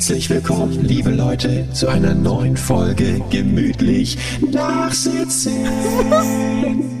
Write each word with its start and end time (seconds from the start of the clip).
Herzlich 0.00 0.30
willkommen, 0.30 0.82
liebe 0.82 1.10
Leute, 1.10 1.68
zu 1.74 1.86
einer 1.86 2.14
neuen 2.14 2.56
Folge 2.56 3.20
Gemütlich 3.28 4.16
Nachsitzen 4.40 5.68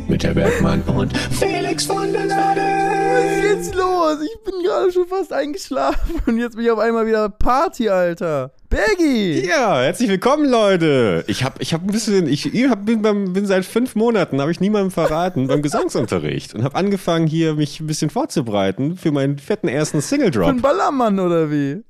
mit 0.06 0.22
Herr 0.22 0.34
Bergmann 0.34 0.82
und 0.82 1.16
Felix 1.16 1.86
von 1.86 2.12
der 2.12 2.26
Lade. 2.26 2.60
Was 2.60 3.24
ist 3.24 3.44
jetzt 3.54 3.74
los? 3.74 4.18
Ich 4.22 4.44
bin 4.44 4.62
gerade 4.62 4.92
schon 4.92 5.06
fast 5.06 5.32
eingeschlafen 5.32 6.16
und 6.26 6.36
jetzt 6.36 6.56
bin 6.56 6.66
ich 6.66 6.70
auf 6.70 6.78
einmal 6.78 7.06
wieder 7.06 7.30
Party, 7.30 7.88
Alter. 7.88 8.52
Bergi! 8.68 9.46
Ja, 9.48 9.80
herzlich 9.80 10.10
willkommen, 10.10 10.44
Leute. 10.44 11.24
Ich 11.26 11.42
habe 11.42 11.54
ich 11.62 11.72
hab 11.72 11.80
ein 11.80 11.86
bisschen, 11.86 12.28
ich, 12.28 12.52
ich 12.52 12.68
hab, 12.68 12.84
bin, 12.84 13.00
beim, 13.00 13.32
bin 13.32 13.46
seit 13.46 13.64
fünf 13.64 13.94
Monaten, 13.94 14.42
habe 14.42 14.50
ich 14.50 14.60
niemandem 14.60 14.90
verraten, 14.90 15.46
beim 15.46 15.62
Gesangsunterricht 15.62 16.54
und 16.54 16.64
habe 16.64 16.76
angefangen, 16.76 17.26
hier 17.26 17.54
mich 17.54 17.80
ein 17.80 17.86
bisschen 17.86 18.10
vorzubereiten 18.10 18.98
für 18.98 19.10
meinen 19.10 19.38
fetten 19.38 19.68
ersten 19.68 20.02
Single-Drop. 20.02 20.44
Für 20.44 20.50
einen 20.50 20.60
Ballermann 20.60 21.18
oder 21.18 21.50
wie? 21.50 21.82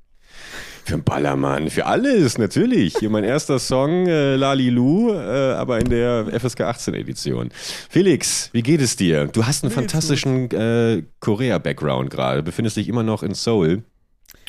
Für 0.90 0.94
einen 0.94 1.04
Ballermann, 1.04 1.70
für 1.70 1.86
alles, 1.86 2.36
natürlich. 2.36 2.96
Hier 2.98 3.10
mein 3.10 3.22
erster 3.22 3.60
Song, 3.60 4.08
äh, 4.08 4.34
Lalilu, 4.34 5.12
äh, 5.12 5.52
aber 5.52 5.78
in 5.78 5.88
der 5.88 6.26
FSK 6.32 6.62
18 6.62 6.94
Edition. 6.94 7.50
Felix, 7.88 8.50
wie 8.52 8.62
geht 8.62 8.80
es 8.80 8.96
dir? 8.96 9.28
Du 9.28 9.46
hast 9.46 9.62
einen 9.62 9.70
fantastischen 9.70 10.50
äh, 10.50 11.04
Korea-Background 11.20 12.10
gerade, 12.10 12.42
befindest 12.42 12.76
dich 12.76 12.88
immer 12.88 13.04
noch 13.04 13.22
in 13.22 13.34
Seoul. 13.34 13.84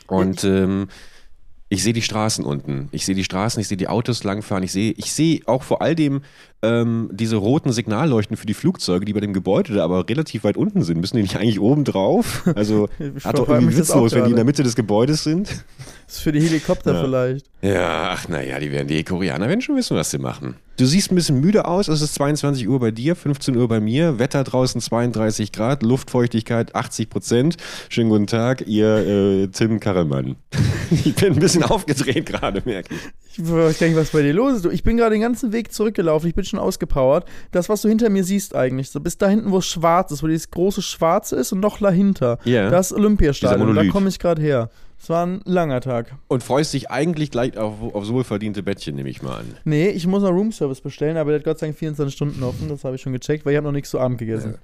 Und 0.08 0.44
ähm, 0.44 0.88
ich 1.70 1.84
sehe 1.84 1.94
die 1.94 2.02
Straßen 2.02 2.44
unten. 2.44 2.90
Ich 2.92 3.06
sehe 3.06 3.14
die 3.14 3.24
Straßen, 3.24 3.62
ich 3.62 3.68
sehe 3.68 3.78
die 3.78 3.88
Autos 3.88 4.24
langfahren. 4.24 4.64
Ich 4.64 4.72
sehe, 4.72 4.94
ich 4.98 5.14
sehe 5.14 5.42
auch 5.46 5.62
vor 5.62 5.84
all 5.84 5.94
dem 5.94 6.22
ähm, 6.64 7.10
diese 7.12 7.38
roten 7.38 7.72
Signalleuchten 7.72 8.38
für 8.38 8.46
die 8.46 8.54
Flugzeuge, 8.54 9.06
die 9.06 9.14
bei 9.14 9.20
dem 9.20 9.34
Gebäude 9.34 9.74
da 9.74 9.84
aber 9.84 10.08
relativ 10.08 10.44
weit 10.44 10.58
unten 10.58 10.84
sind. 10.84 11.00
Müssen 11.00 11.16
die 11.18 11.24
nicht 11.24 11.38
eigentlich 11.38 11.60
oben 11.60 11.84
drauf? 11.84 12.44
Also 12.56 12.88
hat 13.24 13.38
doch 13.38 13.50
irgendwie 13.50 13.78
witzlos, 13.78 14.14
wenn 14.14 14.26
die 14.26 14.30
in 14.32 14.36
der. 14.36 14.46
Mitte 14.46 14.64
des 14.64 14.76
Gebäudes 14.76 15.24
sind. 15.24 15.48
Das 16.08 16.18
ist 16.18 16.24
für 16.24 16.32
die 16.32 16.42
Helikopter 16.42 16.94
Ja. 16.94 17.04
vielleicht. 17.04 17.46
Ja, 17.62 18.10
ach 18.12 18.28
naja, 18.28 18.60
die 18.60 18.72
werden 18.72 18.88
die 18.88 19.04
Koreaner 19.04 19.48
werden 19.48 19.62
schon 19.62 19.76
wissen, 19.78 19.96
was 19.96 20.12
sie 20.12 20.18
machen. 20.18 20.56
Du 20.78 20.86
siehst 20.88 21.12
ein 21.12 21.16
bisschen 21.16 21.40
müde 21.40 21.66
aus, 21.66 21.88
es 21.90 22.02
ist 22.02 22.16
22 22.16 22.68
Uhr 22.68 22.80
bei 22.80 22.90
dir, 22.90 23.16
15 23.16 23.56
Uhr 23.56 23.68
bei 23.68 23.80
mir, 23.80 24.18
Wetter 24.18 24.44
draußen 24.44 24.82
32 24.82 25.52
Grad, 25.52 25.84
Luftfeuchtigkeit 25.84 26.74
80 26.74 27.10
Prozent. 27.10 27.58
Schönen 27.90 28.10
guten 28.10 28.26
Tag, 28.26 28.68
ihr 28.68 28.88
äh, 29.44 29.48
Tim 29.50 29.80
Karremann. 29.80 30.38
ich 30.92 31.14
bin 31.16 31.34
ein 31.34 31.40
bisschen 31.40 31.64
aufgedreht 31.64 32.26
gerade, 32.26 32.64
merke 32.66 32.96
ich. 32.96 33.02
Ich 33.38 33.50
weiß 33.50 33.80
gar 33.80 33.88
nicht, 33.88 33.96
was 33.96 34.10
bei 34.10 34.24
dir 34.24 34.34
los 34.34 34.58
ist. 34.58 34.66
Ich 34.74 34.84
bin 34.84 34.98
gerade 34.98 35.12
den 35.16 35.22
ganzen 35.22 35.54
Weg 35.54 35.72
zurückgelaufen. 35.72 36.28
Ich 36.28 36.36
bin 36.36 36.44
schon 36.52 36.60
ausgepowert. 36.60 37.26
Das, 37.52 37.70
was 37.70 37.82
du 37.82 37.90
hinter 37.90 38.10
mir 38.10 38.24
siehst 38.24 38.56
eigentlich, 38.56 38.90
so 38.90 39.00
bis 39.00 39.18
da 39.18 39.28
hinten, 39.28 39.52
wo 39.52 39.58
es 39.58 39.66
schwarz 39.66 40.12
ist, 40.12 40.24
wo 40.24 40.28
dieses 40.28 40.52
große 40.52 40.82
Schwarze 40.82 41.36
ist 41.36 41.52
und 41.52 41.60
noch 41.60 41.80
dahinter. 41.80 42.38
Ja. 42.44 42.70
Das 42.70 42.94
Olympiastadion. 42.94 43.76
Da 43.76 43.88
komme 43.88 44.10
ich 44.10 44.20
gerade 44.20 44.42
her. 44.42 44.70
Es 45.02 45.10
war 45.10 45.26
ein 45.26 45.42
langer 45.46 45.82
Tag. 45.82 46.14
Und 46.28 46.44
freust 46.44 46.76
dich 46.76 46.92
eigentlich 46.92 47.32
gleich 47.32 47.58
auf, 47.58 47.74
aufs 47.96 48.14
wohlverdiente 48.14 48.62
Bettchen, 48.62 48.96
nehme 48.96 49.10
ich 49.10 49.24
mal 49.24 49.40
an. 49.40 49.56
Nee, 49.64 49.90
ich 49.90 50.06
muss 50.06 50.22
noch 50.22 50.30
Roomservice 50.30 50.82
bestellen, 50.82 51.18
aber 51.18 51.32
der 51.32 51.40
hat 51.40 51.46
Gott 51.46 51.58
sei 51.58 51.68
Dank 51.68 51.78
24 51.80 52.14
Stunden 52.14 52.44
offen. 52.44 52.70
Das 52.70 52.84
habe 52.84 52.96
ich 52.96 53.02
schon 53.02 53.14
gecheckt, 53.14 53.44
weil 53.44 53.54
ich 53.54 53.58
habe 53.58 53.66
noch 53.66 53.72
nichts 53.72 53.90
zu 53.90 54.00
Abend 54.00 54.20
gegessen. 54.20 54.60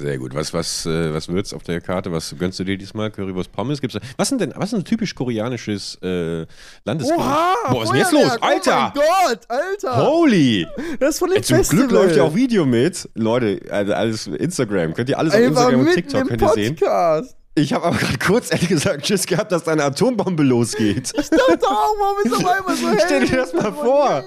Sehr 0.00 0.16
gut. 0.16 0.34
Was, 0.34 0.54
was, 0.54 0.86
äh, 0.86 1.12
was 1.12 1.28
wird's 1.28 1.52
auf 1.52 1.62
der 1.62 1.82
Karte? 1.82 2.10
Was 2.10 2.34
gönnst 2.38 2.58
du 2.58 2.64
dir 2.64 2.78
diesmal? 2.78 3.10
Currywurst 3.10 3.52
Pommes? 3.52 3.82
Gibt's 3.82 3.94
da, 3.94 4.00
was 4.16 4.30
sind 4.30 4.40
denn, 4.40 4.54
was 4.56 4.72
ist 4.72 4.78
ein 4.78 4.84
typisch 4.84 5.14
koreanisches 5.14 5.98
äh, 6.02 6.46
Landesgericht? 6.84 7.22
Boah, 7.22 7.80
was 7.80 7.84
ist 7.84 7.90
denn 7.90 7.98
jetzt 7.98 8.12
los? 8.12 8.38
Alter! 8.40 8.94
Oh 8.96 8.98
mein 8.98 9.28
Gott, 9.28 9.40
Alter! 9.48 10.06
Holy! 10.06 10.66
Das 10.98 11.10
ist 11.10 11.18
von 11.18 11.28
dem 11.28 11.36
Ey, 11.36 11.42
zum 11.42 11.56
Festival. 11.58 11.86
Glück 11.86 12.00
läuft 12.00 12.16
ja 12.16 12.22
auch 12.22 12.34
Video 12.34 12.64
mit. 12.64 13.10
Leute, 13.14 13.60
also 13.70 13.92
alles 13.92 14.26
Instagram. 14.26 14.94
Könnt 14.94 15.10
ihr 15.10 15.18
alles 15.18 15.34
auf 15.34 15.38
Einfach 15.40 15.68
Instagram 15.68 15.80
und 15.80 15.92
TikTok 15.92 16.28
könnt 16.28 16.42
ihr 16.42 16.48
sehen. 16.48 16.76
Podcast. 16.76 17.39
Ich 17.56 17.72
habe 17.72 17.84
aber 17.84 17.96
gerade 17.96 18.16
kurz 18.18 18.52
ehrlich 18.52 18.68
gesagt 18.68 19.04
Schiss 19.08 19.26
gehabt, 19.26 19.50
dass 19.50 19.64
da 19.64 19.72
eine 19.72 19.82
Atombombe 19.82 20.44
losgeht. 20.44 21.12
Ich 21.18 21.28
dachte 21.30 21.66
auch, 21.66 21.94
warum 21.98 22.16
ist 22.24 22.32
auf 22.32 22.46
einmal 22.46 22.76
so 22.76 22.88
hell? 22.90 22.98
Stell 23.04 23.26
dir 23.26 23.36
das 23.38 23.52
mal 23.52 23.64
Mann, 23.64 23.74
vor. 23.74 24.24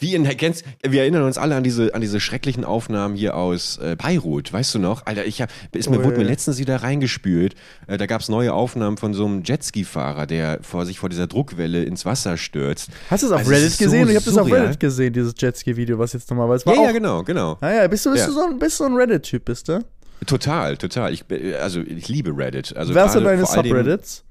Wie 0.00 0.14
in, 0.16 0.24
kennst, 0.36 0.64
wir 0.82 1.02
erinnern 1.02 1.22
uns 1.22 1.38
alle 1.38 1.54
an 1.54 1.62
diese, 1.62 1.94
an 1.94 2.00
diese 2.00 2.18
schrecklichen 2.18 2.64
Aufnahmen 2.64 3.14
hier 3.14 3.36
aus 3.36 3.78
äh, 3.78 3.94
Beirut, 3.96 4.52
weißt 4.52 4.74
du 4.74 4.80
noch? 4.80 5.06
Alter, 5.06 5.24
ich 5.24 5.40
hab, 5.40 5.50
ist 5.72 5.88
mir, 5.88 6.00
Oh, 6.00 6.04
wurde 6.04 6.18
mir 6.18 6.24
letztens 6.24 6.58
wieder 6.58 6.82
reingespült. 6.82 7.54
Äh, 7.86 7.96
da 7.96 8.06
gab's 8.06 8.28
neue 8.28 8.52
Aufnahmen 8.52 8.96
von 8.96 9.14
so 9.14 9.24
einem 9.24 9.44
Jetski-Fahrer, 9.44 10.26
der 10.26 10.58
vor 10.62 10.84
sich 10.84 10.98
vor 10.98 11.08
dieser 11.08 11.28
Druckwelle 11.28 11.84
ins 11.84 12.04
Wasser 12.04 12.36
stürzt. 12.36 12.90
Hast 13.08 13.22
du 13.22 13.28
es 13.28 13.32
auf 13.32 13.38
Also, 13.38 13.52
es 13.52 13.56
Reddit 13.58 13.72
so 13.74 13.84
gesehen? 13.84 14.08
ich 14.08 14.16
habe 14.16 14.24
das 14.24 14.36
auf. 14.36 14.50
Reddit 14.50 14.80
gesehen, 14.80 15.12
dieses 15.12 15.34
Jetski-Video, 15.38 15.96
was 15.96 16.12
jetzt 16.12 16.28
nochmal 16.28 16.48
war. 16.48 16.56
Es 16.56 16.66
war 16.66 16.74
Ja, 16.74 16.80
auch, 16.80 16.84
ja, 16.86 16.92
genau, 16.92 17.22
genau. 17.22 17.56
Ah, 17.60 17.70
ja, 17.72 17.86
bist 17.86 18.04
du, 18.04 18.10
bist 18.10 18.22
Ja. 18.22 18.26
du 18.26 18.32
so 18.34 18.40
ein, 18.48 18.58
bist 18.58 18.80
du 18.80 18.84
ein 18.84 18.94
Reddit-Typ, 18.94 19.44
bist 19.44 19.68
du? 19.68 19.78
Total, 20.26 20.76
total. 20.76 21.12
Ich, 21.12 21.24
äh, 21.30 21.54
also 21.54 21.80
ich 21.80 22.08
liebe 22.08 22.36
Reddit. 22.36 22.76
Also 22.76 22.94
Wer 22.94 23.08
sind 23.08 23.24
deine 23.24 23.46
Subreddits? 23.46 24.24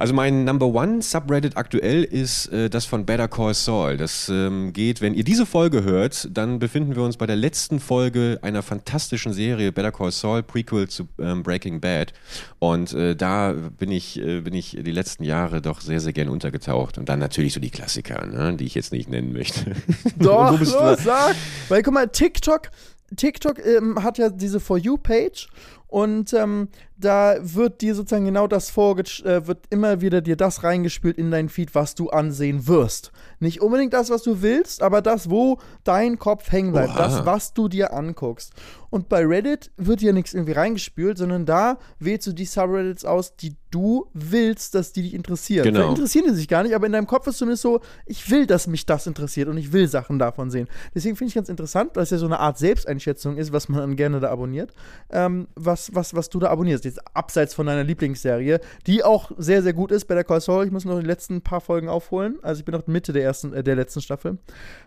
Also 0.00 0.14
mein 0.14 0.44
Number 0.44 0.64
One 0.64 1.02
Subreddit 1.02 1.58
aktuell 1.58 2.04
ist 2.04 2.46
äh, 2.46 2.70
das 2.70 2.86
von 2.86 3.04
Better 3.04 3.28
Call 3.28 3.52
Saul. 3.52 3.98
Das 3.98 4.30
ähm, 4.30 4.72
geht, 4.72 5.02
wenn 5.02 5.12
ihr 5.12 5.24
diese 5.24 5.44
Folge 5.44 5.82
hört, 5.82 6.26
dann 6.32 6.58
befinden 6.58 6.96
wir 6.96 7.02
uns 7.02 7.18
bei 7.18 7.26
der 7.26 7.36
letzten 7.36 7.80
Folge 7.80 8.38
einer 8.40 8.62
fantastischen 8.62 9.34
Serie 9.34 9.72
Better 9.72 9.92
Call 9.92 10.10
Saul, 10.10 10.42
Prequel 10.42 10.88
zu 10.88 11.06
ähm, 11.18 11.42
Breaking 11.42 11.82
Bad. 11.82 12.14
Und 12.58 12.94
äh, 12.94 13.14
da 13.14 13.52
bin 13.52 13.92
ich, 13.92 14.18
äh, 14.18 14.40
bin 14.40 14.54
ich 14.54 14.70
die 14.70 14.90
letzten 14.90 15.22
Jahre 15.22 15.60
doch 15.60 15.82
sehr, 15.82 16.00
sehr 16.00 16.14
gern 16.14 16.30
untergetaucht. 16.30 16.96
Und 16.96 17.10
dann 17.10 17.18
natürlich 17.18 17.52
so 17.52 17.60
die 17.60 17.68
Klassiker, 17.68 18.24
ne, 18.24 18.56
die 18.56 18.64
ich 18.64 18.74
jetzt 18.74 18.92
nicht 18.92 19.10
nennen 19.10 19.34
möchte. 19.34 19.72
Doch, 20.16 20.58
los, 20.58 21.04
sag. 21.04 21.36
Weil 21.68 21.82
guck 21.82 21.92
mal, 21.92 22.08
TikTok, 22.08 22.70
TikTok 23.16 23.64
ähm, 23.64 24.02
hat 24.02 24.18
ja 24.18 24.30
diese 24.30 24.60
For 24.60 24.78
You-Page 24.78 25.48
und 25.88 26.32
ähm, 26.32 26.68
da 27.00 27.36
wird 27.40 27.80
dir 27.80 27.94
sozusagen 27.94 28.26
genau 28.26 28.46
das 28.46 28.70
vorge 28.70 29.02
äh, 29.24 29.46
wird 29.46 29.64
immer 29.70 30.00
wieder 30.00 30.20
dir 30.20 30.36
das 30.36 30.62
reingespült 30.62 31.18
in 31.18 31.30
dein 31.30 31.48
Feed, 31.48 31.74
was 31.74 31.94
du 31.94 32.10
ansehen 32.10 32.66
wirst. 32.66 33.12
Nicht 33.38 33.60
unbedingt 33.62 33.92
das, 33.92 34.10
was 34.10 34.22
du 34.22 34.42
willst, 34.42 34.82
aber 34.82 35.02
das, 35.02 35.30
wo 35.30 35.58
dein 35.84 36.18
Kopf 36.18 36.52
hängen 36.52 36.72
bleibt, 36.72 36.90
Oha. 36.90 36.98
das, 36.98 37.26
was 37.26 37.54
du 37.54 37.68
dir 37.68 37.92
anguckst. 37.92 38.52
Und 38.90 39.08
bei 39.08 39.24
Reddit 39.24 39.70
wird 39.76 40.00
dir 40.00 40.12
nichts 40.12 40.34
irgendwie 40.34 40.52
reingespült, 40.52 41.16
sondern 41.16 41.46
da 41.46 41.78
wählst 42.00 42.26
du 42.26 42.32
die 42.32 42.44
Subreddits 42.44 43.04
aus, 43.04 43.36
die 43.36 43.56
du 43.70 44.06
willst, 44.12 44.74
dass 44.74 44.92
die 44.92 45.02
dich 45.02 45.14
interessieren. 45.14 45.62
Genau. 45.62 45.78
Vielleicht 45.78 45.98
interessieren 45.98 46.24
die 46.28 46.34
sich 46.34 46.48
gar 46.48 46.64
nicht, 46.64 46.74
aber 46.74 46.86
in 46.86 46.92
deinem 46.92 47.06
Kopf 47.06 47.28
ist 47.28 47.38
zumindest 47.38 47.62
so, 47.62 47.80
ich 48.04 48.28
will, 48.30 48.46
dass 48.46 48.66
mich 48.66 48.86
das 48.86 49.06
interessiert 49.06 49.48
und 49.48 49.58
ich 49.58 49.72
will 49.72 49.86
Sachen 49.86 50.18
davon 50.18 50.50
sehen. 50.50 50.68
Deswegen 50.92 51.14
finde 51.14 51.28
ich 51.28 51.34
ganz 51.36 51.48
interessant, 51.48 51.96
dass 51.96 52.10
ja 52.10 52.18
so 52.18 52.26
eine 52.26 52.40
Art 52.40 52.58
Selbsteinschätzung 52.58 53.36
ist, 53.36 53.52
was 53.52 53.68
man 53.68 53.80
dann 53.80 53.94
gerne 53.94 54.18
da 54.18 54.30
abonniert, 54.30 54.72
ähm, 55.10 55.46
was, 55.54 55.94
was, 55.94 56.14
was 56.14 56.28
du 56.28 56.40
da 56.40 56.50
abonnierst. 56.50 56.84
Jetzt 56.90 57.00
abseits 57.16 57.54
von 57.54 57.66
deiner 57.66 57.84
Lieblingsserie, 57.84 58.60
die 58.86 59.02
auch 59.04 59.30
sehr, 59.38 59.62
sehr 59.62 59.72
gut 59.72 59.92
ist 59.92 60.06
bei 60.06 60.14
der 60.14 60.24
Call 60.24 60.40
Saul. 60.40 60.64
Ich 60.66 60.72
muss 60.72 60.84
noch 60.84 60.98
die 61.00 61.06
letzten 61.06 61.40
paar 61.40 61.60
Folgen 61.60 61.88
aufholen. 61.88 62.38
Also 62.42 62.58
ich 62.60 62.64
bin 62.64 62.74
noch 62.74 62.86
Mitte 62.86 63.12
der 63.12 63.22
ersten, 63.22 63.52
äh, 63.54 63.62
der 63.62 63.76
letzten 63.76 64.00
Staffel. 64.00 64.38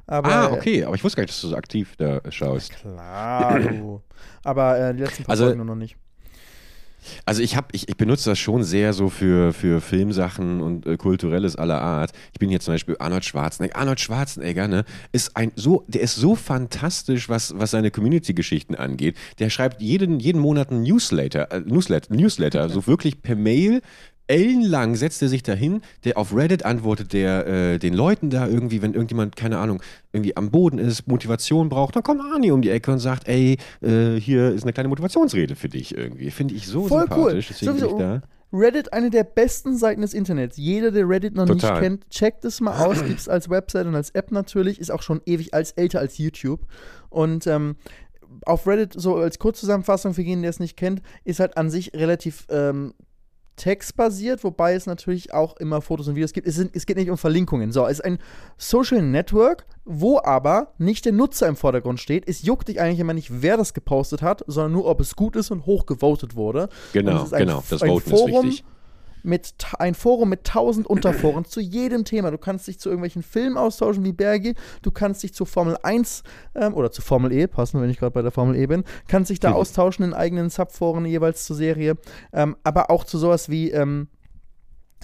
Aber, 0.08 0.30
ah, 0.30 0.52
okay. 0.52 0.84
Aber 0.84 0.96
ich 0.96 1.04
wusste 1.04 1.18
gar 1.18 1.24
nicht, 1.24 1.34
dass 1.34 1.42
du 1.42 1.48
so 1.48 1.56
aktiv 1.56 1.96
da 1.98 2.20
schaust. 2.30 2.72
Klar, 2.76 3.60
du. 3.60 4.02
Aber 4.44 4.78
äh, 4.80 4.94
die 4.94 5.02
letzten 5.04 5.24
paar 5.24 5.32
Also- 5.32 5.46
Folgen 5.46 5.58
nur 5.58 5.66
noch 5.68 5.76
nicht. 5.76 5.96
Also 7.26 7.42
ich 7.42 7.56
habe, 7.56 7.68
ich, 7.72 7.90
ich 7.90 7.98
benutze 7.98 8.30
das 8.30 8.40
schon 8.40 8.64
sehr 8.64 8.94
so 8.94 9.10
für, 9.10 9.54
für 9.54 9.82
Filmsachen 9.82 10.62
und 10.62 10.86
äh, 10.86 10.98
kulturelles 10.98 11.56
aller 11.56 11.82
Art. 11.82 12.12
Ich 12.34 12.40
bin 12.40 12.50
hier 12.50 12.60
zum 12.60 12.74
Beispiel 12.74 12.96
Arnold 13.00 13.26
Schwarzenegger. 13.26 13.78
Arnold 13.78 14.00
Schwarzenegger, 14.00 14.68
ne, 14.68 14.86
ist 15.12 15.36
ein 15.36 15.52
so, 15.56 15.84
der 15.88 16.02
ist 16.02 16.16
so 16.16 16.36
fantastisch, 16.36 17.30
was, 17.30 17.54
was 17.58 17.72
seine 17.72 17.92
Community-Geschichten 17.92 18.76
angeht. 18.76 19.18
Der 19.40 19.50
schreibt 19.50 19.82
jeden, 19.82 20.20
jeden 20.20 20.40
Monat 20.42 20.72
einen 20.72 20.84
Newsletter, 20.84 21.52
äh, 21.52 21.62
Newsletter, 21.62 22.14
Newsletter, 22.14 22.70
so 22.70 22.88
wirklich 22.88 23.22
per 23.22 23.36
Mail. 23.36 23.82
Ellenlang 24.34 24.96
setzt 24.96 25.22
er 25.22 25.28
sich 25.28 25.44
dahin, 25.44 25.82
der 26.06 26.18
auf 26.18 26.36
Reddit 26.36 26.66
antwortet 26.66 27.14
der 27.14 27.46
äh, 27.46 27.78
den 27.78 27.94
Leuten 27.94 28.32
da 28.32 28.48
irgendwie, 28.48 28.82
wenn 28.82 28.94
irgendjemand, 28.94 29.36
keine 29.36 29.60
Ahnung, 29.60 29.84
irgendwie 30.12 30.36
am 30.36 30.50
Boden 30.50 30.80
ist, 30.80 31.08
Motivation 31.08 31.70
braucht, 31.70 31.96
dann 31.96 32.02
kommt 32.02 32.22
Arnie 32.22 32.50
um 32.50 32.64
die 32.64 32.72
Ecke 32.72 32.92
und 32.92 32.98
sagt, 32.98 33.28
ey, 33.28 33.58
äh, 33.82 34.16
hier 34.16 34.52
ist 34.52 34.64
eine 34.64 34.74
kleine 34.74 34.90
Motivationsrede 34.90 35.56
für 35.56 35.70
dich 35.70 35.96
irgendwie. 35.96 36.32
Finde 36.32 36.56
ich 36.56 36.66
so 36.68 36.88
Voll 36.88 37.02
cool. 37.12 37.16
sympathisch, 37.16 37.48
deswegen 37.50 37.74
bin 37.74 37.84
ich 37.84 37.92
Sowieso, 37.92 38.00
da. 38.00 38.22
Reddit, 38.52 38.94
eine 38.94 39.10
der 39.10 39.24
besten 39.24 39.78
Seiten 39.78 40.02
des 40.02 40.14
Internets. 40.14 40.58
Jeder, 40.58 40.92
der 40.92 41.08
Reddit 41.08 41.36
noch 41.36 41.46
Total. 41.46 41.72
nicht 41.72 41.82
kennt, 41.82 42.10
checkt 42.10 42.46
es 42.46 42.60
mal 42.60 42.86
aus. 42.86 43.04
Gibt 43.04 43.20
es 43.20 43.30
als 43.30 43.50
Website 43.50 43.88
und 43.88 43.96
als 43.96 44.12
App 44.12 44.32
natürlich. 44.32 44.80
Ist 44.80 44.92
auch 44.92 45.02
schon 45.02 45.22
ewig 45.26 45.54
als 45.54 45.72
älter 45.72 46.00
als 46.00 46.20
YouTube. 46.20 46.62
Und 47.10 47.48
ähm, 47.48 47.76
auf 48.46 48.68
Reddit, 48.68 48.94
so 48.96 49.16
als 49.16 49.40
Kurzzusammenfassung 49.40 50.14
für 50.14 50.22
jeden, 50.22 50.42
der 50.42 50.50
es 50.50 50.60
nicht 50.60 50.78
kennt, 50.78 51.02
ist 51.24 51.40
halt 51.40 51.58
an 51.58 51.72
sich 51.72 51.94
relativ 51.94 52.46
ähm, 52.50 52.94
textbasiert, 53.56 54.44
wobei 54.44 54.74
es 54.74 54.86
natürlich 54.86 55.34
auch 55.34 55.58
immer 55.58 55.82
Fotos 55.82 56.08
und 56.08 56.16
Videos 56.16 56.34
gibt. 56.34 56.48
Es, 56.48 56.56
sind, 56.56 56.76
es 56.76 56.86
geht 56.86 56.98
nicht 56.98 57.10
um 57.10 57.18
Verlinkungen. 57.18 57.72
So, 57.72 57.86
es 57.86 58.00
ist 58.00 58.06
ein 58.06 58.18
Social 58.58 59.02
Network, 59.02 59.66
wo 59.86 60.20
aber 60.20 60.74
nicht 60.78 61.06
der 61.06 61.14
Nutzer 61.14 61.48
im 61.48 61.56
Vordergrund 61.56 62.00
steht. 62.00 62.28
Es 62.28 62.42
juckt 62.42 62.68
dich 62.68 62.80
eigentlich 62.80 63.00
immer 63.00 63.14
nicht, 63.14 63.42
wer 63.42 63.58
das 63.58 63.74
gepostet 63.74 64.22
hat, 64.22 64.44
sondern 64.48 64.72
nur, 64.72 64.86
ob 64.86 65.00
es 65.00 65.16
gut 65.16 65.36
ist 65.36 65.52
und 65.52 65.66
hoch 65.66 65.86
gewotet 65.86 66.36
wurde. 66.36 66.70
Genau, 66.94 67.24
ist 67.24 67.34
genau. 67.34 67.64
Das 67.70 67.82
Voten 67.82 67.98
ist 67.98 68.10
Forum 68.10 68.46
wichtig. 68.48 68.66
Mit, 69.24 69.54
ein 69.80 69.96
Forum 69.96 70.30
mit 70.30 70.44
tausend 70.44 70.86
Unterforen 70.86 71.46
zu 71.46 71.62
jedem 71.62 72.04
Thema. 72.04 72.30
Du 72.30 72.38
kannst 72.38 72.68
dich 72.68 72.78
zu 72.80 72.90
irgendwelchen 72.90 73.24
Filmen 73.24 73.58
austauschen 73.58 74.04
wie 74.04 74.12
Bergi. 74.12 74.54
Du 74.82 74.92
kannst 74.92 75.24
dich 75.24 75.34
zu 75.34 75.46
Formel 75.46 75.78
1 75.82 76.24
ähm, 76.56 76.74
oder 76.74 76.92
zu 76.92 77.02
Formel 77.02 77.32
E, 77.32 77.48
passend, 77.48 77.82
wenn 77.82 77.90
ich 77.90 78.00
gerade 78.00 78.12
bei 78.14 78.22
der 78.22 78.32
Formel 78.32 78.56
E 78.58 78.66
bin, 78.68 78.84
kannst 79.08 79.30
dich 79.30 79.40
da 79.40 79.52
Mhm. 79.52 79.56
austauschen 79.56 80.04
in 80.06 80.14
eigenen 80.14 80.50
Subforen 80.50 81.06
jeweils 81.06 81.46
zur 81.46 81.56
Serie. 81.56 81.96
Ähm, 82.34 82.58
aber 82.64 82.92
auch 82.92 83.06
zu 83.06 83.18
sowas 83.18 83.50
wie 83.50 83.72
ähm, 83.72 84.08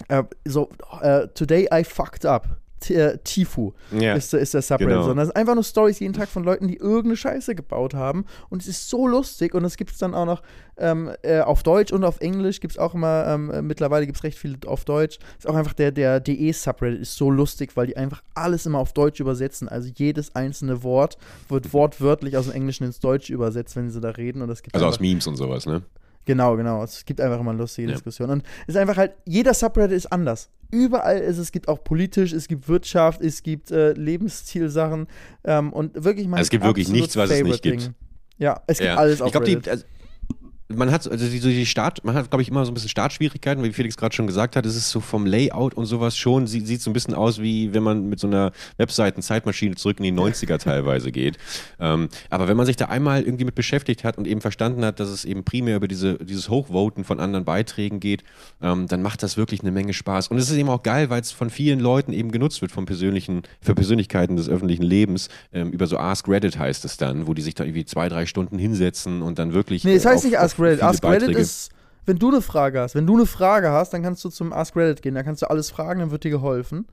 äh, 0.08 0.22
so, 0.44 0.68
äh, 1.00 1.28
today 1.28 1.68
I 1.72 1.84
fucked 1.84 2.26
up. 2.26 2.46
Äh, 2.88 3.18
Tifu 3.24 3.72
Ja. 3.90 4.14
ist, 4.14 4.32
ist 4.32 4.54
der 4.54 4.62
Subreddit. 4.62 4.88
Genau. 4.88 5.00
Sondern 5.02 5.18
das 5.18 5.26
sind 5.28 5.36
einfach 5.36 5.54
nur 5.54 5.64
Stories 5.64 5.98
jeden 6.00 6.14
Tag 6.14 6.28
von 6.28 6.44
Leuten, 6.44 6.66
die 6.68 6.76
irgendeine 6.76 7.16
Scheiße 7.16 7.54
gebaut 7.54 7.94
haben. 7.94 8.24
Und 8.48 8.62
es 8.62 8.68
ist 8.68 8.88
so 8.88 9.06
lustig. 9.06 9.54
Und 9.54 9.64
es 9.64 9.76
gibt 9.76 9.90
es 9.90 9.98
dann 9.98 10.14
auch 10.14 10.24
noch 10.24 10.42
ähm, 10.78 11.10
äh, 11.22 11.40
auf 11.40 11.62
Deutsch 11.62 11.92
und 11.92 12.04
auf 12.04 12.20
Englisch. 12.20 12.60
Gibt 12.60 12.72
es 12.72 12.78
auch 12.78 12.94
immer, 12.94 13.26
ähm, 13.26 13.50
äh, 13.50 13.60
mittlerweile 13.62 14.06
gibt 14.06 14.16
es 14.18 14.24
recht 14.24 14.38
viel 14.38 14.56
auf 14.66 14.84
Deutsch. 14.86 15.18
Ist 15.38 15.46
auch 15.46 15.54
einfach 15.54 15.74
der, 15.74 15.92
der 15.92 16.20
DE-Subreddit 16.20 17.00
ist 17.00 17.16
so 17.16 17.30
lustig, 17.30 17.76
weil 17.76 17.86
die 17.86 17.96
einfach 17.96 18.22
alles 18.34 18.64
immer 18.66 18.78
auf 18.78 18.92
Deutsch 18.94 19.20
übersetzen. 19.20 19.68
Also 19.68 19.90
jedes 19.94 20.34
einzelne 20.34 20.82
Wort 20.82 21.18
wird 21.48 21.72
wortwörtlich 21.74 22.36
aus 22.36 22.46
dem 22.46 22.54
Englischen 22.54 22.84
ins 22.84 23.00
Deutsche 23.00 23.32
übersetzt, 23.34 23.76
wenn 23.76 23.90
sie 23.90 24.00
da 24.00 24.10
reden. 24.10 24.40
Und 24.42 24.48
das 24.48 24.62
gibt 24.62 24.74
Also 24.74 24.86
aus 24.86 25.00
Memes 25.00 25.26
und 25.26 25.36
sowas, 25.36 25.66
ne? 25.66 25.82
Genau, 26.26 26.56
genau. 26.56 26.82
Es 26.84 27.04
gibt 27.04 27.20
einfach 27.20 27.40
immer 27.40 27.52
lustige 27.54 27.88
Ja. 27.88 27.94
Diskussionen. 27.94 28.32
Und 28.32 28.42
es 28.66 28.74
ist 28.74 28.76
einfach 28.76 28.96
halt, 28.98 29.12
jeder 29.24 29.52
Subreddit 29.54 29.96
ist 29.96 30.12
anders. 30.12 30.48
Überall 30.70 31.18
ist 31.18 31.36
es, 31.38 31.44
es 31.44 31.52
gibt 31.52 31.68
auch 31.68 31.82
politisch, 31.82 32.32
es 32.32 32.48
gibt 32.48 32.68
Wirtschaft, 32.68 33.20
es 33.22 33.42
gibt 33.42 33.70
äh, 33.70 33.92
Lebensstilsachen 33.92 35.06
ähm, 35.44 35.72
und 35.72 35.94
wirklich 36.04 36.26
Also 36.28 36.42
es 36.42 36.50
gibt 36.50 36.64
wirklich 36.64 36.88
nichts, 36.88 37.16
was 37.16 37.30
es 37.30 37.36
nicht 37.42 37.44
Favorite 37.44 37.68
gibt. 37.70 37.82
Ding. 37.82 37.94
Ja, 38.38 38.62
es 38.66 38.78
gibt 38.78 38.88
Ja. 38.88 38.96
alles 38.96 39.20
auf 39.20 39.26
ich 39.28 39.32
glaube, 39.32 39.46
die, 39.46 39.54
Reddit. 39.54 39.68
also, 39.68 39.84
man 40.74 40.90
hat 40.90 41.10
also 41.10 41.26
die, 41.28 41.38
so 41.38 41.48
die 41.48 41.66
Start, 41.66 42.04
man 42.04 42.14
hat 42.14 42.30
glaube 42.30 42.42
ich 42.42 42.48
immer 42.48 42.64
so 42.64 42.70
ein 42.70 42.74
bisschen 42.74 42.88
Startschwierigkeiten, 42.90 43.62
wie 43.64 43.72
Felix 43.72 43.96
gerade 43.96 44.14
schon 44.14 44.26
gesagt 44.26 44.56
hat, 44.56 44.66
es 44.66 44.76
ist 44.76 44.90
so 44.90 45.00
vom 45.00 45.26
Layout 45.26 45.74
und 45.74 45.86
sowas 45.86 46.16
schon 46.16 46.46
sieht, 46.46 46.66
sieht 46.66 46.80
so 46.82 46.90
ein 46.90 46.92
bisschen 46.92 47.14
aus 47.14 47.40
wie 47.40 47.72
wenn 47.74 47.82
man 47.82 48.08
mit 48.08 48.20
so 48.20 48.26
einer 48.26 48.52
Webseiten-Zeitmaschine 48.78 49.74
zurück 49.76 49.98
in 50.00 50.04
die 50.04 50.12
90er 50.12 50.58
teilweise 50.62 51.12
geht. 51.12 51.38
Ähm, 51.78 52.08
aber 52.28 52.48
wenn 52.48 52.56
man 52.56 52.66
sich 52.66 52.76
da 52.76 52.86
einmal 52.86 53.22
irgendwie 53.22 53.44
mit 53.44 53.54
beschäftigt 53.54 54.04
hat 54.04 54.18
und 54.18 54.26
eben 54.26 54.40
verstanden 54.40 54.84
hat, 54.84 55.00
dass 55.00 55.08
es 55.08 55.24
eben 55.24 55.44
primär 55.44 55.76
über 55.76 55.88
diese, 55.88 56.18
dieses 56.18 56.48
Hochvoten 56.48 57.04
von 57.04 57.20
anderen 57.20 57.44
Beiträgen 57.44 58.00
geht, 58.00 58.22
ähm, 58.62 58.86
dann 58.86 59.02
macht 59.02 59.22
das 59.22 59.36
wirklich 59.36 59.60
eine 59.62 59.72
Menge 59.72 59.92
Spaß. 59.92 60.28
Und 60.28 60.38
es 60.38 60.50
ist 60.50 60.56
eben 60.56 60.68
auch 60.68 60.82
geil, 60.82 61.10
weil 61.10 61.20
es 61.20 61.32
von 61.32 61.50
vielen 61.50 61.80
Leuten 61.80 62.12
eben 62.12 62.30
genutzt 62.30 62.60
wird, 62.62 62.72
von 62.72 62.86
persönlichen, 62.86 63.42
für 63.60 63.74
Persönlichkeiten 63.74 64.36
des 64.36 64.48
öffentlichen 64.48 64.82
Lebens. 64.84 65.28
Ähm, 65.52 65.70
über 65.72 65.86
so 65.86 65.98
Ask 65.98 66.28
Reddit 66.28 66.58
heißt 66.58 66.84
es 66.84 66.96
dann, 66.96 67.26
wo 67.26 67.34
die 67.34 67.42
sich 67.42 67.54
da 67.54 67.64
irgendwie 67.64 67.84
zwei, 67.84 68.08
drei 68.08 68.26
Stunden 68.26 68.58
hinsetzen 68.58 69.22
und 69.22 69.38
dann 69.38 69.52
wirklich. 69.52 69.84
Nee, 69.84 69.94
es 69.94 70.04
äh, 70.04 70.08
heißt 70.08 70.18
auf- 70.18 70.24
nicht 70.24 70.38
Ask 70.38 70.58
Reddit. 70.60 70.82
Ask 70.82 71.02
Reddit 71.04 71.20
Beiträge- 71.20 71.40
ist, 71.40 71.70
wenn 72.06 72.18
du 72.18 72.28
eine 72.28 72.42
Frage 72.42 72.80
hast. 72.80 72.94
Wenn 72.94 73.06
du 73.06 73.14
eine 73.14 73.26
Frage 73.26 73.70
hast, 73.70 73.92
dann 73.92 74.02
kannst 74.02 74.24
du 74.24 74.28
zum 74.28 74.52
Ask 74.52 74.76
Reddit 74.76 75.02
gehen. 75.02 75.14
Da 75.14 75.22
kannst 75.22 75.42
du 75.42 75.50
alles 75.50 75.70
fragen, 75.70 76.00
dann 76.00 76.10
wird 76.10 76.24
dir 76.24 76.30
geholfen. 76.30 76.86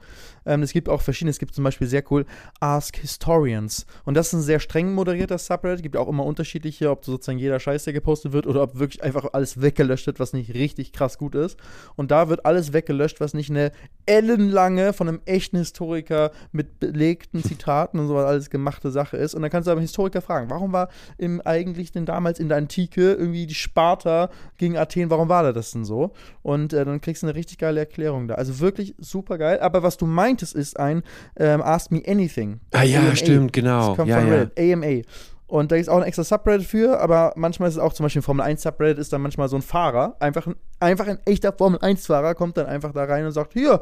Ähm, 0.46 0.64
es 0.64 0.74
gibt 0.74 0.90
auch 0.90 1.02
verschiedene. 1.02 1.32
Es 1.32 1.40
gibt 1.40 1.54
zum 1.54 1.64
Beispiel 1.64 1.88
sehr 1.88 2.04
cool 2.12 2.26
Ask 2.60 2.98
Historians. 2.98 3.86
Und 4.06 4.16
das 4.16 4.28
ist 4.28 4.34
ein 4.34 4.42
sehr 4.42 4.60
streng 4.60 4.94
moderierter 4.94 5.38
Subreddit. 5.38 5.84
Gibt 5.84 5.98
auch 5.98 6.08
immer 6.08 6.26
unterschiedliche, 6.26 6.90
ob 6.90 7.06
sozusagen 7.06 7.40
jeder 7.40 7.60
Scheiß, 7.60 7.84
der 7.84 7.94
gepostet 7.94 8.32
wird, 8.32 8.48
oder 8.48 8.64
ob 8.64 8.80
wirklich 8.80 9.04
einfach 9.04 9.28
alles 9.34 9.62
weggelöscht 9.62 10.08
wird, 10.08 10.20
was 10.20 10.34
nicht 10.34 10.54
richtig 10.54 10.94
krass 10.94 11.18
gut 11.18 11.36
ist. 11.36 11.58
Und 11.96 12.12
da 12.12 12.30
wird 12.30 12.46
alles 12.46 12.74
weggelöscht, 12.74 13.20
was 13.20 13.34
nicht 13.34 13.50
eine 13.50 13.72
ellenlange 14.06 14.94
von 14.94 15.08
einem 15.08 15.22
echten 15.26 15.58
Historiker 15.58 16.32
mit 16.52 16.80
belegten 16.80 17.44
Zitaten 17.44 18.00
und 18.00 18.08
so 18.08 18.18
alles 18.18 18.50
gemachte 18.50 18.92
Sache 18.92 19.18
ist. 19.18 19.36
Und 19.36 19.42
dann 19.42 19.52
kannst 19.52 19.68
du 19.68 19.72
aber 19.72 19.82
Historiker 19.82 20.22
fragen, 20.22 20.50
warum 20.50 20.72
war 20.72 20.90
im 21.18 21.42
eigentlich 21.42 21.92
denn 21.92 22.06
damals 22.06 22.40
in 22.40 22.50
der 22.50 22.58
Antike 22.58 23.14
irgendwie 23.14 23.48
die 23.48 23.56
Sparta 23.56 24.30
gegen 24.58 24.78
Athen, 24.78 25.07
warum 25.10 25.30
war 25.30 25.44
da 25.44 25.54
das 25.54 25.72
denn 25.72 25.86
so? 25.86 26.12
Und 26.44 26.74
äh, 26.74 26.86
dann 26.86 27.02
kriegst 27.02 27.24
du 27.24 27.28
eine 27.28 27.36
richtig 27.36 27.58
geile 27.58 27.80
Erklärung 27.80 28.28
da. 28.28 28.36
Also 28.36 28.60
wirklich 28.60 28.96
super 29.00 29.38
geil. 29.38 29.60
Aber 29.60 29.84
was 29.84 29.98
du 29.98 30.06
meintest, 30.06 30.56
ist 30.56 30.80
ein 30.80 31.04
ähm, 31.38 31.62
Ask 31.62 31.92
Me 31.92 32.02
Anything. 32.08 32.60
Ah 32.74 32.84
ja, 32.84 33.00
AMA. 33.00 33.16
stimmt, 33.16 33.54
genau. 33.54 33.90
Das 33.90 33.98
kommt 33.98 34.10
Ja, 34.10 34.20
von 34.20 34.28
ja. 34.28 34.34
Reddit, 34.36 34.60
AMA. 34.74 35.02
Und 35.48 35.72
da 35.72 35.78
ist 35.78 35.90
auch 35.90 35.98
ein 35.98 36.04
extra 36.04 36.26
Subreddit 36.26 36.68
für, 36.68 37.00
aber 37.00 37.32
manchmal 37.38 37.70
ist 37.70 37.76
es 37.76 37.80
auch 37.82 37.94
zum 37.94 38.04
Beispiel 38.04 38.20
ein 38.20 38.24
Formel 38.24 38.46
1 38.46 38.62
Subreddit, 38.64 38.98
ist 38.98 39.14
dann 39.14 39.22
manchmal 39.22 39.48
so 39.48 39.56
ein 39.56 39.62
Fahrer, 39.62 40.18
einfach 40.20 40.46
ein, 40.46 40.56
einfach 40.82 41.08
ein 41.08 41.20
echter 41.26 41.54
Formel 41.54 41.80
1-Fahrer, 41.80 42.36
kommt 42.36 42.58
dann 42.58 42.66
einfach 42.66 42.92
da 42.92 43.06
rein 43.06 43.26
und 43.26 43.32
sagt: 43.32 43.54
Hier, 43.54 43.80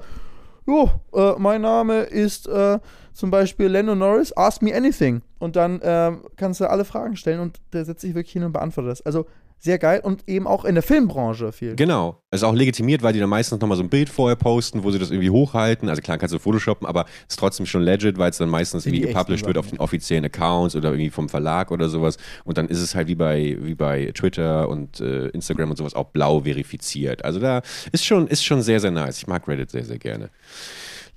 jo, 0.67 0.91
äh, 1.13 1.33
mein 1.39 1.61
Name 1.61 2.01
ist 2.01 2.47
äh, 2.47 2.77
zum 3.13 3.31
Beispiel 3.31 3.65
Lando 3.67 3.95
Norris, 3.95 4.31
ask 4.37 4.61
me 4.61 4.75
anything. 4.75 5.23
Und 5.39 5.55
dann 5.55 5.79
ähm, 5.83 6.25
kannst 6.35 6.59
du 6.59 6.69
alle 6.69 6.85
Fragen 6.85 7.15
stellen 7.15 7.39
und 7.39 7.59
der 7.73 7.83
setzt 7.85 8.01
sich 8.01 8.13
wirklich 8.13 8.33
hin 8.33 8.43
und 8.43 8.51
beantwortet 8.51 8.91
das. 8.91 9.01
Also 9.03 9.25
sehr 9.65 9.79
geil 9.79 9.99
und 10.01 10.23
eben 10.29 10.47
auch 10.47 10.63
in 10.63 10.75
der 10.75 10.83
Filmbranche 10.83 11.51
viel. 11.51 11.75
Genau. 11.75 12.21
Ist 12.31 12.43
auch 12.43 12.53
legitimiert, 12.53 13.03
weil 13.03 13.13
die 13.13 13.19
dann 13.19 13.29
meistens 13.29 13.59
nochmal 13.59 13.77
so 13.77 13.83
ein 13.83 13.89
Bild 13.89 14.09
vorher 14.09 14.35
posten, 14.35 14.83
wo 14.83 14.91
sie 14.91 14.99
das 14.99 15.11
irgendwie 15.11 15.29
hochhalten. 15.29 15.89
Also 15.89 16.01
klar 16.01 16.17
kannst 16.17 16.33
du 16.33 16.39
photoshoppen, 16.39 16.87
aber 16.87 17.05
ist 17.27 17.37
trotzdem 17.37 17.65
schon 17.65 17.81
legit, 17.81 18.17
weil 18.17 18.29
es 18.29 18.37
dann 18.37 18.49
meistens 18.49 18.85
irgendwie 18.85 19.07
gepublished 19.07 19.45
wird 19.45 19.57
auf 19.57 19.69
den 19.69 19.79
offiziellen 19.79 20.23
Accounts 20.23 20.75
oder 20.75 20.89
irgendwie 20.89 21.09
vom 21.09 21.27
Verlag 21.27 21.71
oder 21.71 21.89
sowas. 21.89 22.17
Und 22.45 22.57
dann 22.57 22.67
ist 22.69 22.79
es 22.79 22.95
halt 22.95 23.07
wie 23.07 23.15
bei, 23.15 23.57
wie 23.59 23.75
bei 23.75 24.11
Twitter 24.13 24.69
und 24.69 25.01
äh, 25.01 25.27
Instagram 25.29 25.71
und 25.71 25.77
sowas 25.77 25.95
auch 25.95 26.05
blau 26.05 26.41
verifiziert. 26.41 27.25
Also 27.25 27.39
da 27.39 27.61
ist 27.91 28.05
schon, 28.05 28.27
ist 28.27 28.45
schon 28.45 28.61
sehr, 28.61 28.79
sehr 28.79 28.91
nice. 28.91 29.17
Ich 29.17 29.27
mag 29.27 29.47
Reddit 29.47 29.71
sehr, 29.71 29.83
sehr 29.83 29.97
gerne. 29.97 30.29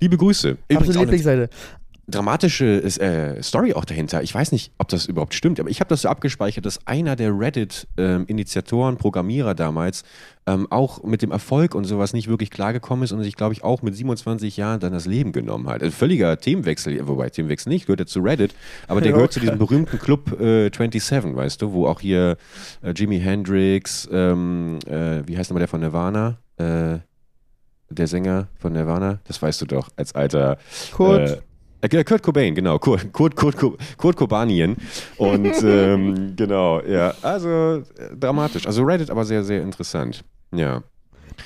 Liebe 0.00 0.16
Grüße. 0.16 0.50
Übrigens 0.50 0.76
Absolute 0.76 0.98
Lieblingsseite. 1.00 1.50
Dramatische 2.08 2.82
äh, 2.82 3.42
Story 3.42 3.74
auch 3.74 3.84
dahinter. 3.84 4.22
Ich 4.22 4.34
weiß 4.34 4.52
nicht, 4.52 4.72
ob 4.78 4.88
das 4.88 5.06
überhaupt 5.06 5.34
stimmt, 5.34 5.60
aber 5.60 5.68
ich 5.68 5.80
habe 5.80 5.88
das 5.88 6.02
so 6.02 6.08
abgespeichert, 6.08 6.64
dass 6.64 6.86
einer 6.86 7.16
der 7.16 7.38
Reddit-Initiatoren, 7.38 8.96
Programmierer 8.96 9.54
damals, 9.54 10.04
ähm, 10.46 10.66
auch 10.70 11.02
mit 11.02 11.20
dem 11.20 11.30
Erfolg 11.30 11.74
und 11.74 11.84
sowas 11.84 12.14
nicht 12.14 12.28
wirklich 12.28 12.50
klargekommen 12.50 13.04
ist 13.04 13.12
und 13.12 13.22
sich, 13.22 13.36
glaube 13.36 13.52
ich, 13.52 13.62
auch 13.62 13.82
mit 13.82 13.94
27 13.94 14.56
Jahren 14.56 14.80
dann 14.80 14.92
das 14.92 15.04
Leben 15.04 15.32
genommen 15.32 15.68
hat. 15.68 15.82
Also 15.82 15.94
völliger 15.94 16.38
Themenwechsel, 16.38 17.06
wobei 17.06 17.28
Themenwechsel 17.28 17.70
nicht, 17.70 17.86
gehört 17.86 18.00
ja 18.00 18.06
zu 18.06 18.20
Reddit, 18.20 18.54
aber 18.86 19.00
der 19.00 19.10
Ja, 19.10 19.16
gehört 19.16 19.32
zu 19.34 19.40
diesem 19.40 19.58
berühmten 19.58 19.98
Club 19.98 20.40
äh, 20.40 20.70
27, 20.70 21.36
weißt 21.36 21.60
du, 21.60 21.72
wo 21.72 21.86
auch 21.86 22.00
hier 22.00 22.38
äh, 22.82 22.92
Jimi 22.92 23.20
Hendrix, 23.20 24.08
ähm, 24.10 24.78
äh, 24.86 25.26
wie 25.26 25.36
heißt 25.36 25.50
nochmal 25.50 25.60
der 25.60 25.68
von 25.68 25.80
Nirvana? 25.80 26.38
Äh, 26.56 27.00
der 27.90 28.06
Sänger 28.06 28.48
von 28.58 28.72
Nirvana, 28.74 29.20
das 29.24 29.40
weißt 29.40 29.62
du 29.62 29.66
doch, 29.66 29.88
als 29.96 30.14
alter 30.14 30.58
Kurt. 30.92 31.42
Äh, 31.80 32.04
Kurt 32.04 32.22
Cobain, 32.22 32.54
genau. 32.54 32.78
Kurt, 32.78 33.12
Kurt, 33.12 33.36
Kurt, 33.36 33.56
Kurt, 33.56 33.78
Kurt 33.96 34.16
Cobanien. 34.16 34.76
Und 35.16 35.52
ähm, 35.62 36.34
genau, 36.36 36.80
ja. 36.82 37.14
Also 37.22 37.48
äh, 37.48 37.82
dramatisch. 38.18 38.66
Also 38.66 38.82
Reddit 38.82 39.10
aber 39.10 39.24
sehr, 39.24 39.44
sehr 39.44 39.62
interessant. 39.62 40.24
Ja. 40.52 40.82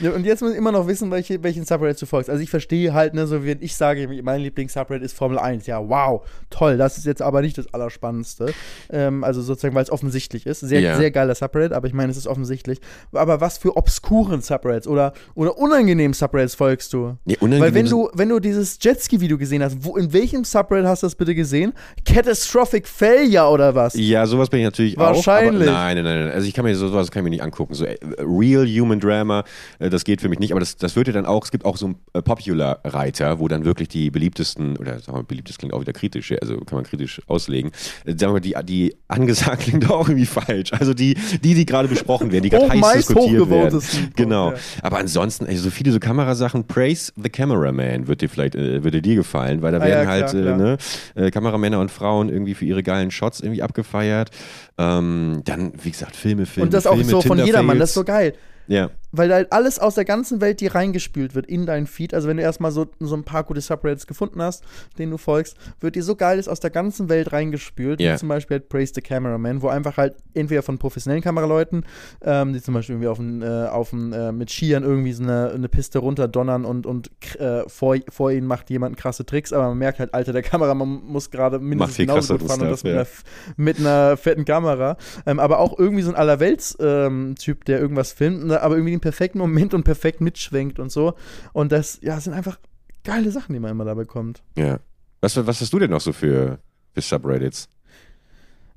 Ja, 0.01 0.11
und 0.13 0.25
jetzt 0.25 0.41
muss 0.43 0.53
ich 0.53 0.57
immer 0.59 0.73
noch 0.73 0.87
wissen, 0.89 1.11
welche, 1.11 1.43
welchen 1.43 1.65
Subreddit 1.65 2.01
du 2.01 2.07
folgst. 2.07 2.31
Also 2.31 2.43
ich 2.43 2.51
verstehe 2.51 2.95
halt, 2.95 3.15
ne, 3.15 3.27
so 3.27 3.45
wie 3.45 3.53
ich 3.61 3.77
sage, 3.77 4.09
mein 4.23 4.41
Lieblings-Subreddit 4.41 5.03
ist 5.05 5.17
Formel 5.17 5.39
1. 5.39 5.67
Ja, 5.67 5.87
wow, 5.89 6.23
toll. 6.51 6.77
Das 6.79 6.97
ist 6.99 7.05
jetzt 7.07 7.21
aber 7.23 7.43
nicht 7.43 7.59
das 7.59 7.73
Allerspannendste. 7.75 8.53
Ähm, 8.91 9.23
also 9.25 9.43
sozusagen, 9.43 9.75
weil 9.75 9.83
es 9.83 9.91
offensichtlich 9.91 10.47
ist. 10.47 10.61
Sehr, 10.61 10.81
Ja. 10.81 10.97
sehr 10.97 11.11
geiler 11.11 11.35
Subreddit, 11.35 11.73
aber 11.73 11.87
ich 11.87 11.93
meine, 11.95 12.11
es 12.11 12.17
ist 12.17 12.27
offensichtlich. 12.27 12.81
Aber 13.13 13.41
was 13.41 13.59
für 13.59 13.77
obskuren 13.77 14.41
Subreddits 14.41 14.87
oder, 14.89 15.13
oder 15.35 15.59
unangenehmen 15.59 16.15
Subreddits 16.15 16.55
folgst 16.55 16.93
du? 16.93 17.17
Nee, 17.25 17.37
unangenehm 17.41 17.61
Weil 17.63 17.75
wenn 17.75 17.87
du, 17.87 18.09
wenn 18.15 18.29
du 18.31 18.41
dieses 18.41 18.79
Jetski-Video 18.81 19.37
gesehen 19.39 19.63
hast, 19.63 19.77
wo, 19.85 19.97
in 19.97 20.13
welchem 20.13 20.45
Subreddit 20.45 20.87
hast 20.87 21.03
du 21.03 21.07
das 21.07 21.15
bitte 21.15 21.35
gesehen? 21.35 21.73
Catastrophic 22.05 22.87
Failure 22.89 23.49
oder 23.49 23.75
was? 23.75 23.95
Ja, 23.95 24.27
sowas 24.27 24.49
bin 24.49 24.61
ich 24.61 24.65
natürlich 24.67 24.97
Wahrscheinlich. 24.97 25.69
auch. 25.69 25.73
Aber 25.75 25.85
nein, 25.95 25.97
nein, 25.97 26.05
nein, 26.05 26.25
nein. 26.27 26.33
Also 26.35 26.47
ich 26.47 26.55
kann 26.55 26.65
mir 26.65 26.75
so- 26.77 26.89
sowas 26.89 27.11
kann 27.11 27.21
ich 27.21 27.25
mir 27.25 27.31
nicht 27.31 27.43
angucken. 27.43 27.75
So 27.75 27.85
äh, 27.85 27.97
Real 28.19 28.67
Human 28.67 29.01
Drama, 29.01 29.45
das 29.91 30.05
geht 30.05 30.21
für 30.21 30.29
mich 30.29 30.39
nicht. 30.39 30.53
Aber 30.53 30.61
das, 30.61 30.77
das 30.77 30.97
wird 30.97 31.07
ja 31.09 31.13
dann 31.13 31.27
auch, 31.27 31.45
es 31.45 31.51
gibt 31.51 31.65
auch 31.65 31.77
so 31.77 31.87
einen 31.87 31.97
äh, 32.15 32.23
Popular-Reiter, 32.23 33.39
wo 33.39 33.49
dann 33.49 33.65
wirklich 33.65 33.89
die 33.89 34.11
beliebtesten, 34.11 34.77
oder 34.77 34.93
sagen 34.99 35.09
wir 35.09 35.13
mal, 35.15 35.25
beliebt, 35.25 35.49
das 35.49 35.59
klingt 35.59 35.75
auch 35.75 35.81
wieder 35.81 35.93
kritisch, 35.93 36.33
also 36.41 36.57
kann 36.59 36.77
man 36.77 36.85
kritisch 36.85 37.21
auslegen. 37.27 37.71
Äh, 38.05 38.11
sagen 38.11 38.21
wir 38.21 38.33
mal, 38.33 38.41
die, 38.41 38.55
die 38.65 38.97
angesagt 39.09 39.63
klingt 39.65 39.91
auch 39.91 40.09
irgendwie 40.09 40.27
falsch. 40.27 40.73
Also 40.73 40.95
die, 40.95 41.15
die, 41.43 41.55
die 41.55 41.67
gerade 41.67 41.89
besprochen 41.89 42.33
werden, 42.33 42.43
die 42.45 42.51
gerade 42.51 42.67
Hoch- 42.73 42.83
heiß 42.93 43.07
diskutiert 43.09 43.51
werden. 43.51 43.83
Genau. 44.17 44.53
Aber 44.83 44.99
ansonsten, 44.99 45.47
also 45.47 45.63
so 45.65 45.71
viele 45.71 45.93
so 45.93 45.99
Kamerasachen, 46.01 46.67
Praise 46.67 47.13
the 47.23 47.29
Cameraman 47.31 48.07
wird 48.09 48.21
dir 48.23 48.29
vielleicht, 48.29 48.55
äh, 48.55 48.85
würde 48.85 49.03
dir 49.03 49.15
gefallen, 49.17 49.63
weil 49.63 49.73
da 49.73 49.79
Ah, 49.79 49.85
werden 49.85 50.05
ja, 50.05 50.11
halt 50.11 50.29
klar, 50.31 50.41
äh, 50.41 50.45
klar. 50.45 50.57
ne, 50.57 50.79
äh, 51.15 51.31
Kameramänner 51.31 51.81
und 51.81 51.91
Frauen 51.91 52.29
irgendwie 52.29 52.55
für 52.55 52.65
ihre 52.65 52.83
geilen 52.83 53.11
Shots 53.11 53.41
irgendwie 53.41 53.63
abgefeiert. 53.63 54.31
Ähm, 54.79 55.43
dann, 55.45 55.73
wie 55.83 55.91
gesagt, 55.91 56.17
Filme, 56.17 56.47
Filme, 56.47 56.67
Und 56.67 56.75
das 56.75 56.87
auch 56.87 56.95
Filme, 56.95 57.11
so 57.11 57.21
von 57.21 57.45
jedermann, 57.45 57.79
das 57.79 57.91
ist 57.91 57.95
so 57.95 58.05
geil. 58.05 58.35
Ja, 58.69 58.91
weil 59.13 59.29
da 59.29 59.37
halt 59.37 59.53
alles 59.53 59.79
aus 59.79 59.95
der 59.95 60.05
ganzen 60.05 60.41
Welt 60.41 60.61
dir 60.61 60.75
reingespült 60.75 61.35
wird 61.35 61.47
in 61.47 61.67
deinen 61.67 61.87
Feed. 61.87 62.15
Also 62.15 62.29
wenn 62.29 62.39
du 62.39 62.43
erstmal 62.43 62.73
so, 62.73 62.87
so 62.99 63.15
ein 63.15 63.25
paar 63.25 63.45
gute 63.45 63.61
Subreddits 63.61 64.07
gefunden 64.07 64.43
hast, 64.43 64.65
denen 64.99 65.13
du 65.13 65.19
folgst, 65.19 65.57
wird 65.81 65.95
dir 65.95 66.03
so 66.03 66.17
geiles 66.17 66.49
aus 66.49 66.61
der 66.61 66.71
ganzen 66.71 67.09
Welt 67.09 67.33
reingespült. 67.33 68.01
Ja. 68.01 68.15
Wie 68.15 68.19
zum 68.19 68.29
Beispiel 68.29 68.57
halt 68.57 68.69
Praise 68.69 68.93
the 68.95 69.03
Cameraman, 69.03 69.63
wo 69.63 69.69
einfach 69.69 69.97
halt 69.99 70.17
entweder 70.35 70.63
von 70.63 70.79
professionellen 70.79 71.23
Kameraleuten, 71.23 71.85
ähm, 72.23 72.53
die 72.53 72.63
zum 72.63 72.75
Beispiel 72.75 72.95
irgendwie 72.95 73.09
auf 73.09 73.19
dem, 73.19 73.43
äh, 73.43 73.67
auf 73.67 73.91
dem, 73.91 74.13
äh, 74.13 74.33
mit 74.33 74.51
Skiern 74.51 74.83
irgendwie 74.83 75.13
so 75.13 75.23
eine, 75.23 75.51
eine 75.51 75.69
Piste 75.69 75.99
runterdonnern 75.99 76.65
und, 76.65 76.87
und 76.87 77.11
äh, 77.39 77.69
vor, 77.69 77.97
vor 78.09 78.33
ihnen 78.33 78.47
macht 78.47 78.71
jemand 78.71 78.97
krasse 78.97 79.27
Tricks, 79.27 79.53
aber 79.53 79.69
man 79.69 79.79
merkt 79.79 79.99
halt, 79.99 80.15
Alter, 80.15 80.33
der 80.33 80.43
Kameramann 80.43 81.03
muss 81.05 81.31
gerade 81.31 81.59
mindestens 81.59 81.99
genauso 81.99 82.39
gut 82.39 82.49
fahren 82.49 82.63
und 82.63 82.71
das 82.71 82.81
Stuff, 82.81 83.25
mit, 83.57 83.79
ja. 83.79 83.85
einer, 83.85 83.97
mit 83.97 84.07
einer 84.09 84.17
fetten 84.17 84.45
Kamera. 84.45 84.97
Ähm, 85.27 85.39
aber 85.39 85.59
auch 85.59 85.79
irgendwie 85.79 86.03
so 86.03 86.11
ein 86.11 86.17
Allerwelts-Typ, 86.17 87.65
der 87.67 87.79
irgendwas 87.79 88.13
filmt, 88.13 88.47
ne, 88.47 88.63
aber 88.63 88.77
irgendwie 88.77 88.93
den 88.93 89.02
perfekten 89.03 89.39
Moment 89.39 89.75
und 89.75 89.85
perfekt 89.85 90.23
mitschwenkt 90.23 90.79
und 90.79 90.91
so. 90.91 91.15
Und 91.53 91.71
das, 91.73 91.99
ja, 92.01 92.19
sind 92.19 92.33
einfach 92.33 92.59
geile 93.05 93.31
Sachen, 93.31 93.53
die 93.53 93.61
man 93.61 93.73
immer 93.73 93.85
da 93.85 93.95
bekommt. 93.95 94.43
ja. 94.57 94.81
Was, 95.25 95.37
was 95.37 95.61
hast 95.61 95.73
du 95.73 95.79
denn 95.79 95.91
noch 95.91 96.01
so 96.01 96.13
für, 96.13 96.59
für 96.95 97.01
Subreddits? 97.01 97.69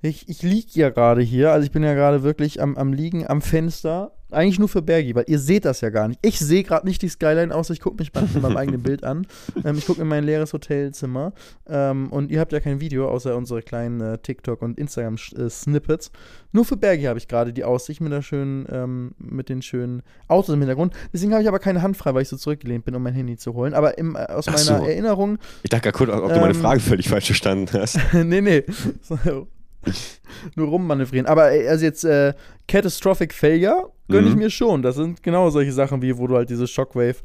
Ich, 0.02 0.30
ich 0.30 0.44
liege 0.44 0.70
ja 0.74 0.90
gerade 0.90 1.22
hier, 1.22 1.52
also 1.52 1.66
ich 1.66 1.72
bin 1.72 1.84
ja 1.84 1.94
gerade 1.94 2.24
wirklich 2.24 2.62
am, 2.62 2.78
am 2.78 2.94
Liegen 2.94 3.28
am 3.28 3.42
Fenster. 3.42 4.12
Eigentlich 4.32 4.60
nur 4.60 4.68
für 4.68 4.82
Bergi, 4.82 5.16
weil 5.16 5.24
ihr 5.28 5.40
seht 5.40 5.66
das 5.66 5.82
ja 5.82 5.92
gar 5.92 6.08
nicht. 6.08 6.20
Ich 6.24 6.40
sehe 6.40 6.64
gerade 6.64 6.86
nicht 6.86 7.02
die 7.02 7.08
Skyline, 7.08 7.54
außer 7.56 7.74
ich 7.74 7.80
gucke 7.80 7.98
mich 8.00 8.12
bei 8.12 8.22
meinem 8.42 8.58
eigenen 8.58 8.82
Bild 8.82 9.04
an. 9.04 9.28
Ähm, 9.64 9.78
ich 9.78 9.86
gucke 9.86 10.02
in 10.02 10.08
mein 10.08 10.26
leeres 10.26 10.52
Hotelzimmer. 10.52 11.32
Ähm, 11.68 12.12
und 12.12 12.30
ihr 12.30 12.40
habt 12.40 12.52
ja 12.52 12.60
kein 12.60 12.82
Video, 12.82 13.08
außer 13.08 13.36
unsere 13.36 13.62
kleinen 13.62 14.02
äh, 14.02 14.18
TikTok- 14.18 14.62
und 14.62 14.78
Instagram-Snippets. 14.78 16.12
Nur 16.52 16.66
für 16.66 16.76
Bergi 16.76 17.04
habe 17.04 17.18
ich 17.18 17.28
gerade 17.28 17.54
die 17.54 17.64
Aussicht 17.64 18.02
mit, 18.02 18.12
der 18.12 18.22
schönen, 18.22 18.66
ähm, 18.70 19.16
mit 19.18 19.50
den 19.50 19.62
schönen 19.62 20.04
Autos 20.28 20.54
im 20.54 20.60
Hintergrund. 20.60 20.94
Deswegen 21.14 21.32
habe 21.32 21.42
ich 21.42 21.48
aber 21.48 21.60
keine 21.60 21.82
Hand 21.82 21.96
frei, 21.96 22.14
weil 22.14 22.24
ich 22.24 22.30
so 22.30 22.38
zurückgelehnt 22.38 22.84
bin, 22.86 22.96
um 22.96 23.04
mein 23.04 23.14
Handy 23.14 23.38
zu 23.38 23.54
holen. 23.54 23.74
Aber 23.74 23.98
im, 23.98 24.16
äh, 24.16 24.26
aus 24.26 24.48
Ach 24.48 24.54
meiner 24.54 24.80
so. 24.80 24.86
Erinnerung 24.86 25.38
Ich 25.64 25.70
dachte 25.70 25.84
gerade 25.92 25.98
kurz, 25.98 26.10
ob 26.10 26.34
du 26.34 26.40
meine 26.40 26.54
Ähm, 26.54 26.62
Frage 26.62 26.80
völlig 26.82 27.08
falsch 27.08 27.28
verstanden 27.28 27.70
hast. 27.80 27.98
nee, 28.14 28.42
nee. 28.42 28.64
So, 29.02 29.18
Nur 30.56 30.68
rummanövrieren. 30.68 31.26
Aber 31.28 31.44
also 31.46 31.84
jetzt 31.86 32.04
äh, 32.06 32.34
Catastrophic 32.68 33.34
Failure 33.34 33.92
gönne 34.10 34.28
ich 34.28 34.34
Mhm. 34.36 34.40
mir 34.40 34.50
schon. 34.50 34.82
Das 34.82 34.96
sind 34.96 35.24
genau 35.24 35.50
solche 35.50 35.72
Sachen 35.72 36.02
wie, 36.02 36.18
wo 36.18 36.28
du 36.28 36.36
halt 36.36 36.50
diese 36.50 36.68
Shockwave 36.68 37.16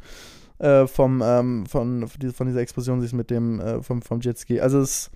äh, 0.58 0.86
vom, 0.86 1.22
ähm, 1.24 1.66
von, 1.66 2.06
von 2.08 2.46
dieser 2.46 2.60
Explosion 2.60 3.00
siehst 3.00 3.14
mit 3.14 3.30
dem 3.30 3.60
äh, 3.60 3.82
vom, 3.82 4.02
vom 4.02 4.20
Jetski. 4.20 4.60
Also 4.60 4.80
es, 4.80 5.10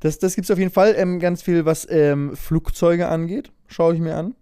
das, 0.00 0.18
das 0.18 0.34
gibt 0.34 0.44
es 0.44 0.50
auf 0.50 0.58
jeden 0.58 0.70
Fall. 0.70 0.94
Ähm, 0.96 1.18
ganz 1.20 1.42
viel, 1.42 1.64
was 1.64 1.86
ähm, 1.90 2.36
Flugzeuge 2.36 3.08
angeht. 3.08 3.50
Schaue 3.66 3.94
ich 3.94 4.00
mir 4.00 4.14
an. 4.16 4.34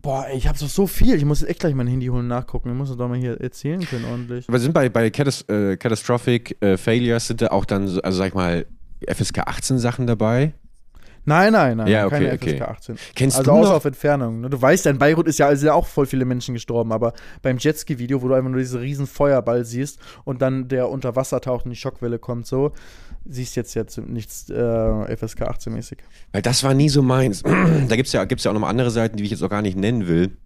Boah, 0.00 0.26
ey, 0.28 0.36
ich 0.38 0.46
habe 0.46 0.56
so, 0.56 0.66
so 0.66 0.86
viel. 0.86 1.16
Ich 1.16 1.24
muss 1.24 1.40
jetzt 1.40 1.50
echt 1.50 1.60
gleich 1.60 1.74
mein 1.74 1.88
Handy 1.88 2.06
holen 2.06 2.20
und 2.20 2.28
nachgucken. 2.28 2.68
Ich 2.70 2.76
muss 2.76 2.88
das 2.88 2.96
doch 2.96 3.08
mal 3.08 3.18
hier 3.18 3.40
erzählen 3.40 3.80
können 3.80 4.04
ordentlich. 4.04 4.48
Aber 4.48 4.58
sind 4.60 4.72
bei, 4.72 4.88
bei 4.88 5.10
Catas 5.10 5.42
äh, 5.48 5.76
Catastrophic 5.76 6.56
äh, 6.62 6.76
Failures 6.76 7.26
sind 7.26 7.42
da 7.42 7.48
auch 7.48 7.64
dann, 7.64 7.88
so, 7.88 8.00
also 8.02 8.18
sag 8.18 8.28
ich 8.28 8.34
mal, 8.34 8.64
FSK 9.06 9.40
18 9.40 9.78
Sachen 9.78 10.06
dabei? 10.06 10.52
Nein, 11.28 11.52
nein, 11.52 11.76
nein. 11.76 11.86
Ja, 11.86 12.06
okay, 12.06 12.24
keine 12.24 12.32
okay. 12.32 12.56
FSK 12.56 12.62
18. 12.62 12.98
Kennst 13.14 13.38
Also 13.38 13.50
du 13.50 13.56
außer 13.56 13.68
noch? 13.70 13.76
auf 13.76 13.84
Entfernung. 13.84 14.40
Ne? 14.40 14.50
Du 14.50 14.60
weißt 14.60 14.86
in 14.86 14.98
Beirut 14.98 15.28
ist 15.28 15.38
ja, 15.38 15.46
also 15.46 15.66
ja 15.66 15.74
auch 15.74 15.86
voll 15.86 16.06
viele 16.06 16.24
Menschen 16.24 16.54
gestorben, 16.54 16.92
aber 16.92 17.12
beim 17.42 17.58
Jetski-Video, 17.58 18.22
wo 18.22 18.28
du 18.28 18.34
einfach 18.34 18.50
nur 18.50 18.60
diesen 18.60 18.80
riesen 18.80 19.06
Feuerball 19.06 19.64
siehst 19.64 19.98
und 20.24 20.42
dann 20.42 20.68
der 20.68 20.88
unter 20.88 21.16
Wasser 21.16 21.40
taucht 21.40 21.64
und 21.66 21.70
die 21.70 21.76
Schockwelle 21.76 22.18
kommt, 22.18 22.46
so, 22.46 22.72
siehst 23.24 23.56
jetzt 23.56 23.74
jetzt 23.74 23.98
nichts 23.98 24.48
äh, 24.50 25.16
FSK 25.16 25.42
18-mäßig. 25.42 25.98
Weil 26.32 26.42
das 26.42 26.64
war 26.64 26.74
nie 26.74 26.88
so 26.88 27.02
meins. 27.02 27.42
da 27.88 27.96
gibt 27.96 28.06
es 28.06 28.12
ja, 28.12 28.24
gibt's 28.24 28.44
ja 28.44 28.50
auch 28.50 28.54
noch 28.54 28.60
mal 28.60 28.70
andere 28.70 28.90
Seiten, 28.90 29.16
die 29.16 29.24
ich 29.24 29.30
jetzt 29.30 29.42
auch 29.42 29.50
gar 29.50 29.62
nicht 29.62 29.76
nennen 29.76 30.08
will. 30.08 30.36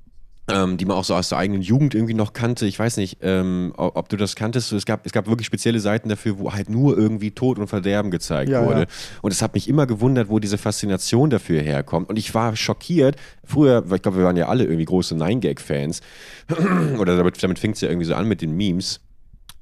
Ähm, 0.49 0.77
die 0.77 0.85
man 0.87 0.97
auch 0.97 1.05
so 1.05 1.15
aus 1.15 1.29
der 1.29 1.39
eigenen 1.39 1.63
Jugend 1.63 1.95
irgendwie 1.95 2.15
noch 2.15 2.33
kannte. 2.33 2.67
Ich 2.67 2.77
weiß 2.77 2.97
nicht, 2.97 3.19
ähm, 3.23 3.73
ob, 3.77 4.09
du 4.09 4.17
das 4.17 4.35
kanntest. 4.35 4.71
So, 4.71 4.77
Es 4.77 4.85
gab, 4.85 5.07
es 5.07 5.13
gab 5.13 5.29
wirklich 5.29 5.47
spezielle 5.47 5.79
Seiten 5.79 6.09
dafür, 6.09 6.37
wo 6.41 6.53
halt 6.53 6.69
nur 6.69 6.99
irgendwie 6.99 7.31
Tod 7.31 7.61
und 7.61 7.69
Verderben 7.69 8.11
gezeigt 8.11 8.51
Ja, 8.51 8.67
wurde. 8.67 8.81
ja. 8.81 8.87
Und 9.23 9.31
es 9.31 9.41
hat 9.41 9.55
mich 9.55 9.69
immer 9.69 9.87
gewundert, 9.87 10.29
wo 10.29 10.41
diese 10.41 10.59
Faszination 10.59 11.31
dafür 11.31 11.63
herkommt. 11.63 12.11
Und 12.11 12.19
ich 12.19 12.35
war 12.35 12.57
schockiert. 12.57 13.15
Früher, 13.45 13.89
weil 13.89 13.97
ich 13.97 14.03
glaube, 14.03 14.19
wir 14.19 14.25
waren 14.25 14.37
ja 14.37 14.49
alle 14.49 14.65
irgendwie 14.65 14.85
große 14.85 15.15
Nine-Gag-Fans. 15.15 16.01
Oder 16.99 17.17
damit, 17.17 17.41
damit 17.41 17.61
fing 17.61 17.71
es 17.71 17.81
ja 17.81 17.89
irgendwie 17.89 18.07
so 18.07 18.17
an 18.17 18.27
mit 18.27 18.43
den 18.43 18.57
Memes. 18.57 18.99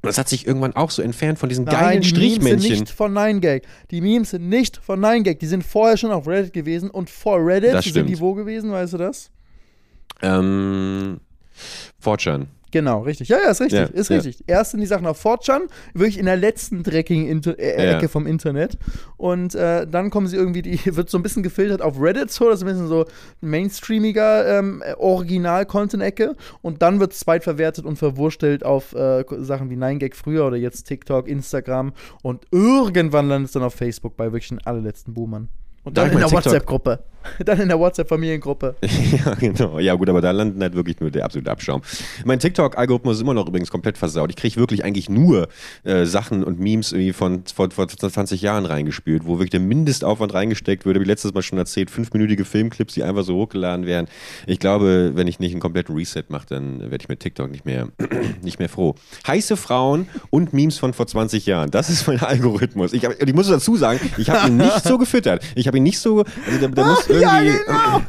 Und 0.03 0.07
das 0.07 0.17
hat 0.17 0.31
sich 0.31 0.47
irgendwann 0.47 0.75
auch 0.77 0.91
so 0.91 1.03
entfernt 1.03 1.39
von 1.39 1.51
diesen 1.51 1.67
geilen 1.67 2.01
die 2.01 2.09
Memes 2.09 2.09
sind 2.09 2.17
Strichmännchen. 2.41 2.81
nicht 2.81 2.89
von 2.91 3.13
9gag. 3.13 3.63
Die 3.91 4.01
Memes 4.01 4.31
sind 4.31 4.49
nicht 4.49 4.79
von 4.79 4.99
9gag. 4.99 5.39
Die 5.41 5.47
sind 5.47 5.63
vorher 5.63 5.99
schon 5.99 6.11
auf 6.11 6.27
Reddit 6.27 6.55
gewesen 6.55 6.89
und 6.89 7.11
vor 7.11 7.39
Reddit 7.45 7.75
Das 7.75 7.85
sind 7.85 8.09
die 8.09 8.19
wo 8.19 8.33
gewesen, 8.33 8.73
weißt 8.73 8.95
du 8.95 8.97
das? 8.97 9.31
Ähm, 10.23 11.21
Fortran. 11.99 12.49
Genau, 12.71 13.01
richtig. 13.01 13.29
Ja, 13.29 13.39
ja, 13.43 13.51
ist 13.51 13.61
richtig. 13.61 13.81
Ja, 13.81 13.87
ist 13.87 14.11
ja. 14.11 14.17
richtig. 14.17 14.45
Erst 14.47 14.73
sind 14.73 14.81
die 14.81 14.87
Sachen 14.87 15.07
auf 15.07 15.25
4chan, 15.25 15.63
wirklich 15.93 16.19
in 16.19 16.27
der 16.27 16.37
letzten 16.37 16.83
dreckigen 16.83 17.27
Inter 17.27 17.59
äh, 17.59 17.85
Ja. 17.85 17.97
Ecke 17.97 18.09
vom 18.09 18.27
Internet. 18.27 18.79
Und 19.17 19.55
äh, 19.55 19.87
dann 19.87 20.11
kommen 20.11 20.29
sie 20.29 20.37
irgendwie, 20.37 20.63
die 20.63 20.79
wird 20.97 21.11
so 21.11 21.19
ein 21.19 21.23
bisschen 21.23 21.43
gefiltert 21.43 21.83
auf 21.83 22.01
Reddit, 22.01 22.31
so, 22.31 22.49
das 22.49 22.61
ist 22.61 22.63
ein 22.63 22.73
bisschen 22.73 22.89
so 22.89 23.07
mainstreamiger 23.41 24.59
ähm, 24.59 24.83
äh, 24.85 24.95
Original-Content-Ecke. 24.95 26.37
Und 26.63 26.83
dann 26.83 27.01
wird 27.01 27.13
es 27.13 27.21
zweitverwertet 27.21 27.85
und 27.85 27.97
verwurstelt 27.97 28.65
auf 28.65 28.95
äh, 28.95 29.25
Sachen 29.39 29.71
wie 29.71 29.77
9gag 29.77 30.15
früher 30.15 30.47
oder 30.47 30.57
jetzt 30.57 30.85
TikTok, 30.85 31.29
Instagram. 31.29 31.93
Und 32.23 32.45
irgendwann 32.53 33.29
landet 33.29 33.49
es 33.49 33.53
dann 33.53 33.63
auf 33.63 33.75
Facebook 33.75 34.17
bei 34.17 34.27
wirklich 34.27 34.51
den 34.51 34.65
allerletzten 34.65 35.15
Boomern. 35.15 35.49
Und 35.83 35.97
Da 35.97 36.05
dann 36.05 36.13
in 36.13 36.19
der 36.19 36.31
WhatsApp-Gruppe. 36.31 37.01
Dann 37.45 37.61
in 37.61 37.69
der 37.69 37.79
WhatsApp-Familiengruppe. 37.79 38.77
ja, 39.25 39.35
genau. 39.35 39.79
Ja, 39.79 39.95
gut, 39.95 40.09
aber 40.09 40.21
da 40.21 40.31
landet 40.31 40.61
halt 40.61 40.75
wirklich 40.75 41.01
nur 41.01 41.11
der 41.11 41.25
absolute 41.25 41.51
Abschaum. 41.51 41.83
Mein 42.25 42.39
TikTok-Algorithmus 42.39 43.17
ist 43.17 43.23
immer 43.23 43.35
noch 43.35 43.47
übrigens 43.47 43.71
komplett 43.71 43.99
versaut. 43.99 44.31
Ich 44.31 44.37
kriege 44.37 44.57
wirklich 44.57 44.85
eigentlich 44.85 45.09
nur 45.09 45.49
äh, 45.85 46.05
Sachen 46.05 46.45
und 46.45 46.61
Memes 46.61 46.93
irgendwie 46.93 47.13
von 47.13 47.43
vor, 47.53 47.71
vor 47.71 47.89
20 47.89 48.41
Jahren 48.43 48.67
reingespült, 48.67 49.27
wo 49.27 49.35
wirklich 49.35 49.51
der 49.51 49.61
Mindestaufwand 49.61 50.35
reingesteckt 50.35 50.85
würde, 50.85 51.01
wie 51.01 51.05
letztes 51.05 51.35
Mal 51.35 51.43
schon 51.43 51.59
erzählt, 51.59 51.91
fünfminütige 51.91 52.45
Filmclips, 52.45 52.95
die 52.95 53.03
einfach 53.03 53.25
so 53.25 53.37
hochgeladen 53.37 53.87
werden. 53.87 54.07
Ich 54.47 54.59
glaube, 54.59 55.13
wenn 55.15 55.27
ich 55.27 55.39
nicht 55.39 55.53
einen 55.53 55.61
kompletten 55.61 55.95
Reset 55.95 56.25
mache, 56.29 56.47
dann 56.49 56.81
werde 56.81 56.99
ich 57.01 57.09
mit 57.09 57.21
TikTok 57.21 57.51
nicht 57.51 57.67
mehr, 57.67 57.89
nicht 58.43 58.59
mehr 58.59 58.69
froh. 58.69 58.95
Heiße 59.27 59.57
Frauen 59.57 60.09
und 60.31 60.53
Memes 60.53 60.79
von 60.79 60.93
vor 60.93 61.07
20 61.07 61.47
Jahren. 61.47 61.71
Das 61.71 61.91
ist 61.91 62.07
mein 62.07 62.21
Algorithmus. 62.21 62.93
Ich, 62.93 63.05
hab, 63.05 63.21
ich 63.23 63.35
muss 63.35 63.49
dazu 63.49 63.77
sagen, 63.77 64.01
ich 64.17 64.31
habe 64.31 64.49
ihn 64.49 64.57
nicht 64.57 64.85
so 64.85 64.99
gefüttert. 64.99 65.45
Ich 65.55 65.67
habe 65.67 65.77
ihn 65.77 65.83
nicht 65.83 65.99
so. 65.99 66.25
Also 66.47 66.59
der, 66.61 66.69
der 66.69 66.85
muss 66.85 67.10
irgendwie. 67.11 67.23
ja, 67.23 67.41
genau. 67.67 68.03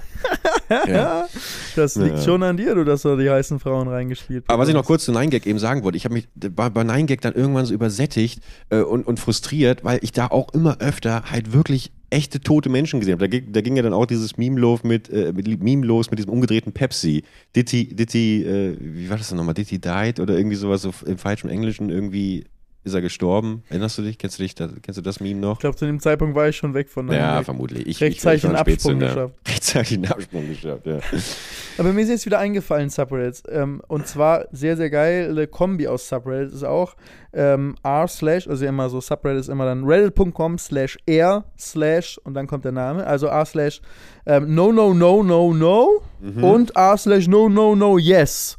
Ja. 0.87 1.27
Das 1.75 1.95
liegt 1.95 2.17
Ja. 2.17 2.21
schon 2.23 2.43
an 2.43 2.57
dir, 2.57 2.75
du, 2.75 2.83
dass 2.83 3.01
du 3.03 3.15
die 3.15 3.29
heißen 3.29 3.59
Frauen 3.59 3.87
reingespielt 3.87 4.43
Aber 4.47 4.61
was 4.61 4.67
ich 4.69 4.75
noch 4.75 4.85
kurz 4.85 5.05
zu 5.05 5.11
9gag 5.13 5.45
eben 5.47 5.57
sagen 5.57 5.83
wollte, 5.83 5.95
ich 5.97 6.03
habe 6.05 6.13
mich 6.15 6.27
bei, 6.35 6.69
bei 6.69 6.81
9gag 6.81 7.21
dann 7.21 7.33
irgendwann 7.33 7.65
so 7.65 7.73
übersättigt 7.73 8.41
äh, 8.69 8.81
und, 8.81 9.07
und 9.07 9.19
frustriert, 9.21 9.83
weil 9.85 9.99
ich 10.01 10.11
da 10.11 10.27
auch 10.27 10.53
immer 10.53 10.79
öfter 10.81 11.23
halt 11.31 11.53
wirklich 11.53 11.91
echte 12.09 12.41
tote 12.41 12.67
Menschen 12.69 12.99
gesehen 12.99 13.13
habe. 13.13 13.27
Da, 13.27 13.27
ging- 13.27 13.53
da 13.53 13.61
ging 13.61 13.77
ja 13.77 13.83
dann 13.83 13.93
auch 13.93 14.05
dieses 14.05 14.35
Meme 14.37 14.59
los 14.59 14.83
mit, 14.83 15.09
äh, 15.09 15.31
mit 15.33 15.63
Meme 15.63 15.85
los 15.85 16.11
mit 16.11 16.19
diesem 16.19 16.31
umgedrehten 16.31 16.73
Pepsi. 16.73 17.23
Ditti, 17.55 17.95
Ditti, 17.95 18.43
äh, 18.43 18.75
wie 18.79 19.09
war 19.09 19.17
das 19.17 19.29
denn 19.29 19.37
nochmal? 19.37 19.53
Ditti 19.53 19.79
died 19.79 20.19
oder 20.19 20.35
irgendwie 20.37 20.57
sowas 20.57 20.81
so 20.81 20.91
im 21.05 21.17
falschen 21.17 21.49
Englischen 21.49 21.89
irgendwie 21.89 22.45
ist 22.83 22.93
er 22.95 23.01
gestorben. 23.01 23.63
Erinnerst 23.69 23.97
du 23.97 24.01
dich? 24.01 24.17
Kennst 24.17 24.39
du 24.39 24.43
dich? 24.43 24.55
Da, 24.55 24.67
kennst 24.81 24.97
du 24.97 25.01
das 25.03 25.19
Meme 25.19 25.39
noch? 25.39 25.53
Ich 25.53 25.59
glaube, 25.59 25.75
zu 25.77 25.85
dem 25.85 25.99
Zeitpunkt 25.99 26.35
war 26.35 26.47
ich 26.49 26.57
schon 26.57 26.73
weg 26.73 26.89
von 26.89 27.07
Ja, 27.11 27.37
9gag. 27.39 27.43
vermutlich. 27.43 27.85
Ich, 27.87 28.01
Rechtzeitig 28.01 28.45
einen 28.45 28.55
Absprung 28.55 28.97
geschafft. 28.99 29.35
Rechtzeitig 29.47 29.93
einen 29.99 30.07
Absprung 30.11 30.47
geschafft, 30.47 30.85
ja. 30.87 30.99
Aber 31.77 31.93
mir 31.93 32.01
ist 32.01 32.09
jetzt 32.09 32.25
wieder 32.25 32.39
eingefallen, 32.39 32.89
Subreddits. 32.89 33.43
Ähm, 33.49 33.81
und 33.87 34.07
zwar 34.07 34.45
sehr, 34.51 34.77
sehr 34.77 34.89
geile 34.89 35.45
Kombi 35.47 35.87
aus 35.87 36.09
Subreddits 36.09 36.53
ist 36.55 36.63
auch 36.63 36.95
ähm, 37.33 37.75
r 37.83 38.07
slash, 38.07 38.47
also 38.47 38.65
immer 38.65 38.89
so 38.89 38.99
Subreddit 38.99 39.41
ist 39.41 39.49
immer 39.49 39.65
dann 39.65 39.83
reddit.com 39.85 40.57
slash 40.57 40.97
r 41.05 41.45
slash 41.59 42.19
und 42.23 42.33
dann 42.33 42.47
kommt 42.47 42.65
der 42.65 42.71
Name. 42.71 43.05
Also 43.05 43.27
r 43.27 43.45
slash 43.45 43.79
ähm, 44.25 44.53
no, 44.55 44.71
no, 44.71 44.93
no, 44.93 45.21
no, 45.23 45.53
no 45.53 46.01
und 46.41 46.75
r 46.75 46.97
slash 46.97 47.27
no, 47.27 47.47
no, 47.47 47.75
no, 47.75 47.97
yes. 47.97 48.57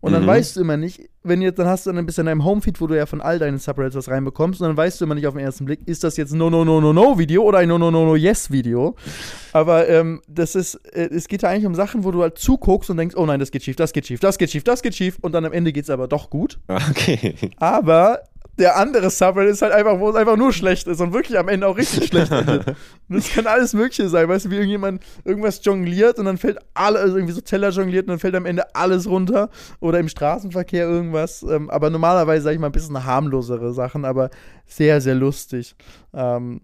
Und 0.00 0.12
dann 0.12 0.22
Mhm. 0.24 0.26
weißt 0.28 0.56
du 0.56 0.60
immer 0.60 0.76
nicht, 0.76 1.00
wenn 1.24 1.42
jetzt, 1.42 1.58
dann 1.58 1.66
hast 1.66 1.86
du 1.86 1.90
dann 1.90 1.98
ein 1.98 2.06
bisschen 2.06 2.22
in 2.22 2.26
deinem 2.26 2.44
Homefeed, 2.44 2.80
wo 2.80 2.86
du 2.86 2.96
ja 2.96 3.06
von 3.06 3.20
all 3.20 3.38
deinen 3.38 3.58
Subreddits 3.58 3.96
was 3.96 4.08
reinbekommst, 4.08 4.60
und 4.60 4.68
dann 4.68 4.76
weißt 4.76 5.00
du 5.00 5.06
immer 5.06 5.14
nicht 5.14 5.26
auf 5.26 5.34
den 5.34 5.42
ersten 5.42 5.64
Blick, 5.64 5.80
ist 5.86 6.04
das 6.04 6.16
jetzt 6.16 6.32
ein 6.32 6.38
No, 6.38 6.50
No, 6.50 6.64
No, 6.64 6.80
No, 6.80 6.92
No 6.92 7.18
Video 7.18 7.42
oder 7.42 7.58
ein 7.58 7.68
No, 7.68 7.78
No, 7.78 7.90
No, 7.90 8.04
No, 8.04 8.14
Yes 8.14 8.50
Video. 8.50 8.94
Aber 9.52 9.88
ähm, 9.88 10.20
das 10.28 10.54
ist, 10.54 10.74
äh, 10.94 11.08
es 11.10 11.26
geht 11.26 11.42
ja 11.42 11.48
eigentlich 11.48 11.66
um 11.66 11.74
Sachen, 11.74 12.04
wo 12.04 12.10
du 12.10 12.22
halt 12.22 12.38
zuguckst 12.38 12.90
und 12.90 12.98
denkst, 12.98 13.16
oh 13.16 13.26
nein, 13.26 13.40
das 13.40 13.50
geht 13.50 13.62
schief, 13.62 13.76
das 13.76 13.92
geht 13.92 14.06
schief, 14.06 14.20
das 14.20 14.38
geht 14.38 14.50
schief, 14.50 14.64
das 14.64 14.82
geht 14.82 14.94
schief, 14.94 15.18
und 15.22 15.32
dann 15.32 15.44
am 15.44 15.52
Ende 15.52 15.72
geht 15.72 15.84
es 15.84 15.90
aber 15.90 16.08
doch 16.08 16.30
gut. 16.30 16.58
Okay. 16.68 17.34
Aber 17.56 18.20
der 18.58 18.76
andere 18.76 19.10
Subreddit 19.10 19.52
ist 19.52 19.62
halt 19.62 19.72
einfach, 19.72 19.98
wo 19.98 20.10
es 20.10 20.16
einfach 20.16 20.36
nur 20.36 20.52
schlecht 20.52 20.86
ist 20.86 21.00
und 21.00 21.12
wirklich 21.12 21.38
am 21.38 21.48
Ende 21.48 21.66
auch 21.66 21.76
richtig 21.76 22.04
schlecht 22.08 22.30
endet. 22.30 22.68
Und 22.68 22.76
das 23.08 23.28
kann 23.28 23.46
alles 23.46 23.74
Mögliche 23.74 24.08
sein, 24.08 24.28
weißt 24.28 24.46
du, 24.46 24.50
wie 24.50 24.56
irgendjemand 24.56 25.02
irgendwas 25.24 25.60
jongliert 25.64 26.18
und 26.18 26.26
dann 26.26 26.38
fällt 26.38 26.58
alles, 26.74 27.00
also 27.00 27.16
irgendwie 27.16 27.34
so 27.34 27.40
Teller 27.40 27.70
jongliert 27.70 28.06
und 28.06 28.10
dann 28.10 28.18
fällt 28.18 28.34
am 28.34 28.46
Ende 28.46 28.74
alles 28.74 29.08
runter 29.08 29.50
oder 29.80 29.98
im 29.98 30.08
Straßenverkehr 30.08 30.86
irgendwas. 30.86 31.42
Ähm, 31.42 31.70
aber 31.70 31.90
normalerweise, 31.90 32.44
sag 32.44 32.52
ich 32.52 32.58
mal, 32.58 32.66
ein 32.66 32.72
bisschen 32.72 33.04
harmlosere 33.04 33.72
Sachen, 33.72 34.04
aber 34.04 34.30
sehr, 34.66 35.00
sehr 35.00 35.14
lustig. 35.14 35.74
Ähm, 36.12 36.60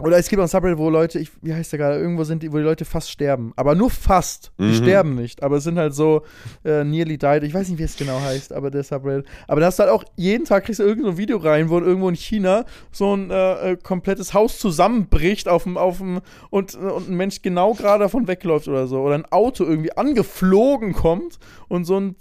oder 0.00 0.16
es 0.16 0.28
gibt 0.28 0.38
auch 0.40 0.44
ein 0.44 0.48
Subreddit, 0.48 0.78
wo 0.78 0.90
Leute, 0.90 1.18
ich, 1.18 1.30
wie 1.42 1.52
heißt 1.52 1.72
der 1.72 1.78
gerade, 1.80 1.98
irgendwo 1.98 2.22
sind 2.22 2.42
die, 2.42 2.52
wo 2.52 2.56
die 2.58 2.62
Leute 2.62 2.84
fast 2.84 3.10
sterben. 3.10 3.52
Aber 3.56 3.74
nur 3.74 3.90
fast. 3.90 4.52
Die 4.58 4.62
Mhm. 4.64 4.74
sterben 4.74 5.14
nicht. 5.16 5.42
Aber 5.42 5.56
es 5.56 5.64
sind 5.64 5.76
halt 5.76 5.92
so 5.94 6.22
äh, 6.64 6.84
nearly 6.84 7.18
died. 7.18 7.42
Ich 7.42 7.52
weiß 7.52 7.68
nicht, 7.68 7.78
wie 7.78 7.82
es 7.82 7.96
genau 7.96 8.20
heißt, 8.20 8.52
aber 8.52 8.70
der 8.70 8.84
Subreddit. 8.84 9.26
Aber 9.48 9.60
da 9.60 9.66
hast 9.66 9.78
du 9.80 9.82
halt 9.82 9.92
auch 9.92 10.04
jeden 10.14 10.44
Tag 10.44 10.64
kriegst 10.66 10.78
du 10.78 10.84
irgend 10.84 11.04
so 11.04 11.10
ein 11.10 11.18
Video 11.18 11.38
rein, 11.38 11.68
wo 11.68 11.80
irgendwo 11.80 12.08
in 12.08 12.14
China 12.14 12.64
so 12.92 13.14
ein 13.16 13.30
äh, 13.32 13.72
äh, 13.72 13.76
komplettes 13.76 14.34
Haus 14.34 14.58
zusammenbricht 14.60 15.48
auf 15.48 15.64
dem, 15.64 15.76
auf 15.76 15.98
dem 15.98 16.20
und, 16.50 16.74
äh, 16.74 16.78
und 16.78 17.08
ein 17.10 17.16
Mensch 17.16 17.42
genau 17.42 17.74
gerade 17.74 18.04
davon 18.04 18.28
wegläuft 18.28 18.68
oder 18.68 18.86
so. 18.86 19.00
Oder 19.00 19.16
ein 19.16 19.26
Auto 19.32 19.64
irgendwie 19.64 19.96
angeflogen 19.96 20.92
kommt 20.92 21.38
und 21.68 21.84
so 21.84 21.96
einen 21.96 22.14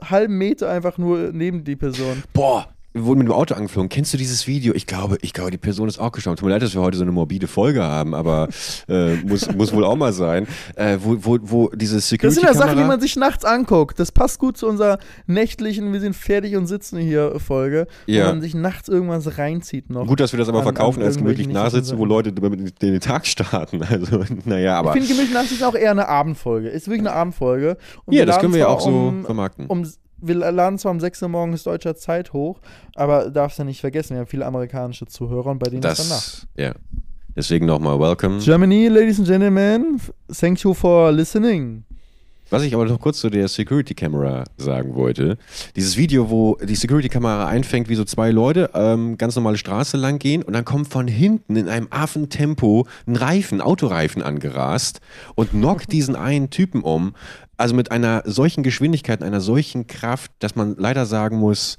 halben 0.00 0.38
Meter 0.38 0.70
einfach 0.70 0.98
nur 0.98 1.30
neben 1.32 1.62
die 1.64 1.76
Person. 1.76 2.22
Boah, 2.32 2.71
wurden 2.94 3.18
mit 3.20 3.28
dem 3.28 3.32
Auto 3.32 3.54
angeflogen. 3.54 3.88
Kennst 3.88 4.12
du 4.12 4.18
dieses 4.18 4.46
Video? 4.46 4.74
Ich 4.74 4.86
glaube, 4.86 5.16
ich 5.22 5.32
glaube, 5.32 5.50
die 5.50 5.58
Person 5.58 5.88
ist 5.88 5.98
auch 5.98 6.12
gestorben. 6.12 6.36
Tut 6.36 6.46
mir 6.46 6.52
leid, 6.52 6.62
dass 6.62 6.74
wir 6.74 6.82
heute 6.82 6.96
so 6.98 7.02
eine 7.04 7.12
morbide 7.12 7.46
Folge 7.46 7.82
haben, 7.82 8.14
aber 8.14 8.48
äh, 8.88 9.16
muss, 9.16 9.50
muss 9.54 9.72
wohl 9.72 9.84
auch 9.84 9.96
mal 9.96 10.12
sein. 10.12 10.46
Äh, 10.76 10.98
wo, 11.02 11.16
wo, 11.20 11.38
wo 11.42 11.68
diese 11.70 12.00
security 12.00 12.26
Das 12.26 12.34
sind 12.34 12.44
ja 12.44 12.66
Sachen, 12.66 12.78
die 12.78 12.84
man 12.84 13.00
sich 13.00 13.16
nachts 13.16 13.44
anguckt. 13.44 13.98
Das 13.98 14.12
passt 14.12 14.38
gut 14.38 14.56
zu 14.56 14.66
unserer 14.66 14.98
nächtlichen, 15.26 15.92
wir 15.92 16.00
sind 16.00 16.14
fertig 16.14 16.56
und 16.56 16.66
sitzen 16.66 16.98
hier 16.98 17.38
Folge, 17.40 17.86
Ja. 18.06 18.24
wo 18.24 18.28
man 18.30 18.40
sich 18.42 18.54
nachts 18.54 18.88
irgendwas 18.88 19.38
reinzieht 19.38 19.90
noch. 19.90 20.06
Gut, 20.06 20.20
dass 20.20 20.32
wir 20.32 20.38
das 20.38 20.48
aber 20.48 20.58
an- 20.58 20.64
verkaufen 20.64 21.00
an 21.00 21.06
als 21.06 21.16
gemütlich 21.16 21.48
nachsitzen, 21.48 21.98
wo 21.98 22.04
Leute 22.04 22.32
den 22.32 23.00
Tag 23.00 23.26
starten. 23.26 23.80
Also, 23.92 24.24
naja, 24.44 24.78
aber. 24.78 24.90
Ich 24.90 24.92
finde, 25.02 25.08
gemütlich 25.08 25.34
nachts 25.34 25.52
ist 25.52 25.62
auch 25.62 25.74
eher 25.74 25.90
eine 25.90 26.08
Abendfolge. 26.08 26.68
Ist 26.68 26.86
wirklich 26.88 27.00
eine 27.06 27.12
Abendfolge. 27.12 27.76
Und 28.06 28.14
Ja, 28.14 28.24
das 28.24 28.38
können 28.38 28.52
wir 28.54 28.60
ja 28.60 28.66
auch 28.68 28.80
so 28.80 28.88
um, 28.90 29.24
vermarkten. 29.24 29.66
um 29.66 29.86
wir 30.22 30.34
laden 30.34 30.78
zwar 30.78 30.92
um 30.92 31.00
6 31.00 31.22
Uhr 31.22 31.28
morgens 31.28 31.64
deutscher 31.64 31.96
Zeit 31.96 32.32
hoch, 32.32 32.60
aber 32.94 33.30
darfst 33.30 33.58
ja 33.58 33.64
nicht 33.64 33.80
vergessen, 33.80 34.14
wir 34.14 34.20
haben 34.20 34.26
viele 34.26 34.46
amerikanische 34.46 35.06
Zuhörer 35.06 35.50
und 35.50 35.58
bei 35.58 35.68
denen 35.68 35.82
ist 35.82 35.98
dann 35.98 36.08
Nacht. 36.08 36.46
Das, 36.54 36.64
ja. 36.64 36.72
Deswegen 37.34 37.66
nochmal 37.66 37.98
welcome. 37.98 38.38
Germany, 38.40 38.88
ladies 38.88 39.18
and 39.18 39.26
gentlemen, 39.26 40.00
thank 40.30 40.60
you 40.60 40.74
for 40.74 41.10
listening. 41.10 41.84
Was 42.52 42.64
ich 42.64 42.74
aber 42.74 42.84
noch 42.84 43.00
kurz 43.00 43.18
zu 43.18 43.30
der 43.30 43.48
Security 43.48 43.94
Camera 43.94 44.44
sagen 44.58 44.94
wollte. 44.94 45.38
Dieses 45.74 45.96
Video, 45.96 46.28
wo 46.28 46.56
die 46.56 46.74
Security 46.74 47.08
Kamera 47.08 47.46
einfängt, 47.46 47.88
wie 47.88 47.94
so 47.94 48.04
zwei 48.04 48.30
Leute 48.30 48.68
ähm, 48.74 49.16
ganz 49.16 49.36
normale 49.36 49.56
Straße 49.56 49.96
lang 49.96 50.18
gehen 50.18 50.42
und 50.42 50.52
dann 50.52 50.66
kommt 50.66 50.88
von 50.88 51.08
hinten 51.08 51.56
in 51.56 51.70
einem 51.70 51.88
Affentempo 51.88 52.86
ein 53.06 53.16
Reifen, 53.16 53.62
Autoreifen 53.62 54.22
angerast 54.22 55.00
und 55.34 55.52
knockt 55.52 55.92
diesen 55.92 56.14
einen 56.14 56.50
Typen 56.50 56.82
um. 56.82 57.14
Also 57.56 57.74
mit 57.74 57.90
einer 57.90 58.22
solchen 58.26 58.62
Geschwindigkeit, 58.62 59.22
einer 59.22 59.40
solchen 59.40 59.86
Kraft, 59.86 60.30
dass 60.40 60.54
man 60.54 60.76
leider 60.76 61.06
sagen 61.06 61.38
muss, 61.38 61.78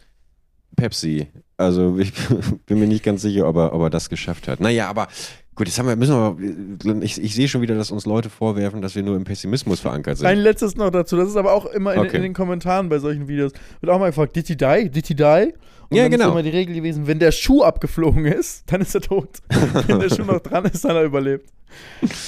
Pepsi. 0.75 1.27
Also 1.55 1.99
ich 1.99 2.13
bin 2.65 2.79
mir 2.79 2.87
nicht 2.87 3.03
ganz 3.03 3.21
sicher, 3.21 3.47
ob 3.47 3.57
er, 3.57 3.73
ob 3.73 3.81
er 3.83 3.89
das 3.91 4.09
geschafft 4.09 4.47
hat. 4.47 4.59
Naja, 4.59 4.89
aber 4.89 5.07
gut, 5.55 5.67
jetzt 5.67 5.77
haben 5.79 5.87
wir, 5.87 5.95
müssen 5.95 6.15
wir, 6.15 7.01
ich, 7.03 7.21
ich 7.21 7.35
sehe 7.35 7.47
schon 7.47 7.61
wieder, 7.61 7.75
dass 7.75 7.91
uns 7.91 8.05
Leute 8.05 8.29
vorwerfen, 8.29 8.81
dass 8.81 8.95
wir 8.95 9.03
nur 9.03 9.15
im 9.15 9.23
Pessimismus 9.23 9.79
verankert 9.79 10.17
sind. 10.17 10.27
Ein 10.27 10.39
letztes 10.39 10.75
noch 10.75 10.89
dazu, 10.89 11.15
das 11.17 11.29
ist 11.29 11.35
aber 11.37 11.53
auch 11.53 11.65
immer 11.67 11.93
in, 11.93 11.99
Okay. 12.01 12.17
in 12.17 12.23
den 12.23 12.33
Kommentaren 12.33 12.89
bei 12.89 12.99
solchen 12.99 13.27
Videos, 13.27 13.51
wird 13.81 13.91
auch 13.91 13.99
mal 13.99 14.07
gefragt, 14.07 14.35
did 14.35 14.47
he 14.47 14.55
die? 14.55 14.89
Did 14.89 15.07
he 15.07 15.15
die? 15.15 15.53
Und 15.89 15.97
Ja, 15.97 16.03
dann 16.03 16.11
genau. 16.11 16.25
ist 16.25 16.31
immer 16.31 16.43
die 16.43 16.49
Regel 16.49 16.73
gewesen, 16.75 17.07
wenn 17.07 17.19
der 17.19 17.31
Schuh 17.31 17.61
abgeflogen 17.63 18.25
ist, 18.25 18.63
dann 18.71 18.81
ist 18.81 18.95
er 18.95 19.01
tot. 19.01 19.29
wenn 19.87 19.99
der 19.99 20.09
Schuh 20.09 20.23
noch 20.23 20.39
dran 20.39 20.65
ist, 20.65 20.83
dann 20.83 20.91
hat 20.91 20.97
er 20.97 21.03
überlebt. 21.03 21.49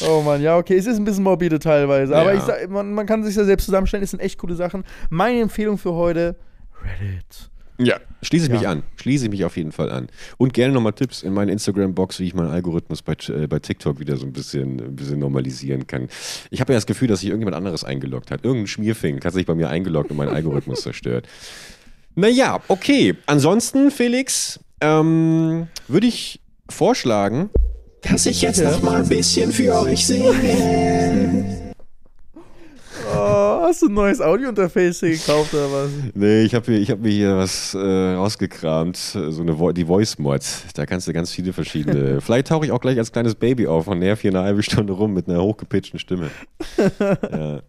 Oh 0.07 0.21
Mann, 0.21 0.41
ja, 0.41 0.57
okay, 0.57 0.75
es 0.77 0.85
ist 0.87 0.97
ein 0.97 1.05
bisschen 1.05 1.23
morbide 1.23 1.59
teilweise, 1.59 2.15
aber 2.15 2.33
Ja. 2.33 2.41
sag, 2.41 2.69
man, 2.69 2.93
man 2.93 3.05
kann 3.05 3.23
sich 3.23 3.35
ja 3.35 3.43
selbst 3.43 3.65
zusammenstellen, 3.65 4.03
es 4.03 4.11
sind 4.11 4.19
echt 4.19 4.37
coole 4.39 4.55
Sachen. 4.55 4.83
Meine 5.09 5.39
Empfehlung 5.41 5.77
für 5.77 5.93
heute, 5.93 6.35
Reddit. 6.83 7.49
Ja, 7.77 7.97
schließe 8.21 8.45
ich 8.45 8.51
mich 8.51 8.61
Ja. 8.61 8.71
an. 8.71 8.83
Schließe 8.95 9.25
ich 9.25 9.31
mich 9.31 9.43
auf 9.43 9.57
jeden 9.57 9.71
Fall 9.73 9.91
an. 9.91 10.07
Und 10.37 10.53
gerne 10.53 10.73
nochmal 10.73 10.93
Tipps 10.93 11.23
in 11.23 11.33
meine 11.33 11.51
Instagram-Box, 11.51 12.19
wie 12.19 12.27
ich 12.27 12.33
meinen 12.33 12.49
Algorithmus 12.49 13.01
bei, 13.01 13.15
äh, 13.27 13.47
bei 13.47 13.59
TikTok 13.59 13.99
wieder 13.99 14.15
so 14.17 14.25
ein 14.25 14.31
bisschen, 14.33 14.79
ein 14.79 14.95
bisschen 14.95 15.19
normalisieren 15.19 15.85
kann. 15.85 16.07
Ich 16.51 16.61
habe 16.61 16.71
ja 16.73 16.77
das 16.77 16.85
Gefühl, 16.85 17.07
dass 17.09 17.19
sich 17.19 17.29
irgendjemand 17.29 17.57
anderes 17.57 17.83
eingeloggt 17.83 18.31
hat. 18.31 18.45
Irgendein 18.45 18.67
Schmierfink 18.67 19.25
hat 19.25 19.33
sich 19.33 19.45
bei 19.45 19.55
mir 19.55 19.69
eingeloggt 19.69 20.09
und 20.11 20.17
meinen 20.17 20.29
Algorithmus 20.33 20.81
zerstört. 20.83 21.27
Naja, 22.15 22.61
okay. 22.69 23.15
Ansonsten, 23.25 23.91
Felix, 23.91 24.59
ähm, 24.79 25.67
würde 25.89 26.07
ich 26.07 26.39
vorschlagen, 26.69 27.49
Dass 28.03 28.25
ich 28.25 28.41
jetzt 28.41 28.63
noch 28.63 28.81
mal 28.83 29.01
ein 29.01 29.09
bisschen 29.09 29.51
für 29.51 29.73
euch 29.81 30.05
singe. 30.07 31.64
Oh, 33.13 33.61
hast 33.61 33.81
du 33.81 33.87
ein 33.87 33.93
neues 33.93 34.21
Audio-Interface 34.21 34.99
hier 35.01 35.11
gekauft 35.11 35.53
oder 35.53 35.71
was? 35.71 35.89
Nee, 36.13 36.43
ich 36.43 36.55
habe 36.55 36.73
hab 36.85 36.99
mir 36.99 37.11
hier 37.11 37.37
was 37.37 37.73
äh, 37.73 37.77
rausgekramt, 38.13 38.97
so 38.97 39.41
eine 39.41 39.59
Vo 39.59 39.71
die 39.71 39.85
Voice 39.85 40.17
Mod. 40.17 40.43
Da 40.73 40.85
kannst 40.85 41.07
du 41.07 41.13
ganz 41.13 41.31
viele 41.31 41.53
verschiedene. 41.53 42.21
Vielleicht 42.25 42.47
tauche 42.47 42.65
ich 42.65 42.71
auch 42.71 42.81
gleich 42.81 42.97
als 42.97 43.11
kleines 43.11 43.35
Baby 43.35 43.67
auf 43.67 43.87
und 43.87 43.99
nerv 43.99 44.21
hier 44.21 44.31
eine 44.31 44.41
halbe 44.41 44.63
Stunde 44.63 44.93
rum 44.93 45.13
mit 45.13 45.27
einer 45.27 45.41
hochgepitchten 45.41 45.99
Stimme. 45.99 46.29
ja. 47.31 47.61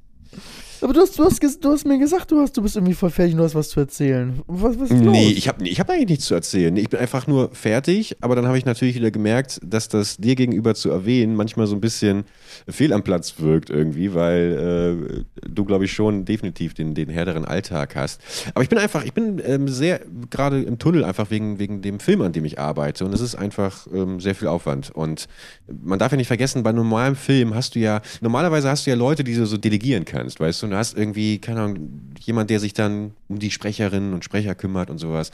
Aber 0.81 0.93
du 0.93 1.01
hast, 1.01 1.19
du, 1.19 1.25
hast, 1.25 1.65
du 1.65 1.71
hast 1.71 1.87
mir 1.87 1.99
gesagt, 1.99 2.31
du, 2.31 2.41
hast, 2.41 2.57
du 2.57 2.63
bist 2.63 2.77
irgendwie 2.77 2.95
voll 2.95 3.11
fertig 3.11 3.35
und 3.35 3.39
du 3.39 3.45
hast 3.45 3.55
was 3.55 3.71
zu 3.71 3.81
erzählen. 3.81 4.41
Was, 4.47 4.79
was 4.79 4.91
ist 4.91 5.05
los? 5.05 5.13
Nee, 5.13 5.31
ich 5.31 5.49
habe 5.49 5.67
ich 5.67 5.81
hab 5.81 5.91
eigentlich 5.91 6.09
nichts 6.09 6.27
zu 6.27 6.35
erzählen. 6.35 6.77
Ich 6.77 6.89
bin 6.89 7.01
einfach 7.01 7.27
nur 7.27 7.51
fertig, 7.53 8.17
aber 8.21 8.37
dann 8.37 8.47
habe 8.47 8.59
ich 8.59 8.65
natürlich 8.65 8.97
wieder 8.97 9.11
gemerkt, 9.11 9.61
dass 9.65 9.89
das 9.89 10.17
dir 10.17 10.37
gegenüber 10.37 10.75
zu 10.75 10.91
erwähnen 10.91 11.35
manchmal 11.35 11.67
so 11.67 11.75
ein 11.75 11.81
bisschen 11.81 12.25
fehl 12.69 12.93
am 12.93 13.03
Platz 13.03 13.35
wirkt 13.39 13.71
irgendwie, 13.71 14.15
weil 14.15 15.25
äh, 15.45 15.49
du, 15.49 15.65
glaube 15.65 15.87
ich, 15.87 15.93
schon 15.93 16.25
definitiv 16.25 16.75
den, 16.75 16.95
den 16.95 17.09
härteren 17.09 17.45
Alltag 17.45 17.97
hast. 17.97 18.21
Aber 18.55 18.63
ich 18.63 18.69
bin 18.69 18.79
einfach, 18.79 19.05
ich 19.05 19.13
bin 19.13 19.41
ähm, 19.45 19.69
sehr 19.69 20.01
gerade 20.31 20.63
im 20.63 20.79
Tunnel 20.79 21.05
einfach 21.05 21.31
wegen, 21.31 21.59
wegen 21.59 21.83
dem 21.83 22.01
Film, 22.01 22.23
an 22.23 22.33
dem 22.33 22.45
ich 22.45 22.59
arbeite 22.59 23.05
und 23.05 23.15
es 23.15 23.21
ist 23.21 23.35
einfach 23.35 23.87
ähm, 23.93 24.21
sehr 24.21 24.35
viel 24.35 24.49
Aufwand. 24.49 24.91
Und 24.91 25.27
man 25.67 25.99
darf 25.99 26.13
ja 26.13 26.17
nicht 26.17 26.29
vergessen, 26.29 26.63
bei 26.63 26.73
normalem 26.73 27.17
Film 27.17 27.55
hast 27.55 27.75
du 27.75 27.79
ja, 27.79 28.01
normalerweise 28.21 28.69
hast 28.69 28.87
du 28.87 28.91
ja 28.91 28.97
Leute, 28.97 29.25
die 29.25 29.35
du 29.35 29.47
so 29.47 29.57
delegieren 29.57 30.05
kannst, 30.05 30.41
weißt 30.41 30.63
du, 30.63 30.66
und 30.67 30.73
du 30.73 30.77
hast 30.77 30.97
irgendwie, 30.97 31.39
keine 31.39 31.61
Ahnung, 31.61 32.13
jemand, 32.21 32.51
der 32.51 32.61
sich 32.61 32.75
dann 32.75 33.15
um 33.29 33.39
die 33.39 33.51
Sprecherinnen 33.51 34.13
und 34.13 34.25
Sprecher 34.25 34.55
kümmert 34.55 34.91
und 34.91 34.99
sowas. 34.99 35.31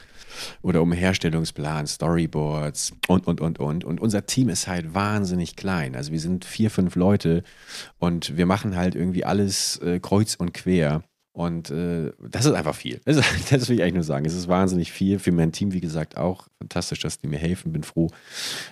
Oder 0.60 0.82
um 0.82 0.92
Herstellungsplan, 0.92 1.86
Storyboards 1.86 2.92
und, 3.08 3.26
und, 3.26 3.40
und, 3.40 3.58
und. 3.58 3.84
Und 3.84 4.00
unser 4.00 4.26
Team 4.26 4.50
ist 4.50 4.68
halt 4.68 4.94
wahnsinnig 4.94 5.56
klein. 5.56 5.96
Also 5.96 6.12
wir 6.12 6.20
sind 6.20 6.44
vier, 6.44 6.70
fünf 6.70 6.96
Leute 6.96 7.42
und 7.98 8.36
wir 8.36 8.46
machen 8.46 8.76
halt 8.76 8.94
irgendwie 8.94 9.24
alles 9.24 9.78
äh, 9.78 10.00
kreuz 10.00 10.34
und 10.34 10.52
quer. 10.52 11.02
Und 11.32 11.70
äh, 11.70 12.12
das 12.28 12.44
ist 12.44 12.52
einfach 12.52 12.74
viel. 12.74 13.00
Das, 13.06 13.16
das 13.50 13.68
will 13.68 13.76
ich 13.76 13.82
eigentlich 13.82 13.94
nur 13.94 14.02
sagen. 14.02 14.26
Es 14.26 14.34
ist 14.34 14.48
wahnsinnig 14.48 14.92
viel. 14.92 15.18
Für 15.18 15.32
mein 15.32 15.52
Team, 15.52 15.72
wie 15.72 15.80
gesagt, 15.80 16.18
auch 16.18 16.46
fantastisch, 16.58 17.00
dass 17.00 17.18
die 17.18 17.26
mir 17.26 17.38
helfen. 17.38 17.72
Bin 17.72 17.84
froh. 17.84 18.10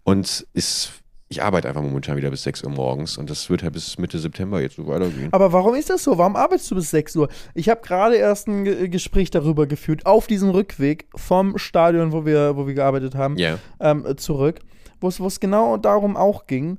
Und 0.04 0.46
ist, 0.52 0.92
ich 1.32 1.40
arbeite 1.44 1.68
einfach 1.68 1.80
momentan 1.82 2.16
wieder 2.16 2.28
bis 2.28 2.42
6 2.42 2.64
Uhr 2.64 2.70
morgens 2.70 3.16
und 3.16 3.30
das 3.30 3.48
wird 3.48 3.62
halt 3.62 3.72
bis 3.74 3.96
Mitte 3.98 4.18
September 4.18 4.60
jetzt 4.60 4.74
so 4.74 4.86
weitergehen. 4.88 5.28
Aber 5.32 5.52
warum 5.52 5.76
ist 5.76 5.88
das 5.88 6.02
so? 6.02 6.18
Warum 6.18 6.34
arbeitest 6.34 6.68
du 6.72 6.74
bis 6.74 6.90
6 6.90 7.14
Uhr? 7.14 7.28
Ich 7.54 7.68
habe 7.68 7.80
gerade 7.82 8.16
erst 8.16 8.48
ein 8.48 8.64
Ge 8.64 8.88
Gespräch 8.88 9.30
darüber 9.30 9.68
geführt, 9.68 10.06
auf 10.06 10.26
diesem 10.26 10.50
Rückweg 10.50 11.06
vom 11.14 11.56
Stadion, 11.56 12.10
wo 12.10 12.26
wir, 12.26 12.56
wo 12.56 12.66
wir 12.66 12.74
gearbeitet 12.74 13.14
haben, 13.14 13.36
Ja. 13.36 13.58
ähm, 13.78 14.04
zurück, 14.16 14.58
wo 15.00 15.06
es 15.06 15.38
genau 15.38 15.76
darum 15.76 16.16
auch 16.16 16.48
ging. 16.48 16.78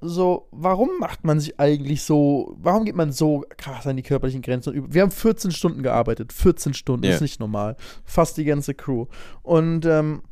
So, 0.00 0.48
warum 0.50 0.90
macht 0.98 1.22
man 1.24 1.38
sich 1.38 1.58
eigentlich 1.60 2.02
so, 2.02 2.56
warum 2.60 2.84
geht 2.86 2.96
man 2.96 3.12
so 3.12 3.44
krass 3.56 3.86
an 3.86 3.96
die 3.96 4.02
körperlichen 4.02 4.42
Grenzen 4.42 4.72
über? 4.74 4.92
Wir 4.92 5.02
haben 5.02 5.12
14 5.12 5.52
Stunden 5.52 5.84
gearbeitet, 5.84 6.32
14 6.32 6.74
Stunden, 6.74 7.06
Ja. 7.06 7.14
ist 7.14 7.20
nicht 7.20 7.38
normal. 7.38 7.76
Fast 8.04 8.36
die 8.36 8.44
ganze 8.44 8.74
Crew. 8.74 9.06
Und 9.44 9.86
ähm, 9.86 10.22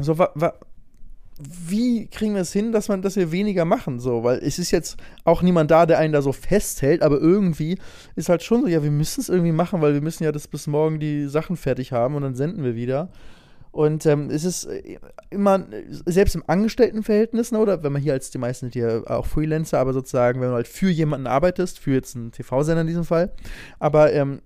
so, 0.00 0.18
wa, 0.18 0.30
wa, 0.36 0.54
wie 1.38 2.06
kriegen 2.06 2.34
wir 2.34 2.42
es 2.42 2.52
hin, 2.52 2.70
dass 2.70 2.88
man, 2.88 3.02
dass 3.02 3.16
wir 3.16 3.32
weniger 3.32 3.64
machen, 3.64 3.98
so, 3.98 4.22
weil 4.22 4.38
es 4.38 4.58
ist 4.58 4.70
jetzt 4.70 4.96
auch 5.24 5.42
niemand 5.42 5.70
da, 5.70 5.84
der 5.84 5.98
einen 5.98 6.12
da 6.12 6.22
so 6.22 6.32
festhält, 6.32 7.02
aber 7.02 7.18
irgendwie 7.18 7.78
ist 8.14 8.28
halt 8.28 8.42
schon 8.44 8.62
so, 8.62 8.68
ja, 8.68 8.82
wir 8.84 8.92
müssen 8.92 9.20
es 9.20 9.28
irgendwie 9.28 9.52
machen, 9.52 9.82
weil 9.82 9.94
wir 9.94 10.00
müssen 10.00 10.22
ja 10.22 10.30
das 10.30 10.46
bis 10.46 10.66
morgen 10.66 11.00
die 11.00 11.26
Sachen 11.26 11.56
fertig 11.56 11.92
haben 11.92 12.14
und 12.14 12.22
dann 12.22 12.34
senden 12.36 12.62
wir 12.62 12.76
wieder. 12.76 13.10
Und 13.72 14.06
ähm, 14.06 14.30
es 14.30 14.44
ist 14.44 14.66
äh, 14.66 15.00
immer, 15.30 15.66
selbst 16.06 16.36
im 16.36 16.44
Angestelltenverhältnis, 16.46 17.50
ne, 17.50 17.58
oder 17.58 17.82
wenn 17.82 17.92
man 17.92 18.00
hier 18.00 18.12
als 18.12 18.30
die 18.30 18.38
meisten 18.38 18.70
hier 18.70 19.02
auch 19.08 19.26
Freelancer, 19.26 19.80
aber 19.80 19.92
sozusagen, 19.92 20.40
wenn 20.40 20.50
du 20.50 20.54
halt 20.54 20.68
für 20.68 20.90
jemanden 20.90 21.26
arbeitest, 21.26 21.80
für 21.80 21.92
jetzt 21.92 22.14
einen 22.14 22.30
TV-Sender 22.30 22.82
in 22.82 22.86
diesem 22.86 23.04
Fall, 23.04 23.32
aber 23.80 24.12
ähm, 24.12 24.40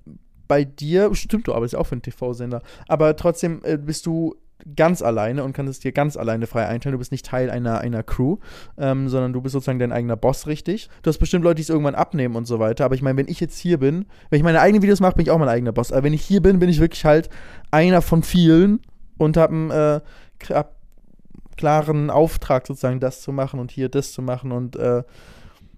bei 0.48 0.64
dir, 0.64 1.14
stimmt, 1.14 1.46
du 1.46 1.52
arbeitest 1.52 1.76
auch 1.76 1.86
für 1.86 1.92
einen 1.92 2.02
TV-Sender, 2.02 2.62
aber 2.88 3.14
trotzdem 3.16 3.60
äh, 3.64 3.76
bist 3.76 4.06
du 4.06 4.34
ganz 4.74 5.02
alleine 5.02 5.44
und 5.44 5.52
kannst 5.52 5.70
es 5.70 5.80
dir 5.80 5.92
ganz 5.92 6.16
alleine 6.16 6.46
frei 6.46 6.66
einteilen. 6.66 6.92
Du 6.92 6.98
bist 6.98 7.12
nicht 7.12 7.24
Teil 7.24 7.50
einer, 7.50 7.78
einer 7.78 8.02
Crew, 8.02 8.38
ähm, 8.76 9.08
sondern 9.08 9.32
du 9.32 9.40
bist 9.40 9.52
sozusagen 9.52 9.78
dein 9.78 9.92
eigener 9.92 10.16
Boss, 10.16 10.46
richtig. 10.46 10.88
Du 11.02 11.08
hast 11.08 11.18
bestimmt 11.18 11.44
Leute, 11.44 11.56
die 11.56 11.62
es 11.62 11.68
irgendwann 11.68 11.94
abnehmen 11.94 12.36
und 12.36 12.46
so 12.46 12.58
weiter. 12.58 12.84
Aber 12.84 12.94
ich 12.94 13.02
meine, 13.02 13.16
wenn 13.18 13.28
ich 13.28 13.40
jetzt 13.40 13.58
hier 13.58 13.78
bin, 13.78 14.06
wenn 14.30 14.38
ich 14.38 14.44
meine 14.44 14.60
eigenen 14.60 14.82
Videos 14.82 15.00
mache, 15.00 15.14
bin 15.14 15.24
ich 15.24 15.30
auch 15.30 15.38
mein 15.38 15.48
eigener 15.48 15.72
Boss. 15.72 15.92
Aber 15.92 16.02
wenn 16.02 16.12
ich 16.12 16.22
hier 16.22 16.42
bin, 16.42 16.58
bin 16.58 16.68
ich 16.68 16.80
wirklich 16.80 17.04
halt 17.04 17.30
einer 17.70 18.02
von 18.02 18.22
vielen 18.22 18.80
und 19.16 19.36
habe 19.36 19.52
einen 19.52 19.70
äh, 19.70 20.00
kla- 20.40 20.66
klaren 21.56 22.10
Auftrag, 22.10 22.66
sozusagen 22.66 23.00
das 23.00 23.20
zu 23.22 23.32
machen 23.32 23.60
und 23.60 23.70
hier 23.70 23.88
das 23.88 24.12
zu 24.12 24.22
machen 24.22 24.52
und 24.52 24.76
äh, 24.76 25.02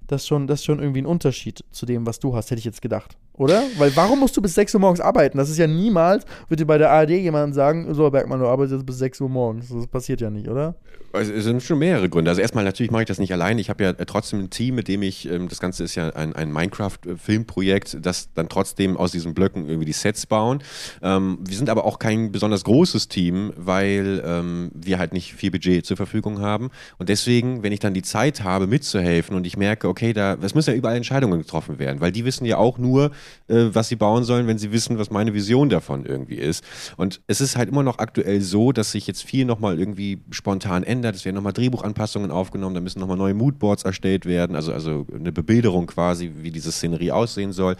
das 0.06 0.26
schon, 0.26 0.46
das 0.46 0.60
ist 0.60 0.64
schon 0.64 0.80
irgendwie 0.80 1.02
ein 1.02 1.06
Unterschied 1.06 1.64
zu 1.70 1.86
dem, 1.86 2.06
was 2.06 2.18
du 2.18 2.34
hast, 2.34 2.50
hätte 2.50 2.58
ich 2.58 2.64
jetzt 2.64 2.82
gedacht. 2.82 3.16
Oder? 3.40 3.62
Weil 3.78 3.96
warum 3.96 4.20
musst 4.20 4.36
du 4.36 4.42
bis 4.42 4.54
6 4.54 4.74
Uhr 4.74 4.82
morgens 4.82 5.00
arbeiten? 5.00 5.38
Das 5.38 5.48
ist 5.48 5.56
ja 5.56 5.66
niemals, 5.66 6.26
wird 6.50 6.60
dir 6.60 6.66
bei 6.66 6.76
der 6.76 6.90
ARD 6.90 7.08
jemand 7.08 7.54
sagen, 7.54 7.94
so 7.94 8.10
Bergmann, 8.10 8.38
du 8.38 8.46
arbeitest 8.46 8.74
jetzt 8.74 8.86
bis 8.86 8.98
6 8.98 9.22
Uhr 9.22 9.30
morgens. 9.30 9.70
Das 9.70 9.86
passiert 9.86 10.20
ja 10.20 10.28
nicht, 10.28 10.46
oder? 10.46 10.74
Es 11.12 11.28
sind 11.28 11.62
schon 11.62 11.78
mehrere 11.78 12.10
Gründe. 12.10 12.30
Also 12.30 12.42
erstmal 12.42 12.64
natürlich 12.64 12.92
mache 12.92 13.02
ich 13.02 13.08
das 13.08 13.18
nicht 13.18 13.32
allein. 13.32 13.58
Ich 13.58 13.70
habe 13.70 13.82
ja 13.82 13.90
äh, 13.90 14.04
trotzdem 14.04 14.40
ein 14.40 14.50
Team, 14.50 14.74
mit 14.74 14.88
dem 14.88 15.02
ich, 15.02 15.26
ähm, 15.28 15.48
das 15.48 15.58
Ganze 15.58 15.84
ist 15.84 15.94
ja 15.94 16.10
ein, 16.10 16.36
ein 16.36 16.52
Minecraft-Filmprojekt, 16.52 18.04
das 18.04 18.28
dann 18.34 18.50
trotzdem 18.50 18.98
aus 18.98 19.10
diesen 19.10 19.32
Blöcken 19.32 19.66
irgendwie 19.66 19.86
die 19.86 19.92
Sets 19.92 20.26
bauen. 20.26 20.62
Ähm, 21.02 21.38
wir 21.40 21.56
sind 21.56 21.70
aber 21.70 21.86
auch 21.86 21.98
kein 21.98 22.32
besonders 22.32 22.62
großes 22.62 23.08
Team, 23.08 23.54
weil 23.56 24.22
ähm, 24.24 24.70
wir 24.74 24.98
halt 24.98 25.14
nicht 25.14 25.34
viel 25.34 25.50
Budget 25.50 25.86
zur 25.86 25.96
Verfügung 25.96 26.42
haben. 26.42 26.70
Und 26.98 27.08
deswegen, 27.08 27.62
wenn 27.62 27.72
ich 27.72 27.80
dann 27.80 27.94
die 27.94 28.02
Zeit 28.02 28.44
habe, 28.44 28.66
mitzuhelfen 28.66 29.34
und 29.34 29.46
ich 29.46 29.56
merke, 29.56 29.88
okay, 29.88 30.12
da, 30.12 30.36
es 30.42 30.54
müssen 30.54 30.70
ja 30.70 30.76
überall 30.76 30.96
Entscheidungen 30.96 31.40
getroffen 31.40 31.78
werden, 31.78 32.02
weil 32.02 32.12
die 32.12 32.26
wissen 32.26 32.44
ja 32.44 32.58
auch 32.58 32.76
nur, 32.76 33.10
äh, 33.48 33.66
was 33.72 33.88
sie 33.88 33.96
bauen 33.96 34.24
sollen, 34.24 34.46
wenn 34.46 34.58
sie 34.58 34.72
wissen, 34.72 34.98
was 34.98 35.10
meine 35.10 35.34
Vision 35.34 35.68
davon 35.68 36.04
irgendwie 36.06 36.36
ist. 36.36 36.64
Und 36.96 37.20
es 37.26 37.40
ist 37.40 37.56
halt 37.56 37.68
immer 37.68 37.82
noch 37.82 37.98
aktuell 37.98 38.40
so, 38.40 38.72
dass 38.72 38.92
sich 38.92 39.06
jetzt 39.06 39.22
viel 39.22 39.44
nochmal 39.44 39.78
irgendwie 39.78 40.22
spontan 40.30 40.82
ändert. 40.82 41.14
Es 41.14 41.24
werden 41.24 41.36
nochmal 41.36 41.52
Drehbuchanpassungen 41.52 42.30
aufgenommen, 42.30 42.74
da 42.74 42.80
müssen 42.80 43.00
nochmal 43.00 43.16
neue 43.16 43.34
Moodboards 43.34 43.84
erstellt 43.84 44.26
werden, 44.26 44.56
also, 44.56 44.72
also 44.72 45.06
eine 45.14 45.32
Bebilderung 45.32 45.86
quasi, 45.86 46.32
wie 46.40 46.50
diese 46.50 46.72
Szenerie 46.72 47.12
aussehen 47.12 47.52
soll. 47.52 47.76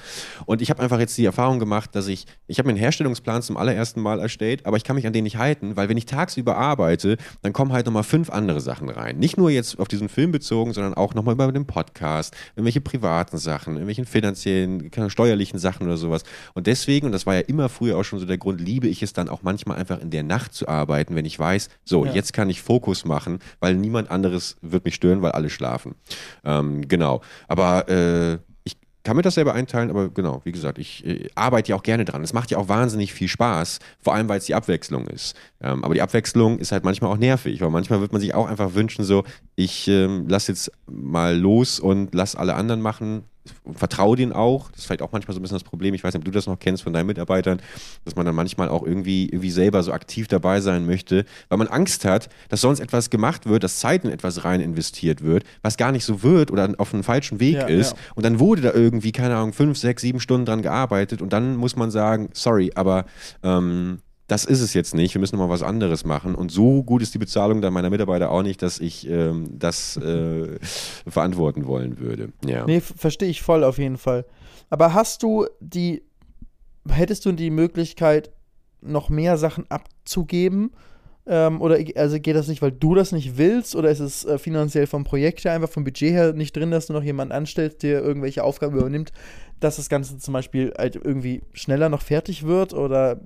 Und 0.47 0.63
ich 0.63 0.71
habe 0.71 0.83
einfach 0.83 0.99
jetzt 0.99 1.17
die 1.19 1.25
Erfahrung 1.25 1.59
gemacht, 1.59 1.95
dass 1.95 2.09
ich, 2.09 2.27
ich 2.47 2.59
habe 2.59 2.67
mir 2.67 2.73
einen 2.73 2.81
Herstellungsplan 2.81 3.43
zum 3.43 3.57
allerersten 3.57 4.01
Mal 4.01 4.21
erstellt, 4.21 4.67
aber 4.67 4.77
ich 4.77 4.85
kann 4.85 4.97
mich 4.97 5.07
an 5.07 5.13
den 5.13 5.25
nicht 5.25 5.37
halten, 5.37 5.77
weil 5.77 5.89
wenn 5.89 5.97
ich 5.97 6.07
tagsüber 6.07 6.57
arbeite, 6.57 7.17
dann 7.43 7.53
kommen 7.53 7.73
halt 7.73 7.87
nochmal 7.87 8.03
fünf 8.03 8.31
andere 8.31 8.61
Sachen 8.61 8.89
rein. 8.89 9.19
Nicht 9.19 9.37
nur 9.37 9.51
jetzt 9.51 9.79
auf 9.79 9.89
diesen 9.89 10.09
Film 10.09 10.33
bezogen, 10.33 10.73
sondern 10.73 10.95
auch 10.95 11.15
nochmal 11.15 11.35
über 11.35 11.51
den 11.53 11.67
Podcast, 11.67 12.35
irgendwelche 12.57 12.81
privaten 12.81 13.39
Sachen, 13.39 13.75
irgendwelchen 13.75 14.05
finanziellen, 14.05 14.91
steuerlichen 15.09 15.40
Sachen 15.59 15.87
oder 15.87 15.97
sowas. 15.97 16.23
Und 16.55 16.67
deswegen, 16.67 17.07
und 17.07 17.13
das 17.13 17.27
war 17.27 17.35
ja 17.35 17.41
immer 17.41 17.69
früher 17.69 17.97
auch 17.97 18.05
schon 18.05 18.19
so 18.19 18.27
der 18.27 18.39
Grund, 18.39 18.61
liebe 18.61 18.89
ich 18.89 19.03
es 19.03 19.13
dann 19.13 19.29
auch 19.29 19.43
manchmal 19.43 19.79
einfach 19.79 20.01
in 20.01 20.11
der 20.11 20.23
Nacht 20.23 20.55
zu 20.55 20.69
arbeiten, 20.69 21.15
wenn 21.15 21.25
ich 21.25 21.39
weiß, 21.39 21.69
so, 21.85 22.05
ja. 22.05 22.13
jetzt 22.13 22.33
kann 22.33 22.51
ich 22.51 22.63
Fokus 22.63 23.05
machen, 23.05 23.39
weil 23.59 23.75
niemand 23.75 24.11
anderes 24.11 24.57
wird 24.61 24.85
mich 24.85 24.95
stören, 24.95 25.23
weil 25.23 25.33
alle 25.33 25.51
schlafen. 25.51 25.95
Ähm, 26.45 26.87
genau. 26.89 27.23
Aber 27.49 27.89
äh, 27.89 28.39
kann 29.03 29.17
mir 29.17 29.23
das 29.23 29.35
selber 29.35 29.55
einteilen, 29.55 29.89
aber 29.91 30.11
genau, 30.11 30.43
wie 30.45 30.53
gesagt, 30.53 30.79
ich 30.79 31.07
äh, 31.07 31.29
arbeite 31.35 31.71
ja 31.71 31.77
auch 31.77 31.83
gerne 31.83 32.05
dran. 32.05 32.23
Es 32.23 32.33
macht 32.33 32.51
ja 32.51 32.59
auch 32.59 32.69
wahnsinnig 32.69 33.15
viel 33.15 33.29
Spaß, 33.29 33.79
vor 33.99 34.15
allem 34.15 34.29
weil 34.29 34.39
es 34.39 34.45
die 34.45 34.55
Abwechslung 34.55 35.07
ist. 35.07 35.35
Ähm, 35.63 35.85
aber 35.85 35.95
die 35.95 36.03
Abwechslung 36.03 36.59
ist 36.59 36.71
halt 36.71 36.85
manchmal 36.85 37.11
auch 37.11 37.17
nervig, 37.17 37.61
weil 37.63 37.71
manchmal 37.71 38.01
wird 38.01 38.13
man 38.13 38.21
sich 38.21 38.35
auch 38.35 38.47
einfach 38.47 38.75
wünschen, 38.75 39.05
so, 39.05 39.25
ich 39.57 39.89
ähm, 39.89 40.29
lasse 40.29 40.53
jetzt 40.53 40.71
mal 40.87 41.37
los 41.37 41.81
und 41.81 42.15
lass 42.15 42.37
alle 42.37 42.55
anderen 42.55 42.83
machen, 42.83 43.25
vertraue 43.75 44.17
denen 44.17 44.33
auch. 44.33 44.71
Das 44.71 44.81
ist 44.81 44.87
vielleicht 44.87 45.03
auch 45.03 45.13
manchmal 45.13 45.35
so 45.35 45.41
ein 45.41 45.43
bisschen 45.43 45.57
das 45.57 45.65
Problem. 45.65 45.95
Ich 45.95 46.05
weiß 46.05 46.15
nicht, 46.15 46.21
ob 46.21 46.25
du 46.25 46.31
das 46.31 46.47
noch 46.47 46.59
kennst 46.59 46.83
von 46.83 46.93
deinen 46.93 47.07
Mitarbeitern, 47.07 47.61
dass 48.05 48.17
man 48.17 48.27
dann 48.27 48.35
manchmal 48.35 48.69
auch 48.69 48.83
irgendwie, 48.83 49.27
irgendwie 49.27 49.51
selber 49.51 49.83
so 49.83 49.93
aktiv 49.93 50.29
dabei 50.29 50.61
sein 50.61 50.87
möchte, 50.87 51.25
weil 51.49 51.59
man 51.59 51.69
Angst 51.69 52.05
hat, 52.05 52.29
dass 52.49 52.61
sonst 52.61 52.81
etwas 52.81 53.11
gemacht 53.11 53.47
wird, 53.47 53.65
dass 53.65 53.79
Zeit 53.79 54.05
in 54.05 54.11
etwas 54.11 54.45
rein 54.45 54.61
investiert 54.61 55.23
wird, 55.23 55.45
was 55.63 55.77
gar 55.77 55.93
nicht 55.93 56.05
so 56.05 56.23
wird 56.23 56.51
oder 56.51 56.73
auf 56.79 56.93
einem 56.93 57.03
falschen 57.03 57.41
Weg 57.41 57.57
ja, 57.57 57.67
ist. 57.67 57.93
Ja. 57.93 57.99
Und 58.15 58.25
dann 58.25 58.39
wurde 58.39 58.63
da 58.63 58.73
irgendwie, 58.73 59.13
keine 59.13 59.37
Ahnung, 59.37 59.53
fünf, 59.53 59.79
sechs, 59.79 60.03
sieben 60.03 60.21
Stunden 60.21 60.47
dran 60.47 60.63
gearbeitet 60.63 61.23
und 61.23 61.33
dann 61.33 61.57
muss 61.57 61.77
man 61.77 61.91
sagen, 61.91 62.31
sorry, 62.35 62.73
aber 62.75 63.07
ähm, 63.43 64.01
das 64.31 64.45
ist 64.45 64.61
es 64.61 64.75
jetzt 64.75 64.95
nicht, 64.95 65.13
wir 65.13 65.21
müssen 65.21 65.37
nochmal 65.37 65.53
was 65.53 65.65
anderes 65.65 66.05
machen. 66.05 66.37
Und 66.37 66.53
so 66.53 66.85
gut 66.85 67.03
ist 67.03 67.13
die 67.13 67.19
Bezahlung 67.19 67.61
dann 67.61 67.73
meiner 67.73 67.91
Mitarbeiter 67.91 68.31
auch 68.31 68.45
nicht, 68.45 68.63
dass 68.63 68.79
ich 68.79 69.09
ähm, 69.11 69.59
das 69.59 69.97
äh, 69.97 70.57
verantworten 71.09 71.67
wollen 71.67 71.99
würde. 71.99 72.33
Ja. 72.47 72.65
Nee, 72.65 72.81
verstehe 72.81 73.29
ich 73.29 73.43
voll 73.43 73.65
auf 73.65 73.79
jeden 73.79 73.99
Fall. 73.99 74.25
Aber 74.69 74.95
hast 74.95 75.25
du 75.25 75.47
die, 75.59 76.05
hättest 76.89 77.27
du 77.27 77.33
die 77.33 77.51
Möglichkeit, 77.51 78.31
noch 78.81 79.09
mehr 79.09 79.37
Sachen 79.37 79.69
abzugeben? 79.69 80.71
Ähm, 81.27 81.61
oder 81.61 81.79
also 81.97 82.21
geht 82.21 82.37
das 82.37 82.47
nicht, 82.47 82.63
weil 82.63 82.71
du 82.71 82.95
das 82.95 83.11
nicht 83.11 83.37
willst? 83.37 83.75
Oder 83.75 83.91
ist 83.91 83.99
es 83.99 84.25
äh, 84.25 84.39
finanziell 84.39 84.87
vom 84.87 85.03
Projekt 85.03 85.45
her, 85.45 85.55
einfach 85.55 85.71
vom 85.71 85.83
Budget 85.83 86.13
her 86.13 86.35
nicht 86.35 86.55
drin, 86.55 86.71
dass 86.71 86.87
du 86.87 86.93
noch 86.93 87.03
jemanden 87.03 87.33
anstellst, 87.33 87.83
der 87.83 88.01
irgendwelche 88.01 88.45
Aufgaben 88.45 88.79
übernimmt, 88.79 89.11
dass 89.59 89.75
das 89.75 89.89
Ganze 89.89 90.19
zum 90.19 90.35
Beispiel 90.35 90.73
halt 90.79 90.95
irgendwie 90.95 91.43
schneller 91.53 91.89
noch 91.89 92.03
fertig 92.03 92.45
wird? 92.47 92.75
Oder 92.75 93.21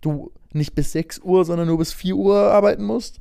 du 0.00 0.32
nicht 0.52 0.74
bis 0.74 0.92
6 0.92 1.20
Uhr, 1.20 1.44
sondern 1.44 1.68
nur 1.68 1.78
bis 1.78 1.92
4 1.92 2.16
Uhr 2.16 2.36
arbeiten 2.36 2.84
musst? 2.84 3.20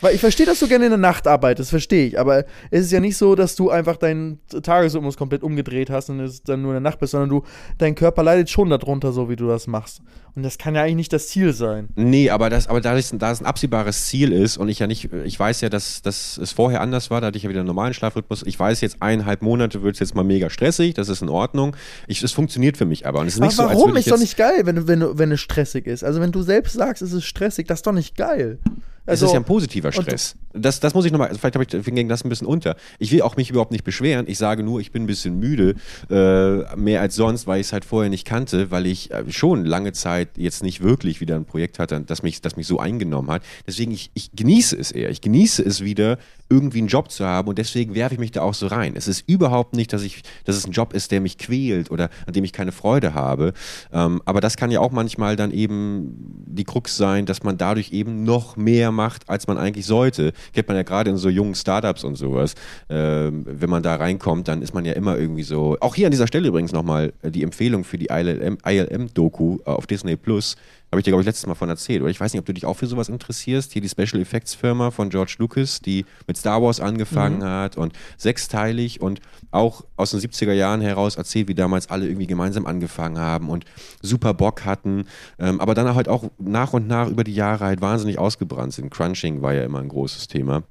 Weil 0.00 0.14
ich 0.14 0.20
verstehe, 0.20 0.44
dass 0.44 0.58
du 0.58 0.68
gerne 0.68 0.86
in 0.86 0.90
der 0.90 0.98
Nacht 0.98 1.26
arbeitest, 1.26 1.70
verstehe 1.70 2.08
ich. 2.08 2.18
Aber 2.18 2.44
es 2.70 2.86
ist 2.86 2.92
ja 2.92 3.00
nicht 3.00 3.16
so, 3.16 3.34
dass 3.34 3.56
du 3.56 3.70
einfach 3.70 3.96
deinen 3.96 4.38
Tagesrhythmus 4.48 5.16
komplett 5.16 5.42
umgedreht 5.42 5.88
hast 5.88 6.10
und 6.10 6.20
es 6.20 6.42
dann 6.42 6.62
nur 6.62 6.72
in 6.72 6.82
der 6.82 6.90
Nacht 6.90 6.98
bist, 6.98 7.12
sondern 7.12 7.30
du, 7.30 7.42
dein 7.78 7.94
Körper 7.94 8.22
leidet 8.22 8.50
schon 8.50 8.70
darunter, 8.70 9.12
so 9.12 9.30
wie 9.30 9.36
du 9.36 9.46
das 9.46 9.66
machst. 9.66 10.02
Und 10.36 10.42
das 10.42 10.58
kann 10.58 10.74
ja 10.74 10.82
eigentlich 10.82 10.96
nicht 10.96 11.12
das 11.12 11.28
Ziel 11.28 11.52
sein. 11.52 11.88
Nee, 11.94 12.28
aber, 12.28 12.50
das, 12.50 12.66
aber 12.66 12.80
da, 12.80 12.96
es, 12.98 13.14
da 13.16 13.30
es 13.30 13.40
ein 13.40 13.46
absehbares 13.46 14.06
Ziel 14.06 14.32
ist 14.32 14.56
und 14.56 14.68
ich 14.68 14.80
ja 14.80 14.88
nicht, 14.88 15.10
ich 15.24 15.38
weiß 15.38 15.60
ja, 15.60 15.68
dass, 15.68 16.02
dass 16.02 16.38
es 16.38 16.50
vorher 16.50 16.80
anders 16.80 17.10
war, 17.10 17.20
da 17.20 17.28
hatte 17.28 17.36
ich 17.36 17.44
ja 17.44 17.50
wieder 17.50 17.60
einen 17.60 17.68
normalen 17.68 17.94
Schlafrhythmus. 17.94 18.42
Ich 18.44 18.58
weiß 18.58 18.80
jetzt, 18.80 18.96
eineinhalb 19.00 19.42
Monate 19.42 19.82
wird 19.84 19.94
es 19.94 20.00
jetzt 20.00 20.16
mal 20.16 20.24
mega 20.24 20.50
stressig, 20.50 20.94
das 20.94 21.08
ist 21.08 21.22
in 21.22 21.28
Ordnung. 21.28 21.76
Ich, 22.08 22.20
es 22.20 22.32
funktioniert 22.32 22.76
für 22.76 22.84
mich 22.84 23.06
aber. 23.06 23.20
Und 23.20 23.28
es 23.28 23.34
ist 23.34 23.40
aber 23.40 23.46
nicht 23.46 23.58
warum? 23.58 23.92
So, 23.92 23.96
ist 23.96 24.10
doch 24.10 24.18
nicht 24.18 24.36
geil, 24.36 24.62
wenn, 24.64 24.88
wenn, 24.88 25.18
wenn 25.18 25.30
es 25.30 25.40
stressig 25.40 25.86
ist. 25.86 26.02
Also 26.02 26.20
wenn 26.20 26.32
du 26.32 26.42
selbst 26.42 26.72
sagst, 26.72 27.00
es 27.00 27.12
ist 27.12 27.24
stressig, 27.24 27.68
das 27.68 27.78
ist 27.78 27.86
doch 27.86 27.92
nicht 27.92 28.16
geil. 28.16 28.58
Also, 29.06 29.26
es 29.26 29.30
ist 29.30 29.34
ja 29.34 29.40
ein 29.40 29.44
positiver 29.44 29.92
Stress. 29.92 30.36
Das, 30.54 30.80
das 30.80 30.94
muss 30.94 31.04
ich 31.04 31.12
nochmal, 31.12 31.28
vielleicht 31.34 31.56
habe 31.56 31.64
ich 31.64 31.94
ging 31.94 32.08
das 32.08 32.24
ein 32.24 32.28
bisschen 32.28 32.46
unter. 32.46 32.76
Ich 32.98 33.12
will 33.12 33.22
auch 33.22 33.36
mich 33.36 33.50
überhaupt 33.50 33.72
nicht 33.72 33.84
beschweren. 33.84 34.26
Ich 34.28 34.38
sage 34.38 34.62
nur, 34.62 34.80
ich 34.80 34.92
bin 34.92 35.02
ein 35.04 35.06
bisschen 35.06 35.38
müde, 35.38 35.74
äh, 36.10 36.76
mehr 36.76 37.00
als 37.00 37.14
sonst, 37.14 37.46
weil 37.46 37.60
ich 37.60 37.66
es 37.66 37.72
halt 37.72 37.84
vorher 37.84 38.08
nicht 38.08 38.24
kannte, 38.26 38.70
weil 38.70 38.86
ich 38.86 39.10
äh, 39.10 39.24
schon 39.30 39.64
lange 39.64 39.92
Zeit 39.92 40.30
jetzt 40.36 40.62
nicht 40.62 40.82
wirklich 40.82 41.20
wieder 41.20 41.36
ein 41.36 41.44
Projekt 41.44 41.78
hatte, 41.78 42.00
das 42.00 42.22
mich, 42.22 42.40
das 42.40 42.56
mich 42.56 42.66
so 42.66 42.78
eingenommen 42.78 43.30
hat. 43.30 43.42
Deswegen, 43.66 43.92
ich, 43.92 44.10
ich 44.14 44.30
genieße 44.32 44.76
es 44.76 44.90
eher. 44.90 45.10
Ich 45.10 45.20
genieße 45.20 45.62
es 45.62 45.82
wieder, 45.82 46.18
irgendwie 46.48 46.78
einen 46.78 46.88
Job 46.88 47.10
zu 47.10 47.24
haben 47.24 47.48
und 47.48 47.58
deswegen 47.58 47.94
werfe 47.94 48.14
ich 48.14 48.20
mich 48.20 48.30
da 48.30 48.42
auch 48.42 48.54
so 48.54 48.66
rein. 48.66 48.94
Es 48.96 49.08
ist 49.08 49.28
überhaupt 49.28 49.74
nicht, 49.74 49.92
dass, 49.92 50.02
ich, 50.02 50.22
dass 50.44 50.56
es 50.56 50.66
ein 50.66 50.72
Job 50.72 50.92
ist, 50.92 51.10
der 51.10 51.20
mich 51.20 51.38
quält 51.38 51.90
oder 51.90 52.10
an 52.26 52.34
dem 52.34 52.44
ich 52.44 52.52
keine 52.52 52.72
Freude 52.72 53.14
habe. 53.14 53.52
Ähm, 53.92 54.20
aber 54.24 54.40
das 54.40 54.56
kann 54.56 54.70
ja 54.70 54.80
auch 54.80 54.92
manchmal 54.92 55.36
dann 55.36 55.50
eben 55.50 56.14
die 56.46 56.64
Krux 56.64 56.96
sein, 56.96 57.26
dass 57.26 57.42
man 57.42 57.56
dadurch 57.56 57.92
eben 57.92 58.24
noch 58.24 58.56
mehr 58.56 58.92
macht, 58.92 59.28
als 59.28 59.46
man 59.46 59.56
eigentlich 59.58 59.86
sollte. 59.86 60.32
Kennt 60.52 60.68
man 60.68 60.76
ja 60.76 60.82
gerade 60.82 61.10
in 61.10 61.16
so 61.16 61.28
jungen 61.28 61.54
Startups 61.54 62.04
und 62.04 62.16
sowas. 62.16 62.54
Ähm, 62.88 63.44
wenn 63.46 63.70
man 63.70 63.82
da 63.82 63.96
reinkommt, 63.96 64.48
dann 64.48 64.62
ist 64.62 64.74
man 64.74 64.84
ja 64.84 64.92
immer 64.92 65.16
irgendwie 65.16 65.42
so. 65.42 65.76
Auch 65.80 65.94
hier 65.94 66.06
an 66.06 66.10
dieser 66.10 66.26
Stelle 66.26 66.48
übrigens 66.48 66.72
nochmal 66.72 67.12
äh, 67.22 67.30
die 67.30 67.42
Empfehlung 67.42 67.84
für 67.84 67.98
die 67.98 68.08
ILM-Doku 68.10 69.58
äh, 69.60 69.70
auf 69.70 69.86
Disney 69.86 70.16
Plus. 70.16 70.56
Habe 70.94 71.00
ich 71.00 71.04
dir, 71.06 71.10
glaube 71.10 71.22
ich, 71.22 71.26
letztes 71.26 71.48
Mal 71.48 71.56
von 71.56 71.68
erzählt. 71.68 72.02
Oder 72.02 72.10
ich 72.12 72.20
weiß 72.20 72.32
nicht, 72.32 72.38
ob 72.38 72.46
du 72.46 72.54
dich 72.54 72.66
auch 72.66 72.74
für 72.74 72.86
sowas 72.86 73.08
interessierst. 73.08 73.72
Hier 73.72 73.82
die 73.82 73.88
Special 73.88 74.22
Effects 74.22 74.54
Firma 74.54 74.92
von 74.92 75.10
George 75.10 75.34
Lucas, 75.40 75.80
die 75.80 76.06
mit 76.28 76.36
Star 76.36 76.62
Wars 76.62 76.78
angefangen 76.78 77.38
mhm. 77.38 77.46
hat 77.46 77.76
und 77.76 77.94
sechsteilig 78.16 79.00
und 79.00 79.20
auch 79.50 79.82
aus 79.96 80.12
den 80.12 80.20
70er 80.20 80.52
Jahren 80.52 80.80
heraus 80.80 81.16
erzählt, 81.16 81.48
wie 81.48 81.56
damals 81.56 81.90
alle 81.90 82.06
irgendwie 82.06 82.28
gemeinsam 82.28 82.64
angefangen 82.64 83.18
haben 83.18 83.50
und 83.50 83.64
super 84.02 84.34
Bock 84.34 84.64
hatten. 84.64 85.06
Ähm, 85.40 85.60
aber 85.60 85.74
dann 85.74 85.92
halt 85.96 86.08
auch 86.08 86.30
nach 86.38 86.74
und 86.74 86.86
nach 86.86 87.08
über 87.08 87.24
die 87.24 87.34
Jahre 87.34 87.64
halt 87.64 87.80
wahnsinnig 87.80 88.20
ausgebrannt 88.20 88.72
sind. 88.72 88.90
Crunching 88.90 89.42
war 89.42 89.52
ja 89.52 89.64
immer 89.64 89.80
ein 89.80 89.88
großes 89.88 90.28
Thema. 90.28 90.62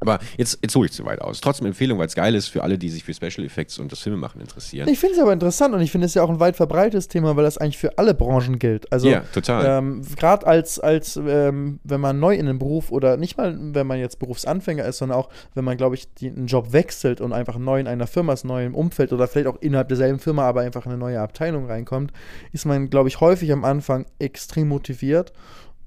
Aber 0.00 0.18
jetzt, 0.36 0.58
jetzt 0.62 0.74
hole 0.76 0.86
ich 0.86 0.92
zu 0.92 1.04
weit 1.04 1.20
aus. 1.20 1.40
Trotzdem 1.40 1.66
Empfehlung, 1.66 1.98
weil 1.98 2.06
es 2.06 2.14
geil 2.14 2.34
ist 2.34 2.48
für 2.48 2.62
alle, 2.62 2.78
die 2.78 2.88
sich 2.88 3.04
für 3.04 3.12
Special 3.12 3.44
Effects 3.44 3.78
und 3.78 3.90
das 3.90 4.00
Filmemachen 4.00 4.40
interessieren. 4.40 4.88
Ich 4.88 4.98
finde 4.98 5.16
es 5.16 5.20
aber 5.20 5.32
interessant 5.32 5.74
und 5.74 5.80
ich 5.80 5.90
finde 5.90 6.06
es 6.06 6.14
ja 6.14 6.22
auch 6.22 6.30
ein 6.30 6.40
weit 6.40 6.56
verbreitetes 6.56 7.08
Thema, 7.08 7.36
weil 7.36 7.44
das 7.44 7.58
eigentlich 7.58 7.78
für 7.78 7.98
alle 7.98 8.14
Branchen 8.14 8.58
gilt. 8.58 8.92
Also, 8.92 9.08
ja, 9.08 9.20
total. 9.32 9.78
Ähm, 9.78 10.02
Gerade 10.16 10.46
als, 10.46 10.78
als 10.78 11.16
ähm, 11.16 11.80
wenn 11.82 12.00
man 12.00 12.20
neu 12.20 12.34
in 12.36 12.46
den 12.46 12.58
Beruf 12.58 12.92
oder 12.92 13.16
nicht 13.16 13.36
mal, 13.36 13.56
wenn 13.58 13.86
man 13.86 13.98
jetzt 13.98 14.18
Berufsanfänger 14.18 14.84
ist, 14.84 14.98
sondern 14.98 15.18
auch, 15.18 15.30
wenn 15.54 15.64
man, 15.64 15.76
glaube 15.76 15.96
ich, 15.96 16.12
die, 16.14 16.28
einen 16.28 16.46
Job 16.46 16.72
wechselt 16.72 17.20
und 17.20 17.32
einfach 17.32 17.58
neu 17.58 17.80
in 17.80 17.88
einer 17.88 18.06
Firma 18.06 18.32
ist, 18.32 18.44
neu 18.44 18.64
im 18.64 18.74
Umfeld 18.74 19.12
oder 19.12 19.26
vielleicht 19.26 19.48
auch 19.48 19.60
innerhalb 19.60 19.88
derselben 19.88 20.20
Firma, 20.20 20.44
aber 20.44 20.60
einfach 20.60 20.86
in 20.86 20.92
eine 20.92 20.98
neue 20.98 21.20
Abteilung 21.20 21.66
reinkommt, 21.66 22.12
ist 22.52 22.66
man, 22.66 22.88
glaube 22.90 23.08
ich, 23.08 23.20
häufig 23.20 23.50
am 23.52 23.64
Anfang 23.64 24.06
extrem 24.18 24.68
motiviert 24.68 25.32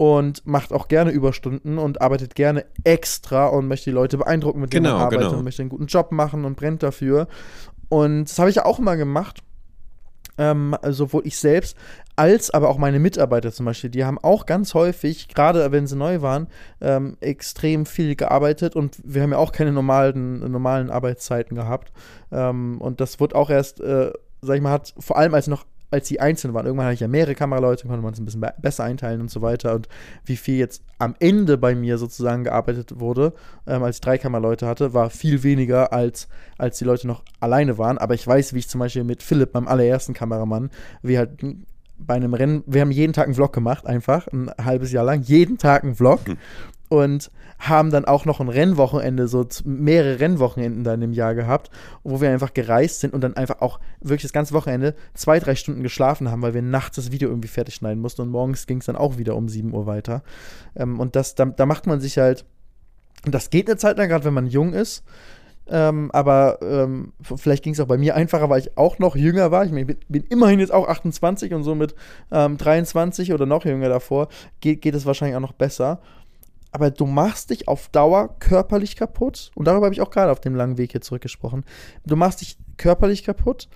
und 0.01 0.47
macht 0.47 0.73
auch 0.73 0.87
gerne 0.87 1.11
Überstunden 1.11 1.77
und 1.77 2.01
arbeitet 2.01 2.33
gerne 2.33 2.65
extra 2.83 3.45
und 3.45 3.67
möchte 3.67 3.91
die 3.91 3.93
Leute 3.93 4.17
beeindrucken, 4.17 4.59
mit 4.59 4.73
denen 4.73 4.85
genau, 4.85 4.97
arbeitet 4.97 5.27
genau. 5.27 5.37
und 5.37 5.43
möchte 5.43 5.61
einen 5.61 5.69
guten 5.69 5.85
Job 5.85 6.11
machen 6.11 6.43
und 6.43 6.57
brennt 6.57 6.81
dafür. 6.81 7.27
Und 7.87 8.23
das 8.23 8.39
habe 8.39 8.49
ich 8.49 8.55
ja 8.55 8.65
auch 8.65 8.79
immer 8.79 8.97
gemacht. 8.97 9.43
Ähm, 10.39 10.75
sowohl 10.89 11.27
ich 11.27 11.37
selbst 11.37 11.77
als 12.15 12.49
aber 12.49 12.69
auch 12.69 12.79
meine 12.79 12.97
Mitarbeiter 12.97 13.51
zum 13.51 13.67
Beispiel, 13.67 13.91
die 13.91 14.03
haben 14.03 14.17
auch 14.17 14.47
ganz 14.47 14.73
häufig, 14.73 15.27
gerade 15.27 15.71
wenn 15.71 15.85
sie 15.85 15.95
neu 15.95 16.23
waren, 16.23 16.47
ähm, 16.79 17.15
extrem 17.19 17.85
viel 17.85 18.15
gearbeitet 18.15 18.75
und 18.75 18.97
wir 19.03 19.21
haben 19.21 19.33
ja 19.33 19.37
auch 19.37 19.51
keine 19.51 19.71
normalen, 19.71 20.39
normalen 20.51 20.89
Arbeitszeiten 20.89 21.55
gehabt. 21.55 21.91
Ähm, 22.31 22.81
und 22.81 23.01
das 23.01 23.19
wurde 23.19 23.35
auch 23.35 23.51
erst, 23.51 23.81
äh, 23.81 24.11
sag 24.41 24.55
ich 24.55 24.61
mal, 24.63 24.71
hat 24.71 24.95
vor 24.97 25.17
allem 25.17 25.35
als 25.35 25.45
noch 25.45 25.63
als 25.91 26.07
sie 26.07 26.19
einzeln 26.19 26.53
waren. 26.53 26.65
Irgendwann 26.65 26.87
hatte 26.87 26.95
ich 26.95 26.99
ja 27.01 27.07
mehrere 27.07 27.35
Kameraleute, 27.35 27.87
konnte 27.87 28.01
man 28.01 28.13
es 28.13 28.19
ein 28.19 28.25
bisschen 28.25 28.43
besser 28.59 28.83
einteilen 28.85 29.21
und 29.21 29.29
so 29.29 29.41
weiter. 29.41 29.75
Und 29.75 29.87
wie 30.25 30.37
viel 30.37 30.57
jetzt 30.57 30.83
am 30.97 31.15
Ende 31.19 31.57
bei 31.57 31.75
mir 31.75 31.97
sozusagen 31.97 32.43
gearbeitet 32.43 32.99
wurde, 32.99 33.33
ähm, 33.67 33.83
als 33.83 33.97
ich 33.97 34.01
drei 34.01 34.17
Kameraleute 34.17 34.65
hatte, 34.65 34.93
war 34.93 35.09
viel 35.09 35.43
weniger, 35.43 35.93
als, 35.93 36.27
als 36.57 36.77
die 36.77 36.85
Leute 36.85 37.07
noch 37.07 37.23
alleine 37.39 37.77
waren. 37.77 37.97
Aber 37.97 38.13
ich 38.13 38.25
weiß, 38.25 38.53
wie 38.53 38.59
ich 38.59 38.69
zum 38.69 38.79
Beispiel 38.79 39.03
mit 39.03 39.21
Philipp, 39.21 39.53
meinem 39.53 39.67
allerersten 39.67 40.13
Kameramann, 40.13 40.71
wie 41.03 41.17
halt 41.17 41.45
bei 41.97 42.15
einem 42.15 42.33
Rennen, 42.33 42.63
wir 42.65 42.81
haben 42.81 42.91
jeden 42.91 43.13
Tag 43.13 43.25
einen 43.25 43.35
Vlog 43.35 43.53
gemacht, 43.53 43.85
einfach, 43.85 44.27
ein 44.27 44.49
halbes 44.63 44.91
Jahr 44.91 45.05
lang, 45.05 45.21
jeden 45.21 45.57
Tag 45.57 45.83
einen 45.83 45.95
Vlog. 45.95 46.21
Und 46.91 47.31
haben 47.57 47.89
dann 47.89 48.03
auch 48.03 48.25
noch 48.25 48.41
ein 48.41 48.49
Rennwochenende, 48.49 49.29
so 49.29 49.47
mehrere 49.63 50.19
Rennwochenenden 50.19 50.83
dann 50.83 51.01
im 51.01 51.13
Jahr 51.13 51.35
gehabt, 51.35 51.69
wo 52.03 52.19
wir 52.19 52.29
einfach 52.29 52.53
gereist 52.53 52.99
sind 52.99 53.13
und 53.13 53.21
dann 53.21 53.37
einfach 53.37 53.61
auch 53.61 53.79
wirklich 54.01 54.23
das 54.23 54.33
ganze 54.33 54.53
Wochenende 54.53 54.93
zwei, 55.13 55.39
drei 55.39 55.55
Stunden 55.55 55.83
geschlafen 55.83 56.29
haben, 56.29 56.41
weil 56.41 56.53
wir 56.53 56.61
nachts 56.61 56.97
das 56.97 57.13
Video 57.13 57.29
irgendwie 57.29 57.47
fertig 57.47 57.75
schneiden 57.75 58.01
mussten 58.01 58.23
und 58.23 58.29
morgens 58.29 58.67
ging 58.67 58.79
es 58.79 58.87
dann 58.87 58.97
auch 58.97 59.17
wieder 59.17 59.37
um 59.37 59.47
7 59.47 59.73
Uhr 59.73 59.85
weiter. 59.85 60.21
Ähm, 60.75 60.99
und 60.99 61.15
das, 61.15 61.33
da, 61.35 61.45
da 61.45 61.65
macht 61.65 61.87
man 61.87 62.01
sich 62.01 62.17
halt, 62.17 62.43
das 63.23 63.51
geht 63.51 63.69
eine 63.69 63.77
Zeit 63.77 63.97
lang, 63.97 64.09
gerade 64.09 64.25
wenn 64.25 64.33
man 64.33 64.47
jung 64.47 64.73
ist, 64.73 65.05
Ähm, 65.69 66.09
aber 66.11 66.59
ähm, 66.61 67.13
vielleicht 67.21 67.63
ging 67.63 67.73
es 67.73 67.79
auch 67.79 67.87
bei 67.87 67.97
mir 67.97 68.15
einfacher, 68.15 68.49
weil 68.49 68.59
ich 68.59 68.77
auch 68.77 68.99
noch 68.99 69.15
jünger 69.15 69.51
war. 69.51 69.63
Ich 69.63 69.71
mein, 69.71 69.87
bin, 69.87 69.97
bin 70.09 70.23
immerhin 70.23 70.59
jetzt 70.59 70.73
auch 70.73 70.87
28 70.87 71.53
und 71.53 71.63
so 71.63 71.75
mit 71.75 71.95
ähm, 72.31 72.57
23 72.57 73.31
oder 73.31 73.45
noch 73.45 73.63
jünger 73.63 73.87
davor 73.87 74.27
geht, 74.59 74.81
geht 74.81 74.95
es 74.95 75.05
wahrscheinlich 75.05 75.37
auch 75.37 75.41
noch 75.41 75.53
besser. 75.53 76.01
Aber 76.71 76.89
du 76.89 77.05
machst 77.05 77.49
dich 77.49 77.67
auf 77.67 77.89
Dauer 77.89 78.35
körperlich 78.39 78.95
kaputt. 78.95 79.51
Und 79.55 79.65
darüber 79.67 79.85
habe 79.85 79.93
ich 79.93 80.01
auch 80.01 80.09
gerade 80.09 80.31
auf 80.31 80.39
dem 80.39 80.55
langen 80.55 80.77
Weg 80.77 80.91
hier 80.91 81.01
zurückgesprochen. 81.01 81.65
Du 82.05 82.15
machst 82.15 82.41
dich 82.41 82.57
körperlich 82.77 83.23
kaputt 83.23 83.67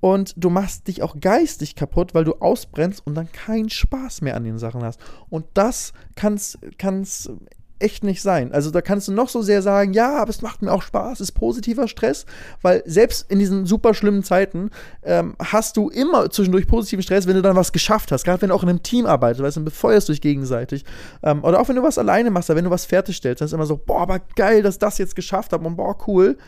und 0.00 0.34
du 0.36 0.50
machst 0.50 0.86
dich 0.86 1.02
auch 1.02 1.16
geistig 1.18 1.74
kaputt, 1.74 2.14
weil 2.14 2.24
du 2.24 2.34
ausbrennst 2.34 3.06
und 3.06 3.14
dann 3.14 3.32
keinen 3.32 3.70
Spaß 3.70 4.20
mehr 4.20 4.36
an 4.36 4.44
den 4.44 4.58
Sachen 4.58 4.84
hast. 4.84 5.00
Und 5.30 5.46
das 5.54 5.92
kann 6.14 6.34
es 6.34 7.30
echt 7.78 8.04
nicht 8.04 8.22
sein. 8.22 8.52
Also 8.52 8.70
da 8.70 8.80
kannst 8.80 9.08
du 9.08 9.12
noch 9.12 9.28
so 9.28 9.42
sehr 9.42 9.62
sagen, 9.62 9.92
ja, 9.92 10.16
aber 10.16 10.30
es 10.30 10.42
macht 10.42 10.62
mir 10.62 10.72
auch 10.72 10.82
Spaß, 10.82 11.20
es 11.20 11.28
ist 11.28 11.32
positiver 11.32 11.88
Stress, 11.88 12.24
weil 12.62 12.82
selbst 12.86 13.30
in 13.30 13.38
diesen 13.38 13.66
super 13.66 13.94
schlimmen 13.94 14.22
Zeiten 14.22 14.70
ähm, 15.02 15.34
hast 15.38 15.76
du 15.76 15.90
immer 15.90 16.30
zwischendurch 16.30 16.66
positiven 16.66 17.02
Stress, 17.02 17.26
wenn 17.26 17.34
du 17.34 17.42
dann 17.42 17.56
was 17.56 17.72
geschafft 17.72 18.12
hast. 18.12 18.24
Gerade 18.24 18.42
wenn 18.42 18.50
du 18.50 18.54
auch 18.54 18.62
in 18.62 18.68
einem 18.68 18.82
Team 18.82 19.06
arbeitest, 19.06 19.42
weißt 19.42 19.56
du, 19.56 19.60
dann 19.60 19.64
befeuerst 19.64 20.08
du 20.08 20.12
dich 20.12 20.20
gegenseitig. 20.20 20.84
Ähm, 21.22 21.42
oder 21.42 21.60
auch 21.60 21.68
wenn 21.68 21.76
du 21.76 21.82
was 21.82 21.98
alleine 21.98 22.30
machst, 22.30 22.48
wenn 22.48 22.64
du 22.64 22.70
was 22.70 22.84
fertigstellst, 22.84 23.40
dann 23.40 23.46
ist 23.46 23.52
immer 23.52 23.66
so, 23.66 23.76
boah, 23.76 24.00
aber 24.00 24.20
geil, 24.36 24.62
dass 24.62 24.78
das 24.78 24.98
jetzt 24.98 25.16
geschafft 25.16 25.52
habe 25.52 25.66
und 25.66 25.76
boah, 25.76 25.96
cool. 26.06 26.38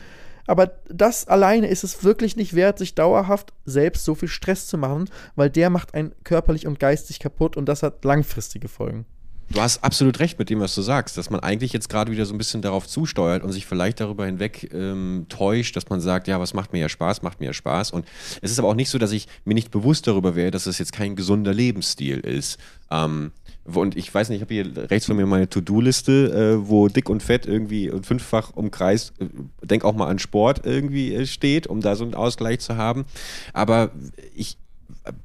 Aber 0.47 0.79
das 0.89 1.27
alleine 1.27 1.69
ist 1.69 1.85
es 1.85 2.05
wirklich 2.05 2.37
nicht 2.37 2.55
wert, 2.55 2.79
sich 2.79 2.95
dauerhaft 2.95 3.53
selbst 3.65 4.05
so 4.05 4.15
viel 4.15 4.29
Stress 4.29 4.67
zu 4.69 4.79
machen, 4.79 5.11
weil 5.35 5.51
der 5.51 5.71
macht 5.71 5.95
einen 5.95 6.15
körperlich 6.25 6.67
und 6.67 6.79
geistig 6.79 7.19
kaputt 7.19 7.57
und 7.57 7.67
das 7.67 7.83
hat 7.83 8.05
langfristige 8.05 8.69
Folgen. 8.69 9.07
Du 9.49 9.61
hast 9.61 9.85
absolut 9.85 10.19
recht 10.19 10.39
mit 10.39 10.51
dem, 10.51 10.61
was 10.61 10.75
du 10.75 10.83
sagst, 10.83 11.17
dass 11.17 11.31
man 11.31 11.41
eigentlich 11.41 11.73
jetzt 11.73 11.89
gerade 11.89 12.11
wieder 12.11 12.27
so 12.27 12.35
ein 12.35 12.39
bisschen 12.39 12.63
darauf 12.63 12.89
zusteuert 12.89 13.45
und 13.45 13.53
sich 13.53 13.65
vielleicht 13.65 14.01
darüber 14.01 14.27
hinweg 14.27 14.71
ähm, 14.75 15.27
täuscht, 15.29 15.77
dass 15.77 15.89
man 15.89 16.01
sagt, 16.01 16.27
ja, 16.27 16.41
was 16.41 16.53
macht 16.53 16.73
mir 16.73 16.81
ja 16.81 16.89
Spaß, 16.89 17.23
macht 17.23 17.39
mir 17.39 17.47
ja 17.47 17.53
Spaß. 17.53 17.93
Und 17.93 18.07
es 18.43 18.51
ist 18.51 18.59
aber 18.59 18.69
auch 18.69 18.75
nicht 18.75 18.91
so, 18.91 18.99
dass 18.99 19.13
ich 19.13 19.29
mir 19.45 19.55
nicht 19.55 19.71
bewusst 19.71 20.09
darüber 20.09 20.35
wäre, 20.35 20.51
dass 20.51 20.67
es 20.67 20.79
jetzt 20.79 20.93
kein 20.93 21.15
gesunder 21.15 21.55
Lebensstil 21.55 22.19
ist. 22.19 22.59
Ähm, 22.91 23.31
und 23.65 23.97
ich 23.97 24.13
weiß 24.13 24.29
nicht, 24.29 24.37
ich 24.37 24.43
habe 24.43 24.55
hier 24.55 24.91
rechts 24.91 25.07
von 25.07 25.17
mir 25.17 25.27
meine 25.27 25.49
To-Do-Liste, 25.49 26.59
äh, 26.63 26.69
wo 26.69 26.89
dick 26.89 27.09
und 27.09 27.23
fett 27.23 27.47
irgendwie 27.47 27.93
fünffach 28.03 28.51
umkreist, 28.55 29.13
äh, 29.21 29.27
denk 29.63 29.85
auch 29.85 29.95
mal 29.95 30.09
an 30.09 30.19
Sport 30.19 30.63
irgendwie 30.65 31.15
äh, 31.15 31.27
steht, 31.27 31.67
um 31.67 31.81
da 31.81 31.97
so 31.97 32.05
einen 32.05 32.15
Ausgleich 32.15 32.61
zu 32.61 32.77
haben. 32.77 33.07
Aber 33.53 33.91
ich, 34.35 34.59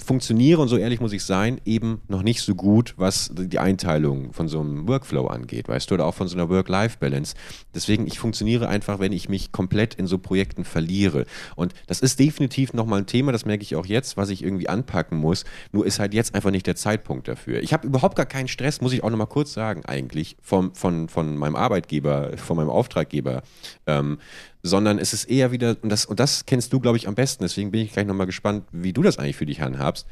funktioniere, 0.04 0.62
und 0.62 0.68
so 0.68 0.78
ehrlich 0.78 1.00
muss 1.00 1.14
ich 1.14 1.24
sein, 1.24 1.60
eben 1.66 2.02
noch 2.08 2.24
nicht 2.24 2.42
so 2.42 2.56
gut, 2.56 2.94
was 2.98 3.32
die 3.34 3.60
Einteilung 3.60 4.34
von 4.34 4.48
so 4.48 4.60
einem 4.60 4.88
Workflow 4.88 5.28
angeht, 5.28 5.68
weißt 5.68 5.90
du, 5.90 5.96
oder 5.96 6.06
auch 6.06 6.16
von 6.16 6.28
so 6.28 6.36
einer 6.36 6.50
Work-Life-Balance. 6.50 7.36
Deswegen, 7.74 8.08
ich 8.08 8.20
funktioniere 8.20 8.68
einfach, 8.68 9.00
wenn 9.00 9.12
ich 9.12 9.30
mich 9.30 9.52
komplett 9.52 9.96
in 9.96 10.08
so 10.08 10.18
Projekten 10.18 10.66
verliere. 10.66 11.26
Und 11.56 11.74
das 11.88 12.02
ist 12.02 12.20
definitiv 12.20 12.74
nochmal 12.74 13.00
ein 13.00 13.06
Thema, 13.06 13.32
das 13.32 13.46
merke 13.46 13.64
ich 13.64 13.76
auch 13.76 13.86
jetzt, 13.86 14.18
was 14.18 14.30
ich 14.30 14.44
irgendwie 14.44 14.70
anpacken 14.70 15.18
muss. 15.18 15.46
Nur 15.72 15.86
ist 15.86 16.00
halt 16.00 16.14
jetzt 16.14 16.36
einfach 16.36 16.52
nicht 16.52 16.68
der 16.68 16.76
Zeitpunkt 16.76 17.28
dafür. 17.28 17.62
Ich 17.62 17.74
habe 17.74 17.88
überhaupt 17.88 18.16
gar 18.16 18.26
keinen 18.26 18.48
Stress, 18.48 18.82
muss 18.82 18.94
ich 18.94 19.04
auch 19.04 19.10
nochmal 19.10 19.28
kurz 19.28 19.54
sagen, 19.54 19.86
eigentlich, 19.86 20.38
vom, 20.42 20.74
von, 20.76 21.10
von 21.10 21.38
meinem 21.38 21.56
Arbeitgeber, 21.56 22.38
von 22.38 22.58
meinem 22.58 22.70
Auftraggeber. 22.70 23.44
Ähm, 23.88 24.20
sondern 24.64 25.00
es 25.00 25.14
ist 25.14 25.26
eher 25.26 25.52
wieder, 25.52 25.78
und 25.82 25.90
das, 25.90 26.06
und 26.06 26.20
das 26.20 26.46
kennst 26.46 26.74
du, 26.74 26.80
glaube 26.80 26.98
ich, 26.98 27.08
am 27.08 27.16
besten, 27.16 27.44
deswegen 27.44 27.72
bin 27.72 27.82
ich 27.82 27.94
gleich 27.94 28.06
nochmal 28.06 28.26
gespannt, 28.28 28.66
wie 28.72 28.94
du 28.94 29.02
das 29.02 29.18
eigentlich 29.18 29.38
für 29.38 29.46
dich 29.46 29.62
handhabst, 29.62 30.06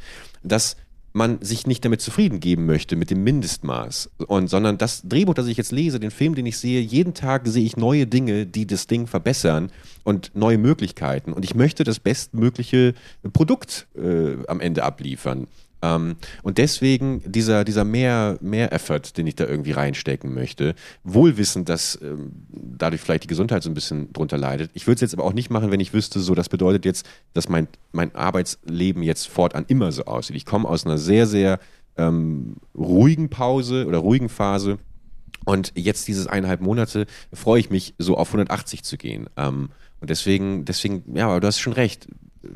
dass 0.43 0.75
man 1.13 1.41
sich 1.41 1.65
nicht 1.65 1.83
damit 1.83 2.01
zufrieden 2.01 2.39
geben 2.39 2.65
möchte, 2.65 2.95
mit 2.95 3.09
dem 3.09 3.23
Mindestmaß. 3.23 4.12
Und, 4.27 4.49
sondern 4.49 4.77
das 4.77 5.01
Drehbuch, 5.03 5.33
das 5.33 5.47
ich 5.47 5.57
jetzt 5.57 5.71
lese, 5.71 5.99
den 5.99 6.12
Film, 6.12 6.35
den 6.35 6.45
ich 6.45 6.57
sehe, 6.57 6.81
jeden 6.81 7.13
Tag 7.13 7.47
sehe 7.47 7.65
ich 7.65 7.77
neue 7.77 8.05
Dinge, 8.05 8.45
die 8.45 8.67
das 8.67 8.88
Ding 8.88 9.07
verbessern 9.07 9.71
und 10.03 10.31
neue 10.35 10.57
Möglichkeiten. 10.57 11.33
Und 11.33 11.43
ich 11.43 11.55
möchte 11.55 11.83
das 11.83 11.99
bestmögliche 11.99 12.93
Produkt 13.33 13.88
äh, 13.95 14.35
am 14.47 14.59
Ende 14.59 14.83
abliefern. 14.83 15.47
Ähm, 15.82 16.15
und 16.44 16.58
deswegen 16.58 17.22
dieser, 17.26 17.63
dieser 17.63 17.84
mehr, 17.84 18.38
mehr 18.42 18.74
Effort, 18.74 19.18
den 19.18 19.28
ich 19.28 19.36
da 19.36 19.46
irgendwie 19.46 19.72
reinstecken 19.72 20.34
möchte, 20.34 20.76
wohlwissend, 21.04 21.70
dass 21.70 22.00
ähm, 22.02 22.32
dadurch 22.50 23.02
vielleicht 23.02 23.24
die 23.24 23.28
Gesundheit 23.28 23.63
so 23.63 23.70
ein 23.70 23.74
bisschen 23.74 24.12
drunter 24.13 24.38
leidet. 24.38 24.72
Ich 24.74 24.88
würde 24.88 24.96
es 24.96 25.02
jetzt 25.02 25.13
aber 25.13 25.24
auch 25.24 25.34
nicht 25.34 25.50
machen, 25.50 25.72
wenn 25.72 25.80
ich 25.80 25.94
wüsste, 25.94 26.20
so 26.20 26.36
das 26.36 26.50
bedeutet 26.50 26.86
jetzt, 26.86 27.08
dass 27.34 27.50
mein, 27.50 27.68
mein 27.92 28.13
Arbeitsleben 28.15 29.04
jetzt 29.04 29.28
fortan 29.28 29.65
immer 29.68 29.92
so 29.92 30.06
aussieht. 30.06 30.36
Ich 30.36 30.46
komme 30.46 30.68
aus 30.68 30.86
einer 30.86 30.98
sehr, 30.98 31.28
sehr 31.28 31.60
ähm, 31.98 32.58
ruhigen 32.76 33.30
Pause 33.30 33.86
oder 33.86 34.00
ruhigen 34.00 34.30
Phase. 34.30 34.80
Und 35.46 35.72
jetzt 35.76 36.08
dieses 36.08 36.28
eineinhalb 36.28 36.62
Monate 36.62 37.06
freue 37.34 37.60
ich 37.60 37.70
mich, 37.70 37.96
so 37.98 38.18
auf 38.18 38.28
180 38.30 38.84
zu 38.84 38.98
gehen. 38.98 39.30
Ähm, 39.38 39.70
und 40.02 40.10
deswegen, 40.10 40.65
deswegen, 40.65 41.04
ja, 41.15 41.28
aber 41.28 41.39
du 41.39 41.48
hast 41.48 41.60
schon 41.60 41.74
recht 41.74 42.08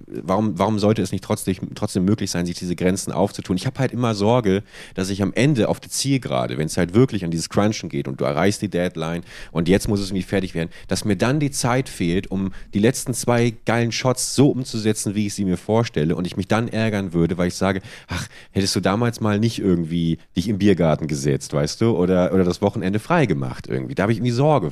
warum, 0.08 0.58
warum 0.58 0.80
sollte 0.80 1.02
es 1.02 1.12
nicht 1.12 1.24
trotzdem, 1.24 1.56
trotzdem 1.76 2.06
möglich 2.06 2.32
sein, 2.32 2.46
sich 2.46 2.58
diese 2.58 2.76
Grenzen 2.76 3.12
aufzutun? 3.12 3.58
Ich 3.58 3.66
habe 3.66 3.80
halt 3.80 3.92
immer 3.92 4.16
Sorge, 4.16 4.64
dass 4.96 5.10
ich 5.10 5.22
am 5.22 5.34
Ende 5.34 5.68
auf 5.68 5.80
der 5.80 5.92
Zielgerade, 5.92 6.58
wenn 6.58 6.68
es 6.68 6.78
halt 6.78 6.94
wirklich 6.94 7.26
an 7.26 7.32
dieses 7.32 7.50
Crunchen 7.50 7.90
geht 7.90 8.08
und 8.08 8.22
du 8.22 8.26
erreichst 8.26 8.62
die 8.62 8.70
Deadline 8.70 9.24
und 9.52 9.68
jetzt 9.68 9.88
muss 9.88 10.00
es 10.00 10.10
irgendwie 10.10 10.24
fertig 10.24 10.56
werden, 10.56 10.70
dass 10.88 11.06
mir 11.06 11.16
dann 11.16 11.40
die 11.40 11.52
Zeit 11.52 11.90
fehlt, 11.90 12.32
um 12.32 12.54
die 12.74 12.80
letzten 12.80 13.14
zwei 13.14 13.54
geilen 13.66 13.92
Shots 13.92 14.36
so 14.36 14.50
umzusetzen, 14.50 15.16
wie 15.16 15.28
ich 15.28 15.34
sie 15.34 15.46
mir 15.46 15.58
vorstelle 15.58 16.16
und 16.16 16.26
ich 16.26 16.38
mich 16.38 16.48
dann 16.48 16.68
ärgern 16.68 17.14
würde, 17.14 17.38
weil 17.38 17.50
ich 17.50 17.56
sage, 17.56 17.82
ach, 18.08 18.28
hättest 18.52 18.76
du 18.76 18.80
damals 18.80 19.20
mal 19.20 19.40
nicht 19.40 19.60
irgendwie 19.60 20.18
dich 20.36 20.48
im 20.48 20.58
Biergarten 20.58 21.08
gesetzt, 21.08 21.54
weißt 21.54 21.82
du, 21.82 21.98
oder, 21.98 22.34
oder 22.34 22.44
das 22.44 22.62
Wochenende 22.62 23.00
frei 23.00 23.26
gemacht 23.26 23.68
irgendwie. 23.68 23.96
Da 23.96 24.04
habe 24.04 24.14
ich 24.14 24.20
irgendwie 24.20 24.32
Sorge 24.32 24.72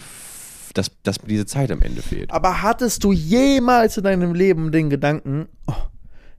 dass, 0.74 0.92
dass 1.04 1.22
mir 1.22 1.30
diese 1.30 1.46
Zeit 1.46 1.72
am 1.72 1.82
Ende 1.82 2.02
fehlt. 2.02 2.32
Aber 2.32 2.62
hattest 2.62 3.04
du 3.04 3.12
jemals 3.12 3.98
in 3.98 4.04
deinem 4.04 4.34
Leben 4.34 4.72
den 4.72 4.90
Gedanken, 4.90 5.48
oh, 5.68 5.74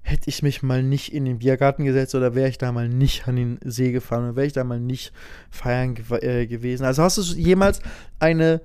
hätte 0.03 0.29
ich 0.29 0.43
mich 0.43 0.63
mal 0.63 0.83
nicht 0.83 1.13
in 1.13 1.25
den 1.25 1.39
Biergarten 1.39 1.85
gesetzt 1.85 2.15
oder 2.15 2.35
wäre 2.35 2.49
ich 2.49 2.59
da 2.59 2.73
mal 2.73 2.89
nicht 2.89 3.29
an 3.29 3.37
den 3.37 3.59
See 3.65 3.93
gefahren 3.93 4.25
oder 4.25 4.37
wäre 4.37 4.47
ich 4.47 4.53
da 4.53 4.65
mal 4.65 4.81
nicht 4.81 5.13
feiern 5.51 5.95
ge 5.95 6.05
äh, 6.19 6.47
gewesen? 6.47 6.85
Also 6.85 7.03
hast 7.03 7.19
du 7.19 7.23
jemals 7.23 7.81
eine, 8.19 8.61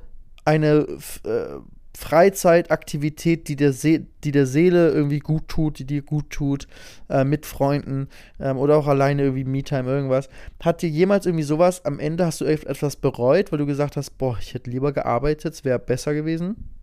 eine 0.46 0.88
äh, 1.24 1.60
Freizeitaktivität, 1.98 3.48
die 3.48 3.56
der, 3.56 3.74
See 3.74 4.06
die 4.24 4.32
der 4.32 4.46
Seele 4.46 4.92
irgendwie 4.92 5.18
gut 5.18 5.48
tut, 5.48 5.80
die 5.80 5.86
dir 5.86 6.04
gut 6.04 6.30
tut, 6.30 6.68
äh, 7.10 7.24
mit 7.24 7.48
Freunden 7.48 8.08
ähm, 8.40 8.58
oder 8.58 8.78
auch 8.78 8.86
alleine 8.86 9.24
irgendwie 9.24 9.46
Me-Time, 9.46 9.90
irgendwas. 9.90 10.30
Hat 10.64 10.84
dir 10.84 10.90
jemals 10.90 11.26
irgendwie 11.26 11.44
sowas, 11.44 11.84
am 11.86 12.00
Ende 12.00 12.24
hast 12.28 12.40
du 12.42 12.46
etwas 12.46 12.98
bereut, 12.98 13.52
weil 13.52 13.58
du 13.58 13.66
gesagt 13.66 13.98
hast, 13.98 14.12
boah, 14.20 14.38
ich 14.40 14.54
hätte 14.54 14.70
lieber 14.70 14.94
gearbeitet, 14.94 15.56
es 15.56 15.66
wäre 15.66 15.80
besser 15.80 16.14
gewesen? 16.14 16.77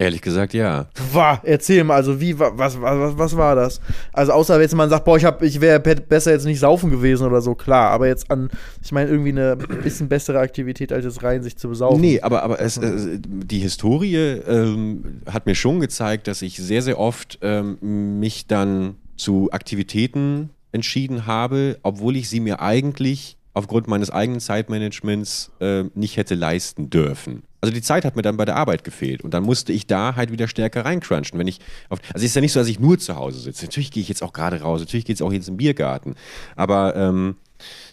Ehrlich 0.00 0.22
gesagt, 0.22 0.54
ja. 0.54 0.86
War, 1.12 1.42
erzähl 1.44 1.84
mal, 1.84 1.96
also 1.96 2.18
wie, 2.22 2.38
was, 2.38 2.52
was, 2.56 2.80
was, 2.80 3.18
was 3.18 3.36
war 3.36 3.54
das? 3.54 3.82
Also 4.14 4.32
außer 4.32 4.58
wenn 4.58 4.76
man 4.78 4.88
sagt, 4.88 5.04
boah, 5.04 5.18
ich, 5.18 5.26
ich 5.42 5.60
wäre 5.60 5.78
besser 5.78 6.32
jetzt 6.32 6.46
nicht 6.46 6.58
saufen 6.58 6.90
gewesen 6.90 7.26
oder 7.26 7.42
so, 7.42 7.54
klar, 7.54 7.90
aber 7.90 8.06
jetzt 8.06 8.30
an, 8.30 8.48
ich 8.82 8.92
meine, 8.92 9.10
irgendwie 9.10 9.32
eine 9.32 9.56
bisschen 9.56 10.08
bessere 10.08 10.38
Aktivität, 10.38 10.90
als 10.90 11.04
jetzt 11.04 11.22
rein 11.22 11.42
sich 11.42 11.58
zu 11.58 11.68
besaufen. 11.68 12.00
Nee, 12.00 12.18
aber, 12.22 12.42
aber 12.42 12.58
es, 12.60 12.78
äh, 12.78 13.18
die 13.20 13.58
Historie 13.58 14.16
ähm, 14.16 15.20
hat 15.30 15.44
mir 15.44 15.54
schon 15.54 15.80
gezeigt, 15.80 16.28
dass 16.28 16.40
ich 16.40 16.56
sehr, 16.56 16.80
sehr 16.80 16.98
oft 16.98 17.38
ähm, 17.42 17.76
mich 18.18 18.46
dann 18.46 18.96
zu 19.18 19.50
Aktivitäten 19.52 20.48
entschieden 20.72 21.26
habe, 21.26 21.78
obwohl 21.82 22.16
ich 22.16 22.30
sie 22.30 22.40
mir 22.40 22.62
eigentlich 22.62 23.36
aufgrund 23.52 23.86
meines 23.86 24.08
eigenen 24.08 24.40
Zeitmanagements 24.40 25.50
äh, 25.60 25.84
nicht 25.94 26.16
hätte 26.16 26.36
leisten 26.36 26.88
dürfen. 26.88 27.42
Also 27.60 27.74
die 27.74 27.82
Zeit 27.82 28.04
hat 28.04 28.16
mir 28.16 28.22
dann 28.22 28.36
bei 28.36 28.44
der 28.44 28.56
Arbeit 28.56 28.84
gefehlt 28.84 29.22
und 29.22 29.34
dann 29.34 29.42
musste 29.42 29.72
ich 29.72 29.86
da 29.86 30.16
halt 30.16 30.32
wieder 30.32 30.48
stärker 30.48 30.84
reincrunchen. 30.84 31.38
Wenn 31.38 31.48
ich 31.48 31.60
auf, 31.88 31.98
also 32.12 32.24
es 32.24 32.24
ist 32.24 32.34
ja 32.34 32.40
nicht 32.40 32.52
so, 32.52 32.60
dass 32.60 32.68
ich 32.68 32.80
nur 32.80 32.98
zu 32.98 33.16
Hause 33.16 33.40
sitze. 33.40 33.66
Natürlich 33.66 33.90
gehe 33.90 34.02
ich 34.02 34.08
jetzt 34.08 34.22
auch 34.22 34.32
gerade 34.32 34.60
raus, 34.62 34.80
natürlich 34.80 35.04
geht 35.04 35.16
es 35.16 35.22
auch 35.22 35.32
jetzt 35.32 35.48
im 35.48 35.56
Biergarten. 35.56 36.14
Aber 36.56 36.96
ähm, 36.96 37.36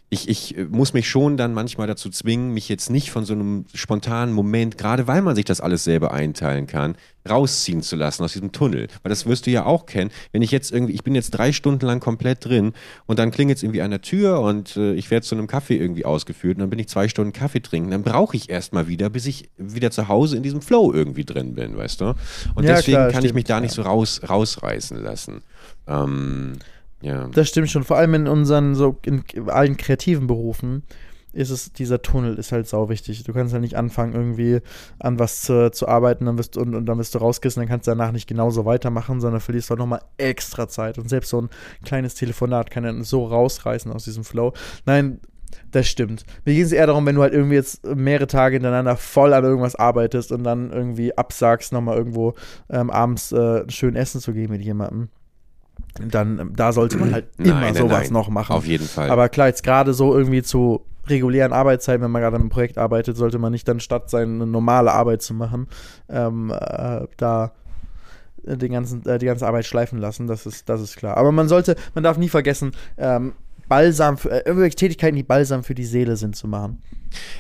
ich, 0.10 0.30
ich 0.30 0.56
muss 0.70 0.93
mich 0.93 1.10
schon 1.10 1.36
dann 1.36 1.54
manchmal 1.54 1.86
dazu 1.86 2.10
zwingen, 2.10 2.54
mich 2.54 2.70
jetzt 2.70 2.89
nicht 2.89 3.12
von 3.12 3.26
so 3.26 3.34
einem 3.34 3.65
spontanen 3.74 4.34
Moment, 4.34 4.78
gerade 4.78 5.06
weil 5.06 5.22
man 5.22 5.36
sich 5.36 5.43
das 5.43 5.60
alles 5.60 5.84
selber 5.84 6.13
einteilen 6.13 6.65
kann, 6.65 6.96
rausziehen 7.30 7.82
zu 7.82 7.98
lassen 7.98 8.24
aus 8.24 8.32
diesem 8.32 8.54
Tunnel. 8.54 8.88
Weil 9.04 9.10
das 9.10 9.26
wirst 9.26 9.48
du 9.48 9.52
ja 9.52 9.65
auch 9.65 9.86
kennen. 9.86 10.12
Wenn 10.32 10.41
ich 10.41 10.52
jetzt 10.52 10.72
irgendwie, 10.72 10.93
ich 10.93 11.04
bin 11.04 11.13
jetzt 11.13 11.32
drei 11.32 11.52
Stunden 11.52 11.86
lang 11.86 12.00
komplett 12.00 12.46
drin 12.46 12.72
und 13.06 13.20
dann 13.20 13.32
klingelt 13.32 13.58
es 13.58 13.63
irgendwie 13.63 13.82
an 13.82 13.91
der 13.91 14.02
Tür 14.02 14.39
und 14.39 14.78
äh, 14.78 14.93
ich 14.93 15.12
werde 15.12 15.26
zu 15.26 15.36
einem 15.36 15.48
Kaffee 15.48 15.76
irgendwie 15.76 16.06
ausgeführt 16.06 16.56
und 16.56 16.62
dann 16.62 16.70
bin 16.70 16.80
ich 16.80 16.88
zwei 16.88 17.10
Stunden 17.10 17.34
Kaffee 17.34 17.60
trinken. 17.60 17.91
Dann 17.91 18.04
brauche 18.04 18.38
ich 18.38 18.50
erstmal 18.50 18.88
wieder, 18.88 19.10
bis 19.10 19.26
ich 19.26 19.50
wieder 19.58 19.91
zu 19.91 20.08
Hause 20.08 20.38
in 20.38 20.43
diesem 20.43 20.62
Flow 20.62 20.93
irgendwie 20.93 21.26
drin 21.26 21.54
bin, 21.54 21.76
weißt 21.76 22.00
du? 22.00 22.15
Und 22.56 22.63
ja, 22.63 22.76
deswegen 22.76 22.96
klar, 22.96 23.04
kann 23.08 23.22
stimmt, 23.22 23.26
ich 23.26 23.34
mich 23.34 23.43
da 23.43 23.60
nicht 23.60 23.74
so 23.74 23.82
raus, 23.82 24.22
rausreißen 24.28 25.04
lassen. 25.04 25.41
Ähm, 25.86 26.54
ja. 27.01 27.27
Das 27.27 27.49
stimmt 27.49 27.69
schon. 27.69 27.83
Vor 27.83 27.97
allem 27.97 28.13
in 28.13 28.27
unseren, 28.27 28.75
so 28.75 28.97
in 29.05 29.23
allen 29.47 29.77
kreativen 29.77 30.27
Berufen 30.27 30.83
ist 31.33 31.51
es, 31.51 31.71
dieser 31.71 32.01
Tunnel 32.01 32.36
ist 32.36 32.51
halt 32.51 32.67
sau 32.67 32.89
wichtig. 32.89 33.23
Du 33.23 33.33
kannst 33.33 33.53
ja 33.53 33.60
nicht 33.60 33.75
anfangen, 33.75 34.15
irgendwie 34.15 34.60
an 34.97 35.19
was 35.19 35.41
zu, 35.41 35.71
zu 35.71 35.88
arbeiten 35.88 36.25
dann 36.25 36.38
wirst, 36.39 36.57
und, 36.57 36.73
und 36.73 36.86
dann 36.88 36.97
wirst 36.97 37.13
du 37.13 37.19
rausgerissen, 37.19 37.62
dann 37.62 37.69
kannst 37.69 37.86
du 37.86 37.91
danach 37.91 38.12
nicht 38.12 38.27
genauso 38.27 38.65
weitermachen, 38.65 39.21
sondern 39.21 39.39
verlierst 39.41 39.69
halt 39.69 39.79
nochmal 39.79 40.01
extra 40.17 40.67
Zeit. 40.67 40.97
Und 40.97 41.10
selbst 41.10 41.29
so 41.29 41.41
ein 41.41 41.49
kleines 41.86 42.15
Telefonat 42.15 42.71
kann 42.71 42.83
dann 42.83 43.03
so 43.03 43.25
rausreißen 43.25 43.91
aus 43.91 44.05
diesem 44.05 44.23
Flow. 44.23 44.53
Nein, 44.86 45.19
Das 45.71 45.88
stimmt. 45.88 46.25
Mir 46.45 46.55
ging 46.55 46.63
es 46.63 46.71
eher 46.71 46.88
darum, 46.88 47.05
wenn 47.05 47.15
du 47.15 47.21
halt 47.21 47.33
irgendwie 47.33 47.55
jetzt 47.55 47.86
mehrere 47.86 48.27
Tage 48.27 48.55
hintereinander 48.55 48.97
voll 48.97 49.33
an 49.33 49.43
irgendwas 49.43 49.75
arbeitest 49.75 50.31
und 50.31 50.43
dann 50.43 50.71
irgendwie 50.71 51.17
absagst, 51.17 51.71
nochmal 51.71 51.97
irgendwo 51.97 52.33
ähm, 52.69 52.89
abends 52.89 53.31
äh, 53.31 53.69
schön 53.69 53.95
Essen 53.95 54.21
zu 54.21 54.33
gehen 54.33 54.49
mit 54.49 54.62
jemandem. 54.62 55.10
Dann, 55.99 56.39
ähm, 56.39 56.53
da 56.55 56.71
sollte 56.73 56.97
man 56.97 57.13
halt 57.13 57.27
Nein, 57.37 57.49
immer 57.49 57.61
nein, 57.61 57.75
sowas 57.75 58.03
nein. 58.03 58.13
noch 58.13 58.29
machen. 58.29 58.53
Auf 58.53 58.65
jeden 58.65 58.87
Fall. 58.87 59.09
Aber 59.09 59.29
klar, 59.29 59.47
jetzt 59.47 59.63
gerade 59.63 59.93
so 59.93 60.15
irgendwie 60.15 60.43
zu 60.43 60.81
regulären 61.07 61.53
Arbeitszeiten, 61.53 62.03
wenn 62.03 62.11
man 62.11 62.21
gerade 62.21 62.35
an 62.35 62.41
einem 62.43 62.49
Projekt 62.49 62.77
arbeitet, 62.77 63.17
sollte 63.17 63.39
man 63.39 63.51
nicht 63.51 63.67
dann 63.67 63.79
statt 63.79 64.09
seine 64.09 64.45
normale 64.45 64.91
Arbeit 64.91 65.21
zu 65.21 65.33
machen, 65.33 65.67
ähm, 66.09 66.51
äh, 66.51 67.07
da 67.17 67.51
den 68.43 68.71
ganzen, 68.71 69.05
äh, 69.05 69.17
die 69.17 69.25
ganze 69.25 69.47
Arbeit 69.47 69.65
schleifen 69.65 69.99
lassen, 69.99 70.27
das 70.27 70.45
ist, 70.45 70.69
das 70.69 70.81
ist 70.81 70.95
klar. 70.95 71.17
Aber 71.17 71.31
man 71.31 71.47
sollte, 71.47 71.75
man 71.95 72.03
darf 72.03 72.17
nie 72.17 72.29
vergessen, 72.29 72.71
ähm, 72.97 73.33
Balsam 73.67 74.17
für, 74.17 74.31
äh, 74.31 74.43
irgendwelche 74.45 74.75
Tätigkeiten, 74.75 75.15
die 75.15 75.23
Balsam 75.23 75.63
für 75.63 75.75
die 75.75 75.85
Seele 75.85 76.15
sind, 76.15 76.35
zu 76.35 76.47
machen. 76.47 76.81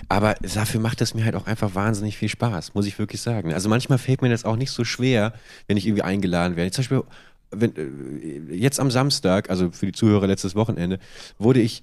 Aber 0.09 0.35
dafür 0.41 0.79
macht 0.79 1.01
es 1.01 1.13
mir 1.13 1.25
halt 1.25 1.35
auch 1.35 1.47
einfach 1.47 1.75
wahnsinnig 1.75 2.17
viel 2.17 2.29
Spaß, 2.29 2.73
muss 2.73 2.85
ich 2.85 2.99
wirklich 2.99 3.21
sagen. 3.21 3.53
Also 3.53 3.69
manchmal 3.69 3.97
fällt 3.97 4.21
mir 4.21 4.29
das 4.29 4.45
auch 4.45 4.55
nicht 4.55 4.71
so 4.71 4.83
schwer, 4.83 5.33
wenn 5.67 5.77
ich 5.77 5.87
irgendwie 5.87 6.03
eingeladen 6.03 6.55
werde. 6.55 6.71
Zum 6.71 6.81
Beispiel, 6.81 7.03
wenn, 7.51 7.75
äh, 7.75 8.55
jetzt 8.55 8.79
am 8.79 8.91
Samstag, 8.91 9.49
also 9.49 9.71
für 9.71 9.85
die 9.85 9.91
Zuhörer 9.91 10.27
letztes 10.27 10.55
Wochenende, 10.55 10.99
wurde 11.37 11.61
ich 11.61 11.81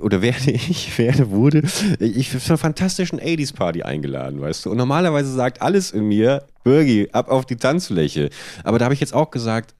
oder 0.00 0.20
werde 0.20 0.50
ich, 0.50 0.98
werde, 0.98 1.30
wurde 1.30 1.62
ich 1.98 2.28
für 2.28 2.48
eine 2.48 2.58
fantastischen 2.58 3.18
80s 3.20 3.54
Party 3.54 3.82
eingeladen, 3.82 4.40
weißt 4.40 4.66
du? 4.66 4.70
Und 4.70 4.76
normalerweise 4.76 5.32
sagt 5.32 5.62
alles 5.62 5.90
in 5.90 6.04
mir, 6.04 6.44
Birgi, 6.64 7.08
ab 7.12 7.30
auf 7.30 7.46
die 7.46 7.56
Tanzfläche. 7.56 8.30
Aber 8.62 8.78
da 8.78 8.86
habe 8.86 8.94
ich 8.94 9.00
jetzt 9.00 9.14
auch 9.14 9.30
gesagt, 9.30 9.74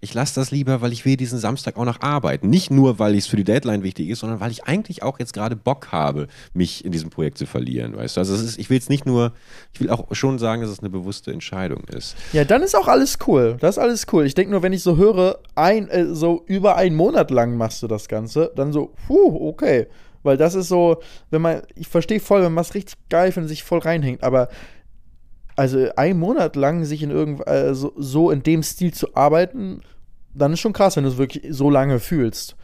ich 0.00 0.14
lasse 0.14 0.36
das 0.36 0.52
lieber, 0.52 0.82
weil 0.82 0.92
ich 0.92 1.04
will 1.04 1.16
diesen 1.16 1.36
Samstag 1.36 1.76
auch 1.76 1.84
noch 1.84 2.00
arbeiten. 2.00 2.48
Nicht 2.48 2.70
nur, 2.70 3.00
weil 3.00 3.16
es 3.16 3.26
für 3.26 3.34
die 3.34 3.42
Deadline 3.42 3.82
wichtig 3.82 4.08
ist, 4.08 4.20
sondern 4.20 4.38
weil 4.38 4.52
ich 4.52 4.64
eigentlich 4.64 5.02
auch 5.02 5.18
jetzt 5.18 5.32
gerade 5.32 5.56
Bock 5.56 5.90
habe, 5.90 6.28
mich 6.54 6.84
in 6.84 6.92
diesem 6.92 7.10
Projekt 7.10 7.38
zu 7.38 7.46
verlieren, 7.46 7.96
weißt 7.96 8.16
du? 8.16 8.20
Also 8.20 8.34
es 8.34 8.42
ist, 8.42 8.58
ich 8.58 8.70
will 8.70 8.76
jetzt 8.76 8.88
nicht 8.88 9.04
nur, 9.04 9.32
ich 9.72 9.80
will 9.80 9.90
auch 9.90 10.06
schon 10.12 10.38
sagen, 10.38 10.62
dass 10.62 10.70
es 10.70 10.78
eine 10.78 10.90
bewusste 10.90 11.32
Entscheidung 11.32 11.82
ist. 11.88 12.14
Ja, 12.32 12.44
dann 12.44 12.62
ist 12.62 12.76
auch 12.76 12.86
alles 12.86 13.18
cool. 13.26 13.56
Das 13.58 13.76
ist 13.76 13.82
alles 13.82 14.06
cool. 14.12 14.26
Ich 14.26 14.34
denke 14.34 14.52
nur, 14.52 14.62
wenn 14.62 14.72
ich 14.72 14.84
so 14.84 14.96
höre, 14.96 15.40
ein, 15.56 15.88
äh, 15.88 16.14
so 16.14 16.44
über 16.46 16.76
einen 16.76 16.94
Monat 16.94 17.32
lang 17.32 17.56
machst 17.56 17.82
du 17.82 17.88
das 17.88 18.06
Ganze, 18.06 18.52
dann 18.54 18.72
so, 18.72 18.92
puh, 19.08 19.48
okay. 19.48 19.88
Weil 20.22 20.36
das 20.36 20.54
ist 20.54 20.68
so, 20.68 20.98
wenn 21.30 21.42
man, 21.42 21.62
ich 21.74 21.88
verstehe 21.88 22.20
voll, 22.20 22.42
wenn 22.44 22.54
man 22.54 22.62
es 22.62 22.74
richtig 22.74 22.96
geil 23.08 23.32
findet, 23.32 23.48
sich 23.48 23.64
voll 23.64 23.80
reinhängt, 23.80 24.22
aber 24.22 24.48
also 25.56 25.88
einen 25.96 26.18
Monat 26.18 26.56
lang 26.56 26.84
sich 26.84 27.02
in 27.02 27.10
irgend, 27.10 27.46
äh, 27.46 27.74
so, 27.74 27.92
so 27.96 28.30
in 28.30 28.42
dem 28.42 28.62
Stil 28.62 28.92
zu 28.92 29.14
arbeiten, 29.14 29.82
dann 30.34 30.52
ist 30.52 30.60
schon 30.60 30.72
krass, 30.72 30.96
wenn 30.96 31.04
du 31.04 31.10
es 31.10 31.18
wirklich 31.18 31.44
so 31.50 31.70
lange 31.70 31.98
fühlst. 31.98 32.56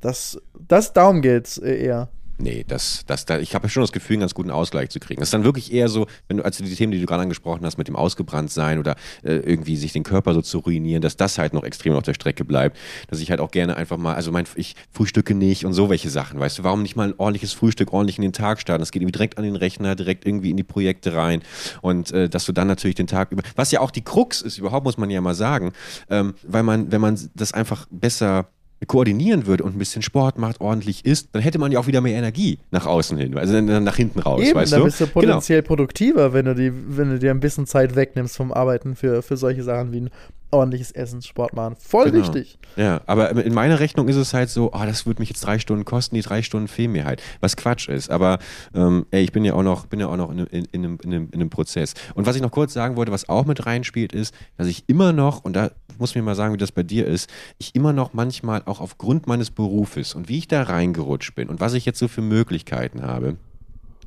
Das, 0.00 0.40
das 0.68 0.92
darum 0.92 1.22
geht's 1.22 1.58
äh, 1.58 1.84
eher. 1.84 2.08
Nee, 2.42 2.64
das, 2.66 3.04
das, 3.06 3.26
da, 3.26 3.38
ich 3.38 3.54
habe 3.54 3.68
schon 3.68 3.82
das 3.82 3.92
Gefühl, 3.92 4.14
einen 4.14 4.20
ganz 4.20 4.32
guten 4.32 4.50
Ausgleich 4.50 4.88
zu 4.88 4.98
kriegen. 4.98 5.20
Das 5.20 5.28
ist 5.28 5.34
dann 5.34 5.44
wirklich 5.44 5.72
eher 5.72 5.88
so, 5.88 6.06
wenn 6.26 6.38
du, 6.38 6.44
also 6.44 6.64
die 6.64 6.74
Themen, 6.74 6.90
die 6.90 6.98
du 6.98 7.04
gerade 7.04 7.22
angesprochen 7.22 7.66
hast, 7.66 7.76
mit 7.76 7.86
dem 7.86 7.96
Ausgebranntsein 7.96 8.78
oder 8.78 8.96
äh, 9.22 9.34
irgendwie 9.34 9.76
sich 9.76 9.92
den 9.92 10.04
Körper 10.04 10.32
so 10.32 10.40
zu 10.40 10.60
ruinieren, 10.60 11.02
dass 11.02 11.18
das 11.18 11.36
halt 11.36 11.52
noch 11.52 11.64
extrem 11.64 11.92
auf 11.92 12.02
der 12.02 12.14
Strecke 12.14 12.46
bleibt. 12.46 12.78
Dass 13.08 13.20
ich 13.20 13.30
halt 13.30 13.40
auch 13.40 13.50
gerne 13.50 13.76
einfach 13.76 13.98
mal, 13.98 14.14
also 14.14 14.32
mein, 14.32 14.46
ich 14.54 14.74
frühstücke 14.90 15.34
nicht 15.34 15.66
und 15.66 15.74
so 15.74 15.90
welche 15.90 16.08
Sachen, 16.08 16.40
weißt 16.40 16.58
du, 16.58 16.64
warum 16.64 16.80
nicht 16.80 16.96
mal 16.96 17.08
ein 17.08 17.14
ordentliches 17.18 17.52
Frühstück 17.52 17.92
ordentlich 17.92 18.16
in 18.16 18.22
den 18.22 18.32
Tag 18.32 18.58
starten? 18.58 18.80
Das 18.80 18.90
geht 18.90 19.02
irgendwie 19.02 19.12
direkt 19.12 19.36
an 19.36 19.44
den 19.44 19.56
Rechner, 19.56 19.94
direkt 19.94 20.24
irgendwie 20.24 20.50
in 20.50 20.56
die 20.56 20.64
Projekte 20.64 21.14
rein 21.14 21.42
und 21.82 22.10
äh, 22.12 22.30
dass 22.30 22.46
du 22.46 22.52
dann 22.52 22.68
natürlich 22.68 22.94
den 22.94 23.06
Tag 23.06 23.32
über, 23.32 23.42
was 23.54 23.70
ja 23.70 23.80
auch 23.80 23.90
die 23.90 24.02
Krux 24.02 24.40
ist, 24.40 24.56
überhaupt 24.56 24.86
muss 24.86 24.96
man 24.96 25.10
ja 25.10 25.20
mal 25.20 25.34
sagen, 25.34 25.72
ähm, 26.08 26.34
weil 26.42 26.62
man, 26.62 26.90
wenn 26.90 27.02
man 27.02 27.18
das 27.34 27.52
einfach 27.52 27.86
besser 27.90 28.48
koordinieren 28.86 29.46
würde 29.46 29.64
und 29.64 29.74
ein 29.74 29.78
bisschen 29.78 30.02
Sport 30.02 30.38
macht, 30.38 30.60
ordentlich 30.60 31.04
isst, 31.04 31.28
dann 31.32 31.42
hätte 31.42 31.58
man 31.58 31.70
ja 31.70 31.78
auch 31.78 31.86
wieder 31.86 32.00
mehr 32.00 32.16
Energie 32.16 32.58
nach 32.70 32.86
außen 32.86 33.18
hin, 33.18 33.36
also 33.36 33.52
dann 33.52 33.84
nach 33.84 33.96
hinten 33.96 34.20
raus, 34.20 34.40
Eben, 34.42 34.54
weißt 34.54 34.72
dann 34.72 34.80
du? 34.80 34.84
bist 34.86 35.00
du 35.00 35.06
potenziell 35.06 35.62
produktiver, 35.62 36.32
wenn 36.32 36.46
du, 36.46 36.54
die, 36.54 36.72
wenn 36.72 37.10
du 37.10 37.18
dir 37.18 37.30
ein 37.30 37.40
bisschen 37.40 37.66
Zeit 37.66 37.94
wegnimmst 37.94 38.36
vom 38.36 38.52
Arbeiten 38.52 38.96
für, 38.96 39.22
für 39.22 39.36
solche 39.36 39.62
Sachen 39.62 39.92
wie 39.92 40.00
ein 40.02 40.10
ordentliches 40.50 40.90
Essen, 40.92 41.22
Sport 41.22 41.54
machen. 41.54 41.76
Voll 41.76 42.10
Genau. 42.10 42.20
richtig. 42.20 42.58
Ja, 42.76 43.00
aber 43.06 43.30
in 43.44 43.54
meiner 43.54 43.80
Rechnung 43.80 44.08
ist 44.08 44.16
es 44.16 44.34
halt 44.34 44.50
so, 44.50 44.72
ah, 44.72 44.86
das 44.86 45.06
wird 45.06 45.18
mich 45.18 45.28
jetzt 45.28 45.40
drei 45.40 45.58
Stunden 45.58 45.84
kosten, 45.84 46.14
die 46.14 46.22
drei 46.22 46.42
Stunden 46.42 46.68
fehlen 46.68 46.92
mir 46.92 47.04
halt. 47.04 47.22
Was 47.40 47.56
Quatsch 47.56 47.88
ist. 47.88 48.10
Aber 48.10 48.38
ähm, 48.74 49.06
ey, 49.10 49.22
ich 49.22 49.32
bin 49.32 49.44
ja 49.44 49.54
auch 49.54 49.62
noch, 49.62 49.86
bin 49.86 50.00
ja 50.00 50.08
auch 50.08 50.16
noch 50.16 50.30
in, 50.30 50.38
in, 50.46 50.64
in, 50.72 50.84
einem, 50.84 50.98
in 51.02 51.34
einem 51.34 51.50
Prozess. 51.50 51.94
Und 52.14 52.26
was 52.26 52.36
ich 52.36 52.42
noch 52.42 52.50
kurz 52.50 52.72
sagen 52.72 52.96
wollte, 52.96 53.12
was 53.12 53.28
auch 53.28 53.46
mit 53.46 53.66
reinspielt, 53.66 54.12
ist, 54.12 54.34
dass 54.56 54.66
ich 54.66 54.84
immer 54.88 55.12
noch, 55.12 55.44
und 55.44 55.54
da 55.54 55.70
muss 55.98 56.14
mir 56.14 56.22
mal 56.22 56.34
sagen, 56.34 56.54
wie 56.54 56.58
das 56.58 56.72
bei 56.72 56.82
dir 56.82 57.06
ist, 57.06 57.30
ich 57.58 57.74
immer 57.74 57.92
noch 57.92 58.12
manchmal 58.12 58.62
auch 58.66 58.80
aufgrund 58.80 59.26
meines 59.26 59.50
Berufes 59.50 60.14
und 60.14 60.28
wie 60.28 60.38
ich 60.38 60.48
da 60.48 60.62
reingerutscht 60.62 61.34
bin 61.34 61.48
und 61.48 61.60
was 61.60 61.74
ich 61.74 61.84
jetzt 61.84 61.98
so 61.98 62.08
für 62.08 62.22
Möglichkeiten 62.22 63.02
habe, 63.02 63.36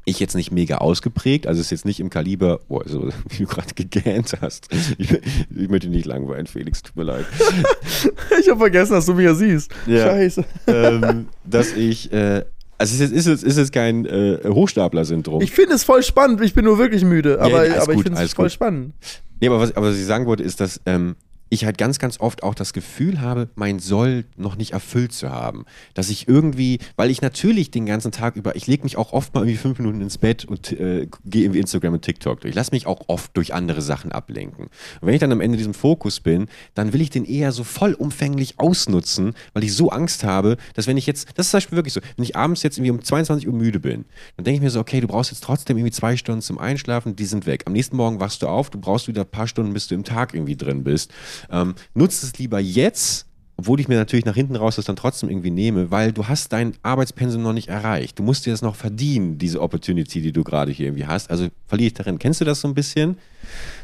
ich 0.06 0.20
jetzt 0.20 0.36
nicht 0.36 0.52
mega 0.52 0.78
ausgeprägt, 0.80 1.48
also 1.48 1.60
es 1.62 1.68
ist 1.68 1.72
jetzt 1.72 1.86
nicht 1.86 2.00
im 2.00 2.10
Kaliber, 2.10 2.60
boah, 2.68 2.84
also, 2.84 3.10
wie 3.30 3.44
du 3.44 3.46
gerade 3.48 3.74
gegähnt 3.74 4.34
hast. 4.42 4.68
Ich, 4.98 5.12
ich 5.12 5.70
möchte 5.70 5.88
dich 5.88 5.96
nicht 5.98 6.06
langweilen, 6.06 6.46
Felix, 6.48 6.82
tut 6.84 6.96
mir 6.96 7.04
leid. 7.04 7.26
Ich 8.40 8.50
habe 8.50 8.60
vergessen, 8.60 8.94
dass 8.94 9.06
du 9.06 9.14
mich 9.14 9.26
ja 9.26 9.34
siehst. 9.36 9.72
Ja. 9.88 10.06
Scheiße. 10.08 10.44
ähm, 10.68 11.28
dass 11.46 11.72
ich, 11.74 12.12
äh, 12.12 12.44
also 12.78 12.96
es 13.04 13.12
ist, 13.12 13.12
ist, 13.12 13.28
jetzt- 13.28 13.44
ist 13.44 13.58
jetzt 13.58 13.72
kein 13.72 14.06
äh, 14.06 14.40
Hochstapler-Syndrom. 14.46 15.42
Ich 15.42 15.52
finde 15.52 15.76
es 15.76 15.84
voll 15.84 16.04
spannend. 16.04 16.42
Ich 16.42 16.54
bin 16.54 16.66
nur 16.66 16.78
wirklich 16.78 17.04
müde. 17.06 17.40
Aber, 17.40 17.60
alles 17.60 17.78
aber 17.80 17.92
ich 17.94 17.98
gut, 17.98 18.04
finde 18.08 18.22
es 18.22 18.34
voll 18.34 18.46
gut. 18.46 18.52
spannend. 18.52 18.94
Nee, 19.40 19.48
aber 19.48 19.60
was, 19.60 19.76
aber 19.78 19.90
was 19.90 19.98
ich 19.98 20.06
sagen 20.06 20.26
wollte, 20.26 20.44
ist, 20.44 20.60
dass 20.60 20.82
ähm, 20.86 21.16
ich 21.54 21.66
halt 21.66 21.78
ganz, 21.78 22.00
ganz 22.00 22.20
oft 22.20 22.44
auch 22.44 22.56
das 22.56 22.74
Gefühl 22.74 23.22
habe, 23.22 23.50
mein 23.56 23.80
Soll 23.80 24.26
noch 24.38 24.56
nicht 24.56 24.72
erfüllt 24.72 25.14
zu 25.14 25.30
haben. 25.30 25.66
Dass 25.94 26.10
ich 26.10 26.28
irgendwie, 26.28 26.80
weil 26.96 27.10
ich 27.10 27.22
natürlich 27.22 27.72
den 27.72 27.86
ganzen 27.86 28.12
Tag 28.12 28.36
über, 28.36 28.56
ich 28.56 28.68
lege 28.68 28.84
mich 28.84 28.98
auch 28.98 29.14
oft 29.14 29.34
mal 29.34 29.42
irgendwie 29.42 29.58
fünf 29.58 29.80
Minuten 29.80 30.02
ins 30.02 30.18
Bett 30.18 30.46
und 30.46 30.72
äh, 30.72 31.08
gehe 31.26 31.44
irgendwie 31.44 31.60
Instagram 31.60 31.94
und 31.94 32.02
TikTok 32.02 32.42
durch. 32.42 32.52
Ich 32.52 32.56
lasse 32.56 32.72
mich 32.72 32.88
auch 32.88 33.02
oft 33.08 33.36
durch 33.38 33.54
andere 33.54 33.82
Sachen 33.82 34.12
ablenken. 34.12 34.66
Und 34.66 35.08
wenn 35.08 35.14
ich 35.14 35.20
dann 35.20 35.32
am 35.32 35.42
Ende 35.42 35.58
diesem 35.58 35.74
Fokus 35.74 36.20
bin, 36.20 36.48
dann 36.74 36.94
will 36.94 37.02
ich 37.02 37.10
den 37.10 37.26
eher 37.26 37.52
so 37.52 37.64
vollumfänglich 37.64 38.60
ausnutzen, 38.60 39.34
weil 39.54 39.64
ich 39.64 39.74
so 39.74 39.90
Angst 39.90 40.24
habe, 40.24 40.58
dass 40.74 40.88
wenn 40.88 40.98
ich 40.98 41.06
jetzt, 41.06 41.30
das 41.36 41.48
ist 41.48 41.52
zum 41.52 41.58
Beispiel 41.58 41.76
wirklich 41.78 41.94
so, 41.94 42.02
wenn 42.16 42.24
ich 42.24 42.36
abends 42.36 42.64
jetzt 42.64 42.78
irgendwie 42.78 42.92
um 42.92 43.04
22 43.04 43.48
Uhr 43.48 43.54
müde 43.54 43.80
bin, 43.80 44.06
dann 44.38 44.46
denke 44.46 44.58
ich 44.58 44.62
mir 44.62 44.70
so, 44.70 44.80
okay, 44.80 45.02
du 45.02 45.08
brauchst 45.08 45.32
jetzt 45.32 45.44
trotzdem 45.44 45.78
irgendwie 45.78 45.92
zwei 45.92 46.18
Stunden 46.18 46.42
zum 46.42 46.58
Einschlafen, 46.58 47.16
die 47.16 47.26
sind 47.26 47.46
weg. 47.46 47.64
Am 47.66 47.74
nächsten 47.74 47.98
Morgen 47.98 48.20
wachst 48.20 48.42
du 48.42 48.48
auf, 48.48 48.70
du 48.70 48.80
brauchst 48.80 49.08
wieder 49.08 49.22
ein 49.22 49.30
paar 49.30 49.48
Stunden, 49.48 49.74
bis 49.74 49.88
du 49.88 49.96
im 49.96 50.04
Tag 50.04 50.34
irgendwie 50.34 50.56
drin 50.56 50.84
bist. 50.84 51.12
Ähm, 51.52 51.76
nutzt 51.94 52.24
es 52.24 52.38
lieber 52.38 52.60
jetzt, 52.60 53.26
obwohl 53.58 53.80
ich 53.80 53.88
mir 53.88 53.98
natürlich 53.98 54.26
nach 54.26 54.36
hinten 54.36 54.56
raus 54.56 54.78
das 54.78 54.86
dann 54.86 54.96
trotzdem 54.96 55.30
irgendwie 55.30 55.52
nehme, 55.52 55.92
weil 55.92 56.12
du 56.12 56.28
hast 56.28 56.52
dein 56.54 56.74
Arbeitspensum 56.82 57.42
noch 57.44 57.54
nicht 57.54 57.68
erreicht. 57.70 58.18
Du 58.18 58.24
musst 58.24 58.46
dir 58.46 58.52
das 58.52 58.62
noch 58.62 58.76
verdienen, 58.76 59.38
diese 59.38 59.62
Opportunity, 59.62 60.22
die 60.22 60.32
du 60.32 60.44
gerade 60.44 60.72
hier 60.72 60.88
irgendwie 60.88 61.06
hast. 61.06 61.30
Also 61.30 61.48
verliere 61.68 61.88
ich 61.88 61.94
darin. 61.94 62.18
Kennst 62.18 62.42
du 62.42 62.46
das 62.46 62.62
so 62.62 62.68
ein 62.68 62.74
bisschen? 62.74 63.18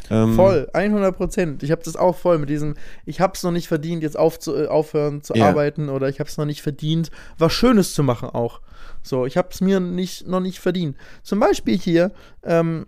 Ähm, 0.10 0.34
Voll, 0.34 0.68
100 0.74 1.16
Prozent. 1.16 1.62
Ich 1.64 1.70
habe 1.70 1.84
das 1.84 1.96
auch 1.96 2.16
voll 2.18 2.40
mit 2.40 2.50
diesem, 2.50 2.74
ich 3.06 3.22
habe 3.22 3.34
es 3.36 3.44
noch 3.44 3.52
nicht 3.52 3.68
verdient, 3.68 4.02
jetzt 4.02 4.18
aufzu, 4.18 4.56
äh, 4.56 4.66
aufhören 4.68 5.22
zu 5.22 5.36
Ja. 5.36 5.50
arbeiten 5.50 5.90
oder 5.90 6.10
ich 6.10 6.20
habe 6.20 6.30
es 6.30 6.38
noch 6.38 6.46
nicht 6.46 6.64
verdient, 6.64 7.12
was 7.38 7.54
Schönes 7.54 7.94
zu 7.94 8.02
machen 8.02 8.30
auch. 8.30 8.62
So, 9.04 9.26
ich 9.28 9.38
habe 9.38 9.50
es 9.52 9.62
mir 9.62 9.80
nicht, 9.80 10.28
noch 10.28 10.40
nicht 10.40 10.60
verdient. 10.60 10.98
Zum 11.22 11.40
Beispiel 11.40 11.78
hier 11.78 12.12
ähm, 12.44 12.88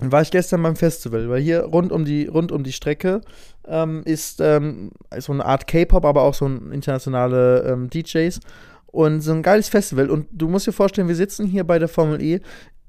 war 0.00 0.22
ich 0.22 0.30
gestern 0.30 0.62
beim 0.62 0.74
Festival, 0.74 1.28
weil 1.28 1.42
hier 1.42 1.60
rund 1.64 1.92
um 1.92 2.04
die, 2.04 2.26
rund 2.26 2.50
um 2.50 2.64
die 2.64 2.72
Strecke 2.72 3.20
ähm, 3.66 4.02
ist 4.04 4.40
ähm, 4.40 4.90
so 5.18 5.32
eine 5.32 5.44
Art 5.44 5.66
K-Pop, 5.66 6.04
aber 6.04 6.22
auch 6.22 6.34
so 6.34 6.46
internationale 6.46 7.62
ähm, 7.62 7.90
DJs 7.90 8.40
und 8.86 9.20
so 9.20 9.32
ein 9.32 9.42
geiles 9.42 9.68
Festival. 9.68 10.10
Und 10.10 10.28
du 10.32 10.48
musst 10.48 10.66
dir 10.66 10.72
vorstellen, 10.72 11.08
wir 11.08 11.16
sitzen 11.16 11.46
hier 11.46 11.64
bei 11.64 11.78
der 11.78 11.88
Formel 11.88 12.22
E 12.22 12.40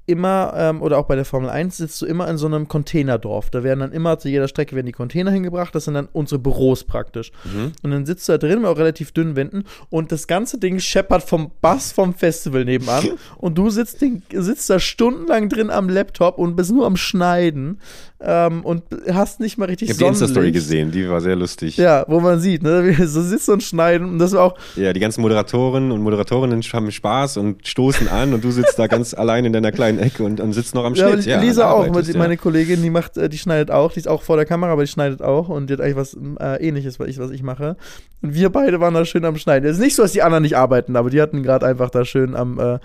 immer, 0.06 0.52
ähm, 0.56 0.82
oder 0.82 0.98
auch 0.98 1.06
bei 1.06 1.16
der 1.16 1.24
Formel 1.24 1.48
1, 1.48 1.76
sitzt 1.76 2.00
du 2.02 2.06
immer 2.06 2.28
in 2.28 2.36
so 2.36 2.46
einem 2.46 2.68
Containerdorf. 2.68 3.50
Da 3.50 3.62
werden 3.62 3.80
dann 3.80 3.92
immer 3.92 4.18
zu 4.18 4.28
jeder 4.28 4.48
Strecke 4.48 4.76
werden 4.76 4.86
die 4.86 4.92
Container 4.92 5.30
hingebracht. 5.30 5.74
Das 5.74 5.84
sind 5.84 5.94
dann 5.94 6.08
unsere 6.12 6.38
Büros 6.38 6.84
praktisch. 6.84 7.32
Und 7.82 7.90
dann 7.90 8.06
sitzt 8.06 8.28
du 8.28 8.32
da 8.32 8.38
drin 8.38 8.60
mit 8.60 8.66
auch 8.66 8.78
relativ 8.78 9.12
dünnen 9.12 9.36
Wänden 9.36 9.64
und 9.90 10.12
das 10.12 10.26
ganze 10.26 10.58
Ding 10.58 10.78
scheppert 10.78 11.22
vom 11.22 11.50
Bass 11.60 11.92
vom 11.92 12.14
Festival 12.14 12.64
nebenan. 12.64 13.04
und 13.38 13.56
du 13.56 13.70
sitzt, 13.70 14.02
den, 14.02 14.22
sitzt 14.32 14.68
da 14.70 14.78
stundenlang 14.78 15.48
drin 15.48 15.70
am 15.70 15.88
Laptop 15.88 16.38
und 16.38 16.56
bist 16.56 16.72
nur 16.72 16.86
am 16.86 16.96
Schneiden 16.96 17.78
ähm, 18.20 18.64
und 18.64 18.82
hast 19.12 19.40
nicht 19.40 19.58
mal 19.58 19.66
richtig 19.66 19.90
Ich 19.90 19.94
habe 19.94 20.04
die 20.04 20.08
Insta-Story 20.08 20.52
gesehen, 20.52 20.90
die 20.90 21.08
war 21.08 21.20
sehr 21.20 21.36
lustig. 21.36 21.76
Ja, 21.76 22.04
wo 22.08 22.20
man 22.20 22.40
sieht, 22.40 22.62
ne? 22.62 22.94
So 23.06 23.22
sitzt 23.22 23.48
und 23.48 23.62
schneiden 23.62 24.08
und 24.08 24.18
das 24.18 24.32
war 24.32 24.42
auch, 24.42 24.54
Ja, 24.76 24.92
die 24.92 25.00
ganzen 25.00 25.20
Moderatoren 25.20 25.92
und 25.92 26.02
Moderatorinnen 26.02 26.62
haben 26.62 26.90
Spaß 26.90 27.36
und 27.36 27.66
stoßen 27.66 28.08
an 28.08 28.32
und 28.34 28.42
du 28.42 28.50
sitzt 28.50 28.78
da 28.78 28.86
ganz 28.86 29.14
allein 29.14 29.44
in 29.44 29.52
deiner 29.52 29.72
kleinen 29.72 29.93
Ecke 29.98 30.22
und, 30.24 30.40
und 30.40 30.52
sitzt 30.52 30.74
noch 30.74 30.84
am 30.84 30.94
Ja, 30.94 31.08
Schnitt. 31.10 31.28
aber 31.32 31.42
Lisa 31.42 31.70
auch. 31.70 31.86
arbeitest, 31.86 32.08
Meine- 32.14 32.18
Meine 32.18 32.36
Kollegin, 32.36 32.82
die 32.82 32.90
macht, 32.90 33.16
äh, 33.16 33.28
die 33.28 33.38
schneidet 33.38 33.70
auch. 33.70 33.92
Die 33.92 33.98
ist 34.00 34.08
auch 34.08 34.22
vor 34.22 34.36
der 34.36 34.46
Kamera, 34.46 34.72
aber 34.72 34.82
die 34.82 34.88
schneidet 34.88 35.22
auch. 35.22 35.48
Und 35.48 35.68
die 35.68 35.74
hat 35.74 35.80
eigentlich 35.80 35.96
was 35.96 36.16
äh, 36.40 36.66
ähnliches, 36.66 36.98
was 37.00 37.08
ich, 37.08 37.18
was 37.18 37.30
ich 37.30 37.42
mache. 37.42 37.76
Und 38.22 38.34
wir 38.34 38.50
beide 38.50 38.80
waren 38.80 38.94
da 38.94 39.04
schön 39.04 39.24
am 39.24 39.36
Schneiden. 39.36 39.68
Es 39.68 39.76
ist 39.76 39.82
nicht 39.82 39.96
so, 39.96 40.02
dass 40.02 40.12
die 40.12 40.22
anderen 40.22 40.42
nicht 40.42 40.56
arbeiten, 40.56 40.96
aber 40.96 41.10
die 41.10 41.20
hatten 41.20 41.42
gerade 41.42 41.66
einfach 41.66 41.90
da 41.90 42.04
schön 42.04 42.34
am, 42.36 42.58
äh, 42.58 42.78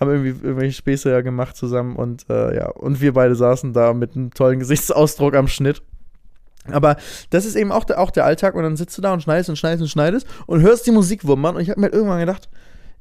haben 0.00 0.10
irgendwie 0.10 0.28
irgendwelche 0.46 0.72
Späße 0.76 1.10
ja 1.10 1.20
gemacht 1.20 1.56
zusammen. 1.56 1.96
Und 1.96 2.26
äh, 2.30 2.56
ja, 2.56 2.68
und 2.70 3.00
wir 3.00 3.12
beide 3.12 3.34
saßen 3.34 3.72
da 3.72 3.92
mit 3.92 4.14
einem 4.16 4.32
tollen 4.32 4.58
Gesichtsausdruck 4.58 5.34
am 5.34 5.48
Schnitt. 5.48 5.82
Aber 6.72 6.96
das 7.28 7.44
ist 7.44 7.56
eben 7.56 7.72
auch 7.72 7.84
der, 7.84 8.00
auch 8.00 8.10
der 8.10 8.24
Alltag 8.24 8.54
und 8.54 8.62
dann 8.62 8.76
sitzt 8.76 8.96
du 8.96 9.02
da 9.02 9.12
und 9.12 9.22
schneidest 9.22 9.50
und 9.50 9.56
schneidest 9.56 9.82
und 9.82 9.88
schneidest 9.88 10.26
und 10.46 10.62
hörst 10.62 10.86
die 10.86 10.92
Musik 10.92 11.26
wummern 11.26 11.56
und 11.56 11.60
ich 11.60 11.68
habe 11.68 11.78
mir 11.78 11.86
halt 11.88 11.94
irgendwann 11.94 12.20
gedacht, 12.20 12.48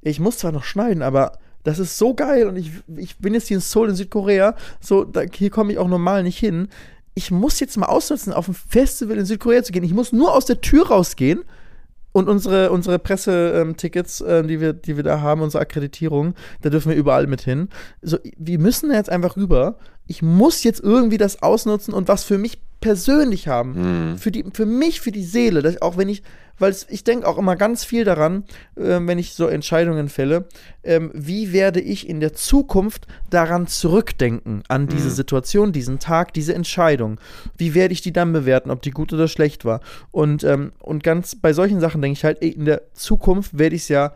ich 0.01 0.20
muss 0.20 0.38
zwar 0.38 0.51
noch 0.51 0.66
schneiden, 0.66 1.01
aber 1.01 1.32
das 1.64 1.80
ist 1.80 1.97
so 1.97 2.14
geil 2.14 2.47
und 2.47 2.55
ich, 2.55 2.72
ich 2.97 3.18
bin 3.18 3.34
jetzt 3.34 3.47
hier 3.47 3.57
in 3.57 3.61
Seoul 3.61 3.89
in 3.89 3.95
Südkorea, 3.95 4.55
so, 4.80 5.03
da, 5.03 5.22
hier 5.22 5.49
komme 5.49 5.72
ich 5.72 5.80
auch 5.80 5.88
normal 5.88 6.24
nicht 6.24 6.38
hin. 6.38 6.68
Ich 7.16 7.32
muss 7.32 7.59
jetzt 7.59 7.78
mal 7.78 7.86
ausnutzen, 7.86 8.34
auf 8.34 8.47
ein 8.47 8.55
Festival 8.55 9.18
in 9.18 9.26
Südkorea 9.26 9.64
zu 9.64 9.72
gehen. 9.72 9.84
Ich 9.84 9.93
muss 9.93 10.11
nur 10.11 10.34
aus 10.34 10.45
der 10.45 10.61
Tür 10.61 10.88
rausgehen 10.88 11.43
und 12.14 12.30
unsere, 12.30 12.72
unsere 12.72 12.99
Pressetickets, 12.99 14.22
äh, 14.22 14.43
die, 14.43 14.61
wir, 14.61 14.74
die 14.74 14.95
wir 14.95 15.03
da 15.03 15.20
haben, 15.22 15.41
unsere 15.41 15.61
Akkreditierung, 15.61 16.36
da 16.61 16.70
dürfen 16.70 16.89
wir 16.89 16.97
überall 16.97 17.28
mit 17.28 17.41
hin. 17.41 17.70
So, 18.01 18.18
wir 18.38 18.59
müssen 18.59 18.91
jetzt 18.91 19.09
einfach 19.09 19.36
rüber. 19.36 19.78
Ich 20.08 20.22
muss 20.22 20.64
jetzt 20.64 20.82
irgendwie 20.82 21.18
das 21.18 21.41
ausnutzen 21.41 21.93
und 21.93 22.08
was 22.08 22.24
für 22.24 22.38
mich 22.38 22.60
persönlich 22.84 23.47
haben. 23.47 24.12
Mhm. 24.12 24.18
Für, 24.18 24.30
die, 24.30 24.43
für 24.54 24.66
mich, 24.66 24.99
für 24.99 25.14
die 25.14 25.24
Seele. 25.24 25.62
Dass, 25.62 25.82
auch 25.82 25.95
wenn 25.95 26.10
ich, 26.10 26.22
weil 26.60 26.76
ich 26.89 27.06
denke 27.06 27.26
auch 27.26 27.38
immer 27.38 27.56
ganz 27.56 27.86
viel 27.86 28.04
daran, 28.04 28.43
ähm, 28.78 29.08
wenn 29.08 29.18
ich 29.18 29.36
so 29.36 29.47
Entscheidungen 29.47 30.10
fälle, 30.10 30.49
ähm, 30.84 31.10
wie 31.14 31.54
werde 31.54 31.80
ich 31.80 32.10
in 32.10 32.20
der 32.20 32.34
Zukunft 32.34 33.08
daran 33.30 33.68
zurückdenken, 33.68 34.64
an 34.68 34.88
diese 34.88 35.12
Situation, 35.12 35.72
diesen 35.72 35.99
Tag, 35.99 36.34
diese 36.34 36.54
Entscheidung. 36.54 37.22
Wie 37.58 37.74
werde 37.74 37.93
ich 37.93 38.01
die 38.01 38.12
dann 38.12 38.34
bewerten, 38.34 38.70
ob 38.70 38.82
die 38.82 38.91
gut 38.91 39.14
oder 39.14 39.30
schlecht 39.30 39.64
war. 39.64 39.80
Und, 40.12 40.43
ähm, 40.43 40.74
und 40.80 41.04
ganz 41.04 41.36
bei 41.36 41.54
solchen 41.54 41.80
Sachen 41.80 42.01
denke 42.01 42.18
ich 42.18 42.26
halt, 42.26 42.41
ey, 42.41 42.49
in 42.49 42.66
der 42.66 42.82
Zukunft 42.93 43.58
werde 43.58 43.78
ich 43.78 43.84
es 43.84 43.88
ja 43.88 44.14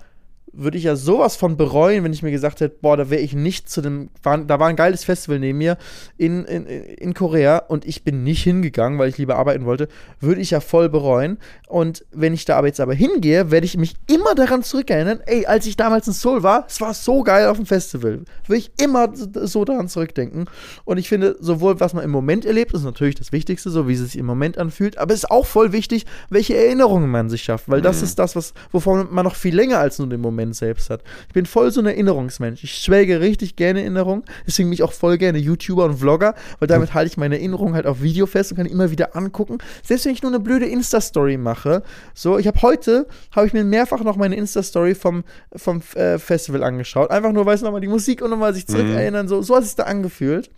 würde 0.58 0.78
ich 0.78 0.86
ja 0.86 0.96
sowas 0.96 1.36
von 1.36 1.56
bereuen, 1.56 2.04
wenn 2.04 2.14
ich 2.14 2.24
mir 2.24 2.32
gesagt 2.32 2.62
hätte, 2.62 2.76
boah, 2.82 2.98
da 2.98 3.10
wäre 3.10 3.22
ich 3.22 3.34
nicht 3.34 3.70
zu 3.70 3.82
dem, 3.82 4.10
war, 4.24 4.38
da 4.38 4.60
war 4.60 4.68
ein 4.68 4.76
geiles 4.76 5.04
Festival 5.04 5.40
neben 5.40 5.60
mir 5.60 5.78
in, 6.18 6.46
in, 6.46 6.66
in 6.66 7.14
Korea 7.14 7.60
und 7.60 7.86
ich 7.86 8.04
bin 8.04 8.24
nicht 8.24 8.44
hingegangen, 8.44 8.98
weil 8.98 9.10
ich 9.10 9.18
lieber 9.18 9.36
arbeiten 9.36 9.66
wollte, 9.66 9.88
würde 10.20 10.42
ich 10.42 10.52
ja 10.52 10.60
voll 10.60 10.90
bereuen. 10.90 11.38
Und 11.68 12.06
wenn 12.12 12.34
ich 12.34 12.46
da 12.46 12.58
aber 12.58 12.68
jetzt 12.68 12.80
aber 12.80 12.94
hingehe, 12.94 13.52
werde 13.52 13.66
ich 13.66 13.78
mich 13.78 13.96
immer 14.08 14.36
daran 14.36 14.64
zurückerinnern, 14.64 15.22
ey, 15.26 15.46
als 15.46 15.68
ich 15.68 15.78
damals 15.78 16.08
in 16.08 16.14
Seoul 16.14 16.44
war, 16.44 16.66
es 16.68 16.82
war 16.82 16.94
so 16.94 17.24
geil 17.24 17.48
auf 17.48 17.58
dem 17.58 17.66
Festival. 17.66 18.22
Würde 18.48 18.60
ich 18.60 18.72
immer 18.82 19.10
so 19.14 19.64
daran 19.66 19.88
zurückdenken. 19.88 20.46
Und 20.86 20.98
ich 20.98 21.08
finde, 21.08 21.38
sowohl 21.40 21.80
was 21.80 21.94
man 21.94 22.04
im 22.04 22.12
Moment 22.12 22.46
erlebt, 22.46 22.74
ist 22.74 22.84
natürlich 22.84 23.16
das 23.16 23.32
Wichtigste, 23.32 23.70
so 23.70 23.88
wie 23.88 23.94
es 23.94 24.00
sich 24.00 24.18
im 24.18 24.26
Moment 24.26 24.58
anfühlt, 24.58 24.98
aber 24.98 25.14
es 25.14 25.24
ist 25.24 25.32
auch 25.32 25.46
voll 25.46 25.72
wichtig, 25.72 26.06
welche 26.30 26.56
Erinnerungen 26.58 27.10
man 27.10 27.30
sich 27.30 27.44
schafft, 27.44 27.70
weil 27.70 27.82
das 27.82 28.02
ist 28.02 28.20
das, 28.20 28.36
was, 28.36 28.54
wovon 28.72 29.08
man 29.12 29.24
noch 29.24 29.36
viel 29.36 29.56
länger 29.56 29.80
als 29.80 30.00
nur 30.00 30.10
den 30.10 30.22
Moment 30.22 30.47
selbst 30.54 30.90
hat. 30.90 31.02
Ich 31.28 31.34
bin 31.34 31.46
voll 31.46 31.72
so 31.72 31.82
ein 31.82 31.86
Erinnerungsmensch. 31.86 32.64
Ich 32.64 32.76
schwelge 32.76 33.20
richtig 33.20 33.56
gerne 33.56 33.82
Erinnerungen, 33.82 34.24
deswegen 34.46 34.70
bin 34.70 34.74
ich 34.74 34.84
auch 34.84 34.94
voll 34.94 35.18
gerne 35.18 35.38
YouTuber 35.38 35.86
und 35.86 35.98
Vlogger, 35.98 36.36
weil 36.60 36.68
damit 36.68 36.94
halte 36.94 37.12
ich 37.12 37.18
meine 37.18 37.36
Erinnerungen 37.38 37.76
halt 37.76 37.86
auf 37.86 38.02
Video 38.02 38.26
fest 38.26 38.52
und 38.52 38.58
kann 38.58 38.66
immer 38.66 38.92
wieder 38.92 39.16
angucken. 39.16 39.58
Selbst 39.84 40.06
wenn 40.06 40.14
ich 40.14 40.22
nur 40.22 40.32
eine 40.32 40.40
blöde 40.40 40.66
Insta-Story 40.66 41.38
mache. 41.38 41.84
So, 42.14 42.38
ich 42.38 42.48
habe 42.48 42.62
heute, 42.62 43.08
habe 43.36 43.48
ich 43.48 43.54
mir 43.54 43.64
mehrfach 43.64 44.04
noch 44.04 44.16
meine 44.16 44.36
Insta-Story 44.36 44.96
vom, 44.96 45.24
vom 45.56 45.82
äh, 45.96 46.18
Festival 46.18 46.64
angeschaut. 46.64 47.12
Einfach 47.12 47.32
nur, 47.32 47.46
weil 47.46 47.56
es 47.56 47.62
nochmal 47.62 47.82
die 47.82 47.88
Musik 47.88 48.22
und 48.22 48.30
nochmal 48.30 48.54
sich 48.54 48.68
zurückerinnern, 48.68 49.28
so, 49.28 49.42
so 49.42 49.56
hat 49.56 49.64
es 49.64 49.76
da 49.76 49.84
angefühlt. 49.84 50.50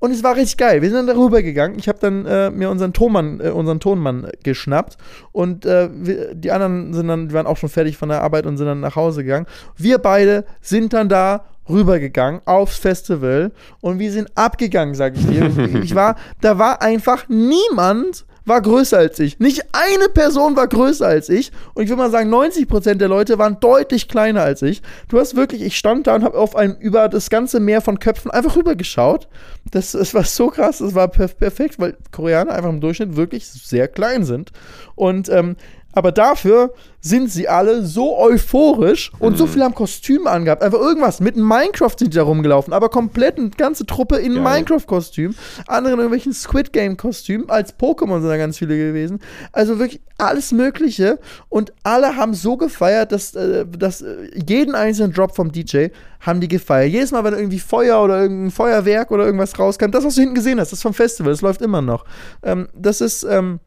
Und 0.00 0.12
es 0.12 0.24
war 0.24 0.34
richtig 0.34 0.56
geil. 0.56 0.82
Wir 0.82 0.88
sind 0.88 1.06
dann 1.06 1.14
darüber 1.14 1.42
gegangen. 1.42 1.76
Ich 1.78 1.86
habe 1.86 1.98
dann 2.00 2.26
äh, 2.26 2.50
mir 2.50 2.70
unseren 2.70 2.92
Tonmann, 2.92 3.40
äh, 3.40 3.50
unseren 3.50 3.80
Tonmann 3.80 4.28
geschnappt 4.42 4.96
und 5.30 5.66
äh, 5.66 5.90
wir, 5.92 6.34
die 6.34 6.50
anderen 6.50 6.92
sind 6.94 7.06
dann, 7.06 7.28
die 7.28 7.34
waren 7.34 7.46
auch 7.46 7.58
schon 7.58 7.68
fertig 7.68 7.96
von 7.96 8.08
der 8.08 8.22
Arbeit 8.22 8.46
und 8.46 8.56
sind 8.56 8.66
dann 8.66 8.80
nach 8.80 8.96
Hause 8.96 9.22
gegangen. 9.22 9.46
Wir 9.76 9.98
beide 9.98 10.44
sind 10.62 10.94
dann 10.94 11.08
da 11.08 11.44
rübergegangen 11.68 12.40
aufs 12.46 12.78
Festival 12.78 13.52
und 13.80 13.98
wir 13.98 14.10
sind 14.10 14.30
abgegangen, 14.34 14.94
sag 14.94 15.16
ich 15.16 15.26
dir. 15.26 15.50
ich 15.82 15.94
war, 15.94 16.16
da 16.40 16.58
war 16.58 16.82
einfach 16.82 17.28
niemand 17.28 18.24
war 18.50 18.60
größer 18.60 18.98
als 18.98 19.18
ich. 19.20 19.38
Nicht 19.38 19.62
eine 19.72 20.08
Person 20.08 20.56
war 20.56 20.66
größer 20.66 21.06
als 21.06 21.28
ich. 21.28 21.52
Und 21.72 21.84
ich 21.84 21.88
würde 21.88 22.02
mal 22.02 22.10
sagen, 22.10 22.34
90% 22.34 22.96
der 22.96 23.08
Leute 23.08 23.38
waren 23.38 23.58
deutlich 23.60 24.08
kleiner 24.08 24.42
als 24.42 24.60
ich. 24.60 24.82
Du 25.08 25.18
hast 25.18 25.36
wirklich, 25.36 25.62
ich 25.62 25.78
stand 25.78 26.08
da 26.08 26.16
und 26.16 26.24
habe 26.24 26.36
auf 26.36 26.56
ein, 26.56 26.76
über 26.80 27.08
das 27.08 27.30
ganze 27.30 27.60
Meer 27.60 27.80
von 27.80 28.00
Köpfen 28.00 28.30
einfach 28.30 28.56
rübergeschaut. 28.56 29.28
Das, 29.70 29.92
das 29.92 30.14
war 30.14 30.24
so 30.24 30.48
krass, 30.48 30.78
das 30.78 30.94
war 30.94 31.08
perf 31.08 31.38
perfekt, 31.38 31.78
weil 31.78 31.96
Koreaner 32.10 32.52
einfach 32.52 32.70
im 32.70 32.80
Durchschnitt 32.80 33.14
wirklich 33.14 33.46
sehr 33.46 33.86
klein 33.86 34.24
sind. 34.24 34.50
Und 34.96 35.28
ähm, 35.28 35.56
aber 35.92 36.12
dafür 36.12 36.72
sind 37.00 37.30
sie 37.30 37.48
alle 37.48 37.84
so 37.84 38.18
euphorisch 38.18 39.10
und 39.18 39.38
so 39.38 39.46
viel 39.46 39.62
haben 39.62 39.74
Kostüme 39.74 40.28
angehabt. 40.28 40.62
Einfach 40.62 40.78
irgendwas. 40.78 41.20
Mit 41.20 41.36
Minecraft 41.36 41.94
sind 41.98 42.12
die 42.12 42.18
da 42.18 42.24
rumgelaufen, 42.24 42.74
aber 42.74 42.90
komplett 42.90 43.38
eine 43.38 43.50
ganze 43.50 43.86
Truppe 43.86 44.16
in. 44.16 44.34
Minecraft-Kostüm. 44.34 45.34
Andere 45.66 45.94
in 45.94 45.98
irgendwelchen 45.98 46.34
Squid 46.34 46.72
Game-Kostümen. 46.72 47.48
Als 47.48 47.78
Pokémon 47.78 48.20
sind 48.20 48.28
da 48.28 48.36
ganz 48.36 48.58
viele 48.58 48.76
gewesen. 48.76 49.20
Also 49.52 49.78
wirklich 49.78 50.00
alles 50.18 50.52
Mögliche. 50.52 51.18
Und 51.48 51.72
alle 51.82 52.16
haben 52.16 52.34
so 52.34 52.56
gefeiert, 52.56 53.12
dass, 53.12 53.34
äh, 53.34 53.66
dass 53.66 54.02
äh, 54.02 54.28
jeden 54.46 54.74
einzelnen 54.74 55.12
Drop 55.12 55.34
vom 55.34 55.52
DJ 55.52 55.88
haben 56.20 56.40
die 56.40 56.48
gefeiert. 56.48 56.92
Jedes 56.92 57.12
Mal, 57.12 57.24
wenn 57.24 57.34
irgendwie 57.34 57.58
Feuer 57.58 58.02
oder 58.02 58.20
irgendein 58.20 58.50
Feuerwerk 58.50 59.10
oder 59.10 59.24
irgendwas 59.24 59.58
rauskam, 59.58 59.90
das, 59.90 60.04
was 60.04 60.16
du 60.16 60.20
hinten 60.20 60.34
gesehen 60.34 60.60
hast, 60.60 60.70
das 60.70 60.80
ist 60.80 60.82
vom 60.82 60.94
Festival, 60.94 61.32
das 61.32 61.40
läuft 61.40 61.62
immer 61.62 61.80
noch. 61.80 62.04
Ähm, 62.42 62.68
das 62.74 63.00
ist, 63.00 63.22
ähm, 63.24 63.60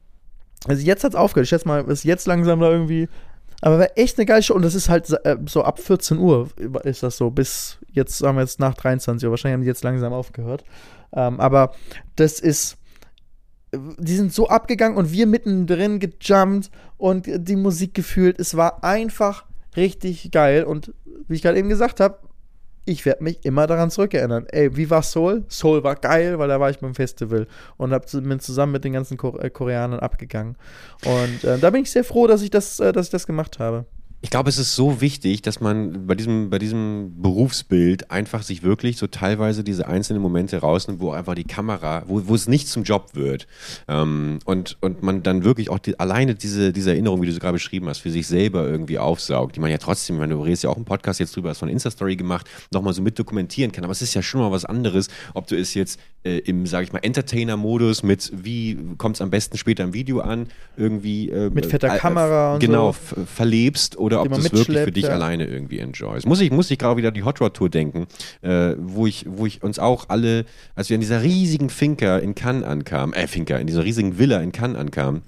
also 0.68 0.82
jetzt 0.86 1.04
hat's 1.04 1.16
aufgehört. 1.16 1.46
Ich 1.46 1.50
schätze 1.50 1.68
mal, 1.68 1.84
ist 1.86 2.04
jetzt 2.04 2.28
langsam 2.28 2.60
da 2.60 2.72
irgendwie. 2.72 3.10
Aber 3.62 3.80
war 3.80 3.98
echt 3.98 4.18
eine 4.18 4.26
geile 4.26 4.44
Show. 4.44 4.56
Und 4.56 4.64
das 4.64 4.76
ist 4.76 4.90
halt 4.90 5.10
äh, 5.24 5.38
so 5.48 5.64
ab 5.64 5.80
14 5.80 6.18
Uhr 6.18 6.50
ist 6.84 7.04
das 7.04 7.18
so. 7.18 7.30
Bis 7.30 7.78
jetzt, 7.92 8.18
sagen 8.18 8.38
wir 8.38 8.42
jetzt 8.42 8.60
nach 8.60 8.74
23 8.74 9.26
Uhr. 9.26 9.32
Wahrscheinlich 9.32 9.54
haben 9.54 9.62
die 9.62 9.68
jetzt 9.68 9.84
langsam 9.84 10.14
aufgehört. 10.14 10.64
Ähm, 11.14 11.40
aber 11.40 11.74
das 12.16 12.40
ist. 12.40 12.78
Die 13.72 14.16
sind 14.16 14.32
so 14.32 14.50
abgegangen 14.50 14.98
und 14.98 15.12
wir 15.12 15.26
mittendrin 15.26 16.00
gejumpt 16.00 16.70
und 16.98 17.26
die 17.28 17.56
Musik 17.56 17.96
gefühlt. 17.96 18.40
Es 18.40 18.56
war 18.56 18.84
einfach 18.84 19.46
richtig 19.76 20.30
geil. 20.30 20.64
Und 20.64 20.94
wie 21.28 21.36
ich 21.36 21.42
gerade 21.42 21.58
eben 21.58 21.70
gesagt 21.70 22.00
habe, 22.00 22.20
ich 22.86 23.06
werde 23.06 23.24
mich 23.24 23.46
immer 23.46 23.68
daran 23.68 23.90
zurückerinnern. 23.90 24.46
Ey, 24.50 24.76
wie 24.76 24.90
war 24.90 25.02
Seoul? 25.02 25.46
Seoul 25.48 25.84
war 25.84 25.96
geil, 25.96 26.38
weil 26.40 26.50
da 26.50 26.60
war 26.60 26.70
ich 26.70 26.80
beim 26.80 26.96
Festival 26.96 27.48
und 27.78 27.94
hab, 27.94 28.12
bin 28.12 28.40
zusammen 28.40 28.74
mit 28.74 28.84
den 28.84 28.94
ganzen 28.94 29.18
äh, 29.40 29.50
Koreanern 29.50 30.00
abgegangen. 30.00 30.56
Und 31.06 31.44
äh, 31.44 31.58
da 31.60 31.70
bin 31.70 31.84
ich 31.84 31.92
sehr 31.92 32.04
froh, 32.04 32.28
dass 32.28 32.42
ich 32.42 32.50
das, 32.50 32.80
äh, 32.80 32.92
dass 32.92 33.08
ich 33.08 33.12
das 33.12 33.26
gemacht 33.26 33.60
habe. 33.60 33.86
Ich 34.24 34.30
glaube, 34.30 34.48
es 34.48 34.58
ist 34.58 34.74
so 34.74 35.02
wichtig, 35.02 35.42
dass 35.42 35.60
man 35.60 36.08
bei 36.08 36.16
diesem, 36.16 36.50
bei 36.50 36.58
diesem 36.58 37.22
Berufsbild 37.22 38.10
einfach 38.10 38.42
sich 38.42 38.64
wirklich 38.64 38.96
so 38.96 39.08
teilweise 39.08 39.66
diese 39.66 39.86
einzelnen 39.86 40.22
Momente 40.22 40.60
rausnimmt, 40.60 41.02
wo 41.02 41.12
einfach 41.12 41.36
die 41.36 41.44
Kamera, 41.44 42.04
wo, 42.08 42.26
wo 42.26 42.34
es 42.34 42.48
nicht 42.48 42.70
zum 42.70 42.84
Job 42.84 43.16
wird. 43.16 43.48
Ähm, 43.90 44.40
und, 44.46 44.78
und 44.80 45.04
man 45.04 45.24
dann 45.24 45.44
wirklich 45.44 45.70
auch 45.70 45.78
die, 45.78 46.00
alleine 46.00 46.36
diese, 46.36 46.72
diese 46.72 46.92
Erinnerung, 46.92 47.22
wie 47.22 47.26
du 47.26 47.34
sie 47.34 47.40
gerade 47.40 47.56
beschrieben 47.56 47.90
hast, 47.90 48.00
für 48.00 48.12
sich 48.12 48.26
selber 48.26 48.66
irgendwie 48.66 48.98
aufsaugt, 48.98 49.58
die 49.58 49.60
man 49.60 49.70
ja 49.70 49.78
trotzdem, 49.78 50.22
wenn 50.22 50.30
du 50.30 50.42
redest 50.42 50.64
ja 50.64 50.70
auch 50.70 50.78
im 50.78 50.86
Podcast 50.86 51.20
jetzt 51.20 51.36
drüber, 51.36 51.50
hast 51.50 51.60
von 51.60 51.68
Insta-Story 51.68 52.16
gemacht, 52.16 52.50
nochmal 52.72 52.94
so 52.94 53.02
mit 53.02 53.20
dokumentieren 53.20 53.74
kann. 53.74 53.84
Aber 53.84 53.92
es 53.92 54.02
ist 54.02 54.14
ja 54.14 54.22
schon 54.22 54.40
mal 54.40 54.52
was 54.52 54.64
anderes, 54.64 55.10
ob 55.34 55.48
du 55.48 55.58
es 55.58 55.74
jetzt 55.74 56.00
äh, 56.24 56.38
im, 56.38 56.66
sage 56.66 56.86
ich 56.86 56.94
mal, 56.94 57.00
Entertainer-Modus 57.00 58.04
mit, 58.04 58.32
wie 58.34 58.78
kommt 58.98 59.18
es 59.18 59.22
am 59.22 59.30
besten 59.30 59.58
später 59.58 59.84
im 59.84 59.94
Video 59.94 60.22
an, 60.22 60.48
irgendwie 60.78 61.30
äh, 61.30 61.50
Mit 61.50 61.66
fetter 61.66 61.94
äh, 61.94 61.98
Kamera 61.98 62.54
und 62.54 62.60
genau, 62.62 62.94
so. 62.94 63.26
verlebst 63.26 63.98
oder 63.98 64.13
Die 64.16 64.30
ob 64.30 64.34
du 64.34 64.40
es 64.40 64.52
wirklich 64.52 64.80
für 64.80 64.92
dich 64.92 65.06
ja. 65.06 65.10
alleine 65.12 65.46
irgendwie 65.46 65.80
enjoyst. 65.80 66.26
Muss 66.26 66.42
ich, 66.42 66.52
muss 66.52 66.72
ich 66.72 66.78
gerade 66.78 66.98
wieder 66.98 67.10
an 67.10 67.14
die 67.14 67.24
Hot 67.24 67.42
Rod 67.42 67.54
Tour 67.54 67.70
denken, 67.70 68.08
äh, 68.42 68.76
wo, 68.78 69.08
ich, 69.08 69.26
wo 69.28 69.46
ich 69.46 69.64
uns 69.64 69.80
auch 69.80 70.10
alle, 70.10 70.46
als 70.76 70.90
wir 70.90 70.96
in 70.96 71.02
dieser 71.02 71.22
riesigen 71.22 71.70
Finca 71.70 72.18
in 72.18 72.36
Cannes 72.36 72.64
ankamen, 72.64 73.14
äh, 73.14 73.28
Finca, 73.28 73.58
in 73.58 73.68
dieser 73.68 73.84
riesigen 73.84 74.18
Villa 74.18 74.40
in 74.40 74.52
Cannes 74.52 74.78
ankamen, 74.78 75.22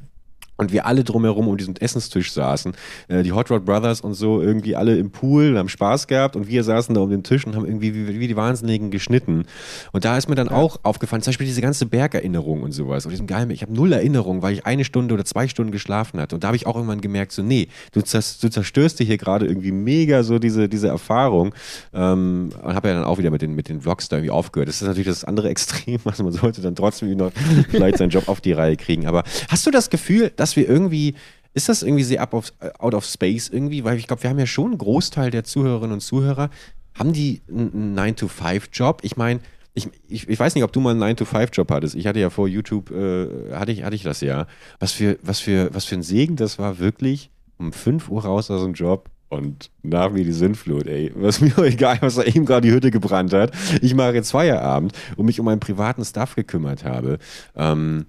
und 0.57 0.71
wir 0.71 0.85
alle 0.85 1.03
drumherum 1.03 1.47
um 1.47 1.57
diesen 1.57 1.75
Essenstisch 1.75 2.31
saßen, 2.31 2.73
äh, 3.07 3.23
die 3.23 3.31
Hot 3.31 3.51
Rod 3.51 3.65
Brothers 3.65 4.01
und 4.01 4.13
so 4.13 4.41
irgendwie 4.41 4.75
alle 4.75 4.97
im 4.97 5.11
Pool, 5.11 5.57
haben 5.57 5.69
Spaß 5.69 6.07
gehabt 6.07 6.35
und 6.35 6.47
wir 6.47 6.63
saßen 6.63 6.95
da 6.95 7.01
um 7.01 7.09
den 7.09 7.23
Tisch 7.23 7.45
und 7.45 7.55
haben 7.55 7.65
irgendwie 7.65 7.93
wie, 7.93 8.19
wie 8.19 8.27
die 8.27 8.35
Wahnsinnigen 8.35 8.91
geschnitten. 8.91 9.45
Und 9.91 10.05
da 10.05 10.17
ist 10.17 10.29
mir 10.29 10.35
dann 10.35 10.49
auch 10.49 10.79
aufgefallen, 10.83 11.21
zum 11.21 11.31
Beispiel 11.31 11.47
diese 11.47 11.61
ganze 11.61 11.85
Bergerinnerung 11.85 12.63
und 12.63 12.71
sowas, 12.71 13.05
und 13.05 13.11
diesem 13.11 13.27
geilen, 13.27 13.49
ich 13.49 13.61
habe 13.61 13.73
null 13.73 13.91
Erinnerung, 13.93 14.41
weil 14.41 14.53
ich 14.53 14.65
eine 14.65 14.85
Stunde 14.85 15.13
oder 15.13 15.25
zwei 15.25 15.47
Stunden 15.47 15.71
geschlafen 15.71 16.19
hatte. 16.19 16.35
Und 16.35 16.43
da 16.43 16.47
habe 16.47 16.57
ich 16.57 16.67
auch 16.67 16.75
irgendwann 16.75 17.01
gemerkt, 17.01 17.31
so 17.31 17.41
nee, 17.41 17.67
du, 17.91 18.01
du 18.01 18.49
zerstörst 18.49 18.99
dir 18.99 19.05
hier 19.05 19.17
gerade 19.17 19.45
irgendwie 19.45 19.71
mega 19.71 20.23
so 20.23 20.39
diese, 20.39 20.69
diese 20.69 20.87
Erfahrung. 20.87 21.53
Ähm, 21.93 22.49
und 22.63 22.75
habe 22.75 22.89
ja 22.89 22.95
dann 22.95 23.03
auch 23.03 23.17
wieder 23.17 23.31
mit 23.31 23.41
den, 23.41 23.55
mit 23.55 23.69
den 23.69 23.81
Vlogs 23.81 24.09
da 24.09 24.17
irgendwie 24.17 24.31
aufgehört. 24.31 24.69
Das 24.69 24.81
ist 24.81 24.87
natürlich 24.87 25.07
das 25.07 25.23
andere 25.23 25.49
Extrem, 25.55 25.99
also 26.05 26.23
man 26.23 26.33
sollte 26.33 26.61
dann 26.61 26.75
trotzdem 26.75 27.15
noch 27.15 27.31
vielleicht 27.69 27.97
seinen 27.97 28.09
Job 28.09 28.27
auf 28.27 28.41
die 28.41 28.51
Reihe 28.51 28.75
kriegen. 28.75 29.07
Aber 29.07 29.23
hast 29.49 29.65
du 29.65 29.71
das 29.71 29.89
Gefühl, 29.89 30.31
dass 30.35 30.44
wir 30.55 30.67
irgendwie, 30.69 31.15
ist 31.53 31.69
das 31.69 31.83
irgendwie 31.83 32.03
sehr 32.03 32.21
of, 32.33 32.53
out 32.79 32.93
of 32.93 33.05
space 33.05 33.49
irgendwie? 33.49 33.83
Weil 33.83 33.97
ich 33.97 34.07
glaube, 34.07 34.23
wir 34.23 34.29
haben 34.29 34.39
ja 34.39 34.45
schon 34.45 34.71
einen 34.71 34.77
Großteil 34.77 35.31
der 35.31 35.43
Zuhörerinnen 35.43 35.93
und 35.93 36.01
Zuhörer, 36.01 36.49
haben 36.93 37.13
die 37.13 37.41
einen 37.49 37.97
9-to-5-Job? 37.97 38.99
Ich 39.03 39.17
meine, 39.17 39.39
ich, 39.73 39.89
ich, 40.07 40.29
ich 40.29 40.39
weiß 40.39 40.55
nicht, 40.55 40.63
ob 40.63 40.71
du 40.71 40.79
mal 40.79 40.91
einen 40.91 41.17
9-to-5-Job 41.17 41.69
hattest. 41.71 41.95
Ich 41.95 42.07
hatte 42.07 42.19
ja 42.19 42.29
vor 42.29 42.47
YouTube, 42.47 42.91
äh, 42.91 43.53
hatte, 43.53 43.71
ich, 43.71 43.83
hatte 43.83 43.95
ich 43.95 44.03
das 44.03 44.21
ja. 44.21 44.47
Was 44.79 44.93
für, 44.93 45.17
was, 45.21 45.39
für, 45.39 45.73
was 45.73 45.85
für 45.85 45.95
ein 45.95 46.03
Segen 46.03 46.35
das 46.37 46.57
war, 46.57 46.79
wirklich 46.79 47.29
um 47.57 47.73
5 47.73 48.09
Uhr 48.09 48.23
raus 48.23 48.51
aus 48.51 48.63
dem 48.63 48.73
Job 48.73 49.09
und 49.29 49.71
nach 49.81 50.11
mir 50.11 50.23
die 50.23 50.31
Sinnflut, 50.31 50.87
ey. 50.87 51.11
Was 51.15 51.41
mir 51.41 51.57
egal, 51.59 51.97
was 52.01 52.15
da 52.15 52.23
eben 52.23 52.45
gerade 52.45 52.67
die 52.67 52.73
Hütte 52.73 52.91
gebrannt 52.91 53.33
hat. 53.33 53.51
Ich 53.81 53.93
mache 53.93 54.13
jetzt 54.13 54.31
Feierabend 54.31 54.93
und 55.17 55.25
mich 55.25 55.39
um 55.39 55.45
meinen 55.45 55.59
privaten 55.59 56.05
Stuff 56.05 56.35
gekümmert 56.35 56.85
habe. 56.85 57.19
Ähm, 57.55 58.05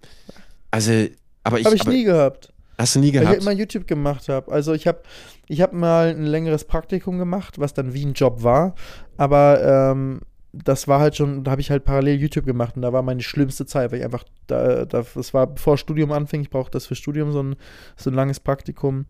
also, 0.70 1.07
aber 1.47 1.61
ich. 1.61 1.65
Habe 1.65 1.77
ich 1.77 1.83
aber, 1.83 1.91
nie 1.93 2.05
gehabt. 2.05 2.53
Hast 2.79 2.95
du 2.95 3.01
nie 3.01 3.15
Weil 3.15 3.23
ich 3.23 3.29
gehabt? 3.29 3.43
immer 3.43 3.53
YouTube 3.53 3.87
gemacht 3.87 4.29
habe. 4.29 4.53
Also 4.53 4.75
ich 4.75 4.87
habe 4.87 5.01
ich 5.49 5.63
hab 5.63 5.73
mal 5.73 6.09
ein 6.09 6.25
längeres 6.25 6.65
Praktikum 6.65 7.19
gemacht, 7.19 7.59
was 7.59 7.73
dann 7.73 7.95
wie 7.95 8.05
ein 8.05 8.13
Job 8.13 8.43
war. 8.43 8.75
Aber 9.17 9.95
ähm, 9.95 10.21
das 10.53 10.89
war 10.89 11.01
halt 11.01 11.17
schon, 11.17 11.45
da 11.45 11.53
habe 11.53 11.61
ich 11.61 11.71
halt 11.71 11.85
parallel 11.85 12.19
YouTube 12.19 12.45
gemacht 12.45 12.77
und 12.77 12.83
da 12.83 12.93
war 12.93 13.03
meine 13.03 13.23
schlimmste 13.23 13.67
Zeit, 13.67 13.93
weil 13.93 14.01
ich 14.01 14.05
einfach, 14.05 14.25
da, 14.47 14.85
da, 14.85 15.05
das 15.15 15.35
war 15.35 15.47
bevor 15.47 15.79
Studium 15.79 16.13
anfing, 16.13 16.43
ich 16.43 16.51
brauchte 16.51 16.73
das 16.73 16.87
für 16.87 16.95
Studium, 16.95 17.33
so 17.33 17.43
ein, 17.43 17.57
so 17.97 18.11
ein 18.11 18.15
langes 18.15 18.41
Praktikum. 18.41 19.07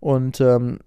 Und 0.00 0.40
ähm, 0.40 0.78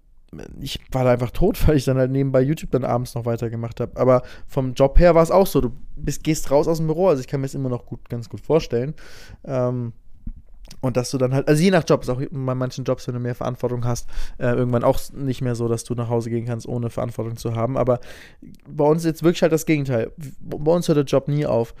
ich 0.60 0.80
war 0.92 1.04
da 1.04 1.12
einfach 1.12 1.30
tot, 1.30 1.66
weil 1.68 1.76
ich 1.76 1.84
dann 1.84 1.98
halt 1.98 2.10
nebenbei 2.10 2.42
YouTube 2.42 2.72
dann 2.72 2.84
abends 2.84 3.14
noch 3.14 3.24
weitergemacht 3.24 3.80
habe. 3.80 3.96
Aber 3.96 4.22
vom 4.46 4.74
Job 4.74 4.98
her 4.98 5.14
war 5.14 5.22
es 5.22 5.30
auch 5.30 5.46
so, 5.46 5.60
du 5.60 5.70
bist, 5.96 6.24
gehst 6.24 6.50
raus 6.50 6.68
aus 6.68 6.78
dem 6.78 6.88
Büro, 6.88 7.08
also 7.08 7.20
ich 7.20 7.28
kann 7.28 7.40
mir 7.40 7.46
das 7.46 7.54
immer 7.54 7.70
noch 7.70 7.86
gut, 7.86 8.08
ganz 8.08 8.28
gut 8.28 8.40
vorstellen. 8.40 8.94
Ähm, 9.44 9.92
und 10.80 10.96
dass 10.96 11.10
du 11.10 11.18
dann 11.18 11.34
halt, 11.34 11.48
also 11.48 11.62
je 11.62 11.70
nach 11.70 11.84
Job, 11.86 12.02
ist 12.02 12.08
auch 12.08 12.20
bei 12.30 12.54
manchen 12.54 12.84
Jobs, 12.84 13.06
wenn 13.06 13.14
du 13.14 13.20
mehr 13.20 13.34
Verantwortung 13.34 13.84
hast, 13.84 14.08
äh, 14.38 14.48
irgendwann 14.48 14.84
auch 14.84 14.98
nicht 15.12 15.42
mehr 15.42 15.54
so, 15.54 15.68
dass 15.68 15.84
du 15.84 15.94
nach 15.94 16.08
Hause 16.08 16.30
gehen 16.30 16.46
kannst, 16.46 16.68
ohne 16.68 16.90
Verantwortung 16.90 17.36
zu 17.36 17.54
haben. 17.54 17.76
Aber 17.76 18.00
bei 18.68 18.84
uns 18.84 19.04
jetzt 19.04 19.22
wirklich 19.22 19.42
halt 19.42 19.52
das 19.52 19.66
Gegenteil. 19.66 20.12
Bei 20.40 20.72
uns 20.72 20.88
hört 20.88 20.98
der 20.98 21.04
Job 21.04 21.28
nie 21.28 21.46
auf. 21.46 21.74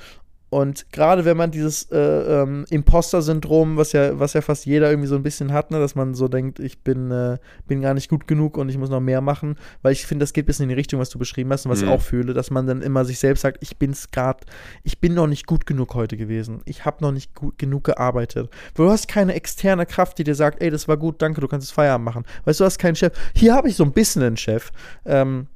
Und 0.50 0.90
gerade 0.92 1.26
wenn 1.26 1.36
man 1.36 1.50
dieses 1.50 1.90
äh, 1.90 1.98
ähm, 1.98 2.64
Imposter-Syndrom, 2.70 3.76
was 3.76 3.92
ja, 3.92 4.18
was 4.18 4.32
ja 4.32 4.40
fast 4.40 4.64
jeder 4.64 4.88
irgendwie 4.88 5.08
so 5.08 5.14
ein 5.16 5.22
bisschen 5.22 5.52
hat, 5.52 5.70
ne, 5.70 5.78
dass 5.78 5.94
man 5.94 6.14
so 6.14 6.26
denkt, 6.28 6.58
ich 6.58 6.82
bin, 6.82 7.10
äh, 7.10 7.36
bin 7.66 7.82
gar 7.82 7.92
nicht 7.92 8.08
gut 8.08 8.26
genug 8.26 8.56
und 8.56 8.70
ich 8.70 8.78
muss 8.78 8.88
noch 8.88 9.00
mehr 9.00 9.20
machen, 9.20 9.56
weil 9.82 9.92
ich 9.92 10.06
finde, 10.06 10.22
das 10.22 10.32
geht 10.32 10.44
ein 10.44 10.46
bisschen 10.46 10.62
in 10.64 10.68
die 10.70 10.74
Richtung, 10.74 11.00
was 11.00 11.10
du 11.10 11.18
beschrieben 11.18 11.52
hast 11.52 11.66
und 11.66 11.72
was 11.72 11.82
Mhm. 11.82 11.88
ich 11.88 11.90
auch 11.92 12.00
fühle, 12.00 12.32
dass 12.32 12.50
man 12.50 12.66
dann 12.66 12.80
immer 12.80 13.04
sich 13.04 13.18
selbst 13.18 13.42
sagt, 13.42 13.58
ich 13.60 13.76
bin's 13.76 14.10
gerade, 14.10 14.40
ich 14.84 15.00
bin 15.00 15.12
noch 15.12 15.26
nicht 15.26 15.46
gut 15.46 15.66
genug 15.66 15.94
heute 15.94 16.16
gewesen, 16.16 16.62
ich 16.64 16.84
habe 16.86 17.02
noch 17.02 17.12
nicht 17.12 17.34
gut 17.34 17.58
genug 17.58 17.84
gearbeitet. 17.84 18.48
Du 18.74 18.90
hast 18.90 19.06
keine 19.06 19.34
externe 19.34 19.84
Kraft, 19.84 20.18
die 20.18 20.24
dir 20.24 20.34
sagt, 20.34 20.62
ey, 20.62 20.70
das 20.70 20.88
war 20.88 20.96
gut, 20.96 21.20
danke, 21.20 21.42
du 21.42 21.48
kannst 21.48 21.66
jetzt 21.68 21.74
Feierabend 21.74 22.06
machen. 22.06 22.24
Weißt 22.46 22.58
du, 22.58 22.64
du 22.64 22.66
hast 22.66 22.78
keinen 22.78 22.96
Chef. 22.96 23.12
Hier 23.34 23.54
habe 23.54 23.68
ich 23.68 23.76
so 23.76 23.84
ein 23.84 23.92
bisschen 23.92 24.22
einen 24.22 24.38
Chef, 24.38 24.70
ähm, 25.04 25.46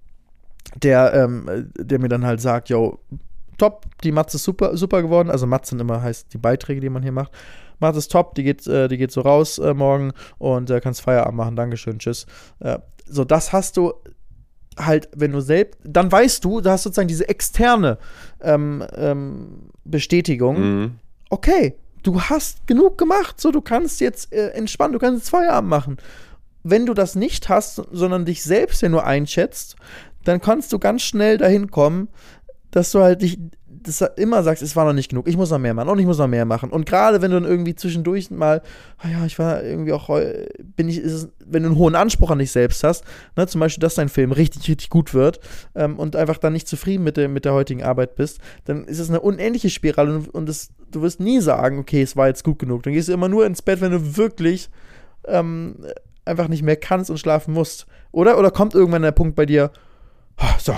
der, 0.83 1.15
ähm, 1.15 1.49
äh, 1.49 1.65
der 1.83 1.99
mir 1.99 2.09
dann 2.09 2.27
halt 2.27 2.41
sagt, 2.43 2.69
yo, 2.69 2.99
top, 3.59 3.87
die 4.03 4.13
Matze 4.13 4.37
ist 4.37 4.45
super, 4.45 4.77
super 4.77 5.03
geworden. 5.03 5.31
Also 5.31 5.47
Matze 5.47 5.71
sind 5.71 5.81
immer 5.81 6.03
heißt 6.03 6.33
die 6.33 6.39
Beiträge, 6.39 6.81
die 6.81 6.91
man 6.91 7.03
hier 7.03 7.13
macht. 7.13 7.33
Matze 7.79 7.99
ist 7.99 8.13
top, 8.13 8.35
die 8.35 8.45
geht, 8.45 8.67
äh, 8.67 8.89
die 8.89 8.97
geht 8.97 9.13
so 9.13 9.21
raus 9.21 9.59
äh, 9.59 9.75
morgen 9.75 10.13
und 10.39 10.71
äh, 10.71 10.81
kannst 10.81 11.03
Feierabend 11.03 11.37
machen. 11.37 11.57
Dankeschön, 11.57 11.99
tschüss. 11.99 12.27
Äh, 12.61 12.79
so, 13.07 13.25
das 13.25 13.53
hast 13.53 13.77
du 13.77 13.93
halt, 14.79 15.09
wenn 15.15 15.33
du 15.33 15.41
selbst, 15.41 15.79
dann 15.85 16.11
weißt 16.11 16.45
du, 16.45 16.61
du 16.61 16.71
hast 16.71 16.85
sozusagen 16.85 17.09
diese 17.09 17.29
externe 17.29 17.99
ähm, 18.41 18.85
ähm, 18.95 19.71
Bestätigung. 19.85 20.61
Mhm. 20.61 20.91
Okay, 21.29 21.77
du 22.03 22.21
hast 22.21 22.67
genug 22.67 22.99
gemacht, 22.99 23.41
so 23.41 23.51
du 23.51 23.61
kannst 23.61 24.01
jetzt 24.01 24.33
äh, 24.33 24.49
entspannen, 24.49 24.93
du 24.93 24.99
kannst 24.99 25.23
jetzt 25.23 25.31
Feierabend 25.31 25.71
machen. 25.71 25.97
Wenn 26.63 26.87
du 26.87 26.95
das 26.95 27.17
nicht 27.17 27.49
hast, 27.49 27.83
sondern 27.91 28.25
dich 28.25 28.43
selbst 28.43 28.83
ja 28.83 28.89
nur 28.89 29.05
einschätzt, 29.05 29.77
dann 30.25 30.41
kannst 30.41 30.73
du 30.73 30.79
ganz 30.79 31.03
schnell 31.03 31.39
dahin 31.39 31.71
kommen, 31.71 32.09
dass 32.73 32.91
du 32.91 33.01
halt 33.01 33.23
dich 33.23 33.39
das 33.83 34.01
immer 34.17 34.43
sagst, 34.43 34.63
es 34.63 34.77
war 34.77 34.85
noch 34.85 34.93
nicht 34.93 35.11
genug, 35.11 35.27
ich 35.27 35.37
muss 35.37 35.51
noch 35.51 35.59
mehr 35.59 35.75
machen 35.75 35.89
und 35.89 35.99
ich 35.99 36.07
muss 36.07 36.19
noch 36.19 36.29
mehr 36.29 36.45
machen. 36.45 36.71
Und 36.71 36.87
gerade 36.87 37.21
wenn 37.23 37.31
du 37.31 37.41
dann 37.41 37.51
irgendwie 37.51 37.75
zwischendurch 37.75 38.31
mal, 38.31 38.63
ah 38.99 39.09
ja, 39.09 39.27
ich 39.27 39.39
war 39.39 39.63
irgendwie 39.63 39.93
auch, 39.93 40.09
bin 40.77 40.89
ich, 40.89 40.99
es, 40.99 41.29
wenn 41.45 41.63
du 41.63 41.71
einen 41.71 41.79
hohen 41.79 41.95
Anspruch 41.95 42.31
an 42.31 42.39
dich 42.39 42.53
selbst 42.53 42.85
hast, 42.85 43.05
ne, 43.37 43.47
zum 43.47 43.61
Beispiel, 43.61 43.81
dass 43.81 43.95
dein 43.95 44.09
Film 44.09 44.33
richtig, 44.33 44.69
richtig 44.69 44.91
gut 44.91 45.15
wird 45.15 45.41
ähm, 45.75 45.99
und 45.99 46.17
einfach 46.17 46.39
dann 46.39 46.53
nicht 46.53 46.69
zufrieden 46.69 47.05
mit 47.05 47.17
der, 47.17 47.29
mit 47.29 47.45
der 47.45 47.55
heutigen 47.55 47.83
Arbeit 47.83 48.15
bist, 48.15 48.41
dann 48.65 48.85
ist 48.85 48.99
es 48.99 49.09
eine 49.09 49.21
unendliche 49.21 49.71
Spirale 49.71 50.15
und, 50.15 50.29
und 50.29 50.49
es, 50.49 50.71
du 50.91 51.03
wirst 51.03 51.21
nie 51.21 51.41
sagen, 51.41 51.79
okay, 51.79 52.03
es 52.03 52.17
war 52.17 52.29
jetzt 52.29 52.45
gut 52.45 52.59
genug. 52.59 52.83
Dann 52.83 52.93
gehst 52.93 53.09
du 53.09 53.13
immer 53.13 53.29
nur 53.29 53.47
ins 53.47 53.63
Bett, 53.63 53.81
wenn 53.81 53.93
du 53.93 54.17
wirklich 54.17 54.69
ähm, 55.27 55.77
einfach 56.25 56.49
nicht 56.49 56.63
mehr 56.63 56.77
kannst 56.77 57.11
und 57.11 57.19
schlafen 57.19 57.55
musst. 57.55 57.87
Oder? 58.13 58.39
Oder 58.39 58.51
kommt 58.51 58.75
irgendwann 58.75 59.03
der 59.03 59.13
Punkt 59.13 59.35
bei 59.35 59.47
dir, 59.47 59.71
ah, 60.37 60.55
so, 60.59 60.75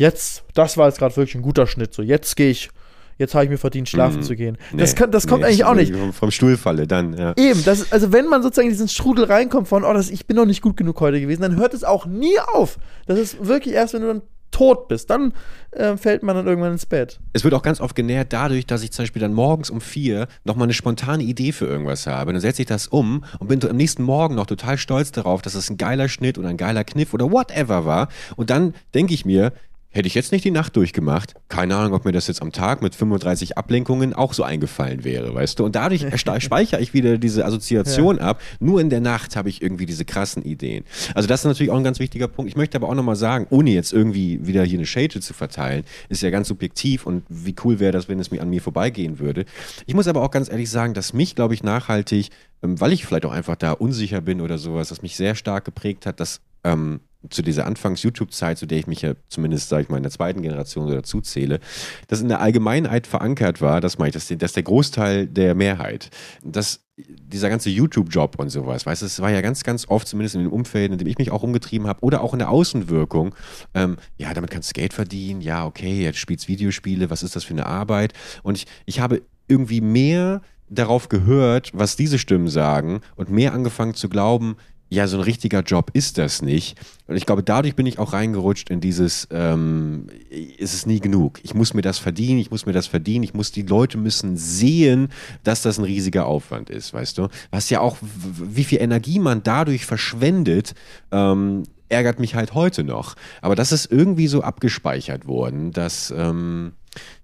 jetzt, 0.00 0.42
das 0.54 0.76
war 0.76 0.88
jetzt 0.88 0.98
gerade 0.98 1.16
wirklich 1.16 1.34
ein 1.36 1.42
guter 1.42 1.66
Schnitt, 1.66 1.94
so, 1.94 2.02
jetzt 2.02 2.34
gehe 2.36 2.50
ich, 2.50 2.70
jetzt 3.18 3.34
habe 3.34 3.44
ich 3.44 3.50
mir 3.50 3.58
verdient, 3.58 3.88
schlafen 3.88 4.18
Mhm. 4.20 4.22
zu 4.22 4.34
gehen. 4.34 4.56
das, 4.76 4.90
Nee, 4.94 4.98
kann, 4.98 5.10
das 5.12 5.26
kommt 5.26 5.42
nee, 5.42 5.48
eigentlich 5.48 5.64
auch 5.64 5.74
nicht. 5.74 5.94
Vom, 6.14 6.30
Stuhl 6.30 6.56
falle 6.56 6.86
dann, 6.86 7.16
ja. 7.16 7.34
Eben, 7.36 7.62
das, 7.64 7.80
ist- 7.80 7.92
also 7.92 8.12
wenn 8.12 8.26
man 8.26 8.42
sozusagen 8.42 8.68
in 8.68 8.72
diesen 8.72 8.88
Strudel 8.88 9.26
reinkommt 9.26 9.68
von, 9.68 9.84
oh, 9.84 9.92
das, 9.92 10.10
ich 10.10 10.26
bin 10.26 10.36
noch 10.36 10.46
nicht 10.46 10.62
gut 10.62 10.76
genug 10.76 11.00
heute 11.00 11.20
gewesen, 11.20 11.42
dann 11.42 11.56
hört 11.56 11.74
es 11.74 11.84
auch 11.84 12.06
nie 12.06 12.38
auf. 12.54 12.78
Das 13.06 13.18
ist 13.18 13.46
wirklich 13.46 13.74
erst, 13.74 13.94
wenn 13.94 14.00
du 14.02 14.08
dann 14.08 14.22
tot 14.52 14.88
bist, 14.88 15.10
dann 15.10 15.32
äh, 15.70 15.96
fällt 15.96 16.24
man 16.24 16.34
dann 16.34 16.44
irgendwann 16.48 16.72
ins 16.72 16.84
Bett. 16.84 17.20
Es 17.34 17.44
wird 17.44 17.54
auch 17.54 17.62
ganz 17.62 17.80
oft 17.80 17.94
genährt 17.94 18.32
dadurch, 18.32 18.66
dass 18.66 18.82
ich 18.82 18.90
zum 18.90 19.04
Beispiel 19.04 19.20
dann 19.22 19.32
morgens 19.32 19.70
um 19.70 19.80
vier 19.80 20.26
nochmal 20.42 20.64
eine 20.64 20.72
spontane 20.72 21.22
Idee 21.22 21.52
für 21.52 21.66
irgendwas 21.66 22.08
habe. 22.08 22.32
Dann 22.32 22.40
setze 22.40 22.62
ich 22.62 22.66
das 22.66 22.88
um 22.88 23.22
und 23.38 23.46
bin 23.46 23.62
am 23.64 23.76
nächsten 23.76 24.02
Morgen 24.02 24.34
noch 24.34 24.46
total 24.46 24.76
stolz 24.76 25.12
darauf, 25.12 25.40
dass 25.42 25.54
es 25.54 25.70
ein 25.70 25.76
geiler 25.76 26.08
Schnitt 26.08 26.36
oder 26.36 26.48
ein 26.48 26.56
geiler 26.56 26.82
Kniff 26.82 27.14
oder 27.14 27.30
whatever 27.30 27.84
war. 27.84 28.08
Und 28.34 28.50
dann 28.50 28.74
denke 28.92 29.14
ich 29.14 29.24
mir, 29.24 29.52
hätte 29.90 30.06
ich 30.06 30.14
jetzt 30.14 30.32
nicht 30.32 30.44
die 30.44 30.50
Nacht 30.50 30.76
durchgemacht, 30.76 31.34
keine 31.48 31.76
Ahnung, 31.76 31.94
ob 31.94 32.04
mir 32.04 32.12
das 32.12 32.28
jetzt 32.28 32.42
am 32.42 32.52
Tag 32.52 32.80
mit 32.80 32.94
35 32.94 33.58
Ablenkungen 33.58 34.14
auch 34.14 34.32
so 34.32 34.44
eingefallen 34.44 35.04
wäre, 35.04 35.34
weißt 35.34 35.58
du? 35.58 35.64
Und 35.64 35.74
dadurch 35.74 36.06
speichere 36.16 36.80
ich 36.80 36.94
wieder 36.94 37.18
diese 37.18 37.44
Assoziation 37.44 38.18
ab. 38.20 38.40
Nur 38.60 38.80
in 38.80 38.88
der 38.88 39.00
Nacht 39.00 39.36
habe 39.36 39.48
ich 39.48 39.62
irgendwie 39.62 39.86
diese 39.86 40.04
krassen 40.04 40.44
Ideen. 40.44 40.84
Also 41.14 41.26
das 41.28 41.40
ist 41.40 41.46
natürlich 41.46 41.72
auch 41.72 41.76
ein 41.76 41.84
ganz 41.84 41.98
wichtiger 41.98 42.28
Punkt. 42.28 42.50
Ich 42.50 42.56
möchte 42.56 42.76
aber 42.76 42.88
auch 42.88 42.94
nochmal 42.94 43.16
sagen, 43.16 43.46
ohne 43.50 43.70
jetzt 43.70 43.92
irgendwie 43.92 44.46
wieder 44.46 44.62
hier 44.64 44.78
eine 44.78 44.86
Shade 44.86 45.20
zu 45.20 45.34
verteilen, 45.34 45.84
ist 46.08 46.22
ja 46.22 46.30
ganz 46.30 46.48
subjektiv 46.48 47.04
und 47.04 47.24
wie 47.28 47.54
cool 47.64 47.80
wäre 47.80 47.92
das, 47.92 48.08
wenn 48.08 48.20
es 48.20 48.30
mir 48.30 48.40
an 48.42 48.50
mir 48.50 48.62
vorbeigehen 48.62 49.18
würde. 49.18 49.44
Ich 49.86 49.94
muss 49.94 50.06
aber 50.06 50.22
auch 50.22 50.30
ganz 50.30 50.48
ehrlich 50.48 50.70
sagen, 50.70 50.94
dass 50.94 51.12
mich, 51.12 51.34
glaube 51.34 51.54
ich, 51.54 51.62
nachhaltig, 51.62 52.30
ähm, 52.62 52.80
weil 52.80 52.92
ich 52.92 53.04
vielleicht 53.06 53.24
auch 53.24 53.32
einfach 53.32 53.56
da 53.56 53.72
unsicher 53.72 54.20
bin 54.20 54.40
oder 54.40 54.58
sowas, 54.58 54.90
das 54.90 55.02
mich 55.02 55.16
sehr 55.16 55.34
stark 55.34 55.64
geprägt 55.64 56.06
hat, 56.06 56.20
dass 56.20 56.40
ähm, 56.62 57.00
zu 57.28 57.42
dieser 57.42 57.66
Anfangs-YouTube-Zeit, 57.66 58.58
zu 58.58 58.66
der 58.66 58.78
ich 58.78 58.86
mich 58.86 59.02
ja 59.02 59.14
zumindest, 59.28 59.68
sage 59.68 59.82
ich 59.82 59.88
mal, 59.88 59.98
in 59.98 60.02
der 60.02 60.12
zweiten 60.12 60.40
Generation 60.42 60.88
so 60.88 60.94
dazu 60.94 61.20
zähle, 61.20 61.60
dass 62.08 62.20
in 62.20 62.28
der 62.28 62.40
Allgemeinheit 62.40 63.06
verankert 63.06 63.60
war, 63.60 63.80
das 63.80 63.98
meine 63.98 64.08
ich, 64.08 64.14
dass, 64.14 64.28
dass 64.28 64.52
der 64.52 64.62
Großteil 64.62 65.26
der 65.26 65.54
Mehrheit, 65.54 66.10
dass 66.42 66.80
dieser 67.06 67.48
ganze 67.48 67.70
YouTube-Job 67.70 68.38
und 68.38 68.50
sowas, 68.50 68.86
weißt 68.86 69.02
du, 69.02 69.06
es 69.06 69.20
war 69.20 69.30
ja 69.30 69.40
ganz, 69.40 69.62
ganz 69.64 69.86
oft, 69.88 70.08
zumindest 70.08 70.34
in 70.34 70.42
dem 70.42 70.52
Umfeld, 70.52 70.92
in 70.92 70.98
dem 70.98 71.08
ich 71.08 71.18
mich 71.18 71.30
auch 71.30 71.42
umgetrieben 71.42 71.86
habe, 71.86 72.02
oder 72.02 72.22
auch 72.22 72.32
in 72.32 72.38
der 72.38 72.50
Außenwirkung, 72.50 73.34
ähm, 73.74 73.96
ja, 74.16 74.32
damit 74.34 74.50
kannst 74.50 74.70
du 74.70 74.80
Geld 74.80 74.92
verdienen, 74.92 75.40
ja, 75.40 75.66
okay, 75.66 76.02
jetzt 76.02 76.18
spielst 76.18 76.48
Videospiele, 76.48 77.10
was 77.10 77.22
ist 77.22 77.36
das 77.36 77.44
für 77.44 77.54
eine 77.54 77.66
Arbeit? 77.66 78.12
Und 78.42 78.56
ich, 78.56 78.66
ich 78.86 79.00
habe 79.00 79.22
irgendwie 79.48 79.80
mehr 79.80 80.42
darauf 80.68 81.08
gehört, 81.08 81.70
was 81.74 81.96
diese 81.96 82.18
Stimmen 82.18 82.48
sagen 82.48 83.00
und 83.16 83.30
mehr 83.30 83.52
angefangen 83.52 83.94
zu 83.94 84.08
glauben, 84.08 84.56
ja, 84.90 85.06
so 85.06 85.18
ein 85.18 85.22
richtiger 85.22 85.60
Job 85.60 85.90
ist 85.94 86.18
das 86.18 86.42
nicht. 86.42 86.76
Und 87.06 87.16
ich 87.16 87.24
glaube, 87.24 87.44
dadurch 87.44 87.76
bin 87.76 87.86
ich 87.86 88.00
auch 88.00 88.12
reingerutscht 88.12 88.70
in 88.70 88.80
dieses, 88.80 89.28
ähm, 89.30 90.08
ist 90.30 90.74
es 90.74 90.84
nie 90.84 90.98
genug. 90.98 91.38
Ich 91.44 91.54
muss 91.54 91.74
mir 91.74 91.82
das 91.82 91.98
verdienen, 91.98 92.40
ich 92.40 92.50
muss 92.50 92.66
mir 92.66 92.72
das 92.72 92.88
verdienen, 92.88 93.22
ich 93.22 93.32
muss, 93.32 93.52
die 93.52 93.62
Leute 93.62 93.98
müssen 93.98 94.36
sehen, 94.36 95.08
dass 95.44 95.62
das 95.62 95.78
ein 95.78 95.84
riesiger 95.84 96.26
Aufwand 96.26 96.70
ist, 96.70 96.92
weißt 96.92 97.18
du? 97.18 97.28
Was 97.52 97.70
ja 97.70 97.80
auch, 97.80 97.98
wie 98.00 98.64
viel 98.64 98.80
Energie 98.82 99.20
man 99.20 99.44
dadurch 99.44 99.86
verschwendet, 99.86 100.74
ähm, 101.12 101.62
ärgert 101.88 102.18
mich 102.18 102.34
halt 102.34 102.54
heute 102.54 102.82
noch. 102.82 103.14
Aber 103.42 103.54
das 103.54 103.70
ist 103.70 103.90
irgendwie 103.90 104.26
so 104.26 104.42
abgespeichert 104.42 105.26
worden, 105.26 105.70
dass, 105.70 106.12
ähm, 106.16 106.72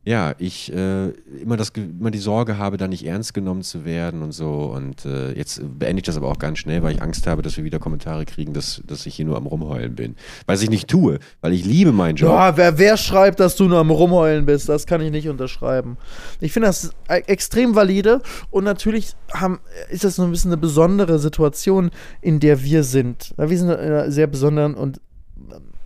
ja, 0.04 0.34
ich 0.38 0.72
äh, 0.72 1.08
immer, 1.42 1.56
das, 1.56 1.70
immer 1.70 2.12
die 2.12 2.18
Sorge 2.18 2.58
habe, 2.58 2.76
da 2.76 2.86
nicht 2.86 3.04
ernst 3.04 3.34
genommen 3.34 3.62
zu 3.62 3.84
werden 3.84 4.22
und 4.22 4.30
so. 4.30 4.72
Und 4.72 5.04
äh, 5.04 5.32
jetzt 5.32 5.60
beende 5.78 5.98
ich 5.98 6.04
das 6.04 6.16
aber 6.16 6.28
auch 6.28 6.38
ganz 6.38 6.58
schnell, 6.58 6.84
weil 6.84 6.94
ich 6.94 7.02
Angst 7.02 7.26
habe, 7.26 7.42
dass 7.42 7.56
wir 7.56 7.64
wieder 7.64 7.80
Kommentare 7.80 8.24
kriegen, 8.24 8.52
dass, 8.52 8.82
dass 8.86 9.04
ich 9.06 9.16
hier 9.16 9.24
nur 9.24 9.36
am 9.36 9.46
Rumheulen 9.46 9.96
bin. 9.96 10.14
Was 10.46 10.62
ich 10.62 10.70
nicht 10.70 10.88
tue, 10.88 11.18
weil 11.40 11.52
ich 11.52 11.64
liebe 11.64 11.90
meinen 11.90 12.14
Job. 12.14 12.30
Ja, 12.30 12.56
wer, 12.56 12.78
wer 12.78 12.96
schreibt, 12.96 13.40
dass 13.40 13.56
du 13.56 13.64
nur 13.64 13.78
am 13.78 13.90
Rumheulen 13.90 14.46
bist, 14.46 14.68
das 14.68 14.86
kann 14.86 15.00
ich 15.00 15.10
nicht 15.10 15.28
unterschreiben. 15.28 15.96
Ich 16.40 16.52
finde 16.52 16.68
das 16.68 16.92
e- 17.08 17.24
extrem 17.26 17.74
valide 17.74 18.22
und 18.50 18.62
natürlich 18.62 19.14
haben, 19.32 19.58
ist 19.90 20.04
das 20.04 20.14
so 20.14 20.22
ein 20.22 20.30
bisschen 20.30 20.52
eine 20.52 20.60
besondere 20.60 21.18
Situation, 21.18 21.90
in 22.20 22.38
der 22.38 22.62
wir 22.62 22.84
sind. 22.84 23.34
Wir 23.36 23.58
sind 23.58 23.70
in 23.70 23.76
einer 23.76 24.12
sehr 24.12 24.28
besonderen 24.28 24.74
und 24.74 25.00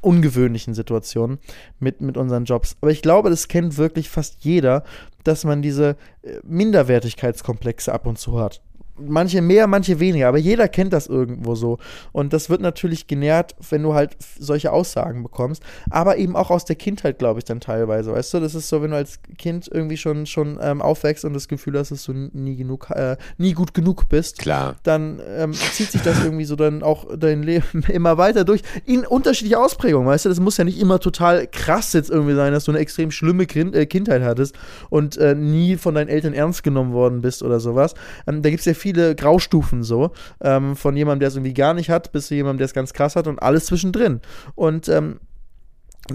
ungewöhnlichen 0.00 0.74
Situation 0.74 1.38
mit, 1.78 2.00
mit 2.00 2.16
unseren 2.16 2.44
Jobs. 2.44 2.76
Aber 2.80 2.90
ich 2.90 3.02
glaube, 3.02 3.30
das 3.30 3.48
kennt 3.48 3.76
wirklich 3.76 4.08
fast 4.08 4.44
jeder, 4.44 4.84
dass 5.24 5.44
man 5.44 5.62
diese 5.62 5.96
äh, 6.22 6.38
Minderwertigkeitskomplexe 6.44 7.92
ab 7.92 8.06
und 8.06 8.18
zu 8.18 8.38
hat. 8.40 8.62
Manche 9.00 9.42
mehr, 9.42 9.66
manche 9.66 10.00
weniger, 10.00 10.28
aber 10.28 10.38
jeder 10.38 10.68
kennt 10.68 10.92
das 10.92 11.06
irgendwo 11.06 11.54
so. 11.54 11.78
Und 12.12 12.32
das 12.32 12.50
wird 12.50 12.60
natürlich 12.60 13.06
genährt, 13.06 13.54
wenn 13.70 13.82
du 13.82 13.94
halt 13.94 14.16
solche 14.38 14.72
Aussagen 14.72 15.22
bekommst, 15.22 15.62
aber 15.90 16.16
eben 16.16 16.36
auch 16.36 16.50
aus 16.50 16.64
der 16.64 16.76
Kindheit, 16.76 17.18
glaube 17.18 17.38
ich, 17.38 17.44
dann 17.44 17.60
teilweise. 17.60 18.12
Weißt 18.12 18.34
du, 18.34 18.40
das 18.40 18.54
ist 18.54 18.68
so, 18.68 18.82
wenn 18.82 18.90
du 18.90 18.96
als 18.96 19.20
Kind 19.38 19.68
irgendwie 19.72 19.96
schon, 19.96 20.26
schon 20.26 20.58
ähm, 20.60 20.82
aufwächst 20.82 21.24
und 21.24 21.34
das 21.34 21.48
Gefühl 21.48 21.78
hast, 21.78 21.90
dass 21.90 22.04
du 22.04 22.12
nie 22.12 22.56
genug, 22.56 22.90
äh, 22.90 23.16
nie 23.38 23.52
gut 23.52 23.74
genug 23.74 24.08
bist 24.08 24.38
Klar. 24.38 24.76
dann 24.82 25.20
ähm, 25.26 25.52
zieht 25.52 25.92
sich 25.92 26.02
das 26.02 26.22
irgendwie 26.24 26.44
so 26.44 26.56
dann 26.56 26.82
auch 26.82 27.06
dein 27.16 27.42
Leben 27.42 27.84
immer 27.88 28.18
weiter 28.18 28.44
durch. 28.44 28.62
In 28.84 29.06
unterschiedliche 29.06 29.58
Ausprägungen, 29.58 30.06
weißt 30.08 30.24
du? 30.24 30.28
Das 30.28 30.40
muss 30.40 30.56
ja 30.56 30.64
nicht 30.64 30.80
immer 30.80 30.98
total 31.00 31.46
krass 31.46 31.92
jetzt 31.92 32.10
irgendwie 32.10 32.34
sein, 32.34 32.52
dass 32.52 32.64
du 32.64 32.72
eine 32.72 32.80
extrem 32.80 33.10
schlimme 33.10 33.46
kind, 33.46 33.74
äh, 33.74 33.86
Kindheit 33.86 34.22
hattest 34.22 34.56
und 34.88 35.16
äh, 35.16 35.34
nie 35.34 35.76
von 35.76 35.94
deinen 35.94 36.08
Eltern 36.08 36.34
ernst 36.34 36.62
genommen 36.62 36.92
worden 36.92 37.20
bist 37.20 37.42
oder 37.42 37.60
sowas. 37.60 37.94
Ähm, 38.26 38.42
da 38.42 38.50
gibt 38.50 38.60
es 38.60 38.66
ja 38.66 38.74
viele 38.74 38.89
viele 38.90 39.14
Graustufen 39.14 39.82
so. 39.82 40.10
Ähm, 40.40 40.76
von 40.76 40.96
jemandem, 40.96 41.20
der 41.20 41.28
es 41.28 41.36
irgendwie 41.36 41.54
gar 41.54 41.74
nicht 41.74 41.90
hat, 41.90 42.12
bis 42.12 42.26
zu 42.26 42.34
jemandem, 42.34 42.58
der 42.58 42.64
es 42.66 42.74
ganz 42.74 42.92
krass 42.92 43.16
hat 43.16 43.26
und 43.26 43.40
alles 43.40 43.66
zwischendrin. 43.66 44.20
Und 44.54 44.88
ähm, 44.88 45.20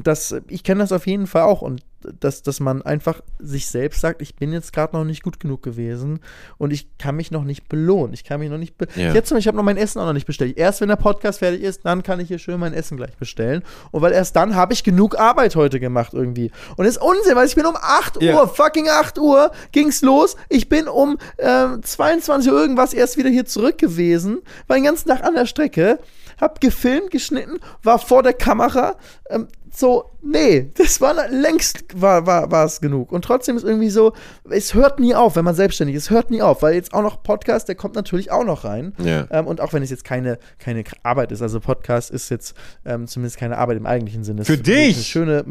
das, 0.04 0.36
ich 0.48 0.64
kenne 0.64 0.82
das 0.82 0.92
auf 0.92 1.08
jeden 1.08 1.28
Fall 1.28 1.44
auch 1.44 1.62
und 1.62 1.82
dass, 2.20 2.42
dass 2.44 2.60
man 2.60 2.82
einfach 2.82 3.22
sich 3.40 3.68
selbst 3.68 4.02
sagt, 4.02 4.22
ich 4.22 4.36
bin 4.36 4.52
jetzt 4.54 4.74
gerade 4.74 4.96
noch 4.96 5.04
nicht 5.04 5.24
gut 5.24 5.40
genug 5.40 5.64
gewesen 5.64 6.20
und 6.58 6.72
ich 6.72 6.98
kann 6.98 7.16
mich 7.16 7.32
noch 7.32 7.44
nicht 7.44 7.68
belohnen. 7.70 8.14
Ich 8.14 8.24
kann 8.24 8.40
mich 8.40 8.50
noch 8.50 8.58
nicht. 8.58 8.78
Be 8.78 8.88
Ja. 8.96 9.14
Jetzt 9.14 9.32
ich 9.32 9.48
habe 9.48 9.58
noch 9.58 9.64
mein 9.64 9.78
Essen 9.78 10.00
auch 10.00 10.06
noch 10.06 10.14
nicht 10.14 10.28
bestellt. 10.28 10.58
Erst 10.58 10.82
wenn 10.82 10.88
der 10.90 10.96
Podcast 10.96 11.40
fertig 11.40 11.62
ist, 11.62 11.86
dann 11.86 12.04
kann 12.04 12.20
ich 12.20 12.28
hier 12.28 12.40
schön 12.40 12.60
mein 12.60 12.74
Essen 12.74 12.98
gleich 12.98 13.18
bestellen. 13.18 13.64
Und 13.92 14.02
weil 14.02 14.14
erst 14.14 14.36
dann 14.36 14.56
habe 14.56 14.74
ich 14.74 14.84
genug 14.84 15.20
Arbeit 15.20 15.56
heute 15.56 15.80
gemacht 15.80 16.14
irgendwie. 16.14 16.52
Und 16.78 16.86
das 16.86 16.98
ist 16.98 17.02
Unsinn, 17.02 17.36
weil 17.36 17.48
ich 17.48 17.56
bin 17.56 17.66
um 17.66 17.76
8 17.76 18.22
Ja. 18.22 18.36
Uhr, 18.36 18.48
fucking 18.48 18.88
8 18.90 19.18
Uhr, 19.20 19.52
ging's 19.72 20.02
los. 20.02 20.36
Ich 20.50 20.70
bin 20.70 20.88
um 20.88 21.18
ähm, 21.38 21.82
22 21.84 22.52
Uhr 22.52 22.60
irgendwas 22.60 22.94
erst 22.94 23.18
wieder 23.18 23.30
hier 23.30 23.46
zurück 23.46 23.78
gewesen, 23.78 24.40
war 24.68 24.78
den 24.78 24.86
ganzen 24.86 25.10
Tag 25.10 25.24
an 25.24 25.34
der 25.36 25.46
Strecke, 25.46 26.00
hab 26.40 26.62
gefilmt, 26.62 27.12
geschnitten, 27.12 27.60
war 27.84 28.00
vor 28.00 28.24
der 28.24 28.34
Kamera. 28.34 28.96
Ähm, 29.30 29.48
so, 29.78 30.12
nee, 30.22 30.72
das 30.76 31.02
war 31.02 31.28
längst 31.30 31.84
war, 31.96 32.26
war, 32.26 32.50
war 32.50 32.66
es 32.66 32.80
genug. 32.80 33.12
Und 33.12 33.26
trotzdem 33.26 33.58
ist 33.58 33.64
irgendwie 33.64 33.90
so, 33.90 34.14
es 34.50 34.74
hört 34.74 35.00
nie 35.00 35.14
auf, 35.14 35.36
wenn 35.36 35.44
man 35.44 35.56
selbstständig 35.56 35.96
ist, 35.98 36.04
es 36.04 36.10
hört 36.12 36.32
nie 36.32 36.42
auf, 36.42 36.62
weil 36.62 36.76
jetzt 36.76 36.94
auch 36.94 37.02
noch 37.02 37.24
Podcast, 37.24 37.68
der 37.68 37.76
kommt 37.76 37.96
natürlich 37.96 38.32
auch 38.32 38.46
noch 38.46 38.64
rein. 38.64 38.94
Ja. 39.04 39.28
Ähm, 39.32 39.48
und 39.48 39.60
auch 39.60 39.74
wenn 39.74 39.84
es 39.84 39.90
jetzt 39.90 40.06
keine, 40.06 40.40
keine 40.60 40.84
Arbeit 41.04 41.32
ist, 41.32 41.42
also 41.42 41.60
Podcast 41.60 42.10
ist 42.10 42.30
jetzt 42.30 42.56
ähm, 42.86 43.08
zumindest 43.08 43.38
keine 43.38 43.58
Arbeit 43.58 43.78
im 43.78 43.86
eigentlichen 43.86 44.24
Sinne. 44.24 44.46
Für 44.46 44.58
dich! 44.58 44.96
Eine 44.96 45.04
schöne, 45.04 45.46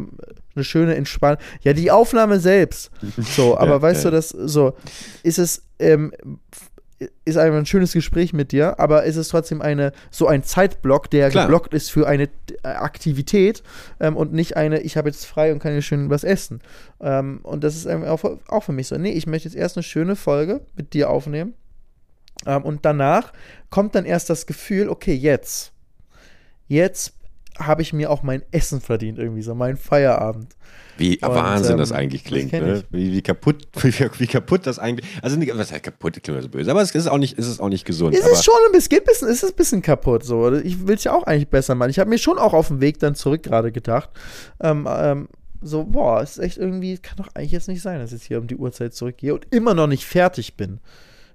eine 0.55 0.65
schöne 0.65 0.95
Entspannung. 0.95 1.39
Ja, 1.61 1.75
die 1.75 1.91
Aufnahme 1.91 2.41
selbst. 2.41 2.91
So, 3.19 3.59
aber 3.59 3.73
Ja, 3.73 3.83
weißt 3.83 4.05
ja. 4.05 4.11
du, 4.11 4.17
das 4.17 4.31
so, 4.31 4.75
ist 5.23 5.39
es, 5.39 5.65
ähm, 5.79 6.13
ist 7.25 7.37
einfach 7.37 7.59
ein 7.59 7.67
schönes 7.67 7.93
Gespräch 7.93 8.33
mit 8.33 8.53
dir, 8.53 8.79
aber 8.79 9.05
ist 9.05 9.17
es 9.17 9.29
trotzdem 9.29 9.61
eine, 9.61 9.93
so 10.11 10.27
ein 10.27 10.43
Zeitblock, 10.43 11.11
der 11.11 11.31
Klar. 11.31 11.47
geblockt 11.47 11.75
ist 11.75 11.91
für 11.91 12.07
eine 12.07 12.29
äh, 12.63 12.69
Aktivität 12.69 13.63
ähm, 14.01 14.17
und 14.17 14.33
nicht 14.33 14.57
eine, 14.57 14.81
ich 14.81 14.97
habe 14.97 15.09
jetzt 15.09 15.27
frei 15.27 15.53
und 15.53 15.59
kann 15.59 15.73
hier 15.73 15.83
schön 15.83 16.11
was 16.11 16.25
essen. 16.25 16.61
Ähm, 17.01 17.41
und 17.43 17.65
das 17.65 17.75
ist 17.77 17.87
einfach 17.87 18.09
auch, 18.09 18.39
auch 18.49 18.63
für 18.63 18.73
mich 18.73 18.89
so. 18.89 18.97
Nee, 18.97 19.13
ich 19.13 19.27
möchte 19.27 19.49
jetzt 19.49 19.57
erst 19.57 19.77
eine 19.77 19.83
schöne 19.83 20.17
Folge 20.17 20.61
mit 20.77 20.95
dir 20.95 21.11
aufnehmen. 21.11 21.55
Ähm, 22.47 22.63
und 22.63 22.85
danach 22.85 23.33
kommt 23.71 23.95
dann 23.95 24.05
erst 24.05 24.31
das 24.31 24.47
Gefühl, 24.47 24.89
okay, 24.89 25.15
jetzt, 25.15 25.73
jetzt 26.69 27.15
habe 27.59 27.83
ich 27.83 27.93
mir 27.93 28.11
auch 28.11 28.23
mein 28.23 28.43
Essen 28.51 28.81
verdient, 28.81 29.19
irgendwie 29.19 29.43
so, 29.43 29.55
mein 29.55 29.77
Feierabend. 29.77 30.57
Wie 30.97 31.19
Und, 31.19 31.35
Wahnsinn 31.35 31.73
ähm, 31.73 31.79
das 31.79 31.93
eigentlich 31.93 32.23
das 32.23 32.29
klingt, 32.33 32.51
kenn 32.51 32.65
ne? 32.65 32.85
wie, 32.91 33.13
wie, 33.13 33.23
kaputt, 33.23 33.67
wie, 33.83 33.93
wie 34.19 34.27
kaputt 34.27 34.67
das 34.67 34.79
eigentlich. 34.79 35.09
Also 35.23 35.39
was 35.41 35.73
heißt 35.73 35.83
kaputt, 35.83 36.23
klingt 36.23 36.43
so 36.43 36.49
böse, 36.49 36.71
aber 36.71 36.83
es 36.83 36.95
ist 36.95 37.09
auch 37.09 37.19
nicht, 37.19 37.39
es 37.39 37.47
ist 37.47 37.61
auch 37.61 37.69
nicht 37.69 37.85
gesund. 37.85 38.15
Es 38.15 38.23
aber, 38.23 38.33
ist 38.33 38.45
schon 38.45 38.55
ein 38.67 38.73
bisschen, 38.73 39.03
bisschen, 39.05 39.29
es 39.29 39.43
ist 39.43 39.53
ein 39.53 39.57
bisschen 39.57 39.83
kaputt. 39.83 40.25
So. 40.25 40.53
Ich 40.55 40.87
will 40.87 40.95
es 40.97 41.05
ja 41.05 41.13
auch 41.13 41.25
eigentlich 41.25 41.49
besser 41.49 41.75
machen. 41.75 41.91
Ich 41.91 41.99
habe 41.99 42.11
mir 42.11 42.19
schon 42.19 42.39
auch 42.39 42.53
auf 42.53 42.69
dem 42.69 42.81
Weg 42.81 42.99
dann 43.01 43.15
zurück 43.15 43.43
gerade 43.43 43.73
gedacht. 43.73 44.11
Ähm, 44.61 44.87
ähm, 44.89 45.29
so, 45.61 45.85
boah, 45.85 46.21
es 46.21 46.33
ist 46.33 46.45
echt 46.45 46.59
irgendwie, 46.59 46.99
kann 46.99 47.17
doch 47.17 47.29
eigentlich 47.35 47.53
jetzt 47.53 47.69
nicht 47.69 47.83
sein, 47.83 47.99
dass 47.99 48.11
ich 48.11 48.19
jetzt 48.19 48.27
hier 48.27 48.39
um 48.39 48.47
die 48.47 48.57
Uhrzeit 48.57 48.95
zurückgehe 48.95 49.35
und 49.35 49.47
immer 49.51 49.75
noch 49.75 49.87
nicht 49.87 50.05
fertig 50.05 50.57
bin. 50.57 50.81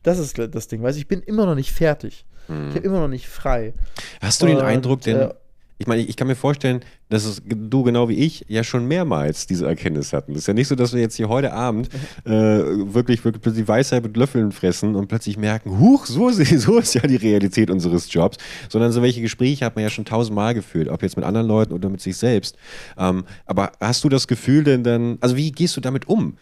Das 0.03 0.19
ist 0.19 0.37
das 0.37 0.67
Ding, 0.67 0.81
weißt 0.81 0.97
du, 0.97 1.01
ich 1.01 1.07
bin 1.07 1.21
immer 1.21 1.45
noch 1.45 1.55
nicht 1.55 1.71
fertig. 1.71 2.25
Ich 2.49 2.75
habe 2.75 2.79
immer 2.79 2.99
noch 3.01 3.07
nicht 3.07 3.27
frei. 3.27 3.73
Hast 4.21 4.41
du 4.41 4.47
den 4.47 4.57
Und, 4.57 4.63
Eindruck, 4.63 5.01
denn, 5.01 5.17
äh, 5.17 5.33
ich 5.81 5.87
meine, 5.87 6.01
ich, 6.01 6.17
kann 6.17 6.27
mir 6.27 6.35
vorstellen, 6.35 6.81
dass 7.07 7.23
es 7.23 7.41
du 7.45 7.83
genau 7.83 8.09
wie 8.09 8.15
ich 8.15 8.45
ja 8.49 8.65
schon 8.65 8.85
mehrmals 8.85 9.47
diese 9.47 9.65
Erkenntnis 9.65 10.11
hatten. 10.11 10.33
Es 10.33 10.39
ist 10.39 10.47
ja 10.47 10.53
nicht 10.53 10.67
so, 10.67 10.75
dass 10.75 10.91
wir 10.93 10.99
jetzt 10.99 11.15
hier 11.15 11.29
heute 11.29 11.53
Abend 11.53 11.87
äh, 12.25 12.29
wirklich, 12.31 13.23
wirklich 13.23 13.41
plötzlich 13.41 13.65
Weisheit 13.67 14.03
mit 14.03 14.17
Löffeln 14.17 14.51
fressen 14.51 14.95
und 14.95 15.07
plötzlich 15.07 15.37
merken, 15.37 15.79
huch, 15.79 16.05
so, 16.05 16.27
ist- 16.29 16.59
so 16.59 16.77
ist 16.79 16.93
ja 16.95 17.01
die 17.01 17.15
Realität 17.15 17.71
unseres 17.71 18.11
Jobs, 18.13 18.37
sondern 18.67 18.91
so 18.91 19.01
welche 19.01 19.21
Gespräche 19.21 19.63
hat 19.63 19.75
man 19.75 19.83
ja 19.83 19.89
schon 19.89 20.03
tausendmal 20.05 20.53
geführt, 20.53 20.89
ob 20.89 21.01
jetzt 21.01 21.15
mit 21.15 21.25
anderen 21.25 21.47
Leuten 21.47 21.71
oder 21.73 21.87
mit 21.89 22.01
sich 22.01 22.17
selbst. 22.17 22.57
Ähm, 22.97 23.23
aber 23.45 23.71
hast 23.79 24.03
du 24.03 24.09
das 24.09 24.27
Gefühl 24.27 24.65
denn 24.65 24.83
dann, 24.83 25.17
also 25.21 25.37
wie 25.37 25.51
gehst 25.51 25.77
du 25.77 25.81
damit 25.81 26.09
um, 26.09 26.37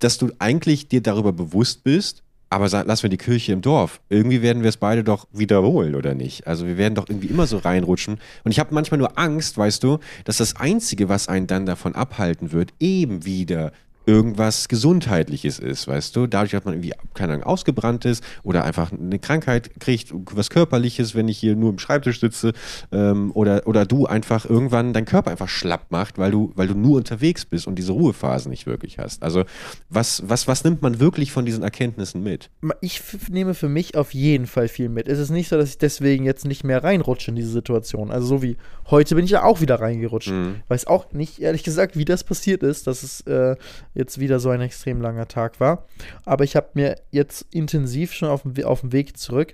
dass 0.00 0.18
du 0.18 0.30
eigentlich 0.38 0.86
dir 0.88 1.02
darüber 1.02 1.32
bewusst 1.32 1.82
bist, 1.84 2.22
aber 2.52 2.68
lassen 2.68 3.04
wir 3.04 3.10
die 3.10 3.16
Kirche 3.16 3.52
im 3.52 3.62
Dorf. 3.62 4.00
Irgendwie 4.10 4.42
werden 4.42 4.62
wir 4.62 4.68
es 4.68 4.76
beide 4.76 5.02
doch 5.02 5.26
wiederholen, 5.32 5.94
oder 5.94 6.14
nicht? 6.14 6.46
Also 6.46 6.66
wir 6.66 6.76
werden 6.76 6.94
doch 6.94 7.08
irgendwie 7.08 7.28
immer 7.28 7.46
so 7.46 7.56
reinrutschen. 7.56 8.18
Und 8.44 8.50
ich 8.50 8.58
habe 8.58 8.74
manchmal 8.74 8.98
nur 8.98 9.18
Angst, 9.18 9.56
weißt 9.56 9.82
du, 9.82 9.98
dass 10.24 10.36
das 10.36 10.56
Einzige, 10.56 11.08
was 11.08 11.28
einen 11.28 11.46
dann 11.46 11.64
davon 11.64 11.94
abhalten 11.94 12.52
wird, 12.52 12.74
eben 12.78 13.24
wieder 13.24 13.72
irgendwas 14.06 14.68
Gesundheitliches 14.68 15.58
ist, 15.58 15.86
weißt 15.88 16.16
du? 16.16 16.26
Dadurch, 16.26 16.52
dass 16.52 16.64
man 16.64 16.74
irgendwie, 16.74 16.92
keine 17.14 17.34
Ahnung, 17.34 17.44
ausgebrannt 17.44 18.04
ist 18.04 18.24
oder 18.42 18.64
einfach 18.64 18.92
eine 18.92 19.18
Krankheit 19.18 19.78
kriegt, 19.80 20.12
was 20.12 20.50
Körperliches, 20.50 21.14
wenn 21.14 21.28
ich 21.28 21.38
hier 21.38 21.56
nur 21.56 21.70
im 21.70 21.78
Schreibtisch 21.78 22.20
sitze 22.20 22.52
ähm, 22.90 23.30
oder, 23.34 23.66
oder 23.66 23.86
du 23.86 24.06
einfach 24.06 24.44
irgendwann 24.44 24.92
dein 24.92 25.04
Körper 25.04 25.30
einfach 25.30 25.48
schlapp 25.48 25.86
macht, 25.90 26.18
weil 26.18 26.30
du, 26.30 26.52
weil 26.54 26.68
du 26.68 26.74
nur 26.74 26.96
unterwegs 26.96 27.44
bist 27.44 27.66
und 27.66 27.76
diese 27.76 27.92
Ruhephasen 27.92 28.50
nicht 28.50 28.66
wirklich 28.66 28.98
hast. 28.98 29.22
Also 29.22 29.44
was, 29.88 30.22
was, 30.26 30.48
was 30.48 30.64
nimmt 30.64 30.82
man 30.82 31.00
wirklich 31.00 31.32
von 31.32 31.44
diesen 31.44 31.62
Erkenntnissen 31.62 32.22
mit? 32.22 32.50
ich 32.80 33.00
nehme 33.30 33.54
für 33.54 33.68
mich 33.68 33.96
auf 33.96 34.14
jeden 34.14 34.46
Fall 34.46 34.68
viel 34.68 34.88
mit. 34.88 35.08
Es 35.08 35.18
ist 35.18 35.30
nicht 35.30 35.48
so, 35.48 35.56
dass 35.56 35.70
ich 35.70 35.78
deswegen 35.78 36.24
jetzt 36.24 36.44
nicht 36.44 36.64
mehr 36.64 36.82
reinrutsche 36.82 37.30
in 37.30 37.36
diese 37.36 37.50
Situation. 37.50 38.10
Also 38.10 38.26
so 38.26 38.42
wie 38.42 38.56
heute 38.90 39.14
bin 39.14 39.24
ich 39.24 39.30
ja 39.30 39.44
auch 39.44 39.60
wieder 39.60 39.80
reingerutscht. 39.80 40.32
Weiß 40.68 40.86
auch 40.86 41.12
nicht, 41.12 41.40
ehrlich 41.40 41.62
gesagt, 41.62 41.96
wie 41.96 42.04
das 42.04 42.24
passiert 42.24 42.62
ist, 42.62 42.86
dass 42.86 43.02
es 43.02 43.20
äh, 43.22 43.56
jetzt 43.94 44.18
wieder 44.18 44.40
so 44.40 44.50
ein 44.50 44.60
extrem 44.60 45.00
langer 45.00 45.28
Tag 45.28 45.60
war. 45.60 45.86
Aber 46.24 46.44
ich 46.44 46.56
habe 46.56 46.70
mir 46.74 46.96
jetzt 47.10 47.46
intensiv 47.50 48.12
schon 48.12 48.28
auf 48.28 48.42
dem, 48.42 48.64
auf 48.64 48.80
dem 48.80 48.92
Weg 48.92 49.16
zurück 49.16 49.52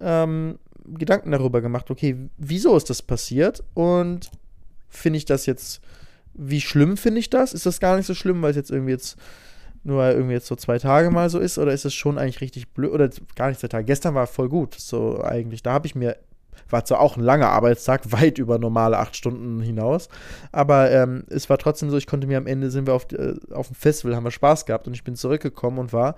ähm, 0.00 0.58
Gedanken 0.86 1.30
darüber 1.30 1.60
gemacht, 1.60 1.90
okay, 1.90 2.16
wieso 2.36 2.76
ist 2.76 2.90
das 2.90 3.02
passiert? 3.02 3.62
Und 3.74 4.30
finde 4.88 5.18
ich 5.18 5.24
das 5.24 5.46
jetzt, 5.46 5.80
wie 6.34 6.60
schlimm 6.60 6.96
finde 6.96 7.20
ich 7.20 7.30
das? 7.30 7.52
Ist 7.52 7.66
das 7.66 7.80
gar 7.80 7.96
nicht 7.96 8.06
so 8.06 8.14
schlimm, 8.14 8.42
weil 8.42 8.50
es 8.50 8.56
jetzt 8.56 8.70
irgendwie 8.70 8.92
jetzt 8.92 9.16
nur 9.82 10.04
irgendwie 10.10 10.34
jetzt 10.34 10.46
so 10.46 10.56
zwei 10.56 10.78
Tage 10.78 11.10
mal 11.10 11.30
so 11.30 11.38
ist 11.38 11.58
oder 11.58 11.72
ist 11.72 11.84
es 11.86 11.94
schon 11.94 12.18
eigentlich 12.18 12.40
richtig 12.40 12.68
blöd 12.70 12.92
oder 12.92 13.08
gar 13.34 13.48
nicht 13.48 13.60
zwei 13.60 13.68
Tage. 13.68 13.84
Gestern 13.84 14.14
war 14.14 14.26
voll 14.26 14.48
gut, 14.48 14.74
so 14.74 15.22
eigentlich. 15.22 15.62
Da 15.62 15.72
habe 15.72 15.86
ich 15.86 15.94
mir, 15.94 16.16
war 16.68 16.84
zwar 16.84 17.00
auch 17.00 17.16
ein 17.16 17.22
langer 17.22 17.48
Arbeitstag, 17.48 18.12
weit 18.12 18.38
über 18.38 18.58
normale 18.58 18.98
acht 18.98 19.16
Stunden 19.16 19.60
hinaus, 19.60 20.08
aber 20.52 20.90
ähm, 20.90 21.24
es 21.28 21.48
war 21.50 21.58
trotzdem 21.58 21.90
so, 21.90 21.96
ich 21.96 22.06
konnte 22.06 22.26
mir 22.26 22.38
am 22.38 22.46
Ende, 22.46 22.70
sind 22.70 22.86
wir 22.86 22.94
auf, 22.94 23.10
äh, 23.12 23.34
auf 23.52 23.68
dem 23.68 23.76
Festival, 23.76 24.16
haben 24.16 24.24
wir 24.24 24.30
Spaß 24.30 24.66
gehabt 24.66 24.86
und 24.86 24.94
ich 24.94 25.04
bin 25.04 25.16
zurückgekommen 25.16 25.78
und 25.78 25.92
war 25.92 26.16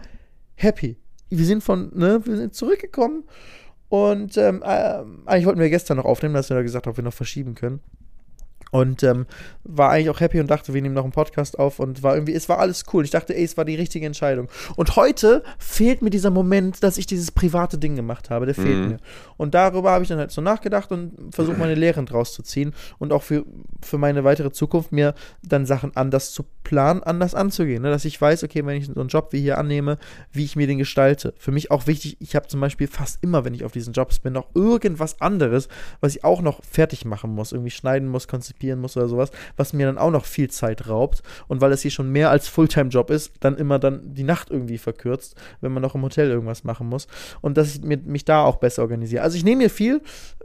happy. 0.55 0.97
Wir 1.31 1.47
sind 1.47 1.63
von, 1.63 1.91
ne, 1.95 2.21
wir 2.25 2.37
sind 2.37 2.55
zurückgekommen 2.55 3.25
und 3.89 4.37
ähm, 4.37 4.63
äh, 4.63 5.03
eigentlich 5.27 5.47
wollten 5.47 5.61
wir 5.61 5.71
gestern 5.71 5.99
noch 5.99 6.05
aufnehmen, 6.05 6.35
dass 6.35 6.51
wir 6.51 6.57
da 6.57 6.63
gesagt 6.63 6.87
ob 6.87 6.97
wir 6.97 7.05
noch 7.05 7.15
verschieben 7.15 7.55
können. 7.55 7.81
Und 8.73 9.03
ähm, 9.03 9.27
war 9.65 9.91
eigentlich 9.91 10.09
auch 10.09 10.19
happy 10.21 10.41
und 10.41 10.51
dachte, 10.51 10.73
wir 10.73 10.81
nehmen 10.81 10.95
noch 10.95 11.05
einen 11.05 11.13
Podcast 11.13 11.59
auf 11.59 11.79
und 11.79 12.03
war 12.03 12.15
irgendwie, 12.15 12.33
es 12.33 12.49
war 12.49 12.59
alles 12.59 12.85
cool. 12.93 13.05
Ich 13.05 13.11
dachte, 13.11 13.37
ey, 13.37 13.45
es 13.45 13.57
war 13.59 13.67
die 13.67 13.75
richtige 13.75 14.07
Entscheidung. 14.07 14.49
Und 14.77 14.97
heute 14.97 15.43
fehlt 15.59 16.01
mir 16.01 16.09
dieser 16.09 16.31
Moment, 16.31 16.83
dass 16.83 16.97
ich 16.97 17.07
dieses 17.07 17.31
private 17.31 17.77
Ding 17.77 17.95
gemacht 17.97 18.31
habe. 18.31 18.47
Der 18.47 18.55
fehlt 18.55 18.79
Mhm. 18.79 18.89
mir. 18.89 18.97
Und 19.37 19.55
darüber 19.55 19.91
habe 19.91 20.03
ich 20.05 20.09
dann 20.09 20.19
halt 20.19 20.31
so 20.31 20.41
nachgedacht 20.41 20.91
und 20.91 21.35
versucht, 21.35 21.59
meine 21.59 21.75
Lehren 21.75 22.07
draus 22.07 22.33
zu 22.33 22.43
ziehen 22.43 22.73
und 22.99 23.13
auch 23.13 23.23
für, 23.23 23.45
für 23.83 23.99
meine 23.99 24.25
weitere 24.25 24.51
Zukunft 24.53 24.91
mir 24.91 25.15
dann 25.43 25.67
Sachen 25.67 25.95
anders 25.95 26.33
zu 26.33 26.43
planen, 26.65 27.03
anders 27.03 27.35
anzugehen. 27.35 27.83
Ne? 27.83 27.91
Dass 27.91 28.07
ich 28.07 28.19
weiß, 28.19 28.43
okay, 28.43 28.65
wenn 28.65 28.79
ich 28.79 28.87
so 28.87 28.99
einen 28.99 29.09
Job 29.11 29.29
wie 29.33 29.41
hier 29.43 29.59
annehme, 29.59 29.99
wie 30.33 30.45
ich 30.45 30.57
mir 30.57 30.67
den 30.67 30.79
gestalte. 30.79 31.35
Für 31.37 31.53
mich 31.53 31.71
auch 31.71 31.87
wichtig, 31.87 32.17
ich 32.21 32.35
habe 32.35 32.49
zum 32.49 32.61
Beispiel 32.61 32.87
fast 32.89 33.19
immer, 33.23 33.45
wenn 33.45 33.53
ich 33.53 33.65
auf 33.67 33.73
diesen 33.73 33.93
Jobs 33.93 34.19
bin, 34.19 34.33
noch 34.33 34.47
irgendwas 34.55 35.21
anderes, 35.21 35.69
was 36.01 36.17
ich 36.17 36.25
auch 36.25 36.41
noch 36.41 36.65
fertig 36.65 37.05
machen 37.05 37.35
muss, 37.35 37.53
irgendwie 37.53 37.71
schneiden 37.71 38.09
muss, 38.09 38.29
konzipieren 38.29 38.62
muss 38.81 38.97
oder 38.97 39.09
sowas, 39.09 39.31
was 39.57 39.73
mir 39.73 39.87
dann 39.87 39.99
auch 39.99 40.11
noch 40.11 40.25
viel 40.25 40.51
Zeit 40.51 40.89
raubt. 40.89 41.23
Und 41.49 41.61
weil 41.61 41.73
es 41.73 41.83
hier 41.83 41.91
schon 41.91 42.11
mehr 42.11 42.31
als 42.31 42.49
Fulltime-Job 42.49 43.11
ist, 43.11 43.33
dann 43.41 43.57
immer 43.57 43.79
dann 43.79 44.15
die 44.15 44.25
Nacht 44.25 44.51
irgendwie 44.51 44.79
verkürzt, 44.79 45.37
wenn 45.61 45.73
man 45.73 45.83
noch 45.83 45.95
im 45.95 46.03
Hotel 46.03 46.31
irgendwas 46.31 46.65
machen 46.65 46.89
muss. 46.89 47.07
Und 47.41 47.57
dass 47.57 47.75
ich 47.75 47.83
mich 47.83 48.25
da 48.25 48.45
auch 48.45 48.57
besser 48.57 48.83
organisiere. 48.83 49.23
Also 49.23 49.37
ich 49.37 49.45
nehme 49.45 49.65
mir 49.65 49.71
viel, 49.71 50.01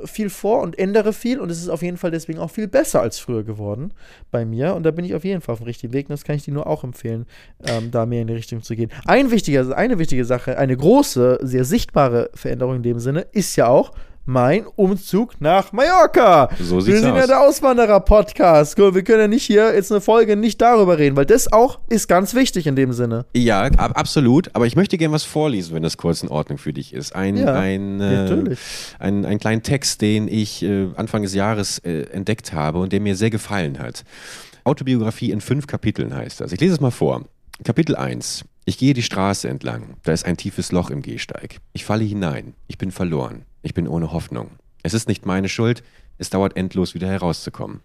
viel 0.06 0.30
vor 0.30 0.62
und 0.62 0.78
ändere 0.78 1.14
viel 1.14 1.40
und 1.40 1.50
es 1.50 1.60
ist 1.60 1.70
auf 1.70 1.82
jeden 1.82 1.98
Fall 1.98 2.12
deswegen 2.12 2.40
auch 2.40 2.52
viel 2.52 2.68
besser 2.68 3.02
als 3.02 3.20
früher 3.20 3.44
geworden 3.44 3.94
bei 4.32 4.46
mir. 4.46 4.76
Und 4.76 4.84
da 4.84 4.92
bin 4.92 5.06
ich 5.06 5.16
auf 5.16 5.24
jeden 5.24 5.42
Fall 5.42 5.54
auf 5.54 5.60
dem 5.60 5.66
richtigen 5.66 5.94
Weg 5.94 6.10
und 6.10 6.14
das 6.14 6.24
kann 6.24 6.36
ich 6.36 6.44
dir 6.44 6.54
nur 6.54 6.68
auch 6.68 6.84
empfehlen, 6.84 7.26
ähm, 7.66 7.92
da 7.92 8.06
mehr 8.06 8.22
in 8.22 8.28
die 8.28 8.34
Richtung 8.34 8.62
zu 8.62 8.76
gehen. 8.76 8.92
Ein 9.06 9.32
wichtiger, 9.32 9.76
eine 9.76 10.00
wichtige 10.00 10.26
Sache, 10.26 10.58
eine 10.58 10.76
große, 10.76 11.40
sehr 11.42 11.64
sichtbare 11.64 12.30
Veränderung 12.34 12.78
in 12.78 12.84
dem 12.84 13.00
Sinne 13.00 13.22
ist 13.32 13.56
ja 13.56 13.68
auch 13.68 13.92
mein 14.28 14.68
Umzug 14.76 15.40
nach 15.40 15.72
Mallorca. 15.72 16.50
So 16.60 16.76
Wir 16.76 16.82
sieht's 16.82 17.00
sind 17.00 17.16
ja 17.16 17.22
aus. 17.22 17.28
der 17.28 17.42
Auswanderer-Podcast. 17.42 18.78
Wir 18.78 19.04
können 19.04 19.22
ja 19.22 19.28
nicht 19.30 19.46
hier 19.46 19.74
jetzt 19.74 19.90
eine 19.92 20.02
Folge 20.02 20.36
nicht 20.36 20.62
darüber 20.62 20.98
reden, 20.98 21.16
weil 21.16 21.26
das 21.26 21.52
auch 21.52 21.80
ist 21.90 22.08
ganz 22.10 22.34
wichtig 22.36 22.68
in 22.68 22.76
dem 22.76 22.92
Sinne. 22.92 23.26
Ja, 23.34 23.62
ab, 23.64 23.94
absolut. 23.96 24.54
Aber 24.54 24.68
ich 24.68 24.76
möchte 24.76 24.98
gerne 24.98 25.14
was 25.14 25.24
vorlesen, 25.24 25.74
wenn 25.74 25.82
das 25.82 25.96
kurz 25.98 26.24
in 26.24 26.30
Ordnung 26.30 26.58
für 26.58 26.74
dich 26.74 26.94
ist. 26.94 27.16
Ein, 27.16 27.38
Ja, 27.38 27.54
ein, 27.54 28.02
äh, 28.02 28.56
ein, 29.00 29.26
einen 29.26 29.40
kleinen 29.40 29.64
Text, 29.64 30.02
den 30.02 30.28
ich 30.28 30.62
äh, 30.62 30.90
Anfang 30.98 31.22
des 31.24 31.34
Jahres 31.34 31.80
äh, 31.80 32.02
entdeckt 32.12 32.52
habe 32.52 32.80
und 32.80 32.92
der 32.92 33.00
mir 33.00 33.16
sehr 33.16 33.30
gefallen 33.30 33.80
hat. 33.80 34.04
Autobiografie 34.66 35.32
in 35.32 35.40
fünf 35.40 35.68
Kapiteln 35.68 36.14
heißt 36.14 36.42
das. 36.42 36.52
Ich 36.52 36.60
lese 36.60 36.74
es 36.74 36.82
mal 36.82 36.92
vor. 36.92 37.24
Kapitel 37.64 37.96
1. 37.96 38.44
Ich 38.66 38.78
gehe 38.78 38.94
die 38.94 39.02
Straße 39.04 39.48
entlang. 39.48 39.96
Da 40.04 40.12
ist 40.12 40.26
ein 40.26 40.36
tiefes 40.36 40.74
Loch 40.74 40.90
im 40.90 41.02
Gehsteig. 41.02 41.60
Ich 41.72 41.86
falle 41.86 42.04
hinein. 42.04 42.54
Ich 42.68 42.78
bin 42.78 42.92
verloren. 42.92 43.46
Ich 43.68 43.74
bin 43.74 43.90
ohne 43.90 44.14
Hoffnung. 44.14 44.52
Es 44.82 44.94
ist 44.94 45.10
nicht 45.10 45.26
meine 45.26 45.50
Schuld. 45.50 45.84
Es 46.18 46.30
dauert 46.30 46.56
endlos, 46.56 46.94
wieder 46.94 47.10
herauszukommen. 47.10 47.82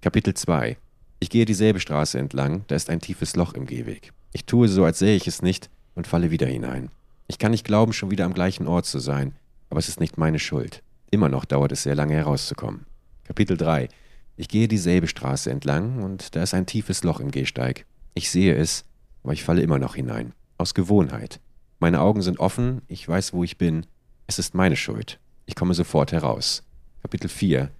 Kapitel 0.00 0.32
2. 0.32 0.76
Ich 1.18 1.28
gehe 1.28 1.44
dieselbe 1.44 1.80
Straße 1.80 2.20
entlang. 2.20 2.62
Da 2.68 2.76
ist 2.76 2.88
ein 2.88 3.00
tiefes 3.00 3.34
Loch 3.34 3.54
im 3.54 3.66
Gehweg. 3.66 4.12
Ich 4.32 4.44
tue 4.44 4.68
so, 4.68 4.84
als 4.84 5.00
sähe 5.00 5.16
ich 5.16 5.26
es 5.26 5.42
nicht 5.42 5.70
und 5.96 6.06
falle 6.06 6.30
wieder 6.30 6.46
hinein. 6.46 6.90
Ich 7.26 7.40
kann 7.40 7.50
nicht 7.50 7.64
glauben, 7.64 7.92
schon 7.92 8.12
wieder 8.12 8.26
am 8.26 8.32
gleichen 8.32 8.68
Ort 8.68 8.86
zu 8.86 9.00
sein, 9.00 9.34
aber 9.70 9.80
es 9.80 9.88
ist 9.88 9.98
nicht 9.98 10.18
meine 10.18 10.38
Schuld. 10.38 10.84
Immer 11.10 11.28
noch 11.28 11.44
dauert 11.44 11.72
es 11.72 11.82
sehr 11.82 11.96
lange 11.96 12.14
herauszukommen. 12.14 12.86
Kapitel 13.24 13.56
3. 13.56 13.88
Ich 14.36 14.46
gehe 14.46 14.68
dieselbe 14.68 15.08
Straße 15.08 15.50
entlang 15.50 16.00
und 16.04 16.36
da 16.36 16.44
ist 16.44 16.54
ein 16.54 16.66
tiefes 16.66 17.02
Loch 17.02 17.18
im 17.18 17.32
Gehsteig. 17.32 17.86
Ich 18.14 18.30
sehe 18.30 18.54
es, 18.54 18.84
aber 19.24 19.32
ich 19.32 19.42
falle 19.42 19.62
immer 19.62 19.80
noch 19.80 19.96
hinein. 19.96 20.32
Aus 20.58 20.74
Gewohnheit. 20.74 21.40
Meine 21.80 22.02
Augen 22.02 22.22
sind 22.22 22.38
offen, 22.38 22.82
ich 22.86 23.08
weiß, 23.08 23.32
wo 23.32 23.42
ich 23.42 23.58
bin. 23.58 23.84
Es 24.30 24.38
ist 24.38 24.54
meine 24.54 24.76
Schuld. 24.76 25.18
Ich 25.46 25.54
komme 25.54 25.72
sofort 25.72 26.12
heraus. 26.12 26.62
Kapitel 27.00 27.30
4. 27.30 27.70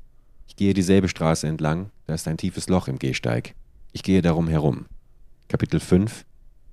Ich 0.46 0.56
gehe 0.56 0.72
dieselbe 0.72 1.10
Straße 1.10 1.46
entlang, 1.46 1.90
da 2.06 2.14
ist 2.14 2.26
ein 2.26 2.38
tiefes 2.38 2.70
Loch 2.70 2.88
im 2.88 2.98
Gehsteig. 2.98 3.54
Ich 3.92 4.02
gehe 4.02 4.22
darum 4.22 4.48
herum. 4.48 4.86
Kapitel 5.48 5.78
5. 5.78 6.24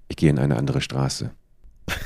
Ich 0.08 0.16
gehe 0.16 0.30
in 0.30 0.40
eine 0.40 0.56
andere 0.56 0.80
Straße. 0.80 1.32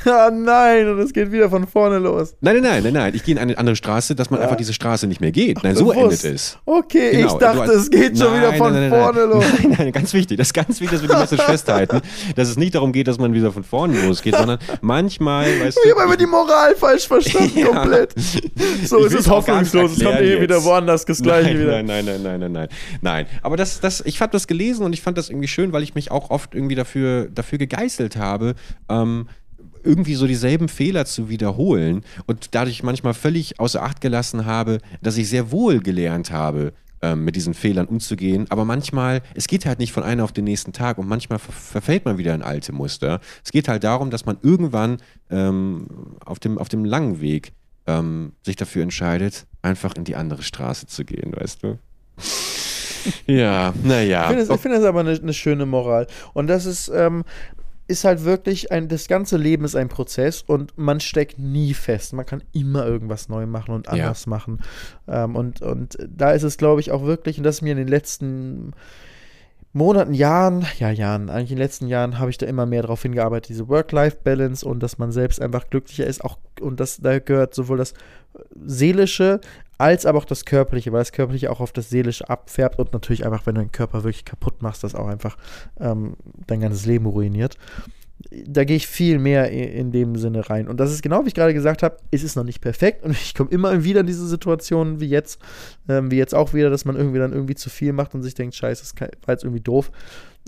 Ah 0.05 0.30
nein, 0.30 0.89
und 0.89 0.99
es 0.99 1.13
geht 1.13 1.32
wieder 1.32 1.49
von 1.49 1.65
vorne 1.65 1.99
los. 1.99 2.36
Nein, 2.41 2.55
nein, 2.55 2.63
nein, 2.63 2.84
nein, 2.84 2.93
nein. 2.93 3.15
Ich 3.15 3.23
gehe 3.23 3.34
in 3.36 3.39
eine 3.39 3.57
andere 3.57 3.77
Straße, 3.77 4.13
dass 4.13 4.30
man 4.30 4.39
Ja. 4.39 4.43
einfach 4.45 4.57
diese 4.57 4.73
Straße 4.73 5.07
nicht 5.07 5.21
mehr 5.21 5.32
geht. 5.32 5.63
Nein, 5.63 5.75
so 5.75 5.86
Bewusst. 5.86 6.25
endet 6.25 6.36
es. 6.36 6.57
Okay, 6.65 7.11
Genau, 7.11 7.27
ich 7.27 7.34
dachte, 7.39 7.71
es 7.71 7.89
geht 7.89 8.17
schon 8.17 8.32
Nein, 8.34 8.41
wieder 8.41 8.53
von 8.53 8.73
nein, 8.73 8.89
vorne 8.89 9.23
los. 9.25 9.45
Nein, 9.61 9.75
nein, 9.77 9.91
ganz 9.93 10.13
wichtig. 10.13 10.38
Das 10.38 10.47
ist 10.47 10.53
ganz 10.53 10.82
wichtig, 10.82 10.99
dass 10.99 11.01
wir 11.01 11.15
die 11.15 11.21
Message 11.21 11.43
festhalten, 11.43 12.01
dass 12.36 12.49
es 12.49 12.57
nicht 12.57 12.75
darum 12.75 12.91
geht, 12.91 13.07
dass 13.07 13.17
man 13.19 13.34
wieder 13.34 13.51
von 13.53 13.63
vorne 13.63 14.05
losgeht, 14.05 14.36
sondern 14.36 14.59
manchmal, 14.82 15.45
weißt 15.61 15.77
Ich 15.77 15.84
du. 15.84 15.91
habe 15.91 16.01
einfach 16.03 16.17
die 16.17 16.25
Moral 16.27 16.75
falsch 16.75 17.07
verstanden, 17.07 17.57
Ja. 17.59 17.67
komplett. 17.67 18.13
So, 18.86 18.99
Ich 18.99 19.05
es 19.07 19.13
ist 19.13 19.30
hoffnungslos, 19.30 19.93
es 19.97 20.03
kommt 20.03 20.19
eh 20.19 20.41
wieder 20.41 20.55
jetzt. 20.55 20.65
woanders 20.65 21.05
das 21.05 21.21
Gleiche 21.21 21.49
nein, 21.53 21.59
wieder. 21.59 21.84
Nein, 21.84 21.86
nein, 21.86 22.05
nein, 22.05 22.21
nein, 22.23 22.39
nein, 22.39 22.51
nein. 22.51 22.67
Nein. 23.01 23.25
Aber 23.43 23.55
das, 23.55 23.80
das, 23.80 24.01
ich 24.05 24.19
habe 24.21 24.32
das 24.32 24.47
gelesen 24.47 24.84
und 24.86 24.91
ich 24.93 25.01
fand 25.01 25.17
das 25.17 25.30
irgendwie 25.30 25.47
schön, 25.47 25.71
weil 25.71 25.84
ich 25.84 25.95
mich 25.95 26.11
auch 26.11 26.30
oft 26.32 26.53
irgendwie 26.53 26.75
dafür, 26.75 27.27
dafür 27.34 27.57
gegeißelt 27.57 28.17
habe, 28.17 28.55
ähm, 28.89 29.27
irgendwie 29.84 30.15
so 30.15 30.27
dieselben 30.27 30.67
Fehler 30.67 31.05
zu 31.05 31.30
wiederholen 31.30 32.03
und 32.27 32.49
dadurch 32.55 32.84
manchmal 32.84 33.13
völlig 33.13 33.59
außer 33.59 33.82
Acht 33.82 34.01
gelassen 34.01 34.45
habe, 34.45 34.80
dass 35.01 35.17
ich 35.17 35.30
sehr 35.30 35.51
wohl 35.51 35.80
gelernt 35.80 36.32
habe, 36.32 36.73
ähm, 37.01 37.23
mit 37.23 37.36
diesen 37.36 37.53
Fehlern 37.53 37.88
umzugehen. 37.88 38.45
Aber 38.49 38.65
manchmal, 38.65 39.21
es 39.34 39.47
geht 39.47 39.65
halt 39.65 39.80
nicht 39.80 39.93
von 39.93 40.03
einem 40.03 40.21
auf 40.21 40.34
den 40.34 40.43
nächsten 40.43 40.73
Tag 40.73 40.97
und 40.97 41.07
manchmal 41.07 41.39
ver 41.39 41.53
verfällt 41.53 42.05
man 42.05 42.17
wieder 42.17 42.36
in 42.36 42.41
alte 42.41 42.73
Muster. 42.73 43.21
Es 43.43 43.51
geht 43.51 43.67
halt 43.67 43.84
darum, 43.84 44.09
dass 44.09 44.25
man 44.25 44.38
irgendwann 44.41 44.97
ähm, 45.30 45.88
auf, 46.25 46.39
dem, 46.39 46.57
auf 46.57 46.67
dem 46.67 46.84
langen 46.84 47.21
Weg 47.21 47.53
ähm, 47.88 48.34
sich 48.43 48.55
dafür 48.55 48.84
entscheidet, 48.84 49.45
einfach 49.61 49.95
in 49.95 50.03
die 50.03 50.15
andere 50.15 50.43
Straße 50.43 50.88
zu 50.88 51.05
gehen, 51.05 51.34
weißt 51.36 51.63
du? 51.63 51.80
ja, 53.27 53.73
naja. 53.84 54.23
Ich 54.23 54.27
finde 54.27 54.45
das, 54.45 54.55
ich 54.55 54.61
finde 54.61 54.77
das 54.77 54.86
aber 54.86 54.99
eine, 54.99 55.11
eine 55.11 55.34
schöne 55.34 55.65
Moral. 55.65 56.07
Und 56.34 56.47
das 56.47 56.65
ist, 56.65 56.89
ähm, 56.93 57.23
ist 57.89 58.03
halt 58.03 58.23
wirklich 58.23 58.71
ein, 58.71 58.87
das 58.87 59.07
ganze 59.07 59.35
Leben 59.35 59.65
ist 59.65 59.75
ein 59.75 59.89
Prozess 59.89 60.43
und 60.43 60.77
man 60.77 60.99
steckt 60.99 61.39
nie 61.39 61.73
fest. 61.73 62.13
Man 62.13 62.25
kann 62.25 62.43
immer 62.53 62.85
irgendwas 62.85 63.29
neu 63.29 63.47
machen 63.47 63.73
und 63.73 63.87
anders 63.89 64.27
machen. 64.27 64.59
Ähm, 65.07 65.35
und, 65.35 65.63
und 65.63 65.97
da 66.07 66.31
ist 66.31 66.43
es, 66.43 66.57
glaube 66.57 66.81
ich, 66.81 66.91
auch 66.91 67.03
wirklich, 67.03 67.39
und 67.39 67.43
das 67.43 67.55
ist 67.55 67.61
mir 67.63 67.71
in 67.71 67.77
den 67.77 67.87
letzten 67.87 68.73
Monaten, 69.73 70.13
Jahren, 70.13 70.65
ja, 70.77 70.91
Jahren, 70.91 71.29
eigentlich 71.29 71.51
in 71.51 71.57
den 71.57 71.63
letzten 71.63 71.87
Jahren 71.87 72.19
habe 72.19 72.29
ich 72.29 72.37
da 72.37 72.45
immer 72.45 72.67
mehr 72.67 72.83
darauf 72.83 73.01
hingearbeitet, 73.01 73.49
diese 73.49 73.67
Work-Life-Balance 73.67 74.67
und 74.67 74.81
dass 74.81 74.99
man 74.99 75.11
selbst 75.11 75.41
einfach 75.41 75.69
glücklicher 75.69 76.05
ist, 76.05 76.23
auch 76.23 76.37
und 76.61 76.79
das 76.79 76.97
da 76.97 77.19
gehört 77.19 77.55
sowohl 77.55 77.77
das 77.77 77.93
seelische 78.65 79.41
als 79.80 80.05
aber 80.05 80.19
auch 80.19 80.25
das 80.25 80.43
körperliche, 80.45 80.91
weil 80.91 80.99
das 80.99 81.13
körperliche 81.13 81.49
auch 81.49 81.61
auf 81.61 81.71
das 81.71 81.89
seelische 81.89 82.30
abfärbt 82.30 82.80
und 82.80 82.91
natürlich 82.91 83.25
einfach, 83.25 83.45
wenn 83.45 83.55
du 83.55 83.61
den 83.61 83.71
Körper 83.71 84.03
wirklich 84.03 84.25
kaputt 84.25 84.61
machst, 84.61 84.84
das 84.84 84.93
auch 84.93 85.07
einfach 85.07 85.38
ähm, 85.80 86.17
dein 86.47 86.59
ganzes 86.59 86.86
Leben 86.86 87.05
ruiniert. 87.05 87.55
Da 88.45 88.65
gehe 88.65 88.75
ich 88.75 88.88
viel 88.88 89.17
mehr 89.17 89.49
in 89.49 89.93
dem 89.93 90.17
Sinne 90.17 90.49
rein. 90.49 90.67
Und 90.67 90.82
das 90.82 90.91
ist 90.91 91.01
genau, 91.01 91.23
wie 91.23 91.30
ich 91.30 91.34
gerade 91.34 91.53
gesagt 91.53 91.82
habe, 91.82 91.95
es 92.11 92.23
ist 92.23 92.36
noch 92.36 92.43
nicht 92.43 92.59
perfekt 92.59 93.05
und 93.05 93.11
ich 93.23 93.34
komme 93.34 93.51
immer 93.51 93.86
wieder 93.86 94.01
in 94.01 94.07
diese 94.07 94.27
Situationen 94.27 94.99
wie 94.99 95.07
jetzt, 95.07 95.39
ähm, 95.88 96.11
wie 96.11 96.17
jetzt 96.17 96.36
auch 96.36 96.53
wieder, 96.53 96.69
dass 96.69 96.84
man 96.84 96.97
irgendwie 96.97 97.19
dann 97.19 97.32
irgendwie 97.32 97.55
zu 97.55 97.69
viel 97.69 97.93
macht 97.93 98.13
und 98.13 98.21
sich 98.21 98.36
denkt, 98.36 98.55
scheiße, 98.55 98.84
das 98.84 98.93
war 98.99 99.34
jetzt 99.34 99.45
irgendwie 99.45 99.63
doof 99.63 99.91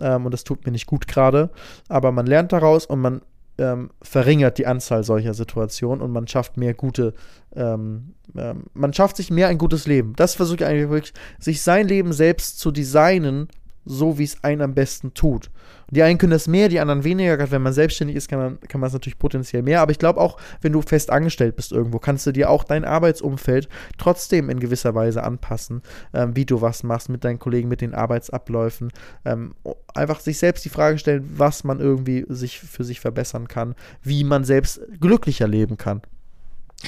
ähm, 0.02 0.26
und 0.26 0.34
das 0.34 0.44
tut 0.44 0.66
mir 0.66 0.74
nicht 0.74 0.88
gut 0.88 1.08
gerade. 1.08 1.52
Aber 1.88 2.12
man 2.12 2.26
lernt 2.26 2.52
daraus 2.52 2.86
und 2.86 3.00
man 3.00 3.22
ähm, 3.62 3.92
verringert 4.02 4.58
die 4.58 4.66
Anzahl 4.66 5.04
solcher 5.04 5.34
Situationen 5.34 6.02
und 6.02 6.12
man 6.12 6.28
schafft 6.28 6.58
mehr 6.58 6.74
gute, 6.74 7.14
ähm, 7.56 8.16
ähm, 8.36 8.66
man 8.74 8.94
schafft 8.94 9.18
sich 9.18 9.30
mehr 9.30 9.48
ein 9.48 9.58
gutes 9.58 9.86
Leben. 9.88 10.14
Das 10.16 10.36
versuche 10.36 10.58
ich 10.58 10.66
eigentlich 10.66 10.90
wirklich, 10.90 11.14
sich 11.40 11.62
sein 11.62 11.88
Leben 11.88 12.12
selbst 12.12 12.60
zu 12.60 12.72
designen, 12.72 13.48
so 13.86 14.18
wie 14.18 14.24
es 14.24 14.44
einen 14.44 14.62
am 14.62 14.74
besten 14.74 15.14
tut. 15.14 15.50
Die 15.92 16.04
einen 16.04 16.18
können 16.18 16.32
das 16.32 16.48
mehr, 16.48 16.70
die 16.70 16.80
anderen 16.80 17.04
weniger. 17.04 17.36
Gerade 17.36 17.52
wenn 17.52 17.62
man 17.62 17.74
selbstständig 17.74 18.16
ist, 18.16 18.30
kann 18.30 18.40
man, 18.40 18.60
kann 18.62 18.80
natürlich 18.80 19.20
potenziell 19.20 19.62
mehr. 19.62 19.82
Aber 19.82 19.92
ich 19.92 20.00
glaube 20.00 20.22
auch, 20.22 20.38
wenn 20.62 20.72
du 20.72 20.82
fest 20.82 21.10
angestellt 21.10 21.56
bist 21.58 21.72
irgendwo, 21.74 22.00
kannst 22.00 22.26
du 22.26 22.32
dir 22.32 22.50
auch 22.50 22.64
dein 22.64 22.86
Arbeitsumfeld 22.86 23.68
trotzdem 23.98 24.50
in 24.50 24.60
gewisser 24.60 24.96
Weise 24.96 25.24
anpassen, 25.24 25.82
ähm, 26.14 26.36
wie 26.36 26.46
du 26.46 26.62
was 26.62 26.84
machst 26.84 27.10
mit 27.10 27.26
deinen 27.26 27.40
Kollegen, 27.40 27.68
mit 27.68 27.82
den 27.82 27.94
Arbeitsabläufen. 27.94 28.92
Ähm, 29.26 29.54
einfach 29.94 30.22
sich 30.22 30.38
selbst 30.38 30.64
die 30.64 30.70
Frage 30.70 30.98
stellen, 30.98 31.30
was 31.36 31.64
man 31.66 31.80
irgendwie 31.80 32.26
sich 32.30 32.60
für 32.60 32.86
sich 32.86 33.02
verbessern 33.02 33.50
kann, 33.50 33.76
wie 34.02 34.24
man 34.24 34.46
selbst 34.46 34.82
glücklicher 35.00 35.48
leben 35.48 35.78
kann. 35.78 36.02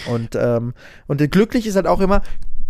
Und, 0.08 0.36
ähm, 0.36 0.74
und 1.08 1.32
glücklich 1.32 1.68
ist 1.68 1.76
halt 1.76 1.88
auch 1.88 2.00
immer, 2.00 2.22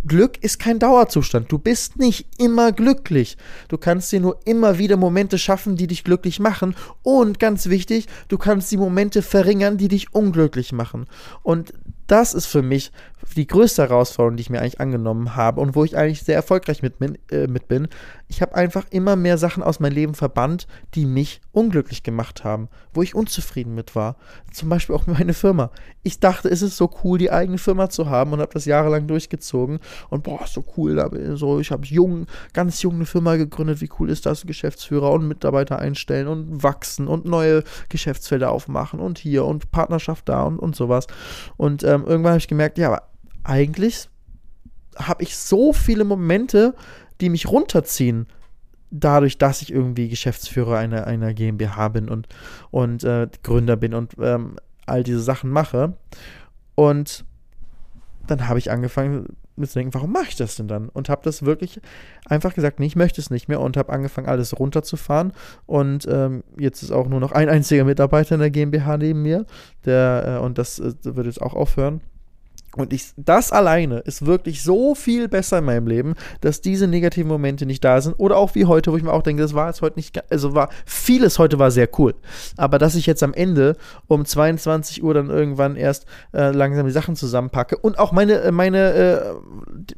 Glück 0.06 0.44
ist 0.44 0.60
kein 0.60 0.80
Dauerzustand. 0.80 1.52
Du 1.52 1.58
bist 1.58 1.98
nicht 1.98 2.28
immer 2.38 2.72
glücklich. 2.72 3.38
Du 3.68 3.78
kannst 3.78 4.12
dir 4.12 4.20
nur 4.20 4.40
immer 4.46 4.78
wieder 4.78 4.98
Momente 4.98 5.38
schaffen, 5.38 5.76
die 5.76 5.88
dich 5.88 6.04
glücklich 6.04 6.40
machen. 6.40 6.76
Und 7.04 7.40
ganz 7.40 7.70
wichtig, 7.70 8.08
du 8.28 8.38
kannst 8.38 8.72
die 8.72 8.78
Momente 8.78 9.22
verringern, 9.22 9.78
die 9.78 9.88
dich 9.88 10.14
unglücklich 10.14 10.74
machen. 10.74 11.08
Und 11.42 11.74
das 12.08 12.34
ist 12.34 12.46
für 12.46 12.62
mich 12.62 12.92
die 13.36 13.48
größte 13.48 13.84
Herausforderung, 13.84 14.38
die 14.38 14.42
ich 14.42 14.50
mir 14.50 14.60
eigentlich 14.62 14.80
angenommen 14.80 15.36
habe 15.36 15.62
und 15.62 15.76
wo 15.76 15.84
ich 15.84 15.98
eigentlich 15.98 16.24
sehr 16.24 16.36
erfolgreich 16.36 16.82
mit, 16.82 17.00
bin- 17.00 17.18
äh, 17.32 17.48
mit 17.48 17.68
bin. 17.68 17.88
Ich 18.28 18.42
habe 18.42 18.56
einfach 18.56 18.86
immer 18.90 19.16
mehr 19.16 19.38
Sachen 19.38 19.64
aus 19.64 19.80
meinem 19.80 19.94
Leben 19.94 20.14
verbannt, 20.14 20.68
die 20.96 21.06
mich 21.06 21.42
unglücklich 21.52 22.04
gemacht 22.04 22.44
haben, 22.44 22.68
wo 22.94 23.02
ich 23.02 23.16
unzufrieden 23.16 23.76
mit 23.76 23.96
war. 23.96 24.18
Zum 24.52 24.70
Beispiel 24.70 24.96
auch 24.96 25.08
meine 25.08 25.34
Firma. 25.34 25.72
Ich 26.04 26.20
dachte, 26.20 26.50
es 26.50 26.62
ist 26.62 26.78
so 26.78 26.90
cool, 27.04 27.18
die 27.18 27.32
eigene 27.32 27.58
Firma 27.58 27.90
zu 27.90 28.10
haben 28.10 28.34
und 28.34 28.42
habe 28.42 28.54
das 28.54 28.66
jahrelang 28.66 29.08
durchgezogen. 29.08 29.80
Und 30.10 30.24
boah, 30.24 30.46
so 30.46 30.64
cool. 30.78 31.36
So, 31.36 31.60
ich 31.60 31.72
habe 31.72 31.86
jung, 31.86 32.28
ganz 32.54 32.82
jung 32.82 32.96
eine 32.96 33.06
Firma 33.06 33.36
gegründet. 33.36 33.82
Wie 33.82 33.90
cool 34.00 34.10
ist 34.10 34.26
das? 34.26 34.46
Geschäftsführer 34.46 35.12
und 35.12 35.28
Mitarbeiter 35.28 35.80
einstellen 35.80 36.28
und 36.28 36.64
wachsen 36.64 37.08
und 37.08 37.26
neue 37.26 37.64
Geschäftsfelder 37.90 38.52
aufmachen 38.52 39.00
und 39.00 39.18
hier 39.18 39.46
und 39.46 39.72
Partnerschaft 39.72 40.28
da 40.28 40.44
und, 40.44 40.60
und 40.60 40.76
sowas. 40.76 41.08
Und 41.58 41.84
ähm, 41.84 42.04
irgendwann 42.06 42.32
habe 42.32 42.40
ich 42.40 42.48
gemerkt, 42.48 42.78
ja, 42.78 42.88
aber 42.88 43.13
eigentlich 43.44 44.10
habe 44.96 45.24
ich 45.24 45.38
so 45.38 45.74
viele 45.74 46.04
Momente, 46.04 46.76
die 47.22 47.30
mich 47.30 47.48
runterziehen, 47.48 48.28
dadurch, 48.92 49.38
dass 49.38 49.62
ich 49.62 49.72
irgendwie 49.72 50.08
Geschäftsführer 50.08 50.78
einer, 50.78 51.08
einer 51.08 51.34
GmbH 51.34 51.90
bin 51.90 52.10
und, 52.10 52.28
und 52.70 53.04
äh, 53.04 53.28
Gründer 53.42 53.76
bin 53.76 53.94
und 53.94 54.14
ähm, 54.20 54.58
all 54.86 55.04
diese 55.04 55.22
Sachen 55.22 55.50
mache. 55.50 55.94
Und 56.76 57.26
dann 58.28 58.48
habe 58.48 58.60
ich 58.60 58.72
angefangen 58.72 59.36
mir 59.56 59.68
zu 59.68 59.80
denken, 59.80 59.94
warum 59.94 60.12
mache 60.12 60.30
ich 60.30 60.36
das 60.36 60.56
denn 60.56 60.68
dann? 60.68 60.90
Und 60.90 61.10
habe 61.10 61.22
das 61.24 61.44
wirklich 61.44 61.80
einfach 62.26 62.54
gesagt, 62.54 62.80
nee, 62.80 62.88
ich 62.88 62.96
möchte 62.96 63.22
es 63.22 63.30
nicht 63.30 63.48
mehr 63.48 63.60
und 63.60 63.78
habe 63.78 63.92
angefangen, 63.92 64.28
alles 64.28 64.58
runterzufahren. 64.58 65.34
Und 65.66 66.08
ähm, 66.10 66.44
jetzt 66.58 66.82
ist 66.82 66.92
auch 66.92 67.08
nur 67.08 67.20
noch 67.20 67.32
ein 67.32 67.50
einziger 67.50 67.84
Mitarbeiter 67.84 68.36
in 68.36 68.42
der 68.42 68.50
GmbH 68.50 68.98
neben 68.98 69.22
mir, 69.22 69.46
der, 69.86 70.40
äh, 70.40 70.44
und 70.44 70.58
das 70.58 70.80
äh, 70.80 70.94
wird 71.04 71.28
jetzt 71.28 71.42
auch 71.42 71.54
aufhören. 71.54 72.02
Und 72.76 72.92
ich, 72.92 73.14
das 73.18 73.52
alleine 73.52 74.00
ist 74.00 74.26
wirklich 74.26 74.64
so 74.64 74.96
viel 74.96 75.28
besser 75.28 75.60
in 75.60 75.66
meinem 75.66 75.88
Leben, 75.88 76.16
dass 76.42 76.62
diese 76.62 76.88
negativen 76.88 77.30
Momente 77.30 77.66
nicht 77.66 77.84
da 77.84 78.02
sind. 78.02 78.14
Oder 78.14 78.38
auch 78.38 78.56
wie 78.56 78.66
heute, 78.66 78.92
wo 78.92 78.98
ich 78.98 79.04
mir 79.04 79.14
auch 79.14 79.22
denke, 79.22 79.44
das 79.44 79.54
war 79.54 79.68
jetzt 79.68 79.82
heute 79.82 79.98
nicht, 79.98 80.20
also 80.32 80.56
war, 80.56 80.70
vieles 80.86 81.38
heute 81.38 81.60
war 81.60 81.70
sehr 81.70 81.88
cool. 82.00 82.16
Aber 82.58 82.80
dass 82.80 82.96
ich 82.96 83.06
jetzt 83.06 83.22
am 83.22 83.34
Ende 83.34 83.76
um 84.08 84.26
22 84.26 85.04
Uhr 85.04 85.14
dann 85.14 85.30
irgendwann 85.30 85.76
erst 85.76 86.06
äh, 86.34 86.50
langsam 86.50 86.86
die 86.88 86.92
Sachen 86.92 87.16
zusammenpacke 87.16 87.78
und 87.78 88.00
auch 88.00 88.12
meine, 88.12 88.42
äh, 88.42 88.52
meine, 88.52 88.94
äh, 88.94 89.22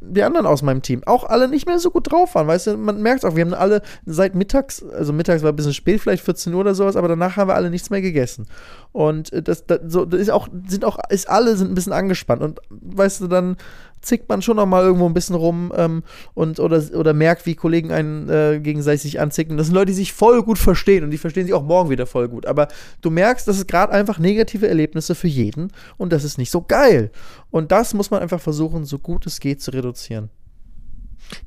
die 0.01 0.23
anderen 0.23 0.45
aus 0.45 0.61
meinem 0.61 0.81
Team 0.81 1.01
auch 1.05 1.23
alle 1.23 1.47
nicht 1.47 1.67
mehr 1.67 1.79
so 1.79 1.91
gut 1.91 2.11
drauf 2.11 2.35
waren. 2.35 2.47
Weißt 2.47 2.67
du, 2.67 2.77
man 2.77 3.01
merkt 3.01 3.23
auch, 3.23 3.35
wir 3.35 3.45
haben 3.45 3.53
alle 3.53 3.81
seit 4.05 4.35
mittags, 4.35 4.83
also 4.83 5.13
mittags 5.13 5.43
war 5.43 5.51
ein 5.51 5.55
bisschen 5.55 5.73
spät, 5.73 6.01
vielleicht 6.01 6.23
14 6.25 6.53
Uhr 6.53 6.59
oder 6.59 6.75
sowas, 6.75 6.97
aber 6.97 7.07
danach 7.07 7.37
haben 7.37 7.49
wir 7.49 7.55
alle 7.55 7.69
nichts 7.69 7.89
mehr 7.89 8.01
gegessen. 8.01 8.47
Und 8.91 9.31
äh, 9.31 9.41
das, 9.41 9.65
das, 9.65 9.79
so, 9.87 10.05
das 10.05 10.19
ist 10.19 10.29
auch, 10.29 10.49
sind 10.67 10.83
auch, 10.83 10.97
ist 11.09 11.29
alle 11.29 11.55
sind 11.55 11.71
ein 11.71 11.75
bisschen 11.75 11.93
angespannt. 11.93 12.41
Und 12.41 12.59
weißt 12.69 13.21
du, 13.21 13.27
dann 13.27 13.57
zickt 14.01 14.29
man 14.29 14.41
schon 14.41 14.57
noch 14.57 14.65
mal 14.65 14.83
irgendwo 14.83 15.07
ein 15.07 15.13
bisschen 15.13 15.35
rum 15.35 15.73
ähm, 15.75 16.03
und 16.33 16.59
oder, 16.59 16.81
oder 16.93 17.13
merkt, 17.13 17.45
wie 17.45 17.55
Kollegen 17.55 17.91
einen 17.91 18.29
äh, 18.29 18.59
gegenseitig 18.61 19.19
anzicken. 19.19 19.57
Das 19.57 19.67
sind 19.67 19.75
Leute, 19.75 19.87
die 19.87 19.93
sich 19.93 20.13
voll 20.13 20.43
gut 20.43 20.59
verstehen 20.59 21.03
und 21.03 21.11
die 21.11 21.17
verstehen 21.17 21.45
sich 21.45 21.53
auch 21.53 21.63
morgen 21.63 21.89
wieder 21.89 22.05
voll 22.05 22.29
gut. 22.29 22.45
Aber 22.45 22.67
du 23.01 23.09
merkst, 23.09 23.47
das 23.47 23.57
ist 23.57 23.67
gerade 23.67 23.91
einfach 23.91 24.19
negative 24.19 24.67
Erlebnisse 24.67 25.15
für 25.15 25.27
jeden 25.27 25.71
und 25.97 26.13
das 26.13 26.23
ist 26.23 26.37
nicht 26.37 26.51
so 26.51 26.61
geil. 26.61 27.11
Und 27.49 27.71
das 27.71 27.93
muss 27.93 28.11
man 28.11 28.21
einfach 28.21 28.39
versuchen, 28.41 28.85
so 28.85 28.99
gut 28.99 29.25
es 29.25 29.39
geht 29.39 29.61
zu 29.61 29.71
reduzieren. 29.71 30.29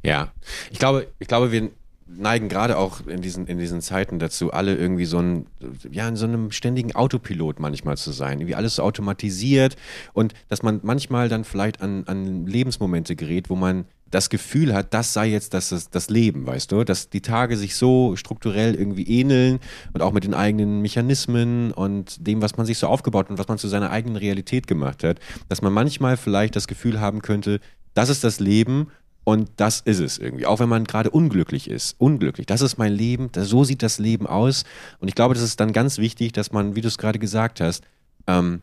Ja, 0.03 0.33
ich 0.71 0.79
glaube, 0.79 1.07
ich 1.21 1.29
glaube, 1.29 1.53
wir 1.53 1.71
neigen 2.09 2.49
gerade 2.49 2.79
auch 2.79 3.07
in 3.07 3.21
diesen, 3.21 3.47
in 3.47 3.59
diesen 3.59 3.81
Zeiten 3.81 4.19
dazu, 4.19 4.53
alle 4.53 4.75
irgendwie 4.75 5.05
so 5.05 5.19
ein, 5.19 5.47
ja, 5.91 6.09
in 6.09 6.17
so 6.17 6.27
einem 6.27 6.51
ständigen 6.51 6.95
Autopilot 6.95 7.61
manchmal 7.61 7.97
zu 7.97 8.13
sein. 8.13 8.41
Irgendwie 8.41 8.55
alles 8.55 8.77
so 8.77 8.83
automatisiert 8.83 9.77
und 10.15 10.35
dass 10.49 10.63
man 10.63 10.81
manchmal 10.83 11.29
dann 11.29 11.45
vielleicht 11.45 11.81
an, 11.83 12.05
an 12.07 12.47
Lebensmomente 12.47 13.15
gerät, 13.15 13.51
wo 13.51 13.57
man 13.57 13.85
das 14.11 14.31
Gefühl 14.31 14.75
hat, 14.75 14.95
das 14.95 15.13
sei 15.13 15.27
jetzt 15.29 15.53
das, 15.53 15.69
das, 15.69 15.91
das 15.91 16.09
Leben, 16.09 16.47
weißt 16.47 16.73
du? 16.73 16.83
Dass 16.85 17.11
die 17.11 17.21
Tage 17.21 17.57
sich 17.57 17.77
so 17.77 18.17
strukturell 18.17 18.75
irgendwie 18.75 19.03
ähneln 19.03 19.61
und 19.93 20.01
auch 20.01 20.13
mit 20.13 20.25
den 20.25 20.33
eigenen 20.33 20.81
Mechanismen 20.81 21.73
und 21.73 22.27
dem, 22.27 22.41
was 22.41 22.57
man 22.57 22.65
sich 22.65 22.79
so 22.79 22.87
aufgebaut 22.87 23.29
und 23.29 23.39
was 23.39 23.49
man 23.49 23.59
zu 23.59 23.69
seiner 23.69 23.91
eigenen 23.91 24.17
Realität 24.17 24.67
gemacht 24.67 25.05
hat, 25.05 25.21
dass 25.49 25.61
man 25.61 25.75
manchmal 25.75 26.17
vielleicht 26.17 26.57
das 26.57 26.69
Gefühl 26.69 27.01
haben 27.01 27.21
könnte, 27.21 27.61
das 27.93 28.09
ist 28.09 28.25
das 28.25 28.41
Leben 28.41 28.89
und 29.29 29.51
das 29.57 29.81
ist 29.81 30.01
es 30.01 30.17
irgendwie. 30.17 30.47
Auch 30.47 30.59
wenn 30.59 30.71
man 30.71 30.85
gerade 30.85 31.11
unglücklich 31.11 31.69
ist. 31.69 31.97
Unglücklich. 31.99 32.47
Das 32.47 32.63
ist 32.63 32.79
mein 32.79 32.95
Leben. 32.95 33.29
So 33.37 33.63
sieht 33.63 33.83
das 33.83 33.99
Leben 33.99 34.27
aus. 34.27 34.65
Und 35.01 35.09
ich 35.09 35.15
glaube, 35.15 35.35
das 35.35 35.43
ist 35.43 35.61
dann 35.61 35.75
ganz 35.75 35.99
wichtig, 35.99 36.33
dass 36.33 36.51
man, 36.51 36.77
wie 36.77 36.81
du 36.81 36.89
es 36.89 36.97
gerade 36.97 37.19
gesagt 37.19 37.61
hast, 37.61 37.85
ähm, 38.27 38.63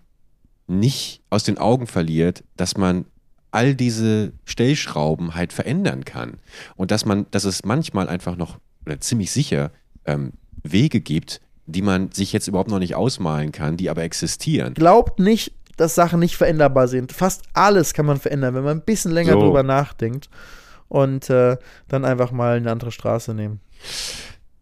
nicht 0.65 1.21
aus 1.29 1.43
den 1.43 1.59
Augen 1.59 1.85
verliert, 1.85 2.43
dass 2.57 2.77
man 2.77 3.05
all 3.51 3.75
diese 3.75 4.33
Stellschrauben 4.43 5.35
halt 5.35 5.53
verändern 5.53 6.03
kann. 6.03 6.39
Und 6.75 6.89
dass 6.89 7.05
man, 7.05 7.27
dass 7.29 7.43
es 7.43 7.63
manchmal 7.63 8.09
einfach 8.09 8.35
noch, 8.35 8.57
oder 8.87 8.99
ziemlich 8.99 9.29
sicher, 9.29 9.71
ähm, 10.05 10.31
Wege 10.63 10.99
gibt, 10.99 11.41
die 11.67 11.83
man 11.83 12.11
sich 12.11 12.33
jetzt 12.33 12.47
überhaupt 12.47 12.71
noch 12.71 12.79
nicht 12.79 12.95
ausmalen 12.95 13.51
kann, 13.51 13.77
die 13.77 13.91
aber 13.91 14.01
existieren. 14.01 14.73
Glaubt 14.73 15.19
nicht, 15.19 15.53
dass 15.77 15.95
Sachen 15.95 16.19
nicht 16.19 16.35
veränderbar 16.35 16.87
sind. 16.87 17.11
Fast 17.11 17.43
alles 17.53 17.93
kann 17.93 18.05
man 18.05 18.19
verändern, 18.19 18.55
wenn 18.55 18.63
man 18.63 18.77
ein 18.77 18.85
bisschen 18.85 19.11
länger 19.11 19.33
So. 19.33 19.41
drüber 19.41 19.63
nachdenkt 19.63 20.29
und 20.87 21.29
äh, 21.29 21.57
dann 21.87 22.05
einfach 22.05 22.31
mal 22.31 22.57
eine 22.57 22.71
andere 22.71 22.91
Straße 22.91 23.33
nehmen. 23.33 23.59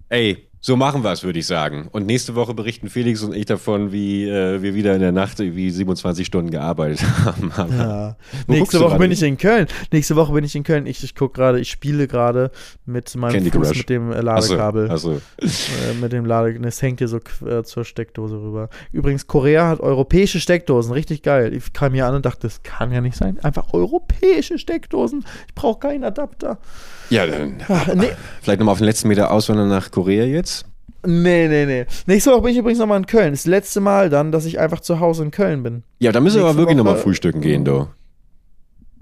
Ey, 0.09 0.47
so 0.66 0.78
machen 0.78 1.03
wir 1.03 1.11
es, 1.11 1.24
würde 1.24 1.39
ich 1.39 1.45
sagen. 1.45 1.89
Und 1.91 2.05
nächste 2.05 2.36
Woche 2.36 2.53
berichten 2.53 2.88
Felix 2.89 3.22
und 3.22 3.36
ich 3.36 3.45
davon, 3.45 3.91
wie 3.91 4.30
äh, 4.30 4.61
wir 4.61 4.74
wieder 4.74 4.93
in 4.95 5.01
der 5.01 5.11
Nacht 5.11 5.39
wie 5.39 5.70
27 5.70 6.26
Stunden 6.26 6.51
gearbeitet 6.51 7.03
haben. 7.26 7.51
Ja. 7.78 8.16
Nächste 8.47 8.80
Woche 8.80 8.97
bin 8.97 9.11
ich 9.11 9.22
in 9.24 9.38
Köln. 9.38 9.68
Nächste 9.91 10.16
Woche 10.16 10.32
bin 10.32 10.45
ich 10.45 10.55
in 10.55 10.64
Köln. 10.64 10.86
Ich, 10.86 11.03
ich 11.03 11.16
gucke 11.16 11.36
gerade, 11.36 11.59
ich 11.59 11.70
spiele 11.70 12.07
gerade 12.07 12.49
mit 12.86 13.14
meinem 13.18 13.34
Candy 13.34 13.51
Fuß 13.51 13.68
Crush. 13.68 13.78
mit 13.80 13.89
dem 13.89 14.14
äh, 14.14 14.16
Achso, 14.16 14.53
Ladekabel. 14.53 14.89
achso. 14.89 15.11
Äh, 15.41 15.95
mit 15.99 16.14
dem 16.14 16.24
Lade, 16.24 16.57
es 16.66 16.82
hängt 16.82 16.99
hier 16.99 17.09
so 17.09 17.20
äh, 17.45 17.64
zur 17.64 17.84
Steckdose 17.84 18.36
rüber. 18.38 18.70
Übrigens, 18.93 19.28
Korea 19.28 19.68
hat 19.68 19.82
europäische 19.82 20.39
Steckdosen, 20.39 20.93
richtig 20.93 21.24
geil. 21.24 21.53
Ich 21.53 21.74
kam 21.74 21.93
hier 21.93 22.07
an 22.07 22.16
und 22.16 22.26
dachte, 22.26 22.47
das 22.47 22.64
kann 22.64 22.93
ja 22.93 23.01
nicht 23.01 23.18
sein. 23.18 23.38
Einfach 23.43 23.74
europäische 23.74 24.57
Steckdosen. 24.57 25.26
Ich 25.49 25.55
brauche 25.55 25.80
keinen 25.80 26.05
Adapter. 26.05 26.57
Ja, 27.09 27.28
dann 27.28 27.57
Ach, 27.68 27.93
nee, 27.93 28.09
vielleicht 28.41 28.59
nochmal 28.59 28.72
auf 28.74 28.80
den 28.80 28.86
letzten 28.86 29.07
Meter 29.09 29.30
auswandern 29.30 29.68
nach 29.70 29.91
Korea 29.91 30.24
jetzt. 30.24 30.53
Nee, 31.06 31.47
nee, 31.47 31.66
nee. 31.66 31.86
Nächste 32.06 32.32
Woche 32.32 32.41
bin 32.41 32.51
ich 32.51 32.58
übrigens 32.58 32.80
nochmal 32.80 32.97
in 32.97 33.06
Köln. 33.06 33.32
Das 33.32 33.45
letzte 33.45 33.82
Mal 33.82 34.10
dann, 34.10 34.32
dass 34.32 34.45
ich 34.45 34.60
einfach 34.60 34.80
zu 34.80 34.99
Hause 34.99 35.24
in 35.24 35.32
Köln 35.32 35.64
bin. 35.64 35.84
Ja, 35.99 36.12
da 36.12 36.20
müssen 36.20 36.41
wir 36.41 36.45
aber 36.45 36.58
wirklich 36.58 36.78
nochmal 36.78 36.97
frühstücken 36.97 37.41
gehen, 37.41 37.66
du. 37.66 37.88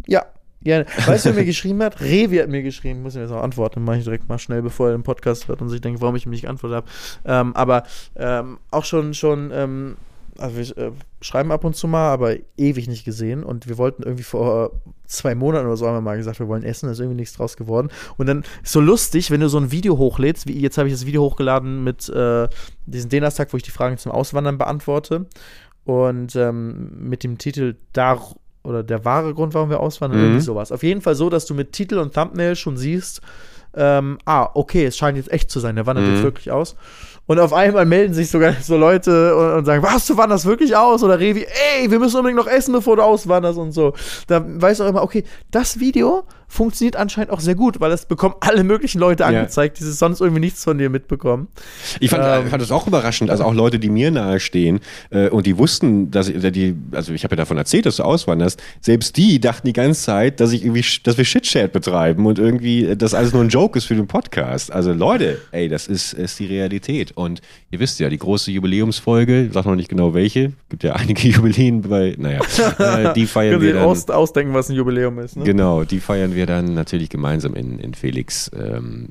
Ja, 0.08 0.26
gerne. 0.62 0.86
Weißt 1.06 1.26
du, 1.26 1.30
wer 1.30 1.42
mir 1.42 1.46
geschrieben 1.46 1.82
hat? 1.84 2.02
Revi 2.02 2.38
hat 2.38 2.50
mir 2.50 2.64
geschrieben. 2.64 3.04
Muss 3.04 3.16
ich 3.16 3.22
jetzt 3.22 3.32
auch 3.32 3.44
antworten. 3.44 3.84
Mache 3.84 3.98
ich 3.98 4.04
direkt 4.04 4.30
mal 4.30 4.40
schnell, 4.40 4.62
bevor 4.62 4.90
er 4.90 4.98
den 4.98 5.04
Podcast 5.04 5.48
hört 5.48 5.62
und 5.62 5.70
sich 5.70 5.82
denkt, 5.82 6.02
warum 6.02 6.16
ich 6.16 6.26
ihm 6.26 6.32
nicht 6.32 6.44
geantwortet 6.44 6.78
habe. 6.78 6.88
Ähm, 7.26 7.56
aber 7.56 7.84
ähm, 8.16 8.60
auch 8.72 8.86
schon, 8.86 9.14
schon, 9.14 9.52
ähm, 9.54 9.98
also 10.38 10.58
wir 10.58 10.78
äh, 10.78 10.92
schreiben 11.22 11.52
ab 11.52 11.64
und 11.64 11.76
zu 11.76 11.88
mal, 11.88 12.10
aber 12.12 12.36
ewig 12.58 12.88
nicht 12.88 13.06
gesehen. 13.06 13.44
Und 13.44 13.68
wir 13.70 13.78
wollten 13.78 14.04
irgendwie 14.04 14.24
vor 14.24 14.72
zwei 15.06 15.36
Monaten 15.36 15.68
oder 15.68 15.78
so 15.78 15.88
haben 15.88 15.96
wir 15.96 16.02
mal 16.02 16.18
gesagt, 16.18 16.40
wir 16.40 16.48
wollen 16.48 16.64
essen, 16.64 16.88
da 16.88 16.94
ist 16.94 17.00
irgendwie 17.00 17.18
nichts 17.18 17.36
draus 17.36 17.58
geworden. 17.58 17.90
Und 18.18 18.28
dann 18.28 18.44
ist 18.64 18.72
so 18.74 18.82
lustig, 18.82 19.30
wenn 19.32 19.40
du 19.42 19.48
so 19.50 19.58
ein 19.60 19.72
Video 19.72 19.98
hochlädst, 19.98 20.48
wie 20.48 20.60
jetzt 20.60 20.78
habe 20.78 20.88
ich 20.88 20.94
das 20.94 21.06
Video 21.06 21.22
hochgeladen 21.22 21.84
mit 21.84 22.10
äh, 22.10 22.48
diesem 22.86 23.10
Donnerstag, 23.10 23.54
wo 23.54 23.58
ich 23.58 23.64
die 23.64 23.72
Fragen 23.72 23.98
zum 23.98 24.12
Auswandern 24.12 24.58
beantworte. 24.58 25.28
Und 25.86 26.36
ähm, 26.36 27.08
mit 27.10 27.24
dem 27.24 27.38
Titel 27.38 27.76
Dar 27.94 28.20
oder 28.64 28.84
der 28.84 29.04
wahre 29.06 29.34
Grund, 29.34 29.54
warum 29.56 29.70
wir 29.72 29.80
auswandern, 29.80 30.20
Mhm. 30.20 30.26
irgendwie 30.28 30.44
sowas. 30.44 30.72
Auf 30.72 30.84
jeden 30.84 31.02
Fall 31.02 31.16
so, 31.16 31.30
dass 31.30 31.46
du 31.46 31.54
mit 31.56 31.72
Titel 31.72 31.98
und 31.98 32.14
Thumbnail 32.14 32.56
schon 32.56 32.78
siehst, 32.78 33.22
ähm, 33.74 34.18
ah, 34.26 34.50
okay, 34.54 34.86
es 34.86 34.98
scheint 34.98 35.18
jetzt 35.18 35.32
echt 35.32 35.50
zu 35.50 35.60
sein, 35.60 35.76
der 35.76 35.86
wandert 35.88 36.06
Mhm. 36.06 36.14
jetzt 36.14 36.24
wirklich 36.24 36.52
aus. 36.52 36.76
Und 37.32 37.40
auf 37.40 37.54
einmal 37.54 37.86
melden 37.86 38.14
sich 38.14 38.30
sogar 38.30 38.54
so 38.62 38.76
Leute 38.76 39.34
und, 39.38 39.52
und 39.60 39.66
sagen, 39.66 39.82
was, 39.82 40.06
du 40.06 40.18
wanderst 40.18 40.46
wirklich 40.46 40.76
aus? 40.76 41.02
Oder 41.02 41.18
Revi, 41.18 41.46
ey, 41.80 41.90
wir 41.90 41.98
müssen 41.98 42.18
unbedingt 42.18 42.38
noch 42.38 42.52
essen, 42.52 42.74
bevor 42.74 42.98
du 42.98 43.04
auswanderst 43.04 43.58
und 43.58 43.72
so. 43.72 43.94
Da 44.28 44.44
weißt 44.46 44.82
du 44.82 44.84
auch 44.84 44.90
immer, 44.90 45.02
okay, 45.02 45.24
das 45.50 45.80
Video 45.80 46.26
funktioniert 46.50 46.98
anscheinend 46.98 47.32
auch 47.32 47.40
sehr 47.40 47.56
gut, 47.56 47.80
weil 47.80 47.90
das 47.90 48.06
bekommen 48.06 48.36
alle 48.42 48.66
möglichen 48.66 49.00
Leute 49.00 49.24
Ja. 49.24 49.30
angezeigt, 49.30 49.80
die 49.80 49.86
sonst 49.86 50.20
irgendwie 50.20 50.42
nichts 50.42 50.62
von 50.66 50.78
dir 50.78 50.90
mitbekommen. 50.90 51.48
Ich 52.02 52.10
fand, 52.10 52.26
Ähm. 52.26 52.48
äh, 52.48 52.50
fand 52.50 52.62
das 52.62 52.74
auch 52.74 52.88
überraschend, 52.88 53.30
also 53.30 53.46
auch 53.46 53.54
Leute, 53.54 53.80
die 53.80 53.88
mir 53.88 54.12
nahestehen 54.12 54.82
äh, 55.12 55.30
und 55.30 55.46
die 55.46 55.58
wussten, 55.58 56.12
dass 56.12 56.28
ich, 56.28 56.42
die, 56.52 56.76
also 56.92 57.14
ich 57.14 57.24
habe 57.24 57.36
ja 57.36 57.38
davon 57.38 57.56
erzählt, 57.56 57.86
dass 57.86 57.96
du 57.96 58.04
auswanderst, 58.04 58.62
selbst 58.82 59.16
die 59.16 59.40
dachten 59.40 59.66
die 59.66 59.72
ganze 59.72 60.02
Zeit, 60.02 60.42
dass 60.42 60.52
ich 60.52 60.66
irgendwie, 60.66 60.84
dass 61.04 61.18
wir 61.18 61.24
Shit-Chat 61.24 61.72
betreiben 61.72 62.26
und 62.26 62.38
irgendwie 62.38 62.84
äh, 62.84 62.98
das 62.98 63.14
alles 63.14 63.32
nur 63.32 63.42
ein 63.44 63.48
Joke 63.50 63.78
ist 63.78 63.86
für 63.86 63.96
den 63.96 64.08
Podcast. 64.08 64.74
Also 64.74 64.92
Leute, 64.92 65.38
ey, 65.54 65.70
das 65.70 65.88
ist, 65.88 66.12
ist 66.12 66.38
die 66.40 66.48
Realität. 66.48 67.14
Und 67.24 67.42
ihr 67.70 67.80
wisst 67.80 68.00
ja, 68.00 68.10
die 68.10 68.18
große 68.18 68.52
Jubiläumsfolge, 68.52 69.46
ich 69.46 69.54
sag 69.54 69.66
noch 69.66 69.76
nicht 69.76 69.90
genau 69.90 70.14
welche, 70.14 70.54
gibt 70.70 70.84
ja 70.84 70.94
einige 70.96 71.28
Jubiläen 71.28 71.82
bei, 71.82 72.16
naja, 72.18 72.42
äh, 72.80 73.14
die 73.14 73.26
feiern 73.28 73.62
wir 73.62 73.74
dann. 73.74 73.84
aus, 73.84 74.10
ausdenken, 74.10 74.54
was 74.54 74.70
ein 74.70 74.76
Jubiläum 74.76 75.20
ist. 75.20 75.38
Ne? 75.38 75.44
Genau, 75.44 75.84
die 75.84 76.00
feiern 76.00 76.36
wir 76.36 76.46
dann 76.46 76.74
natürlich 76.74 77.10
gemeinsam 77.10 77.56
in, 77.56 77.80
in 77.80 77.94
Felix 77.94 78.50
ähm, 78.58 79.10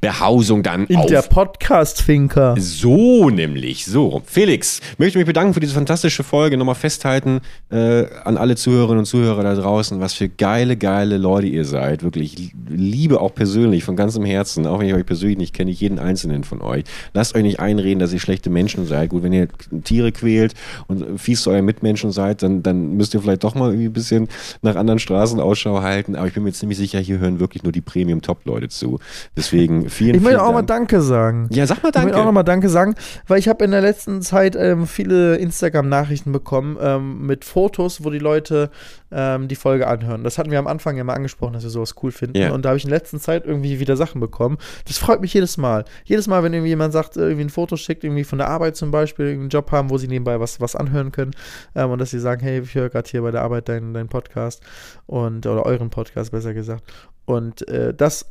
Behausung 0.00 0.62
dann 0.62 0.86
In 0.86 0.96
auf. 0.98 1.06
der 1.06 1.22
Podcast-Finker. 1.22 2.54
So 2.58 3.30
nämlich, 3.30 3.86
so. 3.86 4.22
Felix, 4.26 4.80
möchte 4.98 5.18
mich 5.18 5.26
bedanken 5.26 5.54
für 5.54 5.60
diese 5.60 5.74
fantastische 5.74 6.22
Folge. 6.22 6.56
Nochmal 6.56 6.74
festhalten 6.74 7.40
äh, 7.70 8.04
an 8.24 8.36
alle 8.36 8.56
Zuhörerinnen 8.56 9.00
und 9.00 9.06
Zuhörer 9.06 9.42
da 9.42 9.54
draußen, 9.54 10.00
was 10.00 10.14
für 10.14 10.28
geile, 10.28 10.76
geile 10.76 11.16
Leute 11.16 11.46
ihr 11.46 11.64
seid. 11.64 12.02
Wirklich, 12.02 12.38
ich 12.38 12.54
liebe 12.68 13.20
auch 13.20 13.34
persönlich, 13.34 13.84
von 13.84 13.96
ganzem 13.96 14.24
Herzen, 14.24 14.66
auch 14.66 14.80
wenn 14.80 14.88
ich 14.88 14.94
euch 14.94 15.06
persönlich 15.06 15.38
nicht 15.38 15.54
kenne, 15.54 15.70
ich 15.70 15.80
jeden 15.80 15.98
einzelnen 15.98 16.44
von 16.44 16.60
euch. 16.60 16.84
Lasst 17.14 17.34
euch 17.34 17.42
nicht 17.42 17.60
einreden, 17.60 17.98
dass 17.98 18.12
ihr 18.12 18.20
schlechte 18.20 18.50
Menschen 18.50 18.86
seid. 18.86 19.10
Gut, 19.10 19.22
wenn 19.22 19.32
ihr 19.32 19.48
Tiere 19.84 20.12
quält 20.12 20.54
und 20.86 21.18
fies 21.18 21.42
zu 21.42 21.50
euren 21.50 21.64
Mitmenschen 21.64 22.12
seid, 22.12 22.42
dann, 22.42 22.62
dann 22.62 22.96
müsst 22.96 23.14
ihr 23.14 23.20
vielleicht 23.20 23.44
doch 23.44 23.54
mal 23.54 23.70
irgendwie 23.70 23.86
ein 23.86 23.92
bisschen 23.92 24.28
nach 24.62 24.76
anderen 24.76 24.98
Straßen 24.98 25.40
Ausschau 25.40 25.82
halten. 25.82 26.16
Aber 26.16 26.26
ich 26.26 26.34
bin 26.34 26.42
mir 26.42 26.52
ziemlich 26.52 26.78
sicher, 26.78 26.98
hier 27.00 27.18
hören 27.18 27.40
wirklich 27.40 27.62
nur 27.62 27.72
die 27.72 27.80
Premium-Top-Leute 27.80 28.68
zu. 28.68 28.98
Deswegen 29.36 29.65
vielen, 29.88 30.14
Ich 30.16 30.22
möchte 30.22 30.38
vielen 30.38 30.40
auch 30.40 30.52
mal 30.52 30.62
Dank. 30.62 30.88
Danke 30.88 31.02
sagen. 31.02 31.48
Ja, 31.50 31.66
sag 31.66 31.82
mal 31.82 31.88
Ich 31.88 31.94
danke. 31.94 32.12
will 32.12 32.20
auch 32.20 32.24
nochmal 32.24 32.44
Danke 32.44 32.68
sagen, 32.68 32.94
weil 33.26 33.38
ich 33.38 33.48
habe 33.48 33.64
in 33.64 33.70
der 33.70 33.80
letzten 33.80 34.22
Zeit 34.22 34.56
ähm, 34.56 34.86
viele 34.86 35.36
Instagram-Nachrichten 35.36 36.32
bekommen 36.32 36.76
ähm, 36.80 37.26
mit 37.26 37.44
Fotos, 37.44 38.04
wo 38.04 38.10
die 38.10 38.18
Leute 38.18 38.70
ähm, 39.10 39.48
die 39.48 39.54
Folge 39.56 39.86
anhören. 39.86 40.24
Das 40.24 40.38
hatten 40.38 40.50
wir 40.50 40.58
am 40.58 40.66
Anfang 40.66 40.96
ja 40.96 41.04
mal 41.04 41.14
angesprochen, 41.14 41.52
dass 41.52 41.62
wir 41.62 41.70
sowas 41.70 41.94
cool 42.02 42.10
finden. 42.10 42.36
Ja. 42.36 42.52
Und 42.52 42.64
da 42.64 42.70
habe 42.70 42.78
ich 42.78 42.84
in 42.84 42.90
der 42.90 42.98
letzten 42.98 43.20
Zeit 43.20 43.46
irgendwie 43.46 43.80
wieder 43.80 43.96
Sachen 43.96 44.20
bekommen. 44.20 44.58
Das 44.86 44.98
freut 44.98 45.20
mich 45.20 45.32
jedes 45.34 45.56
Mal. 45.56 45.84
Jedes 46.04 46.26
Mal, 46.26 46.42
wenn 46.42 46.52
irgendwie 46.52 46.70
jemand 46.70 46.92
sagt, 46.92 47.16
äh, 47.16 47.20
irgendwie 47.20 47.44
ein 47.44 47.50
Foto 47.50 47.76
schickt, 47.76 48.04
irgendwie 48.04 48.24
von 48.24 48.38
der 48.38 48.48
Arbeit 48.48 48.76
zum 48.76 48.90
Beispiel, 48.90 49.28
einen 49.28 49.48
Job 49.48 49.70
haben, 49.72 49.90
wo 49.90 49.98
sie 49.98 50.08
nebenbei 50.08 50.40
was, 50.40 50.60
was 50.60 50.76
anhören 50.76 51.12
können. 51.12 51.32
Ähm, 51.74 51.90
und 51.90 51.98
dass 52.00 52.10
sie 52.10 52.20
sagen, 52.20 52.42
hey, 52.42 52.60
ich 52.60 52.74
höre 52.74 52.88
gerade 52.90 53.08
hier 53.08 53.22
bei 53.22 53.30
der 53.30 53.42
Arbeit 53.42 53.68
deinen 53.68 53.94
deinen 53.94 54.08
Podcast 54.08 54.62
und 55.06 55.46
oder 55.46 55.64
euren 55.66 55.90
Podcast 55.90 56.32
besser 56.32 56.54
gesagt. 56.54 56.82
Und 57.24 57.66
äh, 57.68 57.92
das 57.92 58.26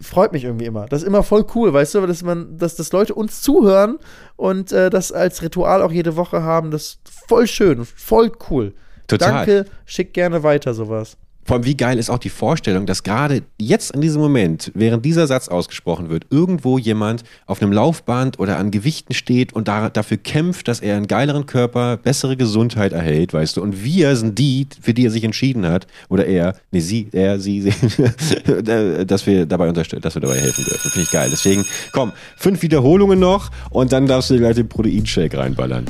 freut 0.00 0.32
mich 0.32 0.44
irgendwie 0.44 0.66
immer. 0.66 0.86
Das 0.86 1.02
ist 1.02 1.08
immer 1.08 1.22
voll 1.22 1.44
cool, 1.54 1.72
weißt 1.72 1.94
du, 1.94 2.06
dass 2.06 2.22
man, 2.22 2.58
dass, 2.58 2.76
dass 2.76 2.92
Leute 2.92 3.14
uns 3.14 3.42
zuhören 3.42 3.98
und 4.36 4.72
äh, 4.72 4.90
das 4.90 5.12
als 5.12 5.42
Ritual 5.42 5.82
auch 5.82 5.92
jede 5.92 6.16
Woche 6.16 6.42
haben. 6.42 6.70
Das 6.70 6.82
ist 6.82 7.00
voll 7.28 7.46
schön, 7.46 7.84
voll 7.84 8.32
cool. 8.50 8.74
Total. 9.06 9.46
Danke, 9.46 9.64
schick 9.84 10.12
gerne 10.12 10.42
weiter 10.42 10.74
sowas. 10.74 11.16
Vor 11.46 11.54
allem, 11.54 11.64
wie 11.64 11.76
geil 11.76 11.98
ist 11.98 12.10
auch 12.10 12.18
die 12.18 12.28
Vorstellung, 12.28 12.86
dass 12.86 13.04
gerade 13.04 13.42
jetzt 13.56 13.92
in 13.92 14.00
diesem 14.00 14.20
Moment, 14.20 14.72
während 14.74 15.04
dieser 15.04 15.28
Satz 15.28 15.46
ausgesprochen 15.46 16.08
wird, 16.08 16.26
irgendwo 16.30 16.76
jemand 16.76 17.22
auf 17.46 17.62
einem 17.62 17.70
Laufband 17.70 18.40
oder 18.40 18.58
an 18.58 18.72
Gewichten 18.72 19.14
steht 19.14 19.52
und 19.52 19.68
da, 19.68 19.88
dafür 19.88 20.16
kämpft, 20.16 20.66
dass 20.66 20.80
er 20.80 20.96
einen 20.96 21.06
geileren 21.06 21.46
Körper, 21.46 21.98
bessere 21.98 22.36
Gesundheit 22.36 22.92
erhält, 22.92 23.32
weißt 23.32 23.56
du. 23.56 23.62
Und 23.62 23.84
wir 23.84 24.16
sind 24.16 24.36
die, 24.40 24.66
für 24.80 24.92
die 24.92 25.06
er 25.06 25.12
sich 25.12 25.22
entschieden 25.22 25.68
hat, 25.68 25.86
oder 26.08 26.26
er, 26.26 26.56
nee, 26.72 26.80
sie, 26.80 27.08
er, 27.12 27.38
sie, 27.38 27.62
sie 27.62 27.72
dass 29.06 29.26
wir 29.26 29.46
dabei 29.46 29.68
unterstützen, 29.68 30.02
dass 30.02 30.16
wir 30.16 30.22
dabei 30.22 30.40
helfen 30.40 30.64
dürfen. 30.64 30.90
Finde 30.90 31.04
ich 31.04 31.12
geil. 31.12 31.28
Deswegen, 31.30 31.64
komm, 31.92 32.10
fünf 32.36 32.60
Wiederholungen 32.62 33.20
noch 33.20 33.52
und 33.70 33.92
dann 33.92 34.08
darfst 34.08 34.30
du 34.30 34.34
dir 34.34 34.40
gleich 34.40 34.56
den 34.56 34.68
Proteinshake 34.68 35.38
reinballern. 35.38 35.86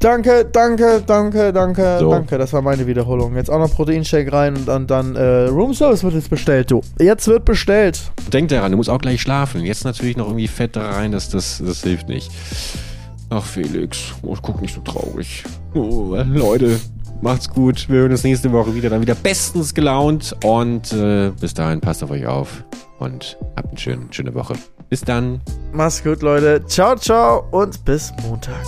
Danke, 0.00 0.44
danke, 0.44 1.02
danke, 1.04 1.52
danke, 1.52 1.96
So. 1.98 2.10
danke. 2.10 2.38
Das 2.38 2.52
war 2.52 2.62
meine 2.62 2.86
Wiederholung. 2.86 3.34
Jetzt 3.34 3.50
auch 3.50 3.58
noch 3.58 3.72
Proteinshake 3.74 4.32
rein 4.32 4.54
und 4.56 4.68
dann, 4.68 4.86
dann 4.86 5.16
äh, 5.16 5.46
Room 5.48 5.74
Service 5.74 6.04
wird 6.04 6.14
jetzt 6.14 6.30
bestellt, 6.30 6.70
du. 6.70 6.82
Jetzt 7.00 7.26
wird 7.26 7.44
bestellt. 7.44 8.00
Denk 8.32 8.48
daran, 8.48 8.70
du 8.70 8.76
musst 8.76 8.90
auch 8.90 9.00
gleich 9.00 9.20
schlafen. 9.20 9.62
Jetzt 9.62 9.84
natürlich 9.84 10.16
noch 10.16 10.26
irgendwie 10.26 10.46
Fett 10.46 10.76
da 10.76 10.88
rein, 10.90 11.10
das, 11.10 11.30
das, 11.30 11.60
das 11.64 11.82
hilft 11.82 12.08
nicht. 12.08 12.30
Ach, 13.30 13.44
Felix, 13.44 14.14
oh, 14.22 14.36
guck 14.40 14.62
nicht 14.62 14.74
so 14.74 14.80
traurig. 14.82 15.42
Oh, 15.74 16.16
Leute, 16.32 16.78
macht's 17.20 17.48
gut. 17.48 17.88
Wir 17.88 18.00
hören 18.00 18.12
uns 18.12 18.22
nächste 18.22 18.52
Woche 18.52 18.74
wieder. 18.74 18.88
Dann 18.90 19.02
wieder 19.02 19.16
bestens 19.16 19.74
gelaunt. 19.74 20.34
Und 20.44 20.92
äh, 20.92 21.30
bis 21.40 21.54
dahin, 21.54 21.80
passt 21.80 22.02
auf 22.04 22.10
euch 22.10 22.24
auf. 22.24 22.64
Und 23.00 23.36
habt 23.56 23.68
eine 23.68 23.78
schöne, 23.78 24.02
schöne 24.12 24.34
Woche. 24.34 24.54
Bis 24.88 25.02
dann. 25.02 25.40
Mach's 25.72 26.02
gut, 26.02 26.22
Leute. 26.22 26.64
Ciao, 26.66 26.96
ciao 26.96 27.44
und 27.50 27.84
bis 27.84 28.12
Montag. 28.22 28.64